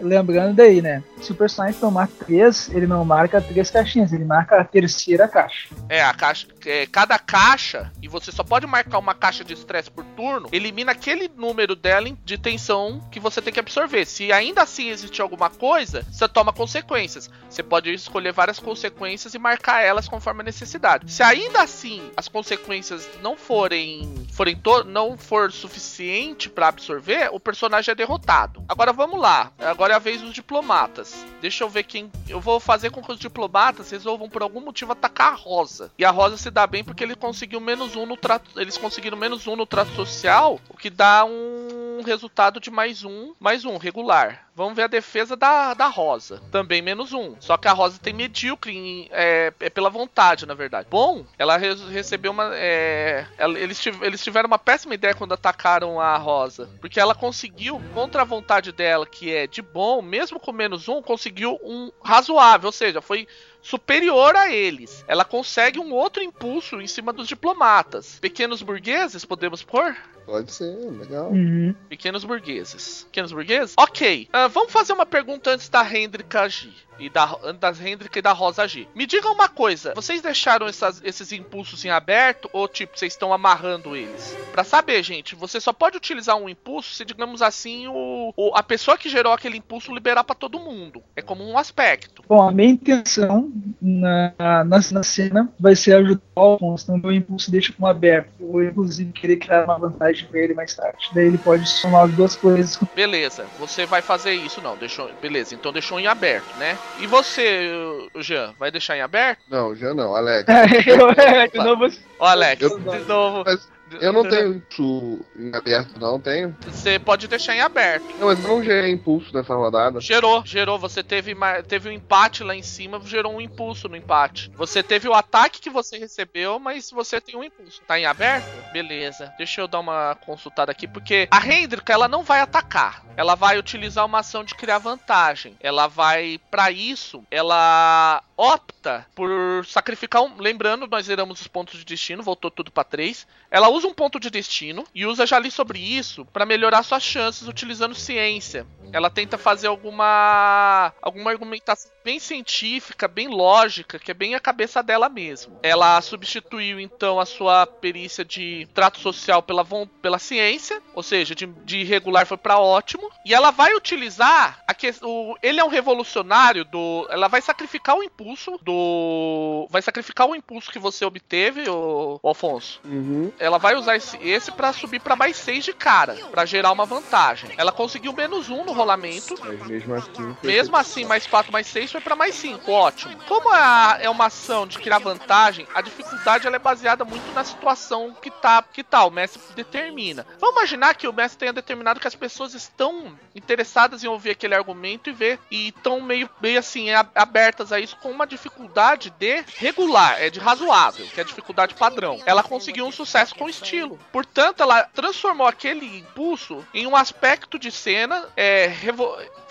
lembrando 0.00 0.54
daí, 0.54 0.82
né? 0.82 1.02
Se 1.20 1.32
o 1.32 1.34
personagem 1.34 1.78
tomar 1.78 2.08
três, 2.08 2.68
ele 2.70 2.86
não 2.86 3.04
marca 3.04 3.40
três 3.40 3.70
caixinhas, 3.70 4.12
ele 4.12 4.24
marca 4.24 4.60
a 4.60 4.64
terceira 4.64 5.28
caixa. 5.28 5.68
É, 5.88 6.02
a 6.02 6.12
caixa. 6.12 6.46
É, 6.66 6.86
cada 6.86 7.18
caixa, 7.18 7.90
e 8.00 8.08
você 8.08 8.30
só 8.30 8.42
pode 8.42 8.66
marcar 8.66 8.98
uma 8.98 9.14
caixa 9.14 9.44
de 9.44 9.52
estresse 9.52 9.90
por 9.90 10.04
turno, 10.16 10.48
elimina 10.52 10.92
aquele 10.92 11.30
número 11.36 11.74
dela 11.74 12.02
de 12.24 12.38
tensão 12.38 13.00
que 13.10 13.20
você 13.20 13.40
tem 13.40 13.52
que 13.52 13.60
absorver. 13.60 14.04
Se 14.04 14.32
ainda 14.32 14.62
assim 14.62 14.91
existir 14.92 15.22
alguma 15.22 15.50
coisa, 15.50 16.06
você 16.10 16.28
toma 16.28 16.52
consequências. 16.52 17.30
Você 17.48 17.62
pode 17.62 17.92
escolher 17.92 18.32
várias 18.32 18.58
consequências 18.58 19.34
e 19.34 19.38
marcar 19.38 19.82
elas 19.82 20.08
conforme 20.08 20.40
a 20.40 20.44
necessidade. 20.44 21.10
Se 21.10 21.22
ainda 21.22 21.62
assim 21.62 22.10
as 22.16 22.28
consequências 22.28 23.08
não 23.20 23.36
forem, 23.36 24.26
forem 24.32 24.60
não 24.86 25.16
for 25.16 25.50
suficiente 25.52 26.48
para 26.48 26.68
absorver, 26.68 27.28
o 27.32 27.40
personagem 27.40 27.92
é 27.92 27.94
derrotado. 27.94 28.64
Agora 28.68 28.92
vamos 28.92 29.20
lá. 29.20 29.52
Agora 29.58 29.94
é 29.94 29.96
a 29.96 29.98
vez 29.98 30.20
dos 30.20 30.32
diplomatas. 30.32 31.24
Deixa 31.40 31.64
eu 31.64 31.68
ver 31.68 31.84
quem. 31.84 32.10
Eu 32.28 32.40
vou 32.40 32.60
fazer 32.60 32.90
com 32.90 33.02
que 33.02 33.12
os 33.12 33.18
diplomatas 33.18 33.90
resolvam 33.90 34.28
por 34.28 34.42
algum 34.42 34.60
motivo 34.60 34.92
atacar 34.92 35.32
a 35.32 35.36
Rosa. 35.36 35.90
E 35.98 36.04
a 36.04 36.10
Rosa 36.10 36.36
se 36.36 36.50
dá 36.50 36.66
bem 36.66 36.84
porque 36.84 37.02
ele 37.02 37.14
conseguiu 37.14 37.60
menos 37.60 37.96
um 37.96 38.06
no 38.06 38.16
trato. 38.16 38.60
Eles 38.60 38.78
conseguiram 38.78 39.16
menos 39.16 39.46
um 39.46 39.56
no 39.56 39.66
trato 39.66 39.92
social, 39.92 40.60
o 40.68 40.76
que 40.76 40.90
dá 40.90 41.24
um 41.24 41.81
resultado 42.02 42.60
de 42.60 42.70
mais 42.70 43.04
um, 43.04 43.34
mais 43.38 43.64
um 43.64 43.76
regular. 43.76 44.46
Vamos 44.54 44.74
ver 44.74 44.82
a 44.82 44.86
defesa 44.86 45.34
da, 45.34 45.72
da 45.72 45.86
Rosa. 45.86 46.42
Também 46.50 46.82
menos 46.82 47.12
um. 47.12 47.34
Só 47.40 47.56
que 47.56 47.68
a 47.68 47.72
Rosa 47.72 47.98
tem 47.98 48.12
medíocre. 48.12 48.76
Em, 48.76 49.08
é, 49.10 49.52
é, 49.58 49.70
pela 49.70 49.88
vontade, 49.88 50.44
na 50.44 50.52
verdade. 50.52 50.88
Bom, 50.90 51.24
ela 51.38 51.56
re 51.56 51.74
recebeu 51.90 52.32
uma. 52.32 52.50
É, 52.54 53.26
ela, 53.38 53.58
eles, 53.58 53.82
eles 54.02 54.22
tiveram 54.22 54.46
uma 54.46 54.58
péssima 54.58 54.94
ideia 54.94 55.14
quando 55.14 55.32
atacaram 55.32 55.98
a 55.98 56.16
Rosa. 56.18 56.68
Porque 56.80 57.00
ela 57.00 57.14
conseguiu, 57.14 57.80
contra 57.94 58.22
a 58.22 58.26
vontade 58.26 58.72
dela, 58.72 59.06
que 59.06 59.32
é 59.34 59.46
de 59.46 59.62
bom, 59.62 60.02
mesmo 60.02 60.38
com 60.38 60.52
menos 60.52 60.86
um, 60.86 61.00
conseguiu 61.00 61.58
um 61.64 61.90
razoável. 62.04 62.66
Ou 62.68 62.72
seja, 62.72 63.00
foi 63.00 63.26
superior 63.62 64.34
a 64.36 64.52
eles. 64.52 65.04
Ela 65.08 65.24
consegue 65.24 65.78
um 65.78 65.92
outro 65.92 66.22
impulso 66.22 66.80
em 66.80 66.86
cima 66.86 67.12
dos 67.12 67.28
diplomatas. 67.28 68.18
Pequenos 68.20 68.60
burgueses, 68.62 69.24
podemos 69.24 69.62
pôr? 69.62 69.96
Pode 70.26 70.52
ser, 70.52 70.76
legal. 70.90 71.30
Uhum. 71.30 71.74
Pequenos 71.88 72.24
burgueses. 72.24 73.04
Pequenos 73.04 73.32
burgueses? 73.32 73.74
Ok. 73.76 74.28
Uh, 74.28 74.48
vamos 74.48 74.72
fazer 74.72 74.92
uma 74.92 75.06
pergunta 75.06 75.50
antes 75.50 75.68
da 75.68 75.82
Hendrika 75.82 76.42
agir 76.42 76.74
e 77.02 77.10
da, 77.10 77.26
das 77.58 77.80
Hendrik 77.80 78.18
e 78.18 78.22
da 78.22 78.32
Rosa 78.32 78.66
G. 78.66 78.86
Me 78.94 79.06
digam 79.06 79.32
uma 79.32 79.48
coisa, 79.48 79.92
vocês 79.94 80.22
deixaram 80.22 80.66
essas, 80.66 81.02
esses 81.04 81.32
impulsos 81.32 81.84
em 81.84 81.90
aberto 81.90 82.48
ou 82.52 82.68
tipo, 82.68 82.98
vocês 82.98 83.12
estão 83.12 83.32
amarrando 83.32 83.96
eles? 83.96 84.36
Para 84.52 84.64
saber, 84.64 85.02
gente, 85.02 85.34
você 85.34 85.60
só 85.60 85.72
pode 85.72 85.96
utilizar 85.96 86.36
um 86.36 86.48
impulso 86.48 86.94
se, 86.94 87.04
digamos 87.04 87.42
assim, 87.42 87.88
o, 87.88 88.32
o 88.36 88.52
a 88.54 88.62
pessoa 88.62 88.96
que 88.96 89.08
gerou 89.08 89.32
aquele 89.32 89.56
impulso 89.56 89.92
liberar 89.92 90.24
para 90.24 90.34
todo 90.34 90.60
mundo. 90.60 91.02
É 91.16 91.22
como 91.22 91.44
um 91.44 91.58
aspecto. 91.58 92.22
Bom, 92.28 92.48
a 92.48 92.52
minha 92.52 92.70
intenção 92.70 93.50
na, 93.80 94.32
na, 94.38 94.64
na 94.64 95.02
cena 95.02 95.52
vai 95.58 95.74
ser 95.74 95.94
ajudar 95.94 96.22
o 96.36 96.40
Alfonso, 96.40 96.84
então 96.84 96.98
meu 96.98 97.12
impulso 97.12 97.50
deixa 97.50 97.72
como 97.72 97.86
aberto. 97.86 98.30
Eu 98.38 98.52
vou, 98.52 98.62
inclusive, 98.62 99.12
querer 99.12 99.36
criar 99.36 99.64
uma 99.64 99.78
vantagem 99.78 100.26
para 100.28 100.40
ele 100.40 100.54
mais 100.54 100.74
tarde. 100.74 101.10
Daí 101.14 101.26
ele 101.26 101.38
pode 101.38 101.68
somar 101.68 102.04
as 102.04 102.12
duas 102.12 102.36
coisas. 102.36 102.78
Beleza, 102.94 103.46
você 103.58 103.86
vai 103.86 104.02
fazer 104.02 104.34
isso, 104.34 104.60
não. 104.60 104.76
Deixou, 104.76 105.10
beleza, 105.20 105.54
então 105.54 105.72
deixou 105.72 105.98
em 105.98 106.06
aberto, 106.06 106.56
né? 106.58 106.78
E 106.98 107.06
você, 107.06 107.70
Jean, 108.16 108.54
vai 108.58 108.70
deixar 108.70 108.96
em 108.96 109.00
aberto? 109.00 109.40
Não, 109.48 109.74
Jean 109.74 109.94
não, 109.94 110.14
Alex. 110.14 110.46
eu, 110.86 111.08
de 111.50 111.58
novo. 111.58 111.86
Ó, 112.18 112.26
Alex, 112.26 112.62
eu, 112.62 112.78
de 112.78 112.98
novo. 113.00 113.42
Mas, 113.44 113.68
eu 114.00 114.12
não 114.12 114.28
tenho 114.28 114.62
isso 114.70 115.20
em 115.36 115.54
aberto, 115.54 115.98
não, 115.98 116.20
tenho. 116.20 116.56
Você 116.66 116.98
pode 116.98 117.28
deixar 117.28 117.54
em 117.54 117.60
aberto. 117.60 118.04
Não, 118.18 118.26
mas 118.26 118.42
não 118.42 118.62
gerei 118.62 118.90
impulso 118.90 119.34
nessa 119.34 119.54
rodada. 119.54 120.00
Gerou, 120.00 120.42
gerou. 120.44 120.78
Você 120.78 121.02
teve, 121.02 121.34
teve 121.68 121.88
um 121.88 121.92
empate 121.92 122.42
lá 122.42 122.54
em 122.54 122.62
cima, 122.62 123.00
gerou 123.04 123.34
um 123.34 123.40
impulso 123.40 123.88
no 123.88 123.96
empate. 123.96 124.50
Você 124.56 124.82
teve 124.82 125.08
o 125.08 125.14
ataque 125.14 125.60
que 125.60 125.70
você 125.70 125.98
recebeu, 125.98 126.58
mas 126.58 126.90
você 126.90 127.20
tem 127.20 127.36
um 127.36 127.44
impulso. 127.44 127.80
Tá 127.86 127.98
em 127.98 128.06
aberto? 128.06 128.46
Beleza. 128.72 129.32
Deixa 129.36 129.60
eu 129.60 129.68
dar 129.68 129.80
uma 129.80 130.14
consultada 130.26 130.70
aqui, 130.72 130.86
porque 130.86 131.28
a 131.30 131.46
Hendrika, 131.46 131.92
ela 131.92 132.08
não 132.08 132.22
vai 132.22 132.40
atacar. 132.40 133.04
Ela 133.16 133.34
vai 133.34 133.58
utilizar 133.58 134.06
uma 134.06 134.20
ação 134.20 134.44
de 134.44 134.54
criar 134.54 134.78
vantagem. 134.78 135.56
Ela 135.60 135.86
vai, 135.86 136.40
para 136.50 136.70
isso, 136.70 137.22
ela 137.30 138.22
opta 138.36 139.06
por 139.14 139.30
sacrificar 139.66 140.22
um. 140.22 140.36
Lembrando, 140.38 140.86
nós 140.86 141.06
zeramos 141.06 141.40
os 141.40 141.46
pontos 141.46 141.78
de 141.78 141.84
destino, 141.84 142.22
voltou 142.22 142.50
tudo 142.50 142.70
para 142.70 142.84
3. 142.84 143.26
Ela 143.50 143.68
usa 143.68 143.81
um 143.84 143.94
ponto 143.94 144.18
de 144.18 144.30
destino 144.30 144.84
e 144.94 145.06
usa 145.06 145.26
já 145.26 145.36
ali 145.36 145.50
sobre 145.50 145.78
isso 145.78 146.24
para 146.26 146.46
melhorar 146.46 146.82
suas 146.82 147.02
chances 147.02 147.46
utilizando 147.48 147.94
ciência. 147.94 148.66
Ela 148.92 149.10
tenta 149.10 149.38
fazer 149.38 149.66
alguma 149.66 150.92
alguma 151.00 151.30
argumentação 151.30 151.90
bem 152.04 152.18
científica, 152.18 153.08
bem 153.08 153.28
lógica, 153.28 153.98
que 153.98 154.10
é 154.10 154.14
bem 154.14 154.34
a 154.34 154.40
cabeça 154.40 154.82
dela 154.82 155.08
mesmo. 155.08 155.58
Ela 155.62 156.00
substituiu 156.00 156.80
então 156.80 157.20
a 157.20 157.26
sua 157.26 157.66
perícia 157.66 158.24
de 158.24 158.68
trato 158.74 158.98
social 158.98 159.42
pela, 159.42 159.64
pela 160.00 160.18
ciência, 160.18 160.82
ou 160.94 161.02
seja, 161.02 161.34
de, 161.34 161.46
de 161.46 161.84
regular 161.84 162.26
foi 162.26 162.36
para 162.36 162.58
ótimo, 162.58 163.10
e 163.24 163.34
ela 163.34 163.50
vai 163.50 163.74
utilizar 163.74 164.62
a 164.66 164.74
que, 164.74 164.92
o, 165.02 165.36
ele 165.42 165.60
é 165.60 165.64
um 165.64 165.68
revolucionário 165.68 166.64
do, 166.64 167.06
ela 167.10 167.28
vai 167.28 167.40
sacrificar 167.40 167.96
o 167.96 168.02
impulso 168.02 168.58
do, 168.62 169.66
vai 169.70 169.82
sacrificar 169.82 170.26
o 170.26 170.34
impulso 170.34 170.70
que 170.70 170.78
você 170.78 171.04
obteve, 171.04 171.68
o, 171.68 172.18
o 172.22 172.28
Alfonso. 172.28 172.80
Uhum. 172.84 173.32
Ela 173.38 173.58
vai 173.58 173.74
usar 173.74 173.96
esse, 173.96 174.16
esse 174.18 174.50
para 174.50 174.72
subir 174.72 175.00
para 175.00 175.16
mais 175.16 175.36
6 175.36 175.64
de 175.64 175.72
cara, 175.72 176.14
para 176.30 176.44
gerar 176.44 176.72
uma 176.72 176.84
vantagem. 176.84 177.50
Ela 177.56 177.72
conseguiu 177.72 178.12
menos 178.12 178.48
1 178.48 178.64
no 178.64 178.72
rolamento. 178.72 179.34
Mas 179.40 179.66
mesmo 179.66 179.94
assim, 179.94 180.36
mesmo 180.42 180.76
assim 180.76 181.04
mais 181.04 181.26
4 181.26 181.52
mais 181.52 181.66
6 181.66 181.91
foi 181.92 182.00
para 182.00 182.16
mais 182.16 182.34
5, 182.34 182.70
ótimo. 182.70 183.16
Como 183.28 183.50
a, 183.50 183.98
é 184.00 184.08
uma 184.08 184.26
ação 184.26 184.66
de 184.66 184.78
criar 184.78 184.98
vantagem, 184.98 185.66
a 185.74 185.82
dificuldade 185.82 186.46
ela 186.46 186.56
é 186.56 186.58
baseada 186.58 187.04
muito 187.04 187.32
na 187.32 187.44
situação 187.44 188.14
que 188.20 188.30
tá, 188.30 188.62
que 188.62 188.82
tá, 188.82 189.04
o 189.04 189.10
mestre 189.10 189.40
determina. 189.54 190.26
Vamos 190.40 190.56
imaginar 190.56 190.94
que 190.94 191.06
o 191.06 191.12
mestre 191.12 191.40
tenha 191.40 191.52
determinado 191.52 192.00
que 192.00 192.08
as 192.08 192.14
pessoas 192.14 192.54
estão 192.54 193.16
interessadas 193.34 194.02
em 194.02 194.08
ouvir 194.08 194.30
aquele 194.30 194.54
argumento 194.54 195.10
e 195.10 195.12
ver 195.12 195.38
e 195.50 195.68
estão 195.68 196.00
meio, 196.00 196.28
meio 196.40 196.58
assim 196.58 196.88
abertas 197.14 197.72
a 197.72 197.78
isso 197.78 197.96
com 197.96 198.10
uma 198.10 198.26
dificuldade 198.26 199.10
de 199.10 199.44
regular, 199.58 200.20
é 200.20 200.30
de 200.30 200.40
razoável, 200.40 201.06
que 201.06 201.20
é 201.20 201.22
a 201.22 201.26
dificuldade 201.26 201.74
padrão. 201.74 202.20
Ela 202.24 202.42
conseguiu 202.42 202.86
um 202.86 202.92
sucesso 202.92 203.34
com 203.34 203.48
estilo. 203.48 203.98
Portanto, 204.10 204.62
ela 204.62 204.84
transformou 204.84 205.46
aquele 205.46 205.98
impulso 205.98 206.64
em 206.72 206.86
um 206.86 206.96
aspecto 206.96 207.58
de 207.58 207.70
cena 207.70 208.28
é, 208.36 208.66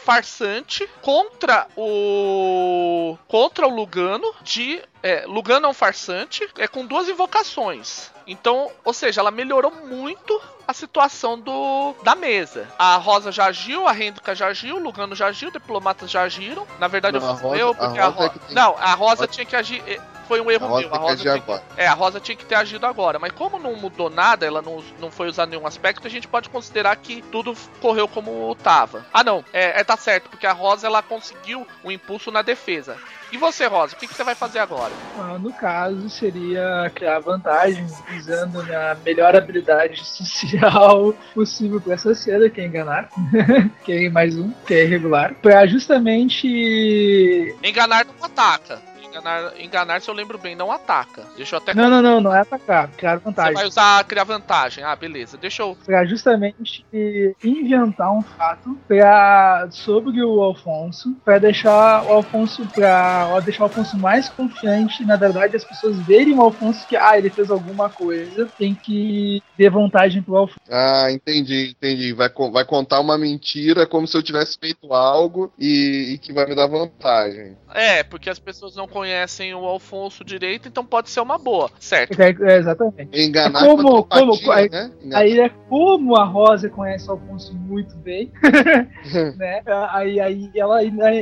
farsante 0.04 0.88
contra 1.02 1.68
o 1.76 3.18
contra 3.28 3.68
o 3.68 3.70
Lugano 3.70 4.34
de 4.42 4.82
é, 5.04 5.26
Lugano 5.28 5.68
é 5.68 5.70
um 5.70 5.74
farsante 5.74 6.48
é 6.58 6.68
com 6.68 6.86
duas 6.86 7.08
invocações. 7.08 8.12
Então, 8.28 8.72
ou 8.84 8.94
seja, 8.94 9.22
ela 9.22 9.32
melhorou 9.32 9.72
muito 9.72 10.42
a 10.72 10.74
situação 10.74 11.40
do 11.40 11.94
da 12.04 12.16
mesa. 12.16 12.68
A 12.80 12.96
Rosa 12.96 13.32
já 13.32 13.46
agiu, 13.46 13.88
a 13.88 13.94
Hendrika 13.94 14.34
já 14.34 14.48
agiu, 14.48 14.78
o 14.78 14.80
Lugano 14.80 15.16
já 15.16 15.28
agiu, 15.28 15.52
diplomatas 15.52 16.10
já 16.10 16.24
agiram. 16.24 16.66
Na 16.80 16.88
verdade, 16.88 17.20
não, 17.20 17.30
eu 17.30 17.38
fui 17.38 17.62
eu, 17.62 17.76
porque 17.76 18.00
a 18.00 18.08
Rosa. 18.08 18.30
A 18.30 18.34
Ro... 18.34 18.42
É 18.50 18.54
não, 18.54 18.76
a 18.78 18.94
Rosa 18.94 19.28
tinha 19.28 19.46
que 19.46 19.56
agir 19.56 19.84
foi 20.32 20.40
um 20.40 20.50
erro 20.50 20.66
a 20.66 20.70
Rosa 20.70 20.88
meu. 20.88 20.96
A 20.96 20.98
Rosa, 20.98 21.18
tinha 21.18 21.40
que, 21.42 21.62
é, 21.76 21.88
a 21.88 21.94
Rosa 21.94 22.20
tinha 22.22 22.36
que 22.38 22.46
ter 22.46 22.56
agido 22.56 22.86
agora. 22.86 23.20
Mas 23.20 23.34
como 23.34 23.60
não 23.60 23.76
mudou 23.76 24.10
nada, 24.10 24.46
ela 24.46 24.62
não, 24.62 24.82
não 24.98 25.12
foi 25.12 25.28
usar 25.28 25.46
nenhum 25.46 25.68
aspecto, 25.68 26.08
a 26.08 26.10
gente 26.10 26.26
pode 26.26 26.48
considerar 26.48 26.96
que 26.96 27.22
tudo 27.24 27.54
correu 27.82 28.08
como 28.08 28.56
tava. 28.56 29.06
Ah, 29.12 29.26
não. 29.26 29.44
É, 29.52 29.82
é 29.82 29.84
tá 29.84 29.98
certo, 29.98 30.30
porque 30.30 30.48
a 30.48 30.54
Rosa 30.54 30.88
ela 30.88 31.02
conseguiu 31.02 31.68
um 31.84 31.92
impulso 31.92 32.32
na 32.32 32.42
defesa. 32.42 32.96
E 33.32 33.38
você, 33.38 33.66
Rosa, 33.66 33.96
o 33.96 33.98
que, 33.98 34.08
que 34.08 34.14
você 34.14 34.24
vai 34.24 34.36
fazer 34.36 34.60
agora? 34.60 34.92
Ah, 35.18 35.38
no 35.38 35.54
caso, 35.54 36.10
seria 36.10 36.92
criar 36.94 37.20
vantagens 37.20 37.94
usando 38.18 38.62
a 38.62 38.96
melhor 39.06 39.36
habilidade 39.36 40.06
social 40.06 40.61
possível 41.34 41.80
para 41.82 41.94
essa 41.94 42.14
cena, 42.14 42.50
que 42.50 42.62
é 42.62 42.66
enganar. 42.66 43.10
que 43.84 43.92
é 43.92 44.10
mais 44.10 44.38
um, 44.38 44.52
que 44.66 44.74
é 44.74 44.84
irregular. 44.84 45.34
Pra 45.42 45.66
justamente. 45.66 46.48
Enganar 47.64 48.06
não 48.06 48.26
ataca 48.26 48.91
Enganar, 49.22 49.62
enganar, 49.62 50.02
se 50.02 50.10
eu 50.10 50.16
lembro 50.16 50.38
bem, 50.38 50.56
não 50.56 50.72
ataca. 50.72 51.24
Deixa 51.38 51.56
eu 51.56 51.58
até. 51.60 51.74
Não, 51.74 51.90
não, 51.90 52.02
não, 52.02 52.20
não 52.20 52.36
é 52.36 52.42
atacar. 52.42 52.90
Criar 52.98 53.18
Você 53.18 53.24
vantagem. 53.26 53.54
vai 53.54 53.66
usar 53.68 54.04
criar 54.06 54.24
vantagem. 54.24 54.84
Ah, 54.84 54.96
beleza. 54.96 55.38
Deixa 55.38 55.62
eu. 55.62 55.78
Pra 55.86 56.04
justamente 56.06 56.86
inventar 57.44 58.12
um 58.12 58.22
fato 58.22 58.78
pra, 58.88 59.68
sobre 59.72 60.24
o 60.24 60.42
Alfonso, 60.42 61.16
pra 61.24 61.38
deixar 61.38 62.04
o 62.06 62.14
Alfonso 62.14 62.66
pra 62.74 63.28
ó, 63.32 63.40
deixar 63.42 63.64
o 63.64 63.66
Alfonso 63.68 63.98
mais 63.98 64.28
confiante, 64.30 65.06
na 65.06 65.16
verdade, 65.16 65.56
as 65.56 65.64
pessoas 65.64 65.98
verem 66.00 66.34
o 66.36 66.42
Alfonso 66.42 66.88
que 66.88 66.96
ah, 66.96 67.18
ele 67.18 67.30
fez 67.30 67.50
alguma 67.52 67.90
coisa, 67.90 68.48
tem 68.58 68.74
que 68.74 69.42
ter 69.58 69.70
vantagem 69.70 70.22
pro 70.22 70.36
Alfonso. 70.38 70.60
Ah, 70.70 71.12
entendi, 71.12 71.76
entendi. 71.78 72.14
Vai, 72.14 72.30
co- 72.30 72.52
vai 72.52 72.66
contar 72.66 73.00
uma 73.00 73.18
mentira 73.18 73.86
como 73.86 74.08
se 74.08 74.18
eu 74.18 74.24
tivesse 74.24 74.58
feito 74.60 74.94
algo 74.94 75.52
e, 75.60 76.14
e 76.14 76.18
que 76.18 76.34
vai 76.34 76.46
me 76.46 76.56
dar 76.56 76.68
vantagem. 76.68 77.56
É, 77.74 78.04
porque 78.04 78.30
as 78.30 78.40
pessoas 78.40 78.76
não 78.76 78.88
conhecem 78.88 79.11
o 79.56 79.66
Alfonso 79.66 80.24
direito, 80.24 80.68
então 80.68 80.86
pode 80.86 81.10
ser 81.10 81.20
uma 81.22 81.38
boa. 81.38 81.70
Certo. 81.80 82.20
É, 82.22 82.30
é, 82.30 82.58
exatamente. 82.58 83.10
Enganar 83.20 83.64
É 83.64 83.68
como- 83.68 84.04
como- 84.04 84.34
empatia, 84.36 84.70
né? 84.70 84.92
Enganar- 85.04 85.20
Aí 85.20 85.40
é 85.40 85.50
como 85.70 86.16
a 86.16 86.24
Rosa 86.24 86.70
conhece 86.70 87.08
o 87.10 87.12
Alfonso 87.14 87.54
muito 87.56 87.96
bem, 87.98 88.32
né? 89.38 89.62
Aí, 89.92 90.20
aí 90.20 90.52
ela, 90.56 90.80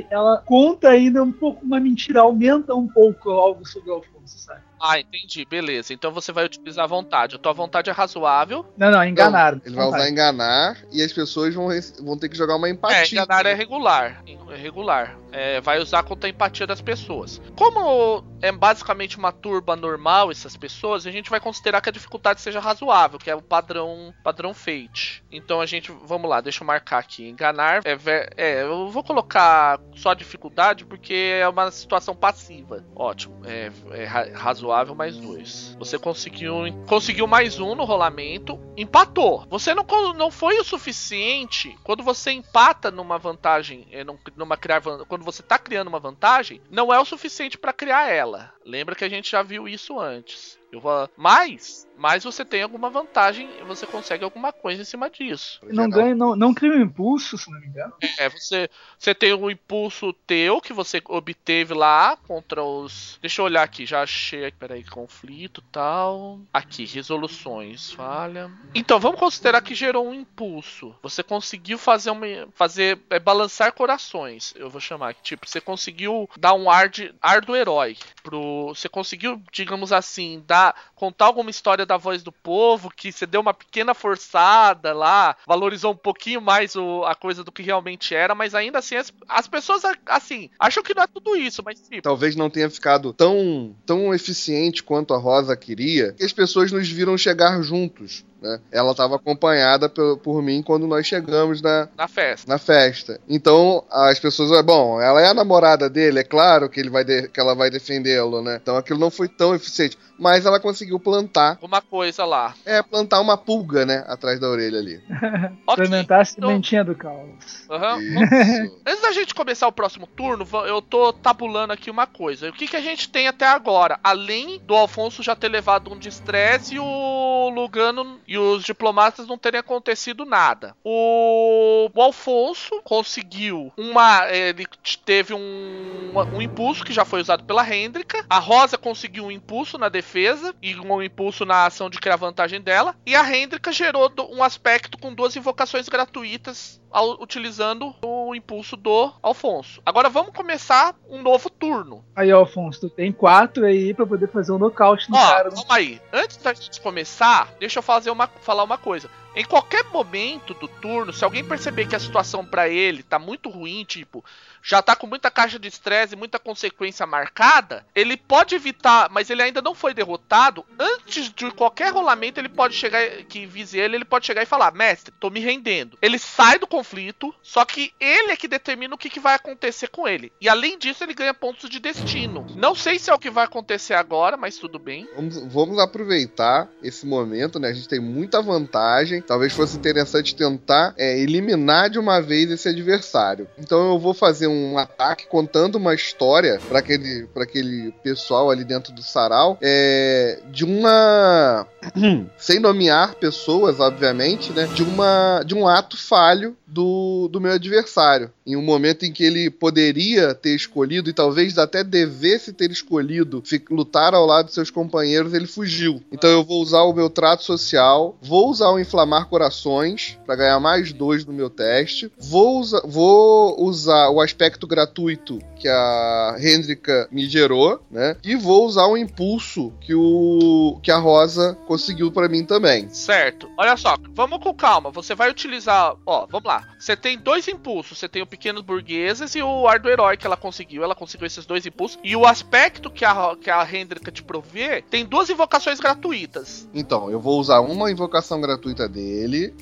ela 0.09 0.37
conta 0.45 0.89
ainda 0.89 1.23
um 1.23 1.31
pouco 1.31 1.65
uma 1.65 1.79
mentira, 1.79 2.21
aumenta 2.21 2.73
um 2.75 2.87
pouco 2.87 3.29
algo 3.31 3.65
sobre 3.67 3.89
o 3.89 3.93
Alfonso, 3.95 4.18
sabe? 4.37 4.61
Ah, 4.81 4.99
entendi. 4.99 5.45
Beleza. 5.45 5.93
Então 5.93 6.11
você 6.11 6.31
vai 6.31 6.45
utilizar 6.45 6.85
a 6.85 6.87
vontade. 6.87 7.35
A 7.35 7.39
tua 7.39 7.53
vontade 7.53 7.89
é 7.89 7.93
razoável. 7.93 8.65
Não, 8.77 8.91
não, 8.91 9.03
enganaram. 9.03 9.61
Ele 9.65 9.75
vai 9.75 9.87
usar 9.87 10.09
enganar 10.09 10.77
e 10.91 11.01
as 11.01 11.11
pessoas 11.11 11.53
vão, 11.53 11.69
vão 12.01 12.17
ter 12.17 12.29
que 12.29 12.37
jogar 12.37 12.55
uma 12.55 12.69
empatia. 12.69 13.19
É, 13.19 13.23
enganar 13.23 13.45
é 13.45 13.53
regular. 13.53 14.23
É 14.49 14.55
regular. 14.55 15.17
É, 15.31 15.61
vai 15.61 15.79
usar 15.79 16.03
contra 16.03 16.27
a 16.27 16.31
empatia 16.31 16.65
das 16.65 16.81
pessoas. 16.81 17.41
Como 17.55 18.23
é 18.41 18.51
basicamente 18.51 19.17
uma 19.17 19.31
turba 19.31 19.75
normal, 19.75 20.31
essas 20.31 20.55
pessoas, 20.55 21.05
a 21.05 21.11
gente 21.11 21.29
vai 21.29 21.39
considerar 21.39 21.81
que 21.81 21.89
a 21.89 21.91
dificuldade 21.91 22.41
seja 22.41 22.59
razoável, 22.59 23.19
que 23.19 23.29
é 23.29 23.35
o 23.35 23.41
padrão 23.41 24.13
padrão 24.23 24.53
Fate. 24.53 25.23
Então 25.31 25.61
a 25.61 25.65
gente, 25.65 25.91
vamos 26.05 26.29
lá, 26.29 26.41
deixa 26.41 26.63
eu 26.63 26.67
marcar 26.67 26.99
aqui. 26.99 27.27
Enganar 27.27 27.81
é, 27.85 27.97
é 28.37 28.63
eu 28.63 28.89
vou 28.89 29.03
colocar 29.03 29.79
só 29.95 30.11
a 30.11 30.15
dificuldade 30.15 30.85
porque 30.85 31.13
é 31.13 31.47
uma 31.47 31.69
situação 31.69 32.15
passiva. 32.15 32.83
Ótimo. 32.95 33.41
É, 33.45 33.71
é 33.91 34.18
razoável 34.33 34.93
mais 34.95 35.17
dois. 35.17 35.75
Você 35.79 35.97
conseguiu 35.97 36.53
conseguiu 36.87 37.25
mais 37.27 37.59
um 37.59 37.75
no 37.75 37.83
rolamento, 37.85 38.59
empatou. 38.75 39.45
Você 39.49 39.73
não, 39.73 39.85
não 40.13 40.29
foi 40.31 40.59
o 40.59 40.63
suficiente 40.63 41.75
quando 41.83 42.03
você 42.03 42.31
empata 42.31 42.91
numa 42.91 43.17
vantagem, 43.17 43.87
num- 44.05 44.17
numa 44.35 44.57
criar 44.57 44.81
quando 44.81 45.23
você 45.23 45.41
tá 45.41 45.57
criando 45.57 45.87
uma 45.87 45.99
vantagem, 45.99 46.61
não 46.69 46.93
é 46.93 46.99
o 46.99 47.05
suficiente 47.05 47.57
pra 47.57 47.73
criar 47.73 48.09
ela. 48.09 48.53
Lembra 48.65 48.95
que 48.95 49.03
a 49.05 49.09
gente 49.09 49.31
já 49.31 49.41
viu 49.41 49.67
isso 49.67 49.99
antes. 49.99 50.58
Eu 50.71 50.79
vou, 50.79 51.09
mas, 51.17 51.87
mas 51.97 52.23
você 52.23 52.45
tem 52.45 52.61
alguma 52.61 52.89
vantagem, 52.89 53.49
você 53.65 53.85
consegue 53.85 54.23
alguma 54.23 54.53
coisa 54.53 54.81
em 54.81 54.85
cima 54.85 55.09
disso. 55.09 55.59
Não 55.63 55.89
ganha, 55.89 56.15
não, 56.15 56.35
não 56.35 56.53
cria 56.53 56.71
um 56.71 56.81
impulso, 56.81 57.37
se 57.37 57.51
não 57.51 57.59
me 57.59 57.67
engano. 57.67 57.93
É, 58.17 58.29
você, 58.29 58.69
você 58.97 59.15
tem 59.15 59.33
um 59.33 59.49
impulso 59.49 60.13
teu 60.27 60.61
que 60.61 60.73
você 60.73 61.01
obteve 61.07 61.73
lá 61.73 62.17
contra 62.27 62.63
os. 62.63 63.17
Deixa 63.21 63.41
eu 63.41 63.45
olhar 63.45 63.63
aqui, 63.63 63.85
já 63.85 64.03
achei. 64.03 64.45
aqui, 64.45 64.57
Peraí, 64.57 64.83
conflito 64.83 65.61
tal. 65.71 66.39
Aqui, 66.53 66.85
resoluções, 66.85 67.91
falha. 67.91 68.51
Então, 68.75 68.99
vamos 68.99 69.19
considerar 69.19 69.61
que 69.61 69.73
gerou 69.73 70.07
um 70.07 70.13
impulso. 70.13 70.95
Você 71.01 71.23
conseguiu 71.23 71.77
fazer 71.77 72.11
uma. 72.11 72.25
fazer. 72.53 72.99
É, 73.09 73.19
balançar 73.19 73.73
corações, 73.73 74.53
eu 74.55 74.69
vou 74.69 74.81
chamar. 74.81 75.13
Tipo, 75.15 75.47
você 75.47 75.59
conseguiu 75.59 76.29
dar 76.37 76.53
um 76.53 76.69
ar, 76.69 76.89
de, 76.89 77.13
ar 77.21 77.41
do 77.41 77.55
herói. 77.55 77.97
Pro, 78.23 78.67
você 78.67 78.87
conseguiu, 78.87 79.41
digamos 79.51 79.91
assim, 79.91 80.43
dar, 80.45 80.58
contar 80.95 81.25
alguma 81.25 81.49
história 81.49 81.85
da 81.85 81.97
voz 81.97 82.23
do 82.23 82.31
povo, 82.31 82.89
que 82.89 83.11
você 83.11 83.25
deu 83.25 83.41
uma 83.41 83.53
pequena 83.53 83.93
forçada 83.93 84.93
lá, 84.93 85.35
valorizou 85.47 85.93
um 85.93 85.97
pouquinho 85.97 86.41
mais 86.41 86.75
o, 86.75 87.03
a 87.05 87.15
coisa 87.15 87.43
do 87.43 87.51
que 87.51 87.63
realmente 87.63 88.13
era, 88.13 88.35
mas 88.35 88.53
ainda 88.53 88.79
assim, 88.79 88.95
as, 88.95 89.13
as 89.27 89.47
pessoas, 89.47 89.83
assim, 90.05 90.49
acham 90.59 90.83
que 90.83 90.93
não 90.93 91.03
é 91.03 91.07
tudo 91.07 91.35
isso, 91.35 91.61
mas 91.63 91.79
tipo. 91.79 92.01
Talvez 92.01 92.35
não 92.35 92.49
tenha 92.49 92.69
ficado 92.69 93.13
tão, 93.13 93.75
tão 93.85 94.13
eficiente 94.13 94.83
quanto 94.83 95.13
a 95.13 95.17
Rosa 95.17 95.55
queria, 95.55 96.13
que 96.13 96.23
as 96.23 96.33
pessoas 96.33 96.71
nos 96.71 96.89
viram 96.89 97.17
chegar 97.17 97.61
juntos. 97.61 98.25
Né? 98.41 98.59
Ela 98.71 98.91
estava 98.91 99.15
acompanhada 99.17 99.89
por, 99.89 100.17
por 100.19 100.41
mim 100.41 100.61
quando 100.63 100.87
nós 100.87 101.05
chegamos 101.05 101.61
na, 101.61 101.89
Na 101.97 102.07
festa. 102.07 102.49
na 102.51 102.57
festa. 102.57 103.19
Então 103.27 103.83
as 103.91 104.17
pessoas, 104.19 104.51
ah, 104.53 104.63
bom, 104.63 105.01
ela 105.01 105.21
é 105.21 105.27
a 105.27 105.33
namorada 105.33 105.89
dele, 105.89 106.19
é 106.19 106.23
claro 106.23 106.69
que 106.69 106.79
ele 106.79 106.89
vai 106.89 107.03
de- 107.03 107.27
que 107.27 107.39
ela 107.39 107.53
vai 107.53 107.69
defendê-lo, 107.69 108.41
né? 108.41 108.59
Então 108.61 108.77
aquilo 108.77 108.99
não 108.99 109.11
foi 109.11 109.27
tão 109.27 109.53
eficiente, 109.53 109.97
mas 110.17 110.45
ela 110.45 110.59
conseguiu 110.59 110.99
plantar, 110.99 111.51
Alguma 111.51 111.81
coisa 111.81 112.23
lá. 112.25 112.53
é 112.65 112.81
plantar 112.81 113.19
uma 113.19 113.37
pulga, 113.37 113.85
né, 113.85 114.05
atrás 114.07 114.39
da 114.39 114.47
orelha 114.49 114.79
ali. 114.79 115.01
Ok. 115.67 115.85
Implementar 115.85 116.19
a 116.19 116.21
então- 116.23 116.49
sementinha 116.49 116.83
do 116.83 116.95
caos. 116.95 117.29
Isso. 117.39 117.67
Antes 118.85 119.01
da 119.01 119.11
gente 119.11 119.35
começar 119.35 119.67
o 119.67 119.71
próximo 119.71 120.07
turno, 120.07 120.47
eu 120.67 120.81
tô 120.81 121.13
tabulando 121.13 121.73
aqui 121.73 121.91
uma 121.91 122.07
coisa. 122.07 122.49
O 122.49 122.53
que, 122.53 122.67
que 122.67 122.75
a 122.75 122.81
gente 122.81 123.09
tem 123.09 123.27
até 123.27 123.45
agora? 123.45 123.99
Além 124.03 124.59
do 124.65 124.73
Alfonso 124.75 125.21
já 125.21 125.35
ter 125.35 125.49
levado 125.49 125.91
um 125.93 125.97
de 125.97 126.09
estresse 126.09 126.75
e 126.75 126.79
o 126.79 127.49
Lugano 127.49 128.19
e 128.29 128.37
os 128.37 128.63
diplomatas 128.63 129.25
não 129.25 129.39
terem 129.39 129.59
acontecido 129.59 130.23
nada. 130.23 130.75
O, 130.83 131.89
o 131.91 132.01
Alfonso 132.01 132.79
conseguiu 132.83 133.73
uma. 133.75 134.31
Ele 134.31 134.67
teve 135.03 135.33
um, 135.33 136.13
um 136.35 136.39
impulso 136.39 136.85
que 136.85 136.93
já 136.93 137.03
foi 137.03 137.21
usado 137.21 137.43
pela 137.43 137.67
Hendrika. 137.67 138.23
A 138.29 138.37
Rosa 138.37 138.77
conseguiu 138.77 139.25
um 139.25 139.31
impulso 139.31 139.79
na 139.79 139.89
defesa 139.89 140.53
e 140.61 140.79
um 140.79 141.01
impulso 141.01 141.43
na 141.43 141.65
ação 141.65 141.89
de 141.89 141.99
criar 141.99 142.17
vantagem 142.17 142.61
dela. 142.61 142.95
E 143.03 143.15
a 143.15 143.35
Hendrika 143.35 143.71
gerou 143.71 144.11
um 144.29 144.43
aspecto 144.43 144.99
com 144.99 145.11
duas 145.11 145.35
invocações 145.35 145.89
gratuitas 145.89 146.78
ao- 146.91 147.21
utilizando 147.21 147.93
o 148.03 148.33
impulso 148.35 148.75
do 148.75 149.11
Alfonso. 149.21 149.81
Agora 149.85 150.09
vamos 150.09 150.31
começar 150.33 150.95
um 151.09 151.21
novo 151.21 151.49
turno. 151.49 152.03
Aí, 152.15 152.31
Alfonso, 152.31 152.81
tu 152.81 152.89
tem 152.89 153.11
quatro 153.11 153.65
aí 153.65 153.93
pra 153.93 154.05
poder 154.05 154.27
fazer 154.29 154.51
um 154.51 154.57
nocaute 154.57 155.09
no 155.09 155.17
Ó, 155.17 155.19
cara. 155.19 155.49
calma 155.51 155.75
aí. 155.75 156.01
Antes 156.11 156.37
da 156.37 156.53
gente 156.53 156.81
começar, 156.81 157.49
deixa 157.59 157.79
eu 157.79 157.83
fazer 157.83 158.09
uma, 158.11 158.27
falar 158.27 158.63
uma 158.63 158.77
coisa. 158.77 159.09
Em 159.39 159.45
qualquer 159.45 159.85
momento 159.85 160.53
do 160.53 160.67
turno, 160.67 161.13
se 161.13 161.23
alguém 161.23 161.45
perceber 161.45 161.87
que 161.87 161.95
a 161.95 161.99
situação 161.99 162.45
pra 162.45 162.67
ele 162.67 163.01
tá 163.01 163.17
muito 163.17 163.49
ruim, 163.49 163.85
tipo, 163.85 164.21
já 164.61 164.81
tá 164.81 164.97
com 164.97 165.07
muita 165.07 165.31
caixa 165.31 165.57
de 165.57 165.65
estresse 165.65 166.13
e 166.13 166.17
muita 166.17 166.37
consequência 166.37 167.05
marcada, 167.05 167.85
ele 167.95 168.17
pode 168.17 168.53
evitar, 168.53 169.09
mas 169.09 169.29
ele 169.29 169.41
ainda 169.41 169.61
não 169.61 169.73
foi 169.73 169.93
derrotado. 169.93 170.65
Antes 170.77 171.31
de 171.33 171.49
qualquer 171.51 171.93
rolamento, 171.93 172.37
ele 172.37 172.49
pode 172.49 172.75
chegar, 172.75 173.01
que 173.29 173.45
vise 173.45 173.79
ele, 173.79 173.95
ele 173.95 174.03
pode 174.03 174.25
chegar 174.25 174.43
e 174.43 174.45
falar: 174.45 174.73
Mestre, 174.73 175.13
tô 175.17 175.29
me 175.29 175.39
rendendo. 175.39 175.97
Ele 176.01 176.19
sai 176.19 176.59
do 176.59 176.67
conflito, 176.67 177.33
só 177.41 177.63
que 177.63 177.93
ele 177.97 178.33
é 178.33 178.35
que 178.35 178.47
determina 178.47 178.93
o 178.93 178.97
que, 178.97 179.09
que 179.09 179.21
vai 179.21 179.35
acontecer 179.35 179.87
com 179.87 180.05
ele. 180.05 180.33
E 180.41 180.49
além 180.49 180.77
disso, 180.77 181.01
ele 181.03 181.13
ganha 181.13 181.33
pontos 181.33 181.69
de 181.69 181.79
destino. 181.79 182.45
Não 182.57 182.75
sei 182.75 182.99
se 182.99 183.09
é 183.09 183.13
o 183.13 183.19
que 183.19 183.29
vai 183.29 183.45
acontecer 183.45 183.93
agora, 183.93 184.35
mas 184.35 184.57
tudo 184.57 184.77
bem. 184.77 185.07
Vamos, 185.15 185.53
vamos 185.53 185.79
aproveitar 185.79 186.67
esse 186.83 187.05
momento, 187.05 187.57
né? 187.57 187.69
A 187.69 187.73
gente 187.73 187.87
tem 187.87 188.01
muita 188.01 188.41
vantagem. 188.41 189.21
Talvez 189.29 189.53
fosse 189.53 189.77
interessante 189.77 190.33
tentar 190.33 190.95
é, 190.97 191.19
eliminar 191.19 191.87
de 191.87 191.99
uma 191.99 192.19
vez 192.19 192.49
esse 192.49 192.67
adversário. 192.67 193.47
Então 193.59 193.91
eu 193.91 193.99
vou 193.99 194.11
fazer 194.11 194.47
um 194.47 194.75
ataque 194.75 195.27
contando 195.27 195.75
uma 195.75 195.93
história 195.93 196.59
para 196.67 196.79
aquele, 196.79 197.29
aquele 197.35 197.91
pessoal 198.01 198.49
ali 198.49 198.63
dentro 198.63 198.91
do 198.91 199.03
sarau 199.03 199.55
é, 199.61 200.39
de 200.51 200.65
uma. 200.65 201.67
sem 202.39 202.59
nomear 202.59 203.13
pessoas, 203.15 203.79
obviamente, 203.79 204.51
né? 204.51 204.65
De, 204.73 204.81
uma, 204.81 205.43
de 205.45 205.53
um 205.53 205.67
ato 205.67 205.95
falho 205.95 206.57
do, 206.65 207.27
do 207.31 207.41
meu 207.41 207.51
adversário. 207.51 208.31
Em 208.45 208.55
um 208.55 208.61
momento 208.61 209.05
em 209.05 209.11
que 209.11 209.23
ele 209.23 209.49
poderia 209.49 210.33
ter 210.33 210.55
escolhido 210.55 211.09
e 211.09 211.13
talvez 211.13 211.57
até 211.57 211.83
devesse 211.83 212.53
ter 212.53 212.71
escolhido 212.71 213.43
lutar 213.69 214.13
ao 214.13 214.25
lado 214.25 214.47
de 214.47 214.53
seus 214.53 214.69
companheiros, 214.69 215.33
ele 215.33 215.47
fugiu. 215.47 216.01
Então 216.11 216.29
eu 216.29 216.43
vou 216.43 216.61
usar 216.61 216.81
o 216.81 216.93
meu 216.93 217.09
trato 217.09 217.43
social, 217.43 218.17
vou 218.21 218.49
usar 218.49 218.69
o 218.69 218.79
inflamar 219.09 219.25
corações 219.25 220.19
para 220.25 220.35
ganhar 220.35 220.59
mais 220.59 220.93
dois 220.93 221.25
no 221.25 221.33
meu 221.33 221.49
teste, 221.49 222.11
vou, 222.17 222.59
usa, 222.59 222.81
vou 222.85 223.59
usar 223.61 224.09
o 224.09 224.21
aspecto 224.21 224.67
gratuito 224.67 225.39
que 225.55 225.67
a 225.67 226.35
Hendrika 226.39 227.07
me 227.11 227.27
gerou, 227.27 227.81
né? 227.89 228.15
E 228.23 228.35
vou 228.35 228.65
usar 228.65 228.85
o 228.85 228.95
impulso 228.95 229.73
que 229.81 229.93
o 229.93 230.79
que 230.81 230.91
a 230.91 230.97
Rosa 230.97 231.57
conseguiu 231.67 232.11
para 232.11 232.29
mim 232.29 232.45
também. 232.45 232.87
Certo. 232.89 233.49
Olha 233.57 233.75
só, 233.75 233.97
vamos 234.13 234.39
com 234.39 234.53
calma. 234.53 234.91
Você 234.91 235.15
vai 235.15 235.29
utilizar. 235.29 235.95
Ó, 236.05 236.25
vamos 236.29 236.47
lá. 236.47 236.65
Você 236.79 236.95
tem 236.95 237.17
dois 237.17 237.47
impulsos. 237.47 237.97
Você 237.97 238.07
tem 238.07 238.21
o 238.21 238.27
Pequenos 238.27 238.61
Burgueses 238.61 239.35
e 239.35 239.41
o 239.41 239.67
Ar 239.67 239.79
do 239.79 239.89
Herói 239.89 240.15
que 240.15 240.25
ela 240.25 240.37
conseguiu. 240.37 240.83
Ela 240.83 240.95
conseguiu 240.95 241.27
esses 241.27 241.45
dois 241.45 241.65
impulsos. 241.65 241.99
E 242.03 242.15
o 242.15 242.25
aspecto 242.25 242.89
que 242.89 243.03
a, 243.03 243.35
que 243.35 243.49
a 243.49 243.67
Hendrika 243.69 244.11
te 244.11 244.23
provê 244.23 244.81
tem 244.81 245.05
duas 245.05 245.29
invocações 245.29 245.79
gratuitas. 245.79 246.69
Então, 246.73 247.09
eu 247.09 247.19
vou 247.19 247.39
usar 247.39 247.59
uma 247.59 247.91
invocação 247.91 248.39
gratuita 248.39 248.87
dele, 248.87 248.98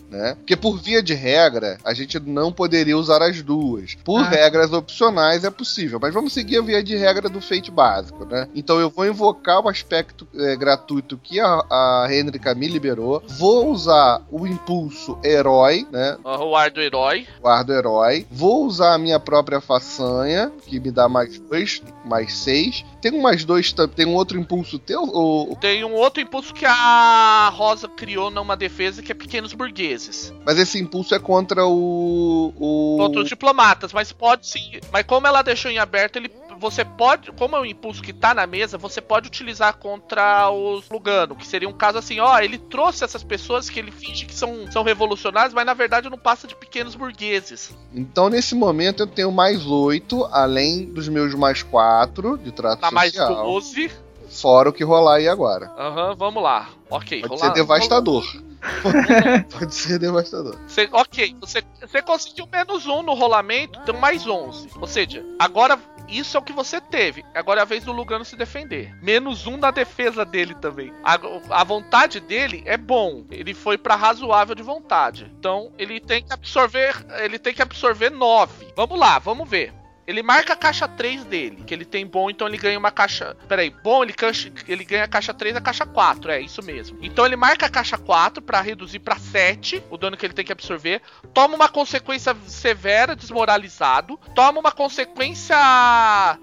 né? 0.10 0.36
Porque 0.36 0.56
por 0.56 0.78
via 0.80 1.02
de 1.02 1.14
regra, 1.14 1.78
a 1.84 1.94
gente 1.94 2.20
não 2.20 2.52
poderia 2.52 2.98
usar 2.98 3.22
as 3.22 3.42
duas. 3.42 3.96
Por 4.04 4.22
Ah. 4.22 4.30
regras 4.30 4.74
opcionais 4.74 5.44
é 5.44 5.50
possível, 5.50 6.00
mas 6.02 6.14
vamos 6.14 6.34
seguir 6.34 6.58
a 6.58 6.62
via 6.62 6.84
de 6.84 6.96
regra 6.96 7.30
do 7.30 7.42
feito 7.42 7.72
básico, 7.72 8.26
né? 8.26 8.48
Então 8.56 8.80
eu 8.80 8.90
vou 8.90 9.06
invocar 9.06 9.60
o 9.64 9.70
aspecto 9.70 10.28
é, 10.36 10.56
gratuito 10.56 11.18
que 11.18 11.40
a, 11.40 11.46
a 11.70 12.08
Hendrika 12.10 12.54
me 12.56 12.68
liberou. 12.68 13.22
Vou 13.38 13.70
usar 13.72 14.22
o 14.32 14.46
impulso 14.48 15.18
herói, 15.24 15.88
né? 15.92 16.18
O 16.24 16.56
Ar 16.56 16.72
do 16.72 16.82
Herói. 16.82 17.28
Guardo 17.42 17.74
herói. 17.74 18.26
Vou 18.32 18.66
usar 18.66 18.94
a 18.94 18.98
minha 18.98 19.20
própria 19.20 19.60
façanha, 19.62 20.52
que 20.66 20.80
me 20.80 20.92
dá 20.92 21.08
mais 21.08 21.40
dois, 21.40 21.82
mais 22.08 22.34
seis. 22.34 22.86
Tem 23.02 23.12
um 23.12 23.22
mais 23.22 23.44
dois, 23.44 23.74
tem 23.96 24.06
um 24.06 24.16
outro 24.16 24.40
impulso 24.40 24.80
teu? 24.80 25.04
Ou... 25.04 25.56
Tem 25.58 25.84
um 25.84 25.94
outro 25.94 26.22
impulso 26.22 26.54
que 26.54 26.66
a 26.66 27.52
Rosa 27.54 27.88
criou 27.88 28.32
numa 28.32 28.56
defesa 28.56 29.02
que 29.02 29.12
é 29.12 29.16
Pequenos 29.16 29.54
Burgueses. 29.54 30.34
Mas 30.46 30.58
esse 30.58 30.80
impulso 30.80 31.14
é 31.14 31.20
contra 31.20 31.66
o. 31.66 32.54
o... 32.58 32.98
Contra 32.98 33.22
os 33.22 33.30
diplomatas, 33.30 33.94
mas 33.94 34.12
pode 34.12 34.48
sim. 34.48 34.80
Mas 34.92 35.04
como 35.06 35.28
ela 35.28 35.42
deixou 35.42 35.70
em 35.70 35.78
aberto, 35.78 36.18
ele. 36.18 36.32
Você 36.60 36.84
pode, 36.84 37.32
como 37.34 37.56
é 37.56 37.60
um 37.62 37.66
impulso 37.66 38.02
que 38.02 38.12
tá 38.14 38.34
na 38.34 38.46
mesa, 38.48 38.78
você 38.78 39.00
pode 39.02 39.28
utilizar 39.28 39.78
contra 39.78 40.50
os 40.50 40.90
Lugano, 40.90 41.36
que 41.36 41.46
seria 41.46 41.70
um 41.70 41.74
caso 41.74 41.98
assim, 41.98 42.20
ó, 42.20 42.40
ele 42.40 42.58
trouxe 42.58 43.04
essas 43.04 43.24
pessoas 43.24 43.70
que 43.70 43.80
ele 43.80 43.92
finge 43.92 44.26
que 44.26 44.34
são, 44.34 44.70
são 44.72 44.84
revolucionários, 44.84 45.54
mas 45.54 45.66
na 45.66 45.74
verdade 45.74 46.10
não 46.10 46.18
passa 46.18 46.48
de 46.48 46.56
pequenos 46.56 46.96
burgueses. 46.96 47.76
Então, 47.94 48.30
nesse 48.30 48.56
momento, 48.56 49.04
eu 49.04 49.08
tenho 49.08 49.32
mais 49.32 49.66
oito, 49.66 50.26
além 50.32 50.86
dos 50.86 51.08
meus 51.08 51.34
mais 51.36 51.64
quatro 51.64 52.38
de 52.38 52.52
trato 52.52 52.80
Tá 52.82 52.92
mais 52.92 53.14
social. 53.14 53.44
12. 53.44 53.92
Fora 54.30 54.70
o 54.70 54.74
que 54.74 54.84
rolar 54.84 55.16
aí 55.16 55.28
agora. 55.28 55.72
Aham, 55.78 56.16
vamos 56.16 56.44
lá. 56.44 56.70
Ok, 56.90 57.22
Pode 57.22 57.34
rolar- 57.36 57.48
ser 57.48 57.54
devastador. 57.62 58.26
Pode 59.58 59.74
ser 59.74 60.00
devastador. 60.00 60.56
Você- 60.68 60.90
ok, 60.92 61.36
você, 61.40 61.64
você 61.80 62.02
conseguiu 62.02 62.48
menos 62.52 62.86
um 62.88 63.02
no 63.02 63.14
rolamento, 63.14 63.80
então 63.82 63.98
mais 64.00 64.26
11. 64.28 64.70
Ou 64.80 64.88
seja, 64.88 65.24
agora 65.40 65.80
isso 66.08 66.38
é 66.38 66.40
o 66.40 66.44
que 66.44 66.54
você 66.54 66.80
teve. 66.80 67.24
Agora 67.34 67.62
é 67.62 67.64
a 67.64 67.66
vez 67.66 67.84
do 67.84 67.92
Lugano 67.92 68.26
se 68.26 68.36
defender. 68.36 68.96
Menos 69.02 69.46
um 69.48 69.58
na 69.58 69.72
defesa 69.72 70.26
dele 70.26 70.56
também. 70.56 70.94
A, 71.04 71.20
a 71.50 71.64
vontade 71.64 72.20
dele 72.20 72.64
é 72.66 72.78
bom. 72.78 73.26
Ele 73.32 73.54
foi 73.54 73.78
pra 73.78 73.96
razoável 73.96 74.56
de 74.56 74.64
vontade. 74.64 75.32
Então 75.40 75.72
ele 75.78 76.00
tem 76.00 76.24
que 76.24 76.34
absorver. 76.34 76.96
Ele 77.20 77.38
tem 77.38 77.54
que 77.54 77.62
absorver 77.62 78.10
9. 78.10 78.68
Vamos 78.76 79.00
lá, 79.00 79.20
vamos 79.20 79.50
ver. 79.50 79.74
Ele 80.08 80.24
marca 80.24 80.54
a 80.54 80.56
caixa 80.56 80.88
3 80.88 81.26
dele, 81.26 81.64
que 81.68 81.74
ele 81.74 81.84
tem 81.84 82.08
bom, 82.08 82.30
então 82.30 82.48
ele 82.48 82.58
ganha 82.58 82.80
uma 82.80 82.92
caixa. 82.92 83.36
Peraí, 83.48 83.70
bom, 83.84 84.04
ele, 84.04 84.14
cancha- 84.14 84.50
ele 84.66 84.86
ganha 84.86 85.04
a 85.04 85.08
caixa 85.08 85.34
3 85.34 85.54
e 85.56 85.58
a 85.58 85.62
caixa 85.62 85.86
4, 85.86 86.32
é 86.32 86.40
isso 86.40 86.64
mesmo. 86.64 86.98
Então 87.02 87.26
ele 87.26 87.36
marca 87.36 87.66
a 87.66 87.70
caixa 87.70 87.98
4 87.98 88.42
pra 88.42 88.62
reduzir 88.62 89.00
pra 89.00 89.18
7 89.18 89.84
o 89.90 89.98
dano 89.98 90.16
que 90.16 90.26
ele 90.26 90.34
tem 90.34 90.46
que 90.46 90.52
absorver. 90.54 91.02
Toma 91.34 91.56
uma 91.56 91.68
consequência 91.68 92.34
severa, 92.48 93.16
desmoralizado. 93.18 94.18
Toma 94.34 94.60
uma 94.62 94.72
consequência 94.72 95.58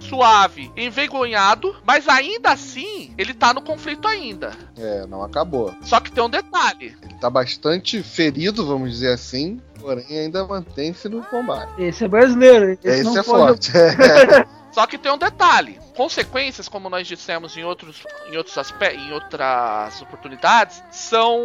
suave, 0.00 0.70
envergonhado. 0.76 1.74
Mas 1.86 2.08
ainda 2.08 2.50
assim, 2.52 3.14
ele 3.16 3.32
tá 3.32 3.54
no 3.54 3.62
conflito 3.62 4.06
ainda. 4.06 4.52
É, 4.76 5.06
não 5.06 5.22
acabou. 5.22 5.74
Só 5.82 6.00
que 6.00 6.12
tem 6.12 6.22
um 6.22 6.28
detalhe. 6.30 6.96
Ele 7.02 7.14
tá 7.14 7.30
bastante 7.30 8.02
ferido, 8.02 8.66
vamos 8.66 8.90
dizer 8.90 9.12
assim, 9.12 9.60
porém 9.84 10.18
ainda 10.18 10.46
mantém-se 10.46 11.08
no 11.08 11.22
combate. 11.24 11.70
Esse 11.78 12.04
é 12.04 12.08
brasileiro. 12.08 12.70
Esse, 12.72 12.88
Esse 12.88 13.04
não 13.04 13.18
é 13.18 13.22
pode- 13.22 13.70
forte. 13.70 13.76
É. 13.76 14.46
Só 14.72 14.86
que 14.88 14.98
tem 14.98 15.12
um 15.12 15.18
detalhe. 15.18 15.78
Consequências, 15.96 16.68
como 16.68 16.90
nós 16.90 17.06
dissemos 17.06 17.56
em 17.56 17.62
outros, 17.62 18.04
em 18.28 18.36
outros 18.36 18.58
aspe 18.58 18.86
em 18.86 19.12
outras 19.12 20.02
oportunidades, 20.02 20.82
são 20.90 21.38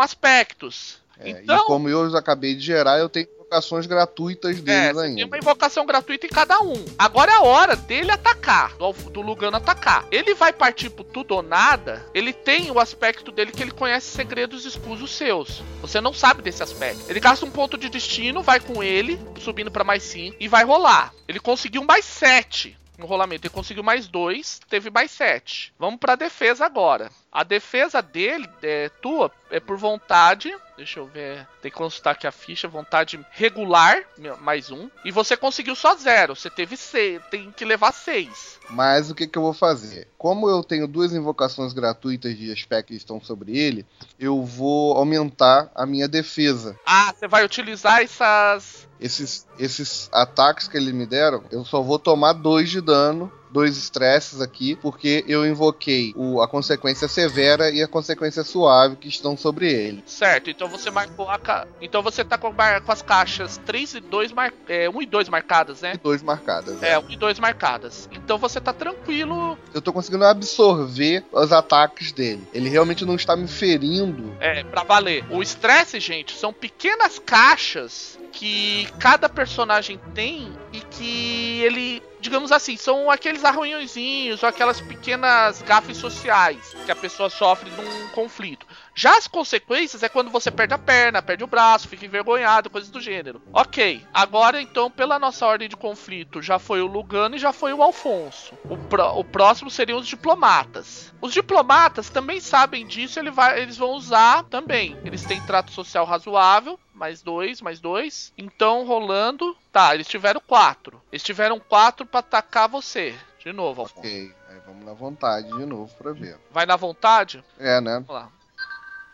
aspectos. 0.00 1.00
É, 1.18 1.30
Então- 1.30 1.62
E 1.62 1.64
como 1.66 1.88
eu 1.88 2.16
acabei 2.16 2.54
de 2.54 2.60
gerar, 2.62 2.98
eu 2.98 3.08
tenho 3.08 3.28
invocações 3.34 3.84
gratuitas 3.86 4.56
É, 4.58 4.60
deles 4.62 4.96
tem 4.96 5.04
ainda. 5.10 5.26
uma 5.26 5.36
invocação 5.38 5.84
gratuita 5.84 6.24
em 6.26 6.30
cada 6.30 6.60
um. 6.62 6.82
Agora 6.98 7.30
é 7.32 7.34
a 7.36 7.42
hora 7.42 7.76
dele 7.76 8.10
atacar, 8.10 8.74
do, 8.76 8.92
do 9.10 9.20
Lugano 9.20 9.56
atacar. 9.58 10.06
Ele 10.10 10.34
vai 10.34 10.52
partir 10.54 10.88
pro 10.90 11.04
tudo 11.04 11.32
ou 11.34 11.42
nada. 11.42 12.04
Ele 12.14 12.32
tem 12.32 12.70
o 12.70 12.80
aspecto 12.80 13.30
dele 13.30 13.52
que 13.52 13.62
ele 13.62 13.70
conhece 13.70 14.06
segredos 14.06 14.64
escusos 14.64 15.10
seus. 15.14 15.62
Você 15.82 16.00
não 16.00 16.14
sabe 16.14 16.40
desse 16.42 16.62
aspecto. 16.62 17.04
Ele 17.08 17.20
gasta 17.20 17.44
um 17.44 17.50
ponto 17.50 17.76
de 17.76 17.88
destino, 17.90 18.42
vai 18.42 18.58
com 18.58 18.82
ele, 18.82 19.20
subindo 19.38 19.70
pra 19.70 19.84
mais 19.84 20.02
5 20.02 20.36
e 20.40 20.48
vai 20.48 20.64
rolar. 20.64 21.12
Ele 21.28 21.38
conseguiu 21.38 21.84
mais 21.84 22.04
7 22.06 22.76
no 22.98 23.04
rolamento. 23.06 23.44
Ele 23.46 23.52
conseguiu 23.54 23.82
mais 23.82 24.08
2, 24.08 24.60
teve 24.68 24.88
mais 24.90 25.10
7. 25.10 25.74
Vamos 25.78 26.00
pra 26.00 26.14
defesa 26.16 26.64
agora. 26.64 27.10
A 27.32 27.44
defesa 27.44 28.02
dele, 28.02 28.46
é, 28.62 28.90
tua, 29.00 29.32
é 29.50 29.58
por 29.58 29.78
vontade. 29.78 30.54
Deixa 30.76 31.00
eu 31.00 31.06
ver. 31.06 31.48
Tem 31.62 31.70
que 31.70 31.76
consultar 31.76 32.10
aqui 32.10 32.26
a 32.26 32.32
ficha. 32.32 32.68
Vontade 32.68 33.18
regular, 33.30 34.02
mais 34.42 34.70
um. 34.70 34.90
E 35.02 35.10
você 35.10 35.34
conseguiu 35.34 35.74
só 35.74 35.94
zero. 35.94 36.36
Você 36.36 36.50
teve 36.50 36.76
seis. 36.76 37.22
Tem 37.30 37.50
que 37.50 37.64
levar 37.64 37.92
seis. 37.92 38.58
Mas 38.68 39.10
o 39.10 39.14
que, 39.14 39.26
que 39.26 39.38
eu 39.38 39.42
vou 39.42 39.54
fazer? 39.54 40.08
Como 40.18 40.46
eu 40.48 40.62
tenho 40.62 40.86
duas 40.86 41.14
invocações 41.14 41.72
gratuitas 41.72 42.36
de 42.36 42.52
aspecto 42.52 42.88
que 42.88 42.96
estão 42.96 43.18
sobre 43.18 43.56
ele, 43.56 43.86
eu 44.18 44.44
vou 44.44 44.98
aumentar 44.98 45.70
a 45.74 45.86
minha 45.86 46.08
defesa. 46.08 46.78
Ah, 46.84 47.14
você 47.16 47.26
vai 47.26 47.44
utilizar 47.44 48.02
essas. 48.02 48.86
Esses, 49.00 49.48
esses 49.58 50.08
ataques 50.12 50.68
que 50.68 50.76
eles 50.76 50.92
me 50.92 51.06
deram, 51.06 51.44
eu 51.50 51.64
só 51.64 51.80
vou 51.82 51.98
tomar 51.98 52.34
dois 52.34 52.70
de 52.70 52.80
dano, 52.80 53.32
dois 53.52 53.76
estresses 53.76 54.40
aqui, 54.40 54.74
porque 54.76 55.24
eu 55.28 55.46
invoquei 55.46 56.12
o- 56.16 56.40
a 56.40 56.48
consequência 56.48 57.06
severa 57.06 57.70
e 57.70 57.82
a 57.82 57.88
consequência 57.88 58.42
suave 58.42 58.96
que 58.96 59.08
estão 59.08 59.36
sobre 59.36 59.70
ele. 59.70 60.02
Certo, 60.06 60.50
então 60.50 60.68
você 60.68 60.90
marcou 60.90 61.28
a. 61.30 61.38
Ca... 61.38 61.66
Então 61.80 62.02
você 62.02 62.24
tá 62.24 62.38
com, 62.38 62.52
com 62.52 62.92
as 62.92 63.02
caixas 63.02 63.58
3 63.66 63.94
e 63.94 64.00
2 64.00 64.32
mar... 64.32 64.52
é, 64.68 64.88
1 64.88 65.02
e 65.02 65.06
2 65.06 65.28
marcadas, 65.28 65.80
E 65.80 65.82
né? 65.82 65.94
dois 66.02 66.22
marcadas. 66.22 66.82
É, 66.82 66.98
1 66.98 67.10
e 67.10 67.16
2 67.16 67.38
marcadas. 67.38 68.08
Então 68.12 68.38
você 68.38 68.60
tá 68.60 68.72
tranquilo. 68.72 69.58
Eu 69.74 69.82
tô 69.82 69.92
conseguindo 69.92 70.24
absorver 70.24 71.24
os 71.30 71.52
ataques 71.52 72.12
dele. 72.12 72.46
Ele 72.54 72.68
realmente 72.68 73.04
não 73.04 73.14
está 73.14 73.36
me 73.36 73.46
ferindo. 73.48 74.34
É, 74.40 74.62
pra 74.64 74.82
valer. 74.82 75.24
O 75.30 75.42
estresse, 75.42 76.00
gente, 76.00 76.34
são 76.36 76.52
pequenas 76.52 77.18
caixas 77.18 78.18
que 78.32 78.88
cada 78.98 79.28
personagem 79.28 80.00
tem 80.14 80.50
e 80.72 80.80
que 80.80 81.60
ele, 81.62 82.02
digamos 82.20 82.50
assim, 82.50 82.76
são 82.76 83.10
aqueles 83.10 83.44
arranhõezinhos 83.44 84.42
ou 84.42 84.48
aquelas 84.48 84.80
pequenas 84.80 85.60
gafes 85.62 85.96
sociais 85.98 86.74
que 86.84 86.90
a 86.90 86.96
pessoa 86.96 87.28
sofre 87.28 87.70
num 87.70 88.08
conflito. 88.08 88.66
Já 88.94 89.16
as 89.16 89.26
consequências 89.26 90.02
é 90.02 90.08
quando 90.08 90.30
você 90.30 90.50
perde 90.50 90.74
a 90.74 90.78
perna, 90.78 91.22
perde 91.22 91.44
o 91.44 91.46
braço, 91.46 91.88
fica 91.88 92.04
envergonhado, 92.06 92.70
coisas 92.70 92.90
do 92.90 93.00
gênero. 93.00 93.40
Ok, 93.52 94.02
agora 94.12 94.60
então, 94.60 94.90
pela 94.90 95.18
nossa 95.18 95.46
ordem 95.46 95.68
de 95.68 95.76
conflito, 95.76 96.42
já 96.42 96.58
foi 96.58 96.80
o 96.82 96.86
Lugano 96.86 97.36
e 97.36 97.38
já 97.38 97.52
foi 97.52 97.72
o 97.72 97.82
Alfonso. 97.82 98.54
O, 98.68 98.76
pró- 98.76 99.14
o 99.16 99.24
próximo 99.24 99.70
seriam 99.70 99.98
os 99.98 100.06
diplomatas. 100.06 101.12
Os 101.20 101.32
diplomatas 101.32 102.08
também 102.10 102.40
sabem 102.40 102.86
disso, 102.86 103.18
ele 103.18 103.30
vai- 103.30 103.60
eles 103.60 103.76
vão 103.76 103.90
usar 103.92 104.42
também. 104.44 104.96
Eles 105.04 105.22
têm 105.24 105.40
trato 105.40 105.70
social 105.72 106.04
razoável, 106.04 106.78
mais 107.02 107.20
dois, 107.20 107.60
mais 107.60 107.80
dois. 107.80 108.32
Então, 108.38 108.86
rolando. 108.86 109.56
Tá, 109.72 109.92
eles 109.92 110.06
tiveram 110.06 110.40
quatro. 110.40 111.02
Eles 111.10 111.24
tiveram 111.24 111.58
quatro 111.58 112.06
pra 112.06 112.20
atacar 112.20 112.68
você. 112.68 113.12
De 113.40 113.52
novo, 113.52 113.80
Alfonso. 113.80 114.06
Ok, 114.06 114.32
aí 114.48 114.60
vamos 114.64 114.84
na 114.84 114.92
vontade 114.92 115.48
de 115.48 115.66
novo 115.66 115.92
pra 115.96 116.12
ver. 116.12 116.38
Vai 116.52 116.64
na 116.64 116.76
vontade? 116.76 117.42
É, 117.58 117.80
né? 117.80 117.94
Vamos 117.94 118.08
lá. 118.08 118.28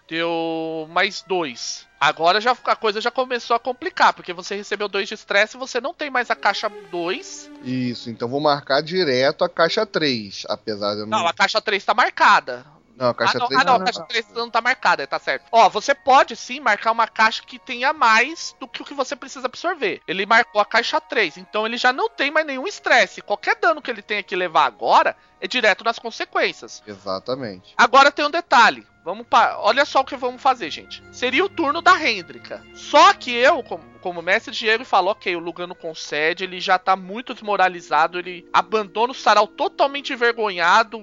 Deu 0.06 0.86
mais 0.90 1.22
dois. 1.22 1.86
Agora 1.98 2.42
já, 2.42 2.52
a 2.52 2.76
coisa 2.76 3.00
já 3.00 3.10
começou 3.10 3.56
a 3.56 3.60
complicar, 3.60 4.12
porque 4.12 4.34
você 4.34 4.54
recebeu 4.54 4.86
dois 4.86 5.08
de 5.08 5.14
estresse 5.14 5.56
e 5.56 5.58
você 5.58 5.80
não 5.80 5.94
tem 5.94 6.10
mais 6.10 6.30
a 6.30 6.36
caixa 6.36 6.68
2. 6.68 7.50
Isso, 7.64 8.10
então 8.10 8.28
vou 8.28 8.40
marcar 8.40 8.82
direto 8.82 9.44
a 9.44 9.48
caixa 9.48 9.86
3, 9.86 10.44
apesar 10.48 10.94
de 10.94 11.00
eu 11.00 11.06
não. 11.06 11.20
Não, 11.20 11.26
a 11.26 11.32
caixa 11.32 11.60
3 11.60 11.82
tá 11.82 11.94
marcada. 11.94 12.66
Não, 12.98 13.10
a 13.10 13.14
caixa 13.14 13.38
ah, 13.38 13.40
não, 13.40 13.46
3 13.46 13.60
ah, 13.60 13.64
não, 13.64 13.72
não. 13.74 13.82
a 13.82 13.84
caixa 13.84 14.02
3 14.02 14.28
não 14.34 14.50
tá 14.50 14.60
marcada, 14.60 15.06
tá 15.06 15.18
certo. 15.20 15.46
Ó, 15.52 15.68
você 15.68 15.94
pode 15.94 16.34
sim 16.34 16.58
marcar 16.58 16.90
uma 16.90 17.06
caixa 17.06 17.44
que 17.46 17.56
tenha 17.56 17.92
mais 17.92 18.56
do 18.58 18.66
que 18.66 18.82
o 18.82 18.84
que 18.84 18.92
você 18.92 19.14
precisa 19.14 19.46
absorver. 19.46 20.02
Ele 20.06 20.26
marcou 20.26 20.60
a 20.60 20.64
caixa 20.64 21.00
3, 21.00 21.36
então 21.36 21.64
ele 21.64 21.76
já 21.76 21.92
não 21.92 22.10
tem 22.10 22.30
mais 22.30 22.44
nenhum 22.44 22.66
estresse. 22.66 23.22
Qualquer 23.22 23.54
dano 23.56 23.80
que 23.80 23.88
ele 23.88 24.02
tenha 24.02 24.22
que 24.22 24.34
levar 24.34 24.64
agora 24.64 25.16
é 25.40 25.46
direto 25.46 25.84
nas 25.84 25.98
consequências. 25.98 26.82
Exatamente. 26.84 27.72
Agora 27.76 28.10
tem 28.10 28.26
um 28.26 28.30
detalhe. 28.30 28.84
Vamos 29.08 29.26
pa... 29.26 29.56
Olha 29.60 29.86
só 29.86 30.00
o 30.00 30.04
que 30.04 30.14
vamos 30.16 30.42
fazer, 30.42 30.70
gente. 30.70 31.02
Seria 31.10 31.42
o 31.42 31.48
turno 31.48 31.80
da 31.80 31.98
Hendrika. 32.06 32.62
Só 32.74 33.14
que 33.14 33.32
eu, 33.32 33.62
como, 33.62 33.82
como 34.02 34.20
mestre 34.20 34.52
Diego, 34.52 34.84
falou, 34.84 35.12
ok, 35.12 35.34
o 35.34 35.38
Lugano 35.38 35.74
concede, 35.74 36.44
ele 36.44 36.60
já 36.60 36.78
tá 36.78 36.94
muito 36.94 37.32
desmoralizado, 37.32 38.18
ele 38.18 38.46
abandona 38.52 39.12
o 39.12 39.14
Sarau 39.14 39.46
totalmente 39.46 40.12
envergonhado, 40.12 41.00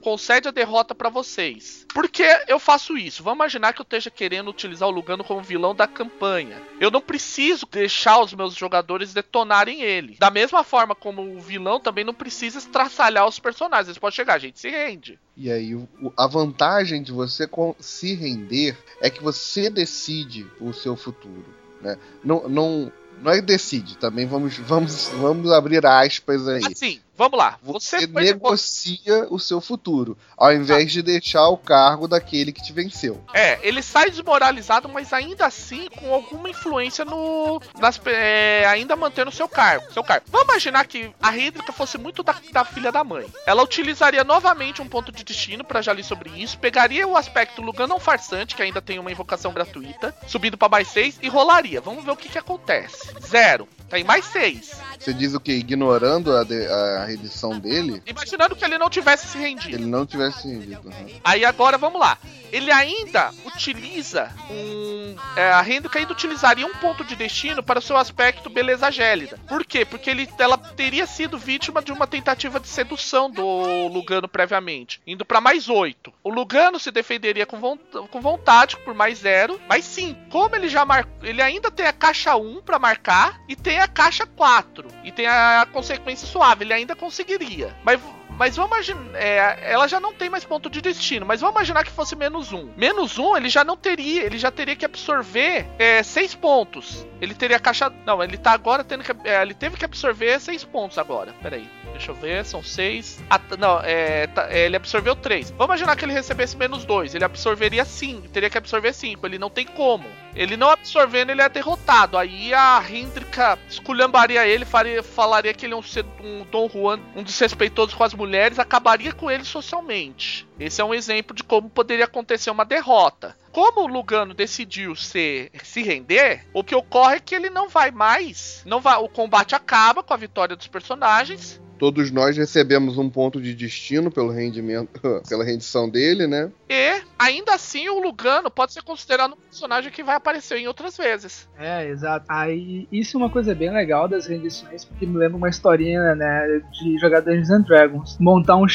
concede 0.00 0.48
a 0.48 0.50
derrota 0.50 0.94
para 0.94 1.10
vocês. 1.10 1.86
Por 1.92 2.08
que 2.08 2.24
eu 2.48 2.58
faço 2.58 2.96
isso? 2.96 3.22
Vamos 3.22 3.36
imaginar 3.36 3.74
que 3.74 3.82
eu 3.82 3.84
esteja 3.84 4.10
querendo 4.10 4.48
utilizar 4.48 4.88
o 4.88 4.92
Lugano 4.92 5.22
como 5.22 5.42
vilão 5.42 5.74
da 5.74 5.86
campanha. 5.86 6.56
Eu 6.80 6.90
não 6.90 7.02
preciso 7.02 7.66
deixar 7.70 8.18
os 8.18 8.32
meus 8.32 8.54
jogadores 8.54 9.12
detonarem 9.12 9.82
ele. 9.82 10.16
Da 10.18 10.30
mesma 10.30 10.64
forma 10.64 10.94
como 10.94 11.20
o 11.20 11.38
vilão 11.38 11.78
também 11.78 12.02
não 12.02 12.14
precisa 12.14 12.56
estraçalhar 12.56 13.26
os 13.26 13.38
personagens. 13.38 13.88
Eles 13.88 13.98
podem 13.98 14.16
chegar, 14.16 14.38
gente 14.38 14.58
se 14.58 14.70
rende. 14.70 15.20
E 15.36 15.50
aí, 15.50 15.78
a 16.16 16.26
vantagem 16.26 17.02
de 17.02 17.10
você 17.10 17.48
se 17.80 18.14
render 18.14 18.76
é 19.00 19.08
que 19.08 19.22
você 19.22 19.70
decide 19.70 20.46
o 20.60 20.72
seu 20.72 20.94
futuro. 20.94 21.44
Né? 21.80 21.96
Não, 22.22 22.48
não, 22.48 22.92
não 23.22 23.32
é 23.32 23.40
decide, 23.40 23.96
também 23.96 24.26
vamos, 24.26 24.58
vamos, 24.58 25.08
vamos 25.20 25.50
abrir 25.50 25.84
aspas 25.86 26.46
aí. 26.46 26.62
Assim, 26.64 27.00
Vamos 27.16 27.38
lá. 27.38 27.58
Você, 27.62 28.06
você 28.06 28.06
negocia 28.06 29.26
o 29.30 29.38
seu 29.38 29.60
futuro, 29.60 30.16
ao 30.36 30.52
invés 30.52 30.90
de 30.90 31.02
deixar 31.02 31.46
o 31.48 31.56
cargo 31.56 32.08
daquele 32.08 32.52
que 32.52 32.62
te 32.62 32.72
venceu. 32.72 33.22
É, 33.34 33.58
ele 33.62 33.82
sai 33.82 34.10
desmoralizado, 34.10 34.88
mas 34.88 35.12
ainda 35.12 35.46
assim 35.46 35.88
com 35.98 36.12
alguma 36.12 36.48
influência 36.48 37.04
no. 37.04 37.60
Nas, 37.78 38.00
é, 38.06 38.64
ainda 38.66 38.96
mantendo 38.96 39.30
seu 39.30 39.48
cargo. 39.48 39.92
Seu 39.92 40.02
cargo. 40.02 40.26
Vamos 40.28 40.48
imaginar 40.48 40.86
que 40.86 41.12
a 41.22 41.36
Hendrika 41.36 41.72
fosse 41.72 41.98
muito 41.98 42.22
da, 42.22 42.34
da 42.50 42.64
filha 42.64 42.90
da 42.90 43.04
mãe. 43.04 43.26
Ela 43.46 43.62
utilizaria 43.62 44.24
novamente 44.24 44.80
um 44.80 44.88
ponto 44.88 45.12
de 45.12 45.22
destino 45.22 45.64
para 45.64 45.82
já 45.82 45.92
ler 45.92 46.04
sobre 46.04 46.30
isso, 46.30 46.58
pegaria 46.58 47.06
o 47.06 47.16
aspecto 47.16 47.62
Luganão 47.62 48.00
farsante, 48.00 48.56
que 48.56 48.62
ainda 48.62 48.80
tem 48.80 48.98
uma 48.98 49.12
invocação 49.12 49.52
gratuita, 49.52 50.14
subindo 50.26 50.56
para 50.56 50.68
mais 50.68 50.88
6 50.88 51.18
e 51.22 51.28
rolaria. 51.28 51.80
Vamos 51.80 52.04
ver 52.04 52.10
o 52.10 52.16
que, 52.16 52.28
que 52.28 52.38
acontece. 52.38 53.12
Zero. 53.20 53.68
Tem 53.92 54.02
mais 54.04 54.24
6. 54.24 54.72
Você 54.98 55.12
diz 55.12 55.34
o 55.34 55.40
que? 55.40 55.52
Ignorando 55.52 56.34
a, 56.34 56.44
de, 56.44 56.66
a 56.66 57.04
rendição 57.04 57.58
dele? 57.58 58.02
Imaginando 58.06 58.56
que 58.56 58.64
ele 58.64 58.78
não 58.78 58.88
tivesse 58.88 59.26
se 59.26 59.36
rendido. 59.36 59.76
Ele 59.76 59.84
não 59.84 60.06
tivesse 60.06 60.40
se 60.40 60.48
rendido. 60.48 60.88
Uhum. 60.88 61.20
Aí 61.22 61.44
agora 61.44 61.76
vamos 61.76 62.00
lá. 62.00 62.16
Ele 62.50 62.70
ainda 62.70 63.30
utiliza 63.44 64.30
um. 64.50 65.16
É, 65.36 65.50
a 65.50 65.60
ainda 65.60 65.88
utilizaria 66.10 66.66
um 66.66 66.74
ponto 66.74 67.04
de 67.04 67.16
destino 67.16 67.62
para 67.62 67.78
o 67.78 67.82
seu 67.82 67.96
aspecto 67.96 68.48
beleza 68.48 68.90
gélida. 68.90 69.38
Por 69.46 69.64
quê? 69.64 69.84
Porque 69.84 70.08
ele, 70.10 70.28
ela 70.38 70.56
teria 70.56 71.06
sido 71.06 71.38
vítima 71.38 71.82
de 71.82 71.92
uma 71.92 72.06
tentativa 72.06 72.60
de 72.60 72.68
sedução 72.68 73.30
do 73.30 73.88
Lugano 73.88 74.28
previamente, 74.28 75.00
indo 75.06 75.24
para 75.24 75.40
mais 75.40 75.68
8. 75.68 76.12
O 76.22 76.30
Lugano 76.30 76.78
se 76.78 76.90
defenderia 76.90 77.46
com, 77.46 77.58
vo 77.58 77.78
com 78.10 78.20
vontade 78.20 78.76
por 78.78 78.94
mais 78.94 79.18
0, 79.18 79.60
mais 79.68 79.84
5. 79.84 80.28
Como 80.30 80.54
ele 80.54 80.68
já 80.68 80.84
marcou. 80.84 81.12
Ele 81.22 81.40
ainda 81.40 81.70
tem 81.70 81.86
a 81.86 81.92
caixa 81.92 82.36
1 82.36 82.62
para 82.62 82.78
marcar 82.78 83.40
e 83.48 83.56
tem 83.56 83.81
a 83.82 83.88
caixa 83.88 84.26
4 84.26 84.88
e 85.04 85.12
tem 85.12 85.26
a 85.26 85.66
consequência 85.70 86.26
suave, 86.26 86.64
ele 86.64 86.72
ainda 86.72 86.96
conseguiria. 86.96 87.76
Mas 87.84 88.00
mas 88.38 88.56
vamos 88.56 88.72
imaginar. 88.72 89.14
É, 89.14 89.72
ela 89.72 89.86
já 89.86 90.00
não 90.00 90.12
tem 90.12 90.30
mais 90.30 90.44
ponto 90.44 90.70
de 90.70 90.80
destino. 90.80 91.26
Mas 91.26 91.40
vamos 91.40 91.54
imaginar 91.54 91.84
que 91.84 91.90
fosse 91.90 92.16
menos 92.16 92.52
um. 92.52 92.70
Menos 92.76 93.18
um, 93.18 93.36
ele 93.36 93.48
já 93.48 93.62
não 93.62 93.76
teria. 93.76 94.22
Ele 94.22 94.38
já 94.38 94.50
teria 94.50 94.74
que 94.74 94.84
absorver 94.84 95.66
é, 95.78 96.02
seis 96.02 96.34
pontos. 96.34 97.06
Ele 97.20 97.34
teria 97.34 97.60
caixa. 97.60 97.92
Não, 98.06 98.22
ele 98.22 98.36
tá 98.36 98.52
agora 98.52 98.82
tendo 98.82 99.04
que. 99.04 99.12
É, 99.28 99.42
ele 99.42 99.54
teve 99.54 99.76
que 99.76 99.84
absorver 99.84 100.40
seis 100.40 100.64
pontos 100.64 100.98
agora. 100.98 101.34
Peraí. 101.42 101.68
Deixa 102.02 102.10
eu 102.10 102.16
ver, 102.16 102.44
são 102.44 102.64
seis. 102.64 103.22
Ah, 103.30 103.40
não, 103.56 103.78
é, 103.78 104.26
tá, 104.26 104.48
é, 104.50 104.66
ele 104.66 104.74
absorveu 104.74 105.14
três. 105.14 105.50
Vamos 105.50 105.66
imaginar 105.66 105.94
que 105.94 106.04
ele 106.04 106.12
recebesse 106.12 106.56
menos 106.56 106.84
dois. 106.84 107.14
Ele 107.14 107.24
absorveria 107.24 107.84
cinco. 107.84 108.26
Teria 108.26 108.50
que 108.50 108.58
absorver 108.58 108.92
cinco. 108.92 109.24
Ele 109.24 109.38
não 109.38 109.48
tem 109.48 109.64
como. 109.64 110.04
Ele 110.34 110.56
não 110.56 110.68
absorvendo, 110.68 111.30
ele 111.30 111.42
é 111.42 111.48
derrotado. 111.48 112.18
Aí 112.18 112.52
a 112.52 112.82
Hendrika 112.90 113.56
esculhambaria 113.68 114.44
ele, 114.44 114.64
faria, 114.64 115.00
falaria 115.00 115.54
que 115.54 115.64
ele 115.64 115.74
é 115.74 115.76
um, 115.76 115.82
um 116.24 116.44
Dom 116.50 116.68
Juan, 116.68 116.98
um 117.14 117.22
desrespeitoso 117.22 117.96
com 117.96 118.02
as 118.02 118.14
mulheres, 118.14 118.58
acabaria 118.58 119.12
com 119.12 119.30
ele 119.30 119.44
socialmente. 119.44 120.48
Esse 120.58 120.80
é 120.80 120.84
um 120.84 120.94
exemplo 120.94 121.36
de 121.36 121.44
como 121.44 121.70
poderia 121.70 122.06
acontecer 122.06 122.50
uma 122.50 122.64
derrota. 122.64 123.36
Como 123.52 123.82
o 123.82 123.86
Lugano 123.86 124.34
decidiu 124.34 124.96
ser, 124.96 125.52
se 125.62 125.82
render, 125.82 126.46
o 126.52 126.64
que 126.64 126.74
ocorre 126.74 127.16
é 127.16 127.20
que 127.20 127.34
ele 127.34 127.50
não 127.50 127.68
vai 127.68 127.92
mais. 127.92 128.62
Não 128.66 128.80
vai, 128.80 128.96
o 128.96 129.08
combate 129.08 129.54
acaba 129.54 130.02
com 130.02 130.14
a 130.14 130.16
vitória 130.16 130.56
dos 130.56 130.66
personagens 130.66 131.61
todos 131.82 132.12
nós 132.12 132.36
recebemos 132.36 132.96
um 132.96 133.10
ponto 133.10 133.42
de 133.42 133.52
destino 133.56 134.08
pelo 134.08 134.30
rendimento, 134.30 135.00
pela 135.28 135.44
rendição 135.44 135.90
dele, 135.90 136.28
né? 136.28 136.48
E 136.70 137.02
ainda 137.18 137.54
assim 137.54 137.88
o 137.88 137.98
Lugano 137.98 138.48
pode 138.52 138.72
ser 138.72 138.82
considerado 138.82 139.32
um 139.32 139.36
personagem 139.36 139.90
que 139.90 140.04
vai 140.04 140.14
aparecer 140.14 140.58
em 140.58 140.68
outras 140.68 140.96
vezes. 140.96 141.48
É, 141.58 141.88
exato. 141.88 142.24
Aí 142.28 142.86
isso 142.92 143.16
é 143.16 143.18
uma 143.18 143.28
coisa 143.28 143.52
bem 143.52 143.72
legal 143.72 144.06
das 144.06 144.28
rendições, 144.28 144.84
porque 144.84 145.04
me 145.04 145.18
lembra 145.18 145.36
uma 145.36 145.48
historinha, 145.48 146.14
né, 146.14 146.62
de 146.70 146.96
jogar 146.98 147.18
Dungeons 147.18 147.50
and 147.50 147.62
Dragons, 147.62 148.16
montar 148.20 148.54
um, 148.54 148.66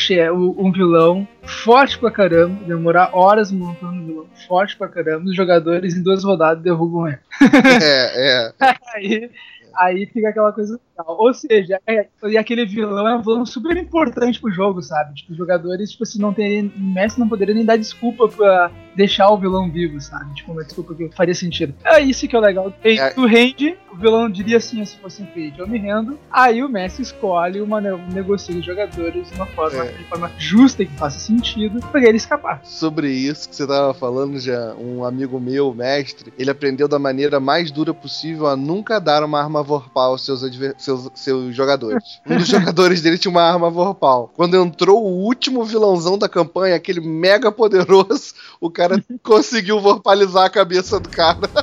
um 0.57 0.69
vilão 0.69 1.25
forte 1.43 1.97
pra 1.97 2.11
caramba, 2.11 2.61
demorar 2.65 3.11
horas 3.13 3.53
montando 3.53 4.01
um 4.01 4.05
vilão 4.05 4.27
forte 4.49 4.75
pra 4.75 4.89
caramba, 4.89 5.29
os 5.29 5.35
jogadores 5.35 5.95
em 5.95 6.03
duas 6.03 6.25
rodadas 6.25 6.61
derrubam 6.61 7.07
ele. 7.07 7.19
É, 7.81 8.49
é. 8.49 8.53
Aí 8.93 9.31
aí 9.77 10.05
fica 10.07 10.29
aquela 10.29 10.51
coisa 10.51 10.79
ou 11.05 11.33
seja, 11.33 11.79
é, 11.85 12.07
e 12.23 12.37
aquele 12.37 12.65
vilão 12.65 13.07
é 13.07 13.15
um 13.15 13.21
vilão 13.21 13.45
super 13.45 13.77
importante 13.77 14.39
pro 14.39 14.51
jogo, 14.51 14.81
sabe? 14.81 15.13
Tipo, 15.15 15.31
os 15.31 15.37
jogadores, 15.37 15.91
tipo, 15.91 16.05
se 16.05 16.19
não. 16.19 16.29
O 16.29 16.79
Messi 16.79 17.19
não 17.19 17.29
poderia 17.29 17.53
nem 17.53 17.65
dar 17.65 17.77
desculpa 17.77 18.27
pra 18.27 18.71
deixar 18.97 19.29
o 19.29 19.37
vilão 19.37 19.69
vivo, 19.69 20.01
sabe? 20.01 20.33
Tipo, 20.33 20.51
uma 20.51 20.63
desculpa 20.63 20.95
que 20.95 21.09
faria 21.15 21.35
sentido. 21.35 21.75
É 21.85 22.01
isso 22.01 22.27
que 22.27 22.35
é 22.35 22.39
o 22.39 22.41
legal. 22.41 22.73
É. 22.83 23.11
Tu 23.11 23.25
rende, 23.27 23.77
o 23.93 23.95
vilão 23.95 24.27
diria 24.27 24.57
assim, 24.57 24.83
se 24.83 24.97
fosse 24.97 25.21
um 25.21 25.27
feed, 25.27 25.59
eu 25.59 25.67
me 25.67 25.77
rendo. 25.77 26.17
Aí 26.31 26.63
o 26.63 26.69
Messi 26.69 27.03
escolhe 27.03 27.61
uma 27.61 27.79
negocia 27.79 28.57
os 28.57 28.65
jogadores 28.65 29.29
de 29.29 29.35
uma 29.35 29.45
forma, 29.45 29.85
é. 29.85 29.91
de 29.91 30.03
forma 30.05 30.31
justa 30.37 30.81
e 30.81 30.87
que 30.87 30.95
faça 30.97 31.19
sentido 31.19 31.79
pra 31.91 32.01
ele 32.01 32.17
escapar. 32.17 32.61
Sobre 32.63 33.11
isso 33.11 33.47
que 33.47 33.55
você 33.55 33.67
tava 33.67 33.93
falando, 33.93 34.39
já 34.39 34.73
um 34.73 35.03
amigo 35.03 35.39
meu, 35.39 35.73
mestre, 35.73 36.33
ele 36.37 36.49
aprendeu 36.49 36.87
da 36.87 36.97
maneira 36.97 37.39
mais 37.39 37.69
dura 37.69 37.93
possível 37.93 38.47
a 38.47 38.55
nunca 38.55 38.99
dar 38.99 39.23
uma 39.23 39.39
arma 39.39 39.61
vorpal 39.61 40.11
aos 40.11 40.25
seus 40.25 40.41
seus, 40.77 41.09
seus 41.13 41.55
jogadores. 41.55 42.19
Um 42.27 42.37
dos 42.37 42.47
jogadores 42.47 43.01
dele 43.01 43.17
tinha 43.17 43.31
uma 43.31 43.41
arma 43.41 43.69
vorpal. 43.69 44.31
Quando 44.35 44.57
entrou 44.57 45.03
o 45.03 45.23
último 45.23 45.63
vilãozão 45.63 46.17
da 46.17 46.27
campanha, 46.27 46.75
aquele 46.75 46.99
mega 46.99 47.51
poderoso, 47.51 48.33
o 48.59 48.69
cara 48.69 48.86
conseguiu 49.23 49.79
vorpalizar 49.79 50.45
a 50.45 50.49
cabeça 50.49 50.99
do 50.99 51.09
cara. 51.09 51.47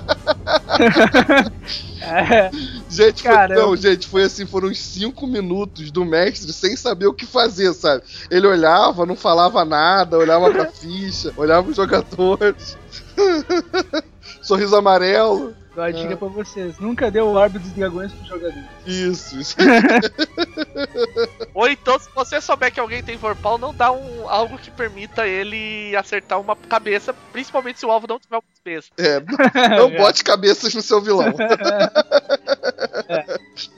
É. 2.05 2.51
Gente, 2.91 3.23
foi, 3.23 3.49
não, 3.49 3.75
gente, 3.75 4.07
foi 4.07 4.25
assim, 4.25 4.45
foram 4.45 4.69
uns 4.69 4.79
5 4.79 5.27
minutos 5.27 5.91
do 5.91 6.05
mestre 6.05 6.53
sem 6.53 6.77
saber 6.77 7.07
o 7.07 7.15
que 7.15 7.25
fazer, 7.25 7.73
sabe? 7.73 8.03
Ele 8.31 8.47
olhava, 8.47 9.07
não 9.07 9.17
falava 9.17 9.65
nada, 9.65 10.19
olhava 10.19 10.51
pra 10.51 10.67
ficha, 10.71 11.33
olhava 11.37 11.71
os 11.71 11.77
jogadores. 11.77 12.77
Sorriso 14.43 14.77
amarelo. 14.77 15.55
Uma 15.77 15.93
dica 15.93 16.13
é. 16.13 16.17
pra 16.17 16.29
vocês: 16.29 16.79
nunca 16.79 17.11
dê 17.11 17.21
o 17.21 17.33
orbe 17.33 17.59
dos 17.59 17.73
dragões 17.73 18.13
pro 18.13 18.27
jogador. 18.27 18.63
Isso, 18.87 19.39
isso. 19.39 19.57
Ou 21.53 21.69
então, 21.69 21.99
se 21.99 22.09
você 22.15 22.41
souber 22.41 22.73
que 22.73 22.81
alguém 22.81 23.03
tem 23.03 23.17
vorpal, 23.17 23.59
não 23.59 23.75
dá 23.75 23.91
um, 23.91 24.29
algo 24.29 24.57
que 24.59 24.71
permita 24.71 25.27
ele 25.27 25.95
acertar 25.97 26.41
uma 26.41 26.55
cabeça, 26.55 27.15
principalmente 27.33 27.79
se 27.79 27.87
o 27.87 27.91
alvo 27.91 28.07
não 28.09 28.19
tiver 28.19 28.37
uma 28.37 28.43
cabeça. 28.65 28.91
É, 28.99 29.21
não, 29.21 29.89
não 29.91 29.97
bote 29.97 30.23
cabeças 30.23 30.75
no 30.75 30.83
seu 30.83 31.01
vilão. 31.01 31.33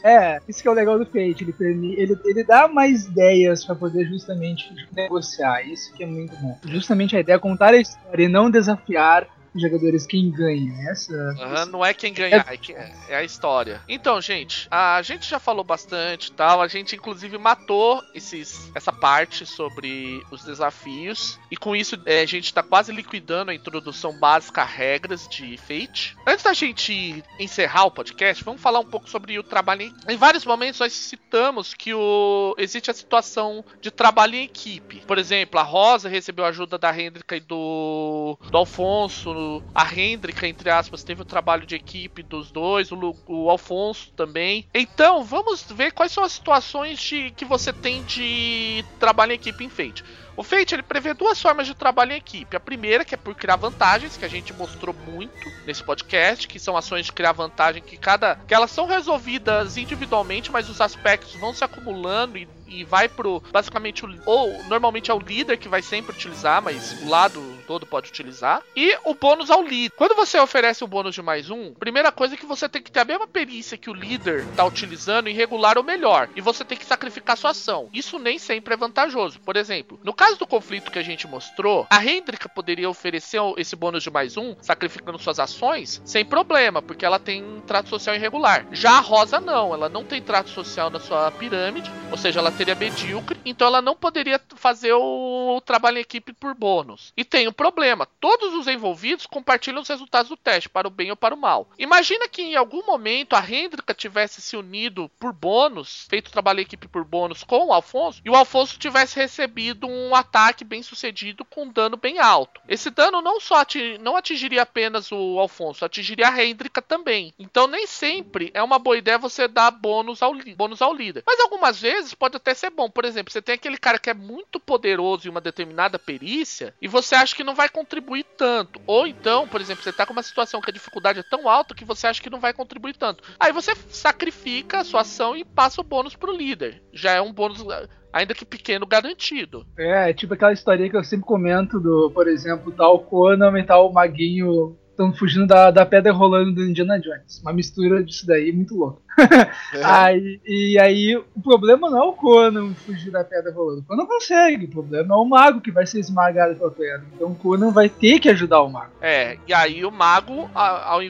é. 0.03 0.35
é, 0.35 0.41
isso 0.49 0.63
que 0.63 0.69
é 0.69 0.71
o 0.71 0.75
legal 0.75 0.99
do 0.99 1.07
Fate. 1.07 1.55
Ele, 1.61 1.95
ele, 1.97 2.19
ele 2.25 2.45
dá 2.45 2.69
mais 2.69 3.07
ideias 3.07 3.65
para 3.65 3.75
poder 3.75 4.07
justamente 4.07 4.71
negociar. 4.93 5.63
Isso 5.63 5.93
que 5.95 6.05
é 6.05 6.07
muito 6.07 6.37
bom. 6.37 6.59
Justamente 6.65 7.17
a 7.17 7.21
ideia 7.21 7.37
é 7.37 7.39
contar 7.39 7.73
a 7.73 7.79
história 7.79 8.25
e 8.25 8.29
não 8.29 8.51
desafiar 8.51 9.29
jogadores 9.61 10.07
quem 10.07 10.31
ganha. 10.31 10.91
Essa. 10.91 11.13
Uhum, 11.13 11.73
não 11.73 11.85
é 11.85 11.95
quem 11.95 12.13
ganha, 12.13 12.45
é... 12.49 12.73
É, 12.73 12.95
é... 13.09 13.17
a 13.17 13.25
história. 13.25 13.81
Então, 13.89 14.21
gente, 14.21 14.69
a 14.71 15.01
gente 15.03 15.29
já 15.29 15.39
falou 15.39 15.65
bastante 15.65 16.33
tal. 16.33 16.61
A 16.61 16.69
gente, 16.69 16.97
inclusive, 16.97 17.37
matou 17.39 18.03
esses, 18.15 18.71
essa 18.75 18.93
parte 18.93 19.47
sobre 19.47 20.23
os 20.31 20.45
desafios. 20.45 21.39
E 21.51 21.57
com 21.57 21.75
isso, 21.75 22.01
é, 22.07 22.21
a 22.21 22.27
gente 22.27 22.53
tá 22.53 22.63
quase 22.63 22.93
liquidando 22.93 23.51
a 23.51 23.55
introdução 23.55 24.19
básica 24.19 24.63
a 24.63 24.65
regras 24.65 25.29
de 25.29 25.57
Fate. 25.57 26.17
Antes 26.27 26.45
da 26.45 26.53
gente 26.53 27.23
encerrar 27.39 27.85
o 27.85 27.91
podcast, 27.91 28.43
vamos 28.45 28.61
falar 28.61 28.81
um 28.81 28.85
pouco 28.85 29.09
sobre 29.09 29.39
o 29.39 29.43
trabalho 29.43 29.83
em... 29.83 29.95
em 30.09 30.17
vários 30.17 30.45
momentos 30.45 30.81
nós 30.81 30.93
citamos 30.93 31.75
que 31.75 31.95
o... 31.95 32.55
existe 32.59 32.91
a 32.91 32.95
situação 32.95 33.65
de 33.81 33.91
trabalho 33.91 34.35
em 34.35 34.45
equipe. 34.45 35.03
Por 35.07 35.19
exemplo, 35.19 35.59
a 35.61 35.63
Rosa 35.63 36.09
recebeu 36.09 36.45
ajuda 36.45 36.79
da 36.79 36.99
Hendrika 36.99 37.37
e 37.37 37.41
do, 37.41 38.39
do 38.51 38.59
Alfonso 38.59 39.33
a 39.75 39.95
Hendrika, 39.95 40.47
entre 40.47 40.71
aspas, 40.71 41.05
teve 41.05 41.23
o 41.23 41.25
trabalho 41.25 41.67
de 41.67 41.75
equipe 41.75 42.23
dos 42.23 42.51
dois, 42.51 42.91
o, 42.93 43.17
o 43.27 43.51
Alfonso 43.51 44.11
também. 44.17 44.67
Então, 44.75 45.25
vamos 45.25 45.65
ver 45.71 45.93
quais 45.93 46.13
são 46.13 46.25
as 46.25 46.33
situações 46.33 46.99
de, 47.01 47.31
que 47.31 47.45
você 47.45 47.73
tem 47.73 48.03
de 48.05 48.85
trabalho 48.99 49.33
em 49.33 49.37
equipe 49.37 49.65
em 49.65 49.69
Fate. 49.69 50.05
O 50.37 50.43
Fate 50.43 50.75
ele 50.75 50.83
prevê 50.83 51.15
duas 51.15 51.41
formas 51.41 51.67
de 51.67 51.75
trabalho 51.75 52.13
em 52.13 52.17
equipe. 52.17 52.57
A 52.57 52.61
primeira, 52.61 53.05
que 53.05 53.15
é 53.15 53.19
por 53.19 53.35
criar 53.35 53.57
vantagens, 53.57 54.17
que 54.19 54.25
a 54.25 54.29
gente 54.29 54.53
mostrou 54.53 54.95
muito 54.95 55.51
nesse 55.67 55.83
podcast, 55.83 56.47
que 56.47 56.59
são 56.59 56.77
ações 56.77 57.07
de 57.07 57.13
criar 57.13 57.33
vantagem 57.33 57.83
que 57.83 57.97
cada 57.97 58.37
que 58.47 58.55
elas 58.55 58.71
são 58.71 58.87
resolvidas 58.87 59.79
individualmente, 59.79 60.53
mas 60.53 60.69
os 60.69 60.81
aspectos 60.81 61.35
vão 61.41 61.55
se 61.55 61.65
acumulando 61.65 62.37
e 62.37 62.47
e 62.67 62.85
vai 62.85 63.09
pro. 63.09 63.43
Basicamente, 63.53 64.05
o, 64.05 64.09
ou 64.25 64.63
normalmente 64.65 65.11
é 65.11 65.15
o 65.15 65.19
líder 65.19 65.57
que 65.57 65.69
vai 65.69 65.83
sempre 65.83 66.13
utilizar, 66.13 66.63
mas 66.63 67.03
o 67.03 67.09
lado 67.09 67.41
todo 67.67 67.87
pode 67.87 68.09
utilizar. 68.09 68.63
E 68.75 68.97
o 69.05 69.15
bônus 69.15 69.51
ao 69.51 69.63
líder. 69.63 69.95
Quando 69.97 70.15
você 70.15 70.39
oferece 70.39 70.85
o 70.85 70.87
bônus 70.87 71.15
de 71.15 71.23
mais 71.23 71.51
um, 71.51 71.75
primeira 71.75 72.13
coisa 72.13 72.35
é 72.35 72.37
que 72.37 72.47
você 72.47 72.69
tem 72.69 72.83
que 72.83 72.91
ter 72.91 73.01
a 73.01 73.05
mesma 73.05 73.27
perícia 73.27 73.77
que 73.77 73.91
o 73.91 73.95
líder 73.95 74.47
tá 74.57 74.65
utilizando 74.65 75.29
e 75.29 75.33
regular 75.33 75.79
o 75.79 75.85
melhor. 75.85 76.29
E 76.37 76.41
você 76.41 76.65
tem 76.65 76.79
que 76.79 76.87
sacrificar 76.87 77.37
sua 77.37 77.51
ação. 77.51 77.89
Isso 77.93 78.19
nem 78.19 78.39
sempre 78.39 78.75
é 78.75 78.77
vantajoso. 78.77 79.41
Por 79.41 79.57
exemplo, 79.57 79.99
no 80.03 80.15
caso 80.15 80.39
do 80.39 80.47
conflito 80.47 80.91
que 80.91 80.99
a 80.99 81.03
gente 81.03 81.27
mostrou, 81.27 81.87
a 81.91 82.05
Hendrika 82.05 82.49
poderia 82.49 82.89
oferecer 82.89 83.41
esse 83.57 83.77
bônus 83.77 84.03
de 84.03 84.11
mais 84.11 84.37
um, 84.37 84.55
sacrificando 84.61 85.19
suas 85.19 85.39
ações, 85.39 86.01
sem 86.05 86.25
problema, 86.25 86.81
porque 86.81 87.05
ela 87.05 87.19
tem 87.19 87.43
um 87.43 87.61
trato 87.61 87.89
social 87.89 88.15
irregular. 88.15 88.67
Já 88.71 88.93
a 88.93 89.01
Rosa 89.01 89.41
não, 89.41 89.75
ela 89.75 89.89
não 89.89 90.05
tem 90.05 90.23
trato 90.23 90.51
social 90.51 90.91
na 90.91 91.01
sua 91.01 91.31
pirâmide, 91.31 91.91
ou 92.11 92.17
seja, 92.17 92.41
ela 92.41 92.53
seria 92.57 92.75
medíocre, 92.75 93.39
então 93.45 93.67
ela 93.67 93.83
não 93.83 93.95
poderia 93.95 94.41
fazer 94.57 94.93
o 94.95 95.61
trabalho 95.65 95.99
em 95.99 96.01
equipe 96.01 96.33
por 96.33 96.55
bônus. 96.55 97.13
E 97.17 97.25
tem 97.25 97.47
um 97.47 97.53
problema: 97.53 98.09
todos 98.19 98.55
os 98.55 98.67
envolvidos 98.67 99.27
compartilham 99.27 99.83
os 99.83 99.89
resultados 99.89 100.31
do 100.31 100.37
teste, 100.37 100.69
para 100.69 100.89
o 100.89 100.91
bem 100.91 101.11
ou 101.11 101.17
para 101.17 101.35
o 101.35 101.39
mal. 101.39 101.69
Imagina 101.79 102.29
que 102.29 102.43
em 102.43 102.57
algum 102.57 102.85
momento 102.87 103.35
a 103.35 103.41
Hendrika 103.41 103.93
tivesse 103.93 104.41
se 104.41 104.57
unido 104.57 105.11
por 105.21 105.33
bônus, 105.33 106.07
feito 106.09 106.29
o 106.29 106.33
trabalho 106.33 106.61
em 106.61 106.63
equipe 106.63 106.89
por 106.89 107.05
bônus 107.05 107.45
com 107.45 107.67
o 107.67 107.73
Alfonso, 107.73 108.23
e 108.25 108.31
o 108.31 108.35
Alfonso 108.35 108.79
tivesse 108.79 109.17
recebido 109.17 109.87
um 109.87 110.15
ataque 110.15 110.65
bem 110.65 110.83
sucedido 110.83 111.45
com 111.45 111.69
dano 111.69 111.97
bem 111.97 112.19
alto. 112.19 112.61
Esse 112.67 112.91
dano 112.91 113.21
não 113.21 113.39
só 113.39 113.57
ating 113.61 113.99
não 113.99 114.17
atingiria 114.17 114.63
apenas 114.63 115.13
o 115.13 115.39
Alfonso, 115.39 115.85
atingiria 115.85 116.29
a 116.29 116.45
Hendrika 116.45 116.81
também. 116.81 117.35
Então 117.39 117.67
nem 117.67 117.87
sempre 117.87 118.51
é 118.55 118.63
uma 118.63 118.79
boa 118.79 118.97
ideia 118.97 119.19
você 119.19 119.47
dar 119.47 119.71
bônus 119.71 120.23
ao, 120.23 120.35
bônus 120.57 120.81
ao 120.81 120.95
líder. 120.95 121.23
Mas 121.27 121.41
algumas 121.41 121.81
vezes 121.81 122.15
pode 122.15 122.37
até 122.47 122.55
ser 122.55 122.71
bom. 122.71 122.89
Por 122.89 123.05
exemplo, 123.05 123.33
você 123.33 123.43
tem 123.43 123.57
aquele 123.57 123.77
cara 123.77 123.99
que 123.99 124.09
é 124.09 124.15
muito 124.15 124.61
poderoso 124.61 125.27
em 125.27 125.31
uma 125.31 125.41
determinada 125.41 125.99
perícia 125.99 126.73
e 126.81 126.87
você 126.87 127.17
acha 127.17 127.35
que 127.35 127.43
não 127.43 127.55
vai 127.55 127.69
contribuir 127.69 128.25
tanto. 128.37 128.81
Ou 128.87 129.07
então, 129.07 129.49
por 129.49 129.61
exemplo, 129.61 129.83
você 129.83 129.93
tá 129.93 130.07
com 130.07 130.13
uma 130.13 130.23
situação 130.23 130.61
que 130.61 130.71
a 130.71 130.73
dificuldade 130.73 131.19
é 131.19 131.25
tão 131.25 131.49
alta 131.49 131.75
que 131.75 131.85
você 131.85 132.07
acha 132.07 132.23
que 132.23 132.31
não 132.31 132.39
vai 132.39 132.53
contribuir 132.53 132.95
tanto. 132.95 133.25
Aí 133.41 133.53
você 133.53 133.75
sacrifica 133.89 134.79
a 134.79 134.85
sua 134.85 135.01
ação 135.01 135.37
e 135.37 135.45
passa 135.45 135.81
o 135.81 135.85
bônus 135.85 136.15
pro 136.15 136.37
líder. 136.37 136.83
Já 136.93 137.13
é 137.13 137.21
um 137.21 137.33
bônus 137.33 137.65
ainda 138.13 138.35
que 138.35 138.45
pequeno, 138.45 138.87
garantido. 138.87 139.67
É, 139.77 140.13
tipo 140.13 140.35
aquela 140.35 140.53
historinha 140.53 140.89
que 140.89 140.97
eu 140.97 141.05
sempre 141.05 141.27
comento 141.27 141.81
do, 141.81 142.11
por 142.13 142.29
exemplo, 142.29 142.73
tal 142.73 143.01
Conan 143.01 143.59
e 143.59 143.65
tal 143.65 143.93
Maguinho 143.93 144.77
estão 144.97 145.13
fugindo 145.13 145.47
da, 145.47 145.71
da 145.71 145.85
pedra 145.85 146.11
rolando 146.13 146.53
do 146.53 146.65
Indiana 146.65 146.99
Jones. 146.99 147.41
Uma 147.43 147.53
mistura 147.53 148.03
disso 148.03 148.27
daí 148.27 148.51
muito 148.51 148.75
louca. 148.75 149.05
É. 149.75 149.83
aí, 149.83 150.41
e 150.47 150.79
aí, 150.79 151.17
o 151.17 151.43
problema 151.43 151.91
não 151.91 151.99
é 151.99 152.03
o 152.03 152.13
Conan 152.13 152.75
fugir 152.75 153.11
da 153.11 153.25
pedra 153.25 153.53
rolando. 153.53 153.81
O 153.81 153.85
Conan 153.85 154.07
consegue, 154.07 154.67
o 154.67 154.71
problema 154.71 155.15
é 155.15 155.19
o 155.19 155.25
mago 155.25 155.61
que 155.61 155.71
vai 155.71 155.87
ser 155.87 156.01
esmagado 156.01 156.55
pela 156.55 156.71
pedra. 156.71 157.05
Então 157.15 157.29
o 157.29 157.35
Conan 157.35 157.71
vai 157.71 157.89
ter 157.89 158.21
que 158.21 158.29
ajudar 158.29 158.63
o 158.63 158.69
mago. 158.69 158.93
É, 159.01 159.39
e 159.47 159.55
aí 159.55 159.85
o 159.85 159.91
mago, 159.91 160.51
ao, 160.55 160.77
ao 160.77 161.03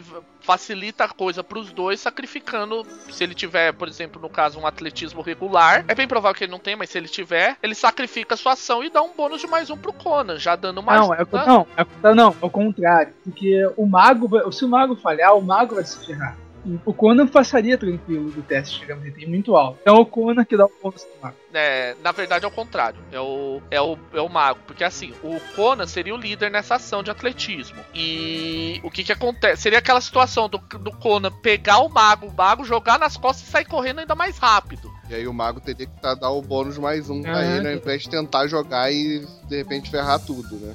facilita 0.46 1.04
a 1.04 1.08
coisa 1.08 1.42
para 1.42 1.58
os 1.58 1.72
dois, 1.72 2.00
sacrificando. 2.00 2.86
Se 3.10 3.24
ele 3.24 3.34
tiver, 3.34 3.72
por 3.72 3.88
exemplo, 3.88 4.22
no 4.22 4.30
caso, 4.30 4.60
um 4.60 4.66
atletismo 4.66 5.20
regular, 5.20 5.84
é 5.88 5.94
bem 5.94 6.06
provável 6.06 6.36
que 6.38 6.44
ele 6.44 6.52
não 6.52 6.60
tenha, 6.60 6.76
mas 6.76 6.88
se 6.88 6.96
ele 6.96 7.08
tiver, 7.08 7.56
ele 7.60 7.74
sacrifica 7.74 8.34
a 8.34 8.36
sua 8.36 8.52
ação 8.52 8.84
e 8.84 8.88
dá 8.88 9.02
um 9.02 9.12
bônus 9.12 9.40
de 9.40 9.48
mais 9.48 9.68
um 9.68 9.76
pro 9.76 9.92
Conan, 9.92 10.38
já 10.38 10.54
dando 10.54 10.82
mais. 10.82 11.00
Não, 11.00 11.12
é, 11.12 11.26
não, 11.46 11.66
é, 11.76 12.14
não, 12.14 12.36
ao 12.40 12.48
contrário. 12.48 13.12
Porque 13.24 13.68
o 13.76 13.84
mago, 13.86 14.52
se 14.52 14.64
o 14.64 14.68
mago 14.68 14.94
falhar, 14.94 15.36
o 15.36 15.42
mago 15.42 15.74
vai 15.74 15.84
se 15.84 16.06
ferrar 16.06 16.45
o 16.84 16.92
Conan 16.92 17.26
passaria 17.26 17.78
tranquilo 17.78 18.30
do 18.30 18.42
teste, 18.42 18.80
digamos 18.80 19.04
assim, 19.04 19.12
tem 19.12 19.28
muito 19.28 19.56
alto. 19.56 19.78
Então 19.82 19.96
é 19.96 20.00
o 20.00 20.06
Conan 20.06 20.44
que 20.44 20.56
dá 20.56 20.66
o 20.66 20.68
ponto 20.68 20.98
pro 21.00 21.22
mago. 21.22 21.36
É, 21.54 21.94
na 22.02 22.12
verdade 22.12 22.44
é 22.44 22.48
o 22.48 22.50
contrário. 22.50 22.98
É 23.12 23.20
o, 23.20 23.62
é, 23.70 23.80
o, 23.80 23.96
é 24.12 24.20
o 24.20 24.28
mago. 24.28 24.60
Porque 24.66 24.84
assim, 24.84 25.12
o 25.22 25.38
Conan 25.54 25.86
seria 25.86 26.14
o 26.14 26.18
líder 26.18 26.50
nessa 26.50 26.74
ação 26.74 27.02
de 27.02 27.10
atletismo. 27.10 27.78
E 27.94 28.80
o 28.82 28.90
que 28.90 29.04
que 29.04 29.12
acontece? 29.12 29.62
Seria 29.62 29.78
aquela 29.78 30.00
situação 30.00 30.48
do, 30.48 30.58
do 30.58 30.90
Conan 30.92 31.30
pegar 31.30 31.78
o 31.78 31.88
mago, 31.88 32.26
o 32.26 32.34
mago 32.34 32.64
jogar 32.64 32.98
nas 32.98 33.16
costas 33.16 33.48
e 33.48 33.50
sair 33.50 33.64
correndo 33.64 34.00
ainda 34.00 34.14
mais 34.14 34.38
rápido. 34.38 34.90
E 35.08 35.14
aí 35.14 35.26
o 35.28 35.32
mago 35.32 35.60
teria 35.60 35.86
que 35.86 36.02
dar 36.02 36.30
o 36.30 36.42
bônus 36.42 36.78
mais 36.78 37.08
um 37.08 37.22
pra 37.22 37.44
ele, 37.44 37.68
ao 37.68 37.74
invés 37.74 38.02
de 38.02 38.10
tentar 38.10 38.48
jogar 38.48 38.92
e 38.92 39.24
de 39.48 39.56
repente 39.56 39.90
ferrar 39.90 40.18
tudo, 40.18 40.56
né? 40.56 40.74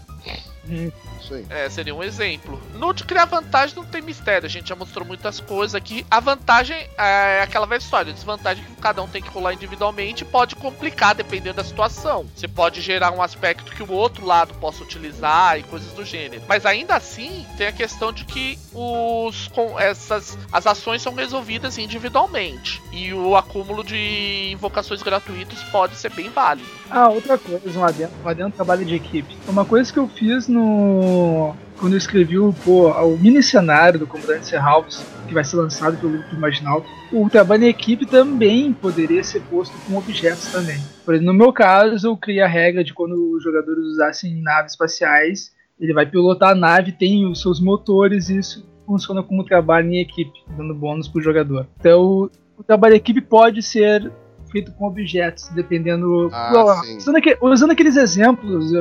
Isso 0.67 1.33
aí. 1.33 1.45
É, 1.49 1.69
seria 1.69 1.93
um 1.93 2.03
exemplo. 2.03 2.61
No 2.75 2.93
de 2.93 3.03
criar 3.03 3.25
vantagem 3.25 3.75
não 3.75 3.85
tem 3.85 4.01
mistério, 4.01 4.45
a 4.45 4.49
gente 4.49 4.69
já 4.69 4.75
mostrou 4.75 5.05
muitas 5.05 5.39
coisas 5.39 5.75
aqui. 5.75 6.05
A 6.09 6.19
vantagem 6.19 6.77
é 6.97 7.41
aquela 7.41 7.65
velha 7.65 7.79
história, 7.79 8.11
a 8.11 8.15
desvantagem 8.15 8.63
que 8.63 8.75
cada 8.81 9.01
um 9.01 9.07
tem 9.07 9.21
que 9.21 9.29
rolar 9.29 9.53
individualmente 9.53 10.25
pode 10.25 10.55
complicar 10.55 11.15
dependendo 11.15 11.57
da 11.57 11.63
situação. 11.63 12.25
Você 12.35 12.47
pode 12.47 12.81
gerar 12.81 13.11
um 13.11 13.21
aspecto 13.21 13.71
que 13.71 13.83
o 13.83 13.91
outro 13.91 14.25
lado 14.25 14.53
possa 14.55 14.83
utilizar 14.83 15.59
e 15.59 15.63
coisas 15.63 15.91
do 15.93 16.05
gênero. 16.05 16.43
Mas 16.47 16.65
ainda 16.65 16.95
assim, 16.95 17.45
tem 17.57 17.67
a 17.67 17.71
questão 17.71 18.11
de 18.11 18.25
que 18.25 18.57
os 18.73 19.47
com 19.49 19.79
essas 19.79 20.37
as 20.51 20.67
ações 20.67 21.01
são 21.01 21.13
resolvidas 21.13 21.77
individualmente 21.77 22.81
e 22.91 23.13
o 23.13 23.35
acúmulo 23.35 23.83
de 23.83 24.49
invocações 24.51 25.01
gratuitas 25.01 25.61
pode 25.65 25.95
ser 25.95 26.11
bem 26.11 26.29
válido. 26.29 26.80
Ah, 26.93 27.09
outra 27.09 27.37
coisa, 27.37 27.79
um 27.79 27.85
adendo, 27.85 28.11
um 28.23 28.27
adendo 28.27 28.51
trabalho 28.51 28.83
de 28.83 28.95
equipe. 28.95 29.37
Uma 29.47 29.63
coisa 29.63 29.91
que 29.91 29.97
eu 29.97 30.09
fiz 30.09 30.49
no 30.49 31.55
quando 31.79 31.93
eu 31.93 31.97
escrevi 31.97 32.37
o, 32.37 32.53
pô, 32.53 32.91
o 32.91 33.17
mini 33.17 33.41
cenário 33.41 33.97
do 33.97 34.05
Comandante 34.05 34.53
House, 34.55 35.03
que 35.27 35.33
vai 35.33 35.43
ser 35.43 35.55
lançado 35.55 35.97
pelo 35.97 36.11
livro 36.11 36.35
Imaginal, 36.35 36.85
o 37.11 37.27
trabalho 37.27 37.63
em 37.63 37.69
equipe 37.69 38.05
também 38.05 38.71
poderia 38.71 39.23
ser 39.23 39.41
posto 39.49 39.73
com 39.87 39.97
objetos 39.97 40.51
também. 40.51 40.79
Por 41.03 41.15
exemplo, 41.15 41.33
no 41.33 41.39
meu 41.39 41.51
caso, 41.51 42.07
eu 42.07 42.15
criei 42.15 42.41
a 42.41 42.47
regra 42.47 42.83
de 42.83 42.93
quando 42.93 43.35
os 43.35 43.43
jogadores 43.43 43.83
usassem 43.85 44.43
naves 44.43 44.73
espaciais, 44.73 45.51
ele 45.79 45.93
vai 45.93 46.05
pilotar 46.05 46.51
a 46.51 46.55
nave, 46.55 46.91
tem 46.91 47.25
os 47.25 47.41
seus 47.41 47.59
motores, 47.59 48.29
e 48.29 48.37
isso 48.37 48.69
funciona 48.85 49.23
como 49.23 49.43
trabalho 49.43 49.91
em 49.91 49.99
equipe, 50.01 50.37
dando 50.55 50.75
bônus 50.75 51.07
para 51.07 51.19
o 51.19 51.23
jogador. 51.23 51.67
Então, 51.79 52.29
o 52.55 52.63
trabalho 52.63 52.93
em 52.93 52.97
equipe 52.97 53.21
pode 53.21 53.63
ser 53.63 54.11
feito 54.51 54.71
com 54.73 54.85
objetos, 54.85 55.49
dependendo. 55.49 56.29
Ah, 56.33 56.81
usando, 56.97 57.17
aqu 57.17 57.29
usando, 57.41 57.71
aqueles 57.71 57.95
exemplos, 57.95 58.71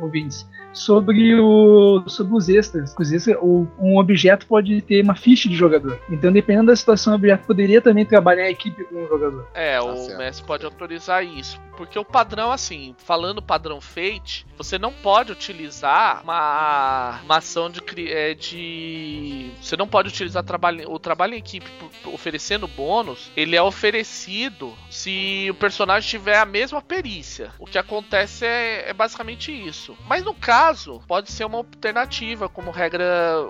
ouvintes, 0.00 0.46
sobre, 0.76 1.34
o, 1.34 2.04
sobre 2.06 2.34
os 2.34 2.48
extras. 2.48 2.94
Os 2.98 3.12
extras 3.12 3.36
o, 3.40 3.66
um 3.78 3.98
objeto 3.98 4.46
pode 4.46 4.80
ter 4.82 5.02
uma 5.02 5.16
ficha 5.16 5.48
de 5.48 5.56
jogador. 5.56 5.98
Então, 6.10 6.32
dependendo 6.32 6.66
da 6.66 6.76
situação, 6.76 7.14
o 7.14 7.16
objeto 7.16 7.46
poderia 7.46 7.80
também 7.80 8.04
trabalhar 8.04 8.48
em 8.48 8.52
equipe 8.52 8.84
com 8.84 9.04
o 9.04 9.08
jogador. 9.08 9.48
É, 9.54 9.78
tá 9.78 9.84
o 9.84 9.96
certo. 9.96 10.18
mestre 10.18 10.46
pode 10.46 10.64
autorizar 10.64 11.24
isso. 11.24 11.58
Porque 11.76 11.98
o 11.98 12.04
padrão, 12.04 12.50
assim, 12.50 12.94
falando 12.98 13.42
padrão 13.42 13.80
Fate, 13.80 14.46
você 14.56 14.78
não 14.78 14.92
pode 14.92 15.30
utilizar 15.30 16.22
uma, 16.22 17.20
uma 17.22 17.36
ação 17.36 17.70
de, 17.70 17.80
é, 18.10 18.34
de. 18.34 19.50
Você 19.60 19.76
não 19.76 19.86
pode 19.86 20.08
utilizar 20.08 20.42
trabalho, 20.42 20.90
o 20.90 20.98
trabalho 20.98 21.34
em 21.34 21.38
equipe 21.38 21.66
oferecendo 22.06 22.66
bônus. 22.66 23.30
Ele 23.36 23.54
é 23.54 23.62
oferecido 23.62 24.72
se 24.90 25.48
o 25.50 25.54
personagem 25.54 26.08
tiver 26.08 26.38
a 26.38 26.46
mesma 26.46 26.80
perícia. 26.80 27.52
O 27.58 27.66
que 27.66 27.78
acontece 27.78 28.46
é, 28.46 28.88
é 28.88 28.94
basicamente 28.94 29.52
isso. 29.52 29.96
Mas 30.08 30.24
no 30.24 30.34
caso, 30.34 30.65
pode 31.06 31.30
ser 31.30 31.44
uma 31.44 31.58
alternativa, 31.58 32.48
como 32.48 32.70
regra, 32.70 33.04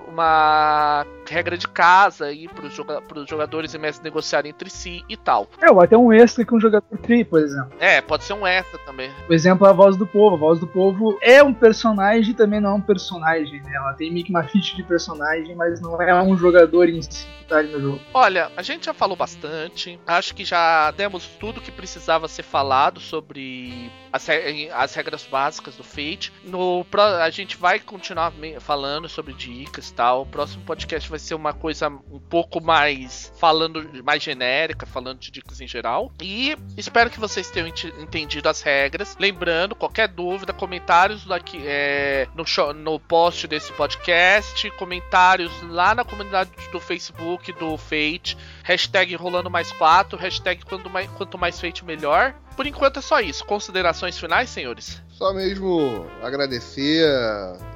uma 0.07 1.05
regra 1.29 1.57
de 1.57 1.67
casa 1.67 2.25
aí 2.25 2.47
para 2.47 2.65
os 2.65 2.73
joga 2.73 3.01
jogadores 3.27 3.73
e 3.73 3.77
mestres 3.77 4.03
negociarem 4.03 4.51
entre 4.51 4.69
si 4.69 5.03
e 5.09 5.17
tal. 5.17 5.47
É, 5.61 5.71
ou 5.71 5.81
até 5.81 5.97
um 5.97 6.13
extra 6.13 6.45
que 6.45 6.55
um 6.55 6.59
jogador 6.59 6.97
cria, 7.03 7.25
por 7.25 7.39
exemplo. 7.39 7.71
É, 7.79 8.01
pode 8.01 8.23
ser 8.23 8.33
um 8.33 8.45
extra 8.45 8.79
também. 8.79 9.11
Por 9.25 9.33
exemplo, 9.33 9.67
a 9.67 9.73
Voz 9.73 9.97
do 9.97 10.07
Povo. 10.07 10.35
A 10.35 10.39
Voz 10.39 10.59
do 10.59 10.67
Povo 10.67 11.17
é 11.21 11.43
um 11.43 11.53
personagem 11.53 12.33
também 12.33 12.61
não 12.61 12.71
é 12.71 12.73
um 12.75 12.81
personagem, 12.81 13.61
né? 13.61 13.73
Ela 13.75 13.93
tem 13.93 14.11
meio 14.11 14.25
que 14.25 14.31
uma 14.31 14.43
ficha 14.43 14.75
de 14.75 14.83
personagem, 14.83 15.55
mas 15.55 15.81
não 15.81 16.01
é 16.01 16.21
um 16.21 16.37
jogador 16.37 16.87
em 16.87 17.01
si 17.01 17.25
no 17.71 17.79
jogo. 17.79 18.01
Olha, 18.13 18.51
a 18.55 18.61
gente 18.61 18.85
já 18.85 18.93
falou 18.93 19.15
bastante. 19.15 19.99
Acho 20.05 20.35
que 20.35 20.43
já 20.43 20.91
demos 20.91 21.25
tudo 21.39 21.61
que 21.61 21.71
precisava 21.71 22.27
ser 22.27 22.43
falado 22.43 22.99
sobre 22.99 23.89
as, 24.11 24.27
as 24.73 24.93
regras 24.93 25.25
básicas 25.25 25.75
do 25.75 25.83
Fate. 25.83 26.31
No, 26.43 26.85
a 27.07 27.29
gente 27.29 27.57
vai 27.57 27.79
continuar 27.79 28.33
falando 28.59 29.07
sobre 29.07 29.33
dicas 29.33 29.89
e 29.89 29.93
tal. 29.93 30.21
O 30.21 30.25
próximo 30.25 30.63
podcast 30.63 31.09
vai 31.09 31.19
ser 31.19 31.35
uma 31.35 31.53
coisa 31.53 31.87
um 31.87 32.19
pouco 32.19 32.61
mais 32.61 33.31
falando 33.39 33.87
mais 34.03 34.21
genérica, 34.21 34.85
falando 34.85 35.19
de 35.19 35.31
dicas 35.31 35.61
em 35.61 35.67
geral. 35.67 36.11
E 36.21 36.55
espero 36.75 37.09
que 37.09 37.19
vocês 37.19 37.49
tenham 37.49 37.67
entendido 37.67 38.49
as 38.49 38.61
regras. 38.61 39.15
Lembrando, 39.19 39.75
qualquer 39.75 40.07
dúvida, 40.07 40.53
comentários 40.53 41.25
daqui 41.25 41.61
é, 41.65 42.27
no, 42.35 42.45
show, 42.45 42.73
no 42.73 42.99
post 42.99 43.47
desse 43.47 43.71
podcast, 43.73 44.69
comentários 44.71 45.51
lá 45.69 45.95
na 45.95 46.03
comunidade 46.03 46.51
do 46.71 46.79
Facebook 46.79 47.51
do 47.53 47.77
Fate, 47.77 48.37
hashtag 48.63 49.15
rolando 49.15 49.49
mais 49.49 49.71
4, 49.71 50.17
hashtag 50.17 50.65
quanto 50.65 50.89
mais, 50.89 51.09
quanto 51.11 51.37
mais 51.37 51.59
Fate 51.59 51.85
melhor. 51.85 52.35
Por 52.55 52.65
enquanto 52.65 52.97
é 52.97 53.01
só 53.01 53.19
isso. 53.19 53.45
Considerações 53.45 54.17
finais, 54.17 54.49
senhores? 54.49 55.01
Só 55.17 55.33
mesmo 55.33 56.05
agradecer 56.21 57.03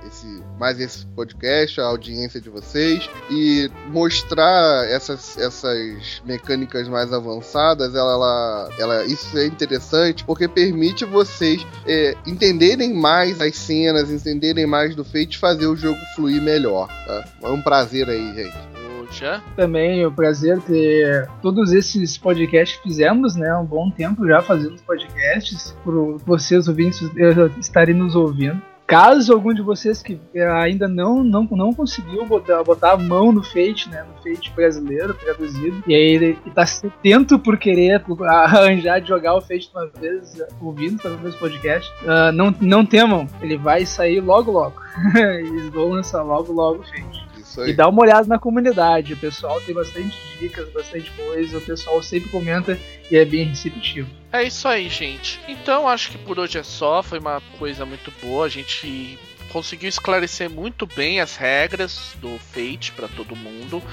esse, 0.07 0.43
mais 0.59 0.80
esse 0.80 1.03
podcast, 1.07 1.81
a 1.81 1.85
audiência 1.85 2.39
de 2.39 2.51
vocês 2.51 3.09
e 3.31 3.68
mostrar 3.88 4.88
essas, 4.88 5.39
essas 5.39 6.22
mecânicas 6.23 6.88
mais 6.88 7.11
avançadas. 7.11 7.95
Ela, 7.95 8.13
ela, 8.13 8.69
ela 8.77 9.05
isso 9.05 9.35
é 9.39 9.47
interessante 9.47 10.23
porque 10.23 10.47
permite 10.47 11.03
vocês 11.03 11.65
é, 11.88 12.15
entenderem 12.27 12.93
mais 12.93 13.41
as 13.41 13.55
cenas, 13.55 14.11
entenderem 14.11 14.68
mais 14.68 14.95
do 14.95 15.03
feito 15.03 15.34
e 15.34 15.39
fazer 15.39 15.65
o 15.65 15.76
jogo 15.76 15.99
fluir 16.15 16.39
melhor. 16.39 16.88
Tá? 17.07 17.26
É 17.41 17.49
um 17.49 17.61
prazer 17.61 18.07
aí, 18.07 18.35
gente. 18.35 18.72
Já? 19.12 19.42
Também 19.56 20.02
é 20.02 20.08
um 20.08 20.14
prazer 20.14 20.60
ter 20.62 21.30
todos 21.42 21.74
esses 21.74 22.18
podcasts 22.18 22.78
que 22.78 22.84
fizemos, 22.84 23.36
né? 23.36 23.56
Um 23.58 23.66
bom 23.66 23.90
tempo 23.90 24.26
já 24.26 24.42
fazendo 24.42 24.82
podcasts, 24.84 25.76
por 25.84 26.18
vocês 26.26 26.68
ouvintes 26.68 27.02
estarem 27.60 27.96
nos 27.96 28.16
ouvindo. 28.16 28.62
Caso 28.92 29.32
algum 29.32 29.54
de 29.54 29.62
vocês 29.62 30.04
que 30.04 30.20
ainda 30.60 30.86
não 30.86 31.24
não, 31.24 31.48
não 31.50 31.74
conseguiu 31.74 32.26
botar, 32.26 32.62
botar 32.62 32.92
a 32.92 32.98
mão 32.98 33.32
no 33.32 33.42
Fate, 33.42 33.90
né, 33.90 34.04
no 34.04 34.22
Fate 34.22 34.52
brasileiro 34.54 35.14
traduzido, 35.14 35.82
e 35.88 35.96
aí 35.96 36.38
está 36.46 36.66
sedento 36.66 37.40
por 37.40 37.58
querer 37.58 38.04
arranjar 38.28 39.00
de 39.00 39.08
jogar 39.08 39.36
o 39.36 39.42
Fate 39.42 39.72
uma 39.74 39.88
vez, 39.88 40.44
ouvindo 40.62 41.02
talvez 41.02 41.36
o 41.36 41.40
podcast, 41.40 41.90
uh, 42.02 42.34
não, 42.34 42.54
não 42.60 42.86
temam, 42.86 43.30
ele 43.42 43.58
vai 43.58 43.86
sair 43.86 44.20
logo 44.20 44.52
logo. 44.52 44.82
Eles 45.16 45.70
vão 45.70 45.88
lançar 45.88 46.22
logo 46.22 46.52
logo 46.52 46.82
o 46.82 46.84
Fate. 46.84 47.11
E 47.68 47.73
dá 47.73 47.88
uma 47.88 48.02
olhada 48.02 48.28
na 48.28 48.40
comunidade. 48.40 49.14
O 49.14 49.18
pessoal 49.18 49.60
tem 49.61 49.73
bastante 49.76 50.18
dicas, 50.40 50.69
bastante 50.72 51.11
coisa. 51.11 51.57
O 51.57 51.61
pessoal 51.61 52.02
sempre 52.02 52.30
comenta 52.30 52.80
e 53.10 53.18
é 53.18 53.26
bem 53.26 53.45
receptivo. 53.45 54.10
É 54.32 54.44
isso 54.44 54.68
aí, 54.68 54.88
gente. 54.90 55.40
Então 55.48 55.88
acho 55.88 56.11
que 56.11 56.18
por 56.18 56.40
hoje 56.40 56.57
é 56.57 56.64
só. 56.64 57.03
Foi 57.03 57.19
uma 57.19 57.41
coisa 57.60 57.86
muito 57.86 58.11
boa. 58.22 58.45
A 58.45 58.49
gente 58.49 59.18
conseguiu 59.52 59.90
esclarecer 59.90 60.49
muito 60.49 60.86
bem 60.86 61.19
as 61.19 61.36
regras 61.36 62.14
do 62.19 62.38
Fate 62.40 62.91
para 62.94 63.07
todo 63.07 63.36
mundo. 63.36 63.84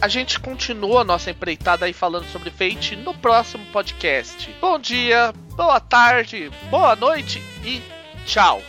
A 0.00 0.08
gente 0.08 0.38
continua 0.38 1.00
a 1.00 1.04
nossa 1.04 1.30
empreitada 1.30 1.86
aí 1.86 1.92
falando 1.92 2.26
sobre 2.26 2.50
Fate 2.50 2.96
no 2.96 3.12
próximo 3.12 3.64
podcast. 3.66 4.54
Bom 4.60 4.78
dia, 4.78 5.34
boa 5.56 5.80
tarde, 5.80 6.50
boa 6.70 6.96
noite 6.96 7.42
e 7.64 7.82
tchau. 8.24 8.62